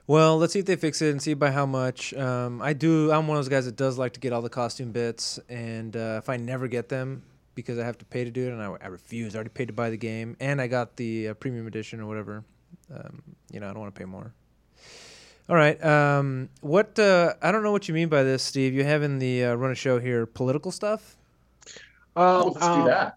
Well, 0.07 0.39
let's 0.39 0.53
see 0.53 0.59
if 0.59 0.67
they 0.67 0.77
fix 0.77 1.03
it 1.03 1.11
and 1.11 1.23
see 1.23 1.35
by 1.35 1.51
how 1.51 1.67
much. 1.67 2.15
Um, 2.15 2.61
I 2.63 2.73
do. 2.73 3.13
I'm 3.13 3.29
one 3.29 3.37
of 3.37 3.45
those 3.45 3.49
guys 3.49 3.67
that 3.67 3.77
does 3.77 3.99
like 3.99 4.15
to 4.15 4.21
get 4.21 4.33
all 4.33 4.43
the 4.43 4.51
costume 4.51 4.93
bits, 4.93 5.39
and 5.49 5.97
uh, 5.97 6.21
if 6.23 6.29
I 6.29 6.37
never 6.37 6.67
get 6.67 6.89
them 6.89 7.23
because 7.55 7.79
I 7.79 7.85
have 7.85 7.99
to 7.99 8.05
pay 8.05 8.25
to 8.25 8.31
do 8.31 8.49
it, 8.49 8.53
and 8.53 8.63
I, 8.63 8.77
I 8.83 8.87
refuse. 8.89 9.35
I 9.35 9.39
already 9.39 9.51
paid 9.51 9.67
to 9.67 9.73
buy 9.73 9.91
the 9.91 9.97
game, 9.97 10.37
and 10.41 10.61
I 10.61 10.67
got 10.67 10.97
the 10.97 11.29
uh, 11.29 11.35
premium 11.35 11.67
edition 11.67 12.01
or 12.01 12.07
whatever. 12.07 12.45
Um, 12.93 13.23
you 13.53 13.61
know, 13.61 13.69
I 13.69 13.73
don't 13.73 13.81
want 13.81 13.95
to 13.95 13.99
pay 13.99 14.05
more. 14.05 14.33
All 15.51 15.57
right. 15.57 15.83
Um, 15.85 16.49
what? 16.61 16.97
Uh, 16.97 17.35
I 17.43 17.51
don't 17.51 17.65
know 17.65 17.73
what 17.73 17.89
you 17.89 17.95
mean 17.95 18.09
by 18.09 18.23
this, 18.23 18.41
Steve. 18.41 18.73
You 18.73 18.85
have 18.85 19.03
in 19.03 19.19
the 19.19 19.47
uh, 19.47 19.55
run 19.55 19.73
a 19.73 19.75
show 19.75 19.99
here 19.99 20.25
political 20.25 20.71
stuff. 20.71 21.17
Oh, 22.15 22.43
Um, 22.43 22.53
let's 22.53 22.67
um, 22.67 22.81
do 22.81 22.87
that. 22.87 23.17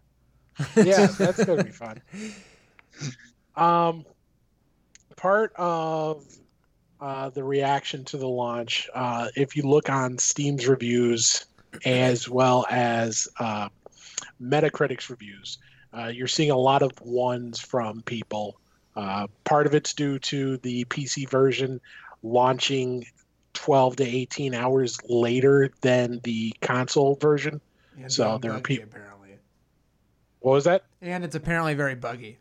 yeah, 0.87 1.05
that's 1.05 1.45
gonna 1.45 1.63
be 1.63 1.69
fun. 1.69 2.01
Um, 3.55 4.03
part 5.15 5.53
of 5.57 6.25
uh, 6.99 7.29
the 7.29 7.43
reaction 7.43 8.03
to 8.05 8.17
the 8.17 8.27
launch, 8.27 8.89
uh, 8.95 9.27
if 9.35 9.55
you 9.55 9.61
look 9.61 9.91
on 9.91 10.17
Steam's 10.17 10.67
reviews 10.67 11.45
as 11.85 12.27
well 12.27 12.65
as 12.67 13.27
uh, 13.39 13.69
Metacritic's 14.41 15.07
reviews, 15.07 15.59
uh, 15.95 16.07
you're 16.07 16.27
seeing 16.27 16.49
a 16.49 16.57
lot 16.57 16.81
of 16.81 16.99
ones 17.01 17.59
from 17.59 18.01
people. 18.01 18.59
Uh, 18.95 19.27
part 19.43 19.65
of 19.65 19.73
it's 19.73 19.93
due 19.93 20.19
to 20.19 20.57
the 20.57 20.85
PC 20.85 21.29
version 21.29 21.79
launching 22.23 23.05
12 23.53 23.97
to 23.97 24.03
18 24.03 24.53
hours 24.55 24.97
later 25.07 25.69
than 25.81 26.19
the 26.23 26.53
console 26.61 27.15
version. 27.15 27.61
And 27.97 28.11
So 28.11 28.39
there 28.39 28.53
are 28.53 28.59
people. 28.59 28.85
apparently, 28.85 29.37
What 30.39 30.53
was 30.53 30.63
that? 30.63 30.83
and 31.01 31.23
it's 31.23 31.35
apparently 31.35 31.73
very 31.75 31.95
buggy. 31.95 32.39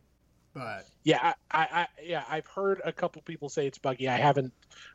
But 0.54 0.86
Yeah, 1.02 1.18
I, 1.22 1.34
I, 1.50 1.66
I 1.82 1.86
yeah, 2.02 2.24
I've 2.28 2.46
heard 2.46 2.80
a 2.84 2.92
couple 2.92 3.22
people 3.22 3.48
say 3.48 3.66
it's 3.66 3.78
buggy. 3.78 4.08
I 4.08 4.16
haven't 4.16 4.52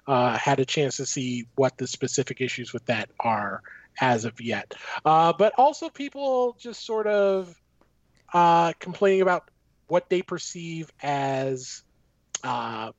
uh, 0.07 0.37
had 0.37 0.59
a 0.59 0.65
chance 0.65 0.97
to 0.97 1.05
see 1.05 1.47
what 1.55 1.77
the 1.77 1.87
specific 1.87 2.41
issues 2.41 2.73
with 2.73 2.85
that 2.85 3.09
are 3.19 3.61
as 3.99 4.25
of 4.25 4.39
yet. 4.39 4.73
Uh, 5.03 5.33
but 5.33 5.53
also, 5.57 5.89
people 5.89 6.55
just 6.59 6.85
sort 6.85 7.07
of 7.07 7.59
uh, 8.33 8.73
complaining 8.79 9.21
about 9.21 9.49
what 9.87 10.09
they 10.09 10.21
perceive 10.21 10.91
as 11.01 11.81
uh, 12.43 12.91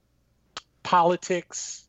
politics. 0.88 1.86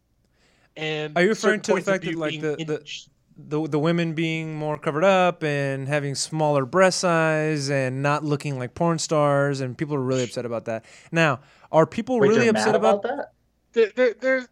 And 0.76 1.18
Are 1.18 1.22
you 1.24 1.30
referring 1.30 1.62
to 1.62 1.76
the 1.76 1.82
fact 1.82 2.04
that, 2.04 2.16
like, 2.16 2.42
the- 2.42 2.56
the- 2.58 3.08
the 3.38 3.66
the 3.70 3.80
women 3.80 4.14
being 4.14 4.54
more 4.56 4.78
covered 4.78 5.06
up 5.06 5.42
and 5.44 5.88
having 5.88 6.14
smaller 6.16 6.66
breast 6.66 7.00
size 7.00 7.70
and 7.70 8.04
not 8.04 8.26
looking 8.26 8.60
like 8.60 8.74
porn 8.76 9.00
stars 9.00 9.62
and 9.62 9.78
people 9.78 9.96
are 9.96 10.02
really 10.02 10.24
upset 10.24 10.46
about 10.46 10.66
that. 10.66 10.84
Now, 11.14 11.40
are 11.72 11.86
people 11.86 12.20
Wait, 12.20 12.28
really 12.32 12.50
upset 12.50 12.76
about, 12.76 13.06
about 13.06 13.18
that? 13.18 13.32
there, 13.72 13.92
there, 13.96 14.14
there's 14.20 14.48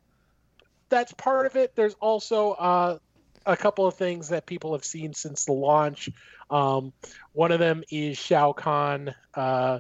that's 0.88 1.12
part 1.16 1.46
of 1.46 1.58
it. 1.58 1.76
There's 1.76 1.96
also 1.96 2.52
uh, 2.52 2.98
a 3.46 3.58
couple 3.58 3.86
of 3.86 3.96
things 3.96 4.30
that 4.30 4.46
people 4.46 4.72
have 4.72 4.86
seen 4.86 5.14
since 5.14 5.44
the 5.44 5.52
launch. 5.52 6.10
Um, 6.50 6.94
one 7.34 7.52
of 7.52 7.60
them 7.60 7.84
is 7.92 8.18
Shao 8.18 8.54
Kahn 8.54 9.14
uh, 9.34 9.80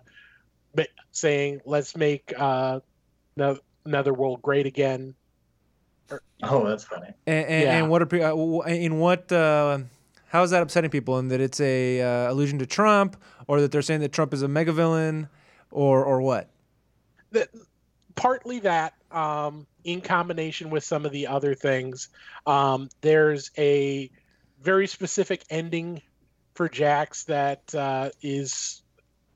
saying, 1.11 1.61
"Let's 1.63 1.95
make 1.95 2.33
uh, 2.37 2.81
no- 3.37 3.59
Netherworld 3.87 4.41
great 4.41 4.65
again." 4.65 5.15
Oh, 6.43 6.67
that's 6.67 6.83
funny. 6.83 7.07
and, 7.25 7.45
and, 7.47 7.63
Yeah. 7.63 7.77
and 7.77 7.89
what 7.89 8.01
are 8.01 8.05
pe- 8.05 8.21
uh, 8.21 8.33
in 8.61 8.99
what 8.99 9.29
uh, 9.31 9.79
how 10.27 10.43
is 10.43 10.51
that 10.51 10.61
upsetting 10.61 10.89
people 10.89 11.17
and 11.17 11.29
that 11.31 11.41
it's 11.41 11.59
a 11.59 12.01
uh, 12.01 12.31
allusion 12.31 12.59
to 12.59 12.65
Trump 12.65 13.17
or 13.47 13.59
that 13.61 13.71
they're 13.71 13.81
saying 13.81 14.01
that 14.01 14.11
Trump 14.13 14.33
is 14.33 14.41
a 14.41 14.47
mega 14.47 14.71
villain 14.71 15.27
or 15.71 16.03
or 16.03 16.21
what? 16.21 16.49
that 17.31 17.49
partly 18.15 18.59
that 18.59 18.93
um, 19.11 19.67
in 19.83 19.99
combination 19.99 20.69
with 20.69 20.83
some 20.83 21.05
of 21.05 21.11
the 21.11 21.27
other 21.27 21.53
things 21.53 22.07
um, 22.45 22.87
there's 23.01 23.51
a 23.57 24.09
very 24.61 24.87
specific 24.87 25.43
ending 25.49 26.01
for 26.55 26.69
jax 26.69 27.25
that 27.25 27.75
uh, 27.75 28.09
is 28.21 28.81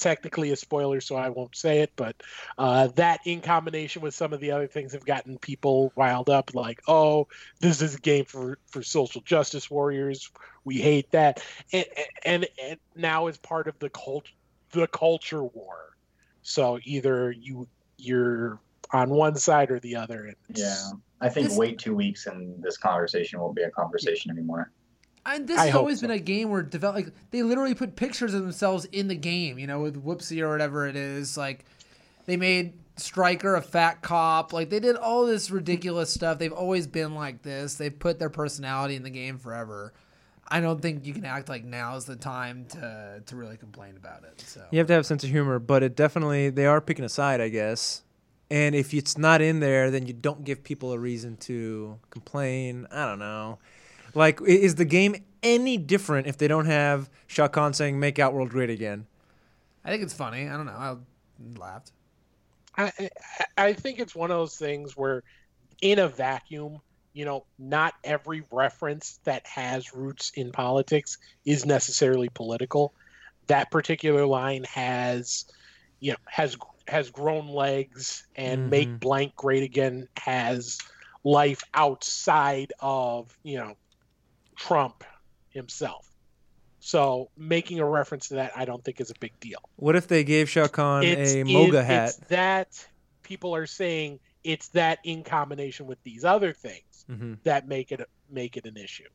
technically 0.01 0.51
a 0.51 0.55
spoiler 0.55 0.99
so 0.99 1.15
i 1.15 1.29
won't 1.29 1.55
say 1.55 1.81
it 1.81 1.91
but 1.95 2.15
uh, 2.57 2.87
that 2.87 3.19
in 3.25 3.39
combination 3.39 4.01
with 4.01 4.13
some 4.13 4.33
of 4.33 4.39
the 4.39 4.51
other 4.51 4.67
things 4.67 4.93
have 4.93 5.05
gotten 5.05 5.37
people 5.37 5.93
riled 5.95 6.29
up 6.29 6.53
like 6.53 6.81
oh 6.87 7.27
this 7.59 7.81
is 7.81 7.95
a 7.95 7.99
game 7.99 8.25
for 8.25 8.57
for 8.67 8.81
social 8.81 9.21
justice 9.21 9.69
warriors 9.69 10.31
we 10.65 10.75
hate 10.75 11.09
that 11.11 11.43
and 11.71 11.85
and, 12.25 12.47
and 12.61 12.79
now 12.95 13.27
is 13.27 13.37
part 13.37 13.67
of 13.67 13.77
the 13.79 13.89
cult 13.89 14.25
the 14.71 14.87
culture 14.87 15.43
war 15.43 15.95
so 16.41 16.79
either 16.83 17.31
you 17.31 17.67
you're 17.97 18.59
on 18.93 19.09
one 19.09 19.35
side 19.35 19.71
or 19.71 19.79
the 19.79 19.95
other. 19.95 20.25
And 20.25 20.35
Yeah. 20.57 20.91
I 21.21 21.29
think 21.29 21.49
This- 21.49 21.57
wait 21.57 21.79
two 21.79 21.95
weeks 21.95 22.25
and 22.25 22.61
this 22.61 22.77
conversation 22.77 23.39
won't 23.39 23.55
be 23.55 23.61
a 23.63 23.71
conversation 23.71 24.31
anymore. 24.31 24.71
And 25.25 25.47
this 25.47 25.59
I 25.59 25.67
has 25.67 25.75
always 25.75 25.99
so. 25.99 26.07
been 26.07 26.15
a 26.15 26.19
game 26.19 26.49
where 26.49 26.63
develop 26.63 26.95
like 26.95 27.13
they 27.31 27.43
literally 27.43 27.75
put 27.75 27.95
pictures 27.95 28.33
of 28.33 28.41
themselves 28.41 28.85
in 28.85 29.07
the 29.07 29.15
game, 29.15 29.59
you 29.59 29.67
know, 29.67 29.81
with 29.81 30.03
Whoopsie 30.03 30.41
or 30.41 30.49
whatever 30.49 30.87
it 30.87 30.95
is. 30.95 31.37
Like 31.37 31.65
they 32.25 32.37
made 32.37 32.73
Stryker 32.97 33.55
a 33.55 33.61
fat 33.61 34.01
cop. 34.01 34.53
Like 34.53 34.69
they 34.69 34.79
did 34.79 34.95
all 34.95 35.25
this 35.25 35.51
ridiculous 35.51 36.13
stuff. 36.13 36.39
They've 36.39 36.51
always 36.51 36.87
been 36.87 37.13
like 37.15 37.43
this. 37.43 37.75
They've 37.75 37.97
put 37.97 38.19
their 38.19 38.29
personality 38.29 38.95
in 38.95 39.03
the 39.03 39.09
game 39.09 39.37
forever. 39.37 39.93
I 40.47 40.59
don't 40.59 40.81
think 40.81 41.05
you 41.05 41.13
can 41.13 41.23
act 41.23 41.47
like 41.47 41.63
now 41.63 41.95
is 41.95 42.05
the 42.05 42.17
time 42.17 42.65
to 42.71 43.23
to 43.25 43.35
really 43.35 43.57
complain 43.57 43.95
about 43.95 44.23
it. 44.23 44.41
So 44.41 44.65
You 44.71 44.79
have 44.79 44.87
to 44.87 44.93
have 44.93 45.01
a 45.01 45.05
sense 45.05 45.23
of 45.23 45.29
humor, 45.29 45.59
but 45.59 45.81
it 45.83 45.95
definitely 45.95 46.49
they 46.49 46.65
are 46.65 46.81
picking 46.81 47.05
a 47.05 47.09
side, 47.09 47.39
I 47.39 47.49
guess. 47.49 48.03
And 48.49 48.75
if 48.75 48.93
it's 48.93 49.17
not 49.17 49.41
in 49.41 49.61
there, 49.61 49.89
then 49.89 50.05
you 50.07 50.13
don't 50.13 50.43
give 50.43 50.61
people 50.61 50.91
a 50.91 50.99
reason 50.99 51.37
to 51.37 51.97
complain. 52.09 52.85
I 52.91 53.05
don't 53.05 53.19
know. 53.19 53.59
Like, 54.13 54.41
is 54.41 54.75
the 54.75 54.85
game 54.85 55.15
any 55.43 55.77
different 55.77 56.27
if 56.27 56.37
they 56.37 56.47
don't 56.47 56.65
have 56.65 57.09
Shao 57.27 57.47
Kahn 57.47 57.73
saying 57.73 57.99
"Make 57.99 58.19
Outworld 58.19 58.49
great 58.49 58.69
again"? 58.69 59.07
I 59.83 59.89
think 59.89 60.03
it's 60.03 60.13
funny. 60.13 60.47
I 60.47 60.57
don't 60.57 60.65
know. 60.65 60.73
I 60.73 60.95
laughed. 61.57 61.91
I, 62.77 62.91
I 62.99 63.09
I 63.57 63.73
think 63.73 63.99
it's 63.99 64.15
one 64.15 64.31
of 64.31 64.37
those 64.37 64.55
things 64.55 64.95
where, 64.95 65.23
in 65.81 65.99
a 65.99 66.07
vacuum, 66.07 66.79
you 67.13 67.25
know, 67.25 67.45
not 67.59 67.93
every 68.03 68.43
reference 68.51 69.19
that 69.25 69.45
has 69.47 69.93
roots 69.93 70.31
in 70.35 70.51
politics 70.51 71.17
is 71.45 71.65
necessarily 71.65 72.29
political. 72.29 72.93
that 73.47 73.71
particular 73.71 74.25
line 74.25 74.63
has, 74.65 75.45
you 75.99 76.11
know, 76.11 76.17
has 76.27 76.57
has 76.87 77.09
grown 77.09 77.47
legs, 77.47 78.25
and 78.35 78.69
make 78.69 78.89
Mhm. 78.89 78.99
blank 78.99 79.35
great 79.35 79.63
again 79.63 80.07
has 80.17 80.77
life 81.23 81.61
outside 81.73 82.71
of 82.79 83.37
you 83.43 83.57
know 83.57 83.75
Trump 84.67 85.03
himself. 85.49 86.07
So 86.79 87.29
making 87.37 87.79
a 87.79 87.85
reference 87.85 88.29
to 88.29 88.35
that, 88.35 88.53
I 88.55 88.65
don't 88.65 88.83
think 88.83 88.99
is 88.99 89.11
a 89.11 89.19
big 89.19 89.39
deal. 89.39 89.59
What 89.75 89.95
if 89.95 90.07
they 90.07 90.23
gave 90.23 90.49
Shao 90.49 90.67
Kahn 90.67 91.03
It's, 91.03 91.33
a 91.33 91.43
MAGA 91.43 91.79
it- 91.79 91.85
hat? 91.85 92.09
It's 92.09 92.17
that 92.29 92.87
people 93.23 93.55
are 93.55 93.67
saying 93.67 94.19
it's 94.43 94.69
that 94.69 94.99
in 95.03 95.23
combination 95.23 95.85
with 95.85 96.01
these 96.03 96.25
other 96.25 96.53
things 96.53 97.05
mm-hmm. 97.09 97.35
that 97.43 97.67
make 97.67 97.91
it 97.91 98.07
make 98.29 98.57
it 98.57 98.65
an 98.65 98.77
issue. 98.77 99.07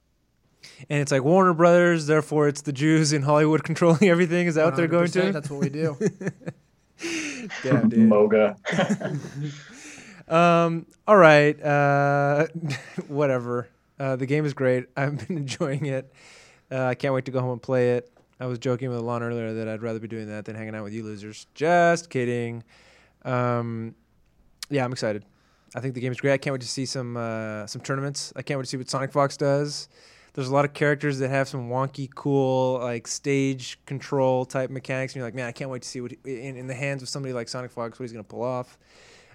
And 0.89 1.01
it's 1.01 1.13
like 1.13 1.23
Warner 1.23 1.55
Brothers, 1.55 2.07
therefore 2.07 2.49
it's 2.49 2.63
the 2.63 2.73
Jews 2.73 3.13
in 3.13 3.23
Hollywood 3.23 3.63
controlling 3.65 4.09
everything. 4.09 4.47
Is 4.47 4.55
that 4.57 4.65
what 4.65 4.77
they're 4.77 4.89
going 4.89 5.11
to? 5.11 5.33
That's 5.33 5.51
what 5.51 5.61
we 5.61 5.69
do. 5.69 5.97
Damn, 7.63 7.89
dude. 7.89 8.09
MAGA. 8.09 8.57
Um. 10.29 10.87
All 11.07 11.17
right. 11.17 11.61
Uh. 11.63 12.49
whatever. 13.07 13.69
Uh. 13.99 14.17
The 14.17 14.27
game 14.27 14.45
is 14.45 14.55
great. 14.55 14.87
I've 14.97 15.27
been 15.27 15.37
enjoying 15.37 15.87
it. 15.87 16.13
Uh, 16.71 16.85
I 16.85 16.95
can't 16.95 17.15
wait 17.15 17.25
to 17.27 17.31
go 17.31 17.41
home 17.41 17.53
and 17.53 17.63
play 17.63 17.93
it. 17.97 18.11
I 18.39 18.47
was 18.47 18.59
joking 18.59 18.91
with 18.91 18.99
Alon 18.99 19.23
earlier 19.23 19.55
that 19.55 19.69
I'd 19.69 19.83
rather 19.83 19.99
be 19.99 20.09
doing 20.09 20.29
that 20.29 20.45
than 20.45 20.57
hanging 20.57 20.75
out 20.75 20.85
with 20.85 20.93
you 20.93 21.03
losers. 21.05 21.47
Just 21.55 22.11
kidding. 22.11 22.65
Um. 23.25 23.95
Yeah, 24.69 24.85
I'm 24.85 24.93
excited. 24.93 25.25
I 25.75 25.81
think 25.81 25.95
the 25.95 26.01
game 26.01 26.13
is 26.13 26.21
great. 26.21 26.33
I 26.33 26.39
can't 26.39 26.53
wait 26.53 26.63
to 26.63 26.69
see 26.69 26.87
some 26.87 27.17
uh, 27.17 27.67
some 27.67 27.83
tournaments. 27.83 28.33
I 28.37 28.43
can't 28.43 28.59
wait 28.59 28.65
to 28.65 28.71
see 28.71 28.77
what 28.77 28.87
SonicFox 28.87 29.39
does. 29.39 29.89
There's 30.33 30.49
a 30.49 30.53
lot 30.53 30.67
of 30.67 30.75
characters 30.75 31.19
that 31.21 31.31
have 31.31 31.49
some 31.49 31.71
wonky, 31.71 32.13
cool, 32.15 32.79
like 32.81 33.07
stage 33.07 33.79
control 33.87 34.45
type 34.45 34.69
mechanics, 34.69 35.15
and 35.15 35.21
you're 35.21 35.27
like, 35.27 35.35
man, 35.35 35.47
I 35.47 35.53
can't 35.53 35.71
wait 35.71 35.81
to 35.83 35.89
see 35.89 36.03
what 36.03 36.13
he- 36.25 36.47
in, 36.47 36.57
in 36.57 36.67
the 36.67 36.75
hands 36.75 37.03
of 37.03 37.09
somebody 37.09 37.33
like 37.33 37.47
SonicFox 37.47 37.77
what 37.77 38.01
he's 38.01 38.13
gonna 38.13 38.23
pull 38.23 38.43
off. 38.43 38.79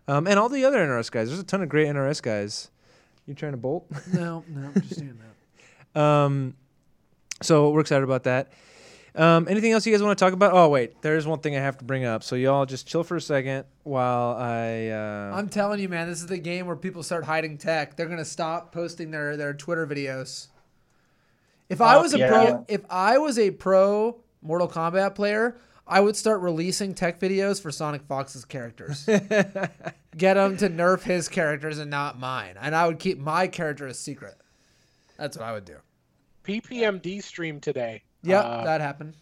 Um, 0.08 0.28
and 0.28 0.38
all 0.38 0.48
the 0.50 0.64
other 0.66 0.78
NRS 0.78 1.12
guys. 1.12 1.28
There's 1.28 1.40
a 1.40 1.44
ton 1.44 1.62
of 1.64 1.70
great 1.70 1.88
NRS 1.88 2.22
guys. 2.22 2.70
You 3.32 3.36
trying 3.36 3.54
to 3.54 3.58
bolt? 3.58 3.86
no, 4.14 4.44
no, 4.50 4.68
I'm 4.68 4.82
just 4.82 4.96
saying 4.98 5.18
that. 5.96 6.02
Um, 6.02 6.54
so 7.42 7.70
we're 7.72 7.80
excited 7.80 8.04
about 8.04 8.24
that. 8.26 8.52
Um, 9.16 9.48
anything 9.50 9.72
else 9.72 9.86
you 9.86 9.94
guys 9.94 10.04
want 10.04 10.18
to 10.20 10.24
talk 10.26 10.34
about? 10.34 10.52
Oh 10.54 10.68
wait, 10.68 11.02
there's 11.02 11.26
one 11.26 11.40
thing 11.40 11.56
I 11.56 11.60
have 11.60 11.78
to 11.78 11.86
bring 11.86 12.04
up. 12.04 12.24
So 12.24 12.36
y'all 12.36 12.66
just 12.66 12.88
chill 12.88 13.04
for 13.04 13.16
a 13.16 13.22
second 13.22 13.64
while 13.84 14.36
I. 14.38 14.88
Uh, 14.90 15.32
I'm 15.36 15.48
telling 15.48 15.80
you, 15.80 15.88
man, 15.88 16.10
this 16.10 16.20
is 16.20 16.28
the 16.28 16.38
game 16.38 16.66
where 16.68 16.76
people 16.76 17.04
start 17.04 17.24
hiding 17.24 17.58
tech. 17.58 17.96
They're 17.96 18.08
gonna 18.08 18.26
stop 18.26 18.74
posting 18.74 19.12
their 19.12 19.38
their 19.38 19.54
Twitter 19.54 19.88
videos. 19.88 20.48
If 21.70 21.80
I 21.80 21.96
Oh, 21.96 22.02
was 22.02 22.14
a 22.14 22.20
yeah. 22.20 22.28
pro, 22.28 22.66
if 22.68 22.82
I 22.90 23.18
was 23.18 23.40
a 23.40 23.52
pro 23.52 24.18
Mortal 24.42 24.68
Kombat 24.68 25.16
player, 25.16 25.56
I 25.88 26.00
would 26.00 26.16
start 26.16 26.42
releasing 26.42 26.94
tech 26.94 27.20
videos 27.20 27.62
for 27.62 27.70
SonicFox's 27.70 28.46
characters. 28.46 29.06
Get 30.18 30.38
him 30.38 30.58
to 30.58 30.70
nerf 30.70 31.04
his 31.04 31.28
characters 31.28 31.80
and 31.80 31.90
not 31.92 32.20
mine, 32.20 32.56
and 32.62 32.76
I 32.76 32.88
would 32.88 33.00
keep 33.00 33.18
my 33.20 33.48
character 33.48 33.88
a 33.88 33.94
secret. 33.94 34.36
That's 35.18 35.38
what 35.38 35.46
I 35.46 35.54
would 35.54 35.66
do. 35.66 35.78
PPMD 36.44 37.22
stream 37.24 37.60
today. 37.60 38.04
Yeah, 38.24 38.40
Uh, 38.40 38.64
that 38.66 38.82
happened. 38.82 39.16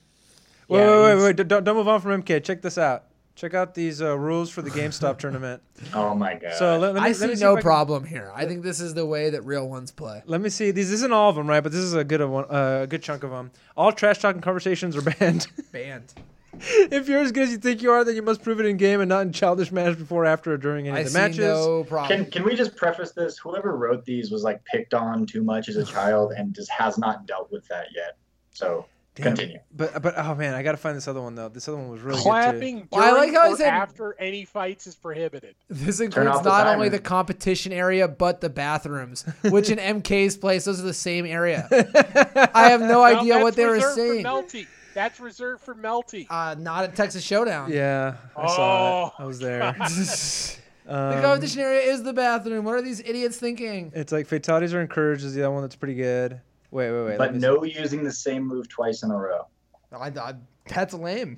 wait, 0.67 0.79
yeah, 0.79 1.03
wait, 1.03 1.15
wait, 1.15 1.23
wait! 1.37 1.47
Don't, 1.47 1.63
don't 1.63 1.75
move 1.75 1.87
on 1.87 2.01
from 2.01 2.21
MK. 2.23 2.43
Check 2.43 2.61
this 2.61 2.77
out. 2.77 3.05
Check 3.35 3.53
out 3.53 3.73
these 3.73 4.01
uh, 4.01 4.17
rules 4.17 4.49
for 4.49 4.61
the 4.61 4.69
GameStop 4.69 5.17
tournament. 5.19 5.61
oh 5.93 6.13
my 6.13 6.35
god. 6.35 6.55
So 6.55 6.77
let, 6.77 6.93
let 6.93 6.95
me, 6.95 6.99
I 7.01 7.03
let 7.07 7.15
see 7.15 7.27
me 7.27 7.35
see 7.35 7.41
no 7.43 7.51
if 7.53 7.57
I 7.57 7.61
can- 7.61 7.63
problem 7.63 8.05
here. 8.05 8.31
I 8.35 8.45
think 8.45 8.63
this 8.63 8.79
is 8.81 8.93
the 8.93 9.05
way 9.05 9.29
that 9.29 9.43
real 9.43 9.67
ones 9.69 9.91
play. 9.91 10.21
Let 10.25 10.41
me 10.41 10.49
see. 10.49 10.71
These 10.71 10.91
isn't 10.91 11.13
all 11.13 11.29
of 11.29 11.35
them, 11.35 11.47
right? 11.47 11.61
But 11.61 11.71
this 11.71 11.81
is 11.81 11.93
a 11.93 12.03
good 12.03 12.21
one. 12.27 12.45
Uh, 12.49 12.81
a 12.83 12.87
good 12.87 13.01
chunk 13.03 13.23
of 13.23 13.31
them. 13.31 13.51
All 13.77 13.91
trash 13.93 14.19
talking 14.19 14.41
conversations 14.41 14.95
are 14.97 15.01
banned. 15.01 15.47
Banned. 15.71 16.13
if 16.59 17.07
you're 17.07 17.19
as 17.21 17.31
good 17.31 17.43
as 17.43 17.51
you 17.51 17.57
think 17.57 17.81
you 17.81 17.91
are, 17.91 18.03
then 18.03 18.15
you 18.15 18.21
must 18.21 18.43
prove 18.43 18.59
it 18.59 18.65
in 18.65 18.77
game 18.77 19.01
and 19.01 19.09
not 19.09 19.21
in 19.21 19.31
childish 19.31 19.71
manners 19.71 19.95
before, 19.95 20.25
after, 20.25 20.53
or 20.53 20.57
during 20.57 20.87
any 20.87 20.97
I 20.97 20.99
of 21.01 21.05
the 21.05 21.11
see 21.11 21.17
matches. 21.17 21.37
no 21.39 21.83
problem. 21.85 22.23
can 22.23 22.31
can 22.31 22.43
we 22.43 22.55
just 22.55 22.75
preface 22.75 23.11
this? 23.11 23.37
Whoever 23.37 23.75
wrote 23.77 24.03
these 24.05 24.31
was 24.31 24.43
like 24.43 24.63
picked 24.65 24.93
on 24.93 25.25
too 25.25 25.43
much 25.43 25.69
as 25.69 25.75
a 25.77 25.85
child 25.93 26.33
and 26.33 26.53
just 26.53 26.69
has 26.71 26.97
not 26.97 27.25
dealt 27.25 27.51
with 27.51 27.67
that 27.67 27.87
yet. 27.95 28.17
So 28.51 28.85
Damn. 29.15 29.35
continue. 29.35 29.59
But 29.75 30.01
but 30.01 30.13
oh 30.17 30.35
man, 30.35 30.53
I 30.53 30.63
gotta 30.63 30.77
find 30.77 30.95
this 30.97 31.07
other 31.07 31.21
one 31.21 31.35
though. 31.35 31.49
This 31.49 31.67
other 31.67 31.77
one 31.77 31.89
was 31.89 32.01
really 32.01 32.17
good 32.17 32.23
clapping 32.23 32.87
I 32.93 33.11
during 33.11 33.15
like 33.15 33.33
how 33.33 33.47
he 33.47 33.53
or 33.53 33.57
said- 33.57 33.67
after 33.67 34.15
any 34.19 34.43
fights 34.45 34.87
is 34.87 34.95
prohibited. 34.95 35.55
This 35.69 35.97
Turn 35.97 36.05
includes 36.07 36.29
off 36.37 36.43
the 36.43 36.49
not 36.49 36.67
only 36.67 36.89
the 36.89 36.99
competition 36.99 37.71
area, 37.73 38.07
but 38.07 38.41
the 38.41 38.49
bathrooms, 38.49 39.23
which 39.49 39.69
in 39.69 39.77
MK's 39.77 40.35
place, 40.37 40.65
those 40.65 40.79
are 40.79 40.83
the 40.85 40.93
same 40.93 41.25
area. 41.25 41.67
I 42.53 42.69
have 42.69 42.81
no 42.81 43.01
Well, 43.01 43.19
idea 43.19 43.39
what 43.39 43.55
they 43.55 43.65
were 43.65 43.73
reserved 43.73 43.95
for 43.95 43.99
saying. 43.99 44.23
Melty. 44.89 44.93
That's 44.93 45.19
reserved 45.19 45.63
for 45.63 45.75
Melty. 45.75 46.27
Uh, 46.29 46.55
not 46.57 46.83
at 46.83 46.95
Texas 46.95 47.23
Showdown. 47.23 47.71
Yeah, 47.71 48.15
I 48.35 48.47
saw 48.47 49.07
it. 49.07 49.13
Oh, 49.19 49.23
I 49.23 49.25
was 49.25 49.39
there. 49.39 49.59
the 49.79 50.57
Um, 50.87 51.21
competition 51.21 51.61
area 51.61 51.81
is 51.81 52.01
the 52.03 52.13
bathroom. 52.13 52.65
What 52.65 52.75
are 52.75 52.81
these 52.81 52.99
idiots 53.01 53.37
thinking? 53.37 53.91
it's 53.93 54.11
like 54.11 54.25
fatalities 54.27 54.73
are 54.73 54.81
encouraged 54.81 55.23
is 55.23 55.33
the 55.35 55.43
other 55.43 55.51
one 55.53 55.61
that's 55.61 55.75
pretty 55.75 55.93
good. 55.95 56.41
Wait, 56.71 56.91
wait, 56.91 57.01
wait. 57.05 57.09
let 57.11 57.17
but 57.19 57.33
me 57.33 57.39
no 57.39 57.63
using 57.63 58.03
the 58.03 58.11
same 58.11 58.43
move 58.43 58.67
twice 58.69 59.03
in 59.03 59.11
a 59.11 59.17
row. 59.17 59.45
I, 59.91 60.07
I, 60.07 60.33
that's 60.67 60.93
lame. 60.93 61.37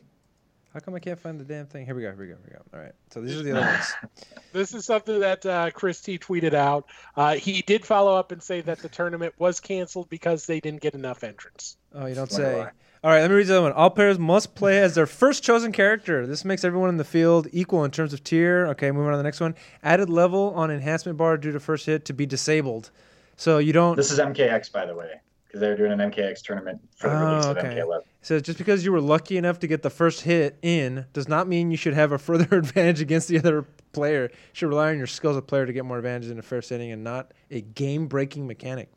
How 0.74 0.80
come 0.80 0.96
I 0.96 1.00
can't 1.00 1.20
find 1.20 1.38
the 1.38 1.44
damn 1.44 1.66
thing? 1.66 1.86
Here 1.86 1.94
we 1.96 2.02
go. 2.02 2.10
Here 2.12 2.18
we 2.20 2.28
go. 2.28 2.36
Here 2.36 2.44
we 2.48 2.54
go. 2.54 2.62
All 2.74 2.80
right. 2.82 2.94
So 3.10 3.20
these 3.20 3.38
are 3.38 3.44
the 3.44 3.52
other 3.52 3.62
ones. 3.68 3.94
This 4.54 4.74
is 4.74 4.86
something 4.86 5.22
that 5.22 5.46
uh, 5.46 5.72
Chris 5.72 6.02
T 6.02 6.18
tweeted 6.20 6.54
out. 6.54 6.86
Uh, 7.16 7.36
he 7.36 7.62
did 7.62 7.86
follow 7.86 8.14
up 8.16 8.34
and 8.34 8.44
say 8.44 8.60
that 8.62 8.80
the 8.80 8.90
tournament 8.90 9.34
was 9.38 9.62
canceled 9.62 10.10
because 10.10 10.46
they 10.46 10.60
didn't 10.60 10.82
get 10.82 10.94
enough 10.94 11.24
entrants. 11.24 11.78
Oh, 11.96 12.06
you 12.06 12.16
don't 12.16 12.30
Wonder 12.32 12.36
say. 12.48 12.58
why. 12.60 12.72
All 13.04 13.10
right, 13.10 13.22
let 13.22 13.32
me 13.32 13.38
read 13.38 13.48
the 13.48 13.54
other 13.56 13.64
one. 13.64 13.72
All 13.72 13.90
players 13.90 14.20
must 14.20 14.54
play 14.54 14.80
as 14.80 14.94
their 14.94 15.08
first 15.08 15.42
chosen 15.42 15.72
character. 15.72 16.28
This 16.28 16.46
makes 16.46 16.64
everyone 16.64 16.90
in 16.90 16.98
the 16.98 17.04
field 17.04 17.48
equal 17.52 17.84
in 17.84 17.90
terms 17.90 18.14
of 18.14 18.24
tier. 18.24 18.68
Okay, 18.68 18.92
moving 18.92 19.08
on 19.08 19.14
to 19.14 19.18
the 19.18 19.24
next 19.24 19.40
one. 19.40 19.56
Added 19.82 20.08
level 20.08 20.54
on 20.56 20.70
enhancement 20.70 21.18
bar 21.18 21.36
due 21.38 21.52
to 21.52 21.60
first 21.60 21.88
hit 21.88 22.06
to 22.06 22.14
be 22.14 22.28
disabled. 22.28 22.92
So 23.38 23.58
you 23.58 23.74
don't. 23.74 23.96
This 23.96 24.12
is 24.12 24.20
MKX, 24.20 24.72
by 24.72 24.86
the 24.86 24.94
way, 24.94 25.20
because 25.48 25.62
they're 25.62 25.76
doing 25.76 25.92
an 25.92 26.12
MKX 26.12 26.44
tournament 26.44 26.80
for 26.96 27.10
the 27.10 27.16
release 27.16 27.46
Oh, 27.46 27.52
of 27.52 27.58
ah, 27.58 27.60
okay. 27.62 27.70
MK11. 27.70 28.02
So 28.22 28.40
just 28.40 28.60
because 28.60 28.86
you 28.86 28.92
were 28.92 29.02
lucky 29.02 29.36
enough 29.36 29.58
to 29.62 29.68
get 29.68 29.82
the 29.82 29.90
first 29.90 30.22
hit 30.22 30.60
in 30.62 31.08
does 31.12 31.28
not 31.28 31.48
mean 31.48 31.72
you 31.72 31.78
should 31.78 31.96
have 31.96 32.12
a 32.12 32.20
further 32.20 32.56
advantage 32.56 33.02
against 33.02 33.30
the 33.30 33.40
other 33.40 33.64
player. 33.94 34.30
You 34.32 34.38
should 34.54 34.70
rely 34.70 34.92
on 34.92 35.00
your 35.00 35.08
skills 35.08 35.34
as 35.34 35.40
a 35.40 35.42
player 35.42 35.66
to 35.66 35.74
get 35.74 35.86
more 35.86 35.98
advantages 35.98 36.30
in 36.30 36.38
the 36.38 36.44
first 36.44 36.72
inning 36.72 36.92
and 36.92 37.04
not 37.04 37.32
a 37.50 37.62
game-breaking 37.62 38.46
mechanic. 38.46 38.92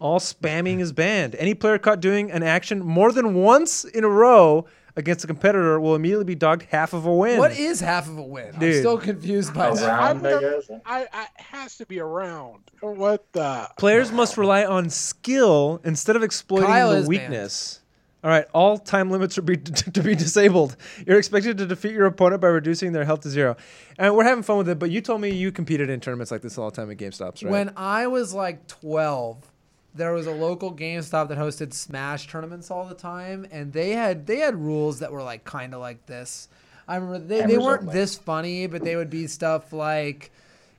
All 0.00 0.20
spamming 0.20 0.80
is 0.80 0.92
banned. 0.92 1.34
Any 1.36 1.54
player 1.54 1.78
caught 1.78 2.00
doing 2.00 2.30
an 2.30 2.42
action 2.42 2.80
more 2.80 3.10
than 3.10 3.34
once 3.34 3.84
in 3.84 4.04
a 4.04 4.08
row 4.08 4.66
against 4.98 5.24
a 5.24 5.26
competitor 5.26 5.80
will 5.80 5.94
immediately 5.94 6.24
be 6.24 6.34
dogged 6.34 6.62
half 6.70 6.92
of 6.92 7.04
a 7.06 7.14
win. 7.14 7.38
What 7.38 7.58
is 7.58 7.80
half 7.80 8.08
of 8.08 8.18
a 8.18 8.22
win? 8.22 8.54
I'm 8.54 8.72
still 8.74 8.98
confused 8.98 9.54
by 9.54 9.68
A 9.68 9.74
that. 9.74 9.88
round, 9.88 10.26
I 10.26 10.40
guess. 10.40 10.70
I, 10.84 11.06
I 11.12 11.22
it 11.22 11.28
has 11.36 11.76
to 11.78 11.86
be 11.86 12.00
around. 12.00 12.70
What 12.80 13.32
the? 13.32 13.68
Players 13.76 14.12
must 14.12 14.36
rely 14.36 14.64
on 14.64 14.90
skill 14.90 15.80
instead 15.84 16.16
of 16.16 16.22
exploiting 16.22 16.68
Kyle 16.68 16.90
the 16.90 16.98
is 16.98 17.08
weakness. 17.08 17.80
All 18.24 18.30
right, 18.30 18.46
all 18.52 18.78
time 18.78 19.10
limits 19.10 19.38
are 19.38 19.42
be, 19.42 19.56
to 19.56 20.02
be 20.02 20.16
disabled. 20.16 20.76
You're 21.06 21.18
expected 21.18 21.58
to 21.58 21.66
defeat 21.66 21.92
your 21.92 22.06
opponent 22.06 22.40
by 22.40 22.48
reducing 22.48 22.92
their 22.92 23.04
health 23.04 23.20
to 23.20 23.30
zero. 23.30 23.56
And 23.96 24.16
we're 24.16 24.24
having 24.24 24.42
fun 24.42 24.58
with 24.58 24.68
it, 24.68 24.78
but 24.80 24.90
you 24.90 25.00
told 25.00 25.20
me 25.20 25.30
you 25.30 25.52
competed 25.52 25.88
in 25.88 26.00
tournaments 26.00 26.32
like 26.32 26.42
this 26.42 26.58
all 26.58 26.70
the 26.70 26.76
time 26.76 26.90
at 26.90 26.96
GameStops, 26.96 27.44
right? 27.44 27.50
When 27.52 27.72
I 27.76 28.08
was 28.08 28.34
like 28.34 28.66
12, 28.66 29.48
there 29.94 30.12
was 30.12 30.26
a 30.26 30.32
local 30.32 30.74
GameStop 30.74 31.28
that 31.28 31.38
hosted 31.38 31.72
Smash 31.72 32.28
tournaments 32.28 32.70
all 32.70 32.84
the 32.86 32.94
time, 32.94 33.46
and 33.50 33.72
they 33.72 33.90
had 33.90 34.26
they 34.26 34.38
had 34.38 34.56
rules 34.56 35.00
that 35.00 35.12
were 35.12 35.22
like 35.22 35.44
kind 35.44 35.74
of 35.74 35.80
like 35.80 36.06
this. 36.06 36.48
I 36.86 36.96
remember 36.96 37.26
they, 37.26 37.42
they 37.42 37.58
weren't 37.58 37.90
this 37.90 38.16
funny, 38.16 38.66
but 38.66 38.82
they 38.82 38.96
would 38.96 39.10
be 39.10 39.26
stuff 39.26 39.72
like, 39.72 40.30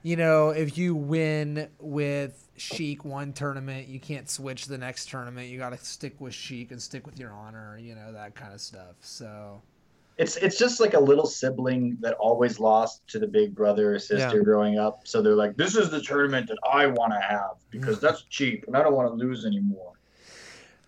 you 0.02 0.16
know, 0.16 0.50
if 0.50 0.78
you 0.78 0.96
win 0.96 1.70
with 1.80 2.50
Sheik 2.58 3.06
one 3.06 3.34
tournament, 3.34 3.88
you 3.88 4.00
can't 4.00 4.30
switch 4.30 4.66
the 4.66 4.78
next 4.78 5.10
tournament. 5.10 5.50
You 5.50 5.60
got 5.60 5.70
to 5.70 5.78
stick 5.78 6.20
with 6.20 6.34
Sheik 6.34 6.72
and 6.72 6.82
stick 6.82 7.06
with 7.06 7.20
your 7.20 7.32
honor, 7.32 7.78
you 7.78 7.94
know, 7.96 8.12
that 8.14 8.36
kind 8.36 8.54
of 8.54 8.62
stuff. 8.62 8.96
So 9.02 9.62
It's 10.20 10.36
it's 10.36 10.58
just 10.58 10.82
like 10.82 10.96
a 10.96 11.00
little 11.00 11.26
sibling 11.26 11.98
that 12.02 12.14
always 12.16 12.60
lost 12.60 13.08
to 13.08 13.20
the 13.20 13.28
big 13.28 13.56
brother 13.56 13.96
or 13.96 14.00
sister 14.00 14.38
Yeah. 14.38 14.44
growing 14.44 14.78
up. 14.78 15.08
So 15.08 15.22
they're 15.22 15.34
like, 15.34 15.56
this 15.56 15.78
is 15.78 15.90
the 15.90 16.02
tournament 16.02 16.50
that 16.50 16.58
I 16.70 16.88
want 16.88 17.14
to 17.14 17.20
have 17.22 17.52
because 17.72 18.02
that's 18.02 18.24
cheap 18.24 18.66
and 18.68 18.76
I 18.76 18.84
don't 18.84 18.94
want 18.94 19.08
to 19.08 19.16
lose 19.16 19.46
anymore. 19.46 19.94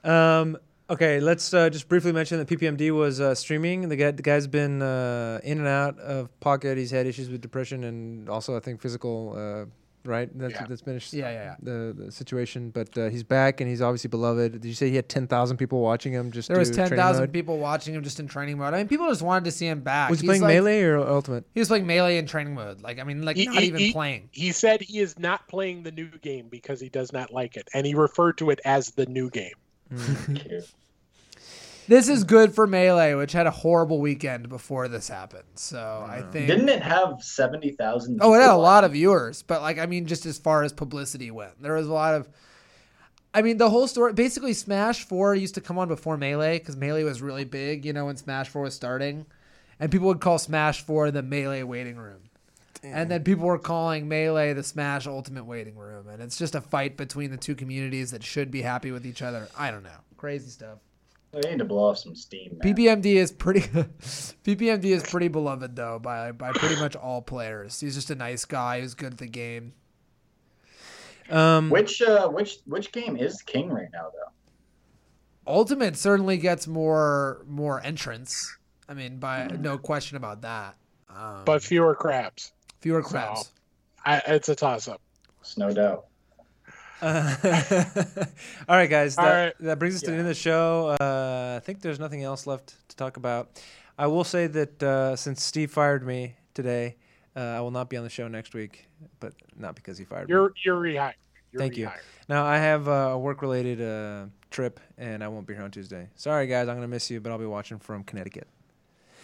Um, 0.03 0.57
okay, 0.89 1.21
let's 1.21 1.53
uh, 1.53 1.69
just 1.69 1.87
briefly 1.87 2.11
mention 2.11 2.39
that 2.39 2.47
PPMD 2.49 2.91
was 2.91 3.21
uh, 3.21 3.33
streaming. 3.33 3.87
The 3.87 3.95
guy, 3.95 4.11
the 4.11 4.21
guy's 4.21 4.47
been 4.47 4.81
uh, 4.81 5.39
in 5.45 5.59
and 5.59 5.67
out 5.67 5.97
of 5.99 6.37
pocket. 6.41 6.77
He's 6.77 6.91
had 6.91 7.07
issues 7.07 7.29
with 7.29 7.39
depression 7.39 7.85
and 7.85 8.27
also, 8.27 8.57
I 8.57 8.59
think, 8.59 8.81
physical. 8.81 9.69
Right, 10.03 10.29
that's 10.35 10.53
Yeah. 10.55 10.65
that's 10.67 10.81
been 10.81 10.95
his, 10.95 11.13
Yeah, 11.13 11.29
yeah, 11.29 11.43
yeah. 11.43 11.55
The, 11.61 11.93
the 12.05 12.11
situation. 12.11 12.71
But 12.71 12.97
uh, 12.97 13.09
he's 13.09 13.21
back 13.23 13.61
and 13.61 13.69
he's 13.69 13.81
obviously 13.81 14.07
beloved. 14.07 14.53
Did 14.53 14.65
you 14.65 14.73
say 14.73 14.89
he 14.89 14.95
had 14.95 15.07
ten 15.07 15.27
thousand 15.27 15.57
people 15.57 15.79
watching 15.79 16.11
him? 16.11 16.31
Just 16.31 16.47
there 16.49 16.57
was 16.57 16.71
10,000 16.71 17.27
people 17.31 17.59
watching 17.59 17.93
him 17.93 18.03
just 18.03 18.19
in 18.19 18.27
training 18.27 18.57
mode. 18.57 18.73
I 18.73 18.77
mean, 18.77 18.87
people 18.87 19.07
just 19.09 19.21
wanted 19.21 19.45
to 19.45 19.51
see 19.51 19.67
him 19.67 19.81
back. 19.81 20.09
Was 20.09 20.19
he 20.19 20.25
He's 20.25 20.29
playing 20.29 20.41
like- 20.41 20.49
melee 20.55 20.81
or 20.81 20.97
ultimate? 20.97 21.45
He 21.53 21.59
was 21.59 21.67
playing 21.67 21.85
melee 21.85 22.17
in 22.17 22.25
training 22.25 22.55
mode. 22.55 22.81
Like 22.81 22.99
I 22.99 23.03
mean, 23.03 23.21
like 23.23 23.35
He- 23.37 23.45
not 23.45 23.55
he- 23.59 23.67
even 23.67 23.79
he- 23.79 23.91
playing. 23.93 24.29
He 24.31 24.51
said 24.51 24.81
he 24.81 24.97
is 24.99 25.19
not 25.19 25.47
playing 25.47 25.83
the 25.83 25.91
new 25.91 26.09
game 26.19 26.47
because 26.49 26.79
he 26.81 26.89
does 26.89 27.13
not 27.13 27.31
like 27.31 27.55
it, 27.55 27.67
and 27.75 27.85
he 27.85 27.93
referred 27.93 28.39
to 28.39 28.49
it 28.49 28.59
as 28.65 28.89
the 28.91 29.05
new 29.05 29.29
game. 29.29 29.53
Mm. 29.93 30.71
Cute. 31.91 31.97
this 31.97 32.09
is 32.09 32.23
good 32.23 32.55
for 32.55 32.65
Melee, 32.65 33.15
which 33.15 33.33
had 33.33 33.47
a 33.47 33.51
horrible 33.51 33.99
weekend 33.99 34.49
before 34.49 34.87
this 34.87 35.07
happened. 35.09 35.43
So 35.55 36.05
I 36.07 36.21
think 36.21 36.47
Didn't 36.47 36.69
it 36.69 36.81
have 36.81 37.21
seventy 37.21 37.71
thousand? 37.71 38.19
Oh, 38.21 38.33
it 38.33 38.41
had 38.41 38.49
a 38.49 38.55
lot 38.55 38.83
of 38.83 38.93
viewers, 38.93 39.43
but 39.43 39.61
like 39.61 39.77
I 39.77 39.85
mean, 39.85 40.05
just 40.05 40.25
as 40.25 40.37
far 40.37 40.63
as 40.63 40.71
publicity 40.73 41.31
went, 41.31 41.61
there 41.61 41.73
was 41.73 41.87
a 41.87 41.93
lot 41.93 42.15
of. 42.15 42.29
I 43.33 43.41
mean, 43.41 43.57
the 43.57 43.69
whole 43.69 43.87
story. 43.87 44.13
Basically, 44.13 44.53
Smash 44.53 45.03
Four 45.05 45.35
used 45.35 45.55
to 45.55 45.61
come 45.61 45.77
on 45.77 45.87
before 45.87 46.17
Melee 46.17 46.59
because 46.59 46.75
Melee 46.75 47.03
was 47.03 47.21
really 47.21 47.45
big, 47.45 47.85
you 47.85 47.93
know, 47.93 48.05
when 48.05 48.17
Smash 48.17 48.49
Four 48.49 48.63
was 48.63 48.75
starting, 48.75 49.25
and 49.79 49.91
people 49.91 50.07
would 50.07 50.19
call 50.21 50.37
Smash 50.37 50.81
Four 50.81 51.11
the 51.11 51.21
Melee 51.21 51.63
waiting 51.63 51.97
room, 51.97 52.23
and 52.83 53.09
then 53.09 53.23
people 53.23 53.45
were 53.45 53.59
calling 53.59 54.07
Melee 54.07 54.53
the 54.53 54.63
Smash 54.63 55.07
Ultimate 55.07 55.45
waiting 55.45 55.77
room, 55.77 56.07
and 56.09 56.21
it's 56.21 56.37
just 56.37 56.55
a 56.55 56.61
fight 56.61 56.97
between 56.97 57.31
the 57.31 57.37
two 57.37 57.55
communities 57.55 58.11
that 58.11 58.23
should 58.23 58.51
be 58.51 58.61
happy 58.61 58.91
with 58.91 59.05
each 59.05 59.21
other. 59.21 59.47
I 59.57 59.71
don't 59.71 59.83
know, 59.83 59.89
crazy 60.17 60.49
stuff. 60.49 60.79
We 61.33 61.39
need 61.49 61.59
to 61.59 61.65
blow 61.65 61.89
off 61.89 61.97
some 61.97 62.13
steam. 62.15 62.57
Man. 62.61 62.73
PPMD 62.75 63.05
is 63.15 63.31
pretty 63.31 63.61
PPMD 63.61 64.85
is 64.85 65.03
pretty 65.03 65.29
beloved 65.29 65.75
though 65.75 65.97
by 65.99 66.31
by 66.33 66.51
pretty 66.51 66.75
much 66.75 66.95
all 66.95 67.21
players. 67.21 67.79
He's 67.79 67.95
just 67.95 68.09
a 68.11 68.15
nice 68.15 68.43
guy 68.45 68.81
who's 68.81 68.93
good 68.95 69.13
at 69.13 69.17
the 69.19 69.27
game. 69.27 69.73
Um, 71.29 71.69
Which 71.69 72.01
uh, 72.01 72.27
which 72.27 72.57
which 72.65 72.91
game 72.91 73.15
is 73.15 73.41
king 73.41 73.69
right 73.69 73.87
now 73.93 74.09
though? 74.11 74.31
Ultimate 75.51 75.95
certainly 75.95 76.37
gets 76.37 76.67
more 76.67 77.43
more 77.47 77.81
entrants. 77.83 78.57
I 78.89 78.93
mean, 78.93 79.17
by 79.19 79.47
Mm-hmm. 79.47 79.61
no 79.61 79.77
question 79.77 80.17
about 80.17 80.41
that. 80.41 80.75
Um, 81.09 81.43
but 81.45 81.63
fewer 81.63 81.95
crabs. 81.95 82.51
fewer 82.81 83.01
crabs. 83.01 83.51
I, 84.03 84.21
it's 84.27 84.49
a 84.49 84.55
toss 84.55 84.87
up. 84.89 84.99
It's 85.39 85.57
no 85.57 85.73
doubt. 85.73 86.05
Uh, 87.01 87.35
all 88.69 88.75
right, 88.77 88.89
guys. 88.89 89.17
All 89.17 89.25
That, 89.25 89.43
right. 89.45 89.53
that 89.61 89.79
brings 89.79 89.95
us 89.95 90.01
to 90.01 90.07
the 90.07 90.13
end 90.13 90.21
of 90.21 90.27
the 90.27 90.33
show. 90.33 90.95
Uh, 91.01 91.55
I 91.57 91.65
think 91.65 91.81
there's 91.81 91.99
nothing 91.99 92.23
else 92.23 92.45
left 92.45 92.75
to 92.89 92.95
talk 92.95 93.17
about. 93.17 93.61
I 93.97 94.07
will 94.07 94.23
say 94.23 94.47
that 94.47 94.81
uh, 94.83 95.15
since 95.15 95.43
Steve 95.43 95.71
fired 95.71 96.05
me 96.05 96.35
today, 96.53 96.95
uh, 97.35 97.39
I 97.39 97.61
will 97.61 97.71
not 97.71 97.89
be 97.89 97.97
on 97.97 98.03
the 98.03 98.09
show 98.09 98.27
next 98.27 98.53
week, 98.53 98.87
but 99.19 99.33
not 99.57 99.75
because 99.75 99.97
he 99.97 100.05
fired 100.05 100.27
me. 100.27 100.33
You're 100.33 100.53
you're 100.63 100.79
rehired. 100.79 101.13
You're 101.51 101.59
Thank 101.59 101.77
you. 101.77 101.89
Now 102.29 102.45
I 102.45 102.57
have 102.57 102.87
a 102.87 103.17
work-related 103.17 103.81
uh, 103.81 104.25
trip, 104.51 104.79
and 104.97 105.23
I 105.23 105.27
won't 105.27 105.45
be 105.47 105.53
here 105.53 105.63
on 105.63 105.71
Tuesday. 105.71 106.07
Sorry, 106.15 106.47
guys. 106.47 106.67
I'm 106.67 106.75
gonna 106.75 106.87
miss 106.87 107.09
you, 107.11 107.19
but 107.19 107.31
I'll 107.31 107.37
be 107.37 107.45
watching 107.45 107.77
from 107.79 108.03
Connecticut. 108.03 108.47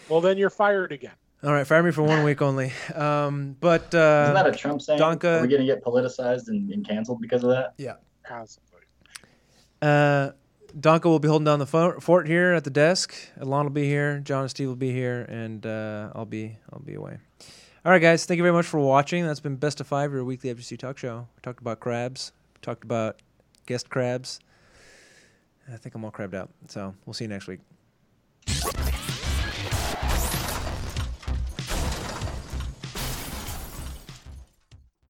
Well, 0.10 0.22
then 0.22 0.38
you're 0.38 0.50
fired 0.50 0.92
again. 0.92 1.12
All 1.44 1.52
right, 1.54 1.68
fire 1.68 1.84
me 1.84 1.92
for 1.92 2.02
one 2.02 2.24
week 2.24 2.42
only. 2.42 2.72
Um, 2.96 3.56
but 3.60 3.82
Isn't 3.88 3.92
that 4.34 4.46
uh, 4.46 4.50
a 4.50 4.56
Trump 4.56 4.82
saying? 4.82 5.00
Donka- 5.00 5.40
Are 5.40 5.42
we 5.44 5.48
gonna 5.48 5.66
get 5.66 5.84
politicized 5.84 6.48
and, 6.48 6.72
and 6.72 6.86
canceled 6.88 7.22
because 7.22 7.44
of 7.44 7.50
that? 7.52 7.74
Constantly. 8.24 8.82
uh, 9.82 10.32
Donka 10.78 11.06
will 11.06 11.20
be 11.20 11.28
holding 11.28 11.46
down 11.46 11.60
the 11.60 11.66
fort 12.02 12.28
here 12.28 12.54
at 12.54 12.64
the 12.64 12.70
desk. 12.70 13.16
Alon 13.40 13.66
will 13.66 13.72
be 13.72 13.86
here. 13.88 14.20
John 14.20 14.42
and 14.42 14.50
Steve 14.50 14.68
will 14.68 14.76
be 14.76 14.92
here, 14.92 15.22
and 15.30 15.66
uh, 15.66 16.12
I'll 16.16 16.26
be 16.26 16.58
I'll 16.74 16.80
be 16.80 16.96
away. 16.96 17.18
All 17.86 17.92
right, 17.92 18.02
guys. 18.02 18.26
Thank 18.26 18.38
you 18.38 18.44
very 18.44 18.54
much 18.54 18.66
for 18.66 18.80
watching. 18.80 19.26
That's 19.26 19.40
been 19.40 19.56
Best 19.56 19.80
of 19.80 19.88
Five, 19.88 20.12
your 20.12 20.24
weekly 20.26 20.54
FGC 20.54 20.78
talk 20.78 20.98
show. 20.98 21.28
We 21.36 21.42
talked 21.42 21.62
about 21.62 21.80
crabs. 21.80 22.32
We 22.56 22.60
talked 22.62 22.84
about 22.84 23.22
guest 23.66 23.90
crabs. 23.90 24.40
I 25.72 25.78
think 25.78 25.96
I'm 25.96 26.04
all 26.04 26.12
crabbed 26.12 26.36
out. 26.36 26.50
So 26.68 26.94
we'll 27.06 27.14
see 27.14 27.26
you 27.26 27.30
next 27.30 27.48
week. 27.48 27.60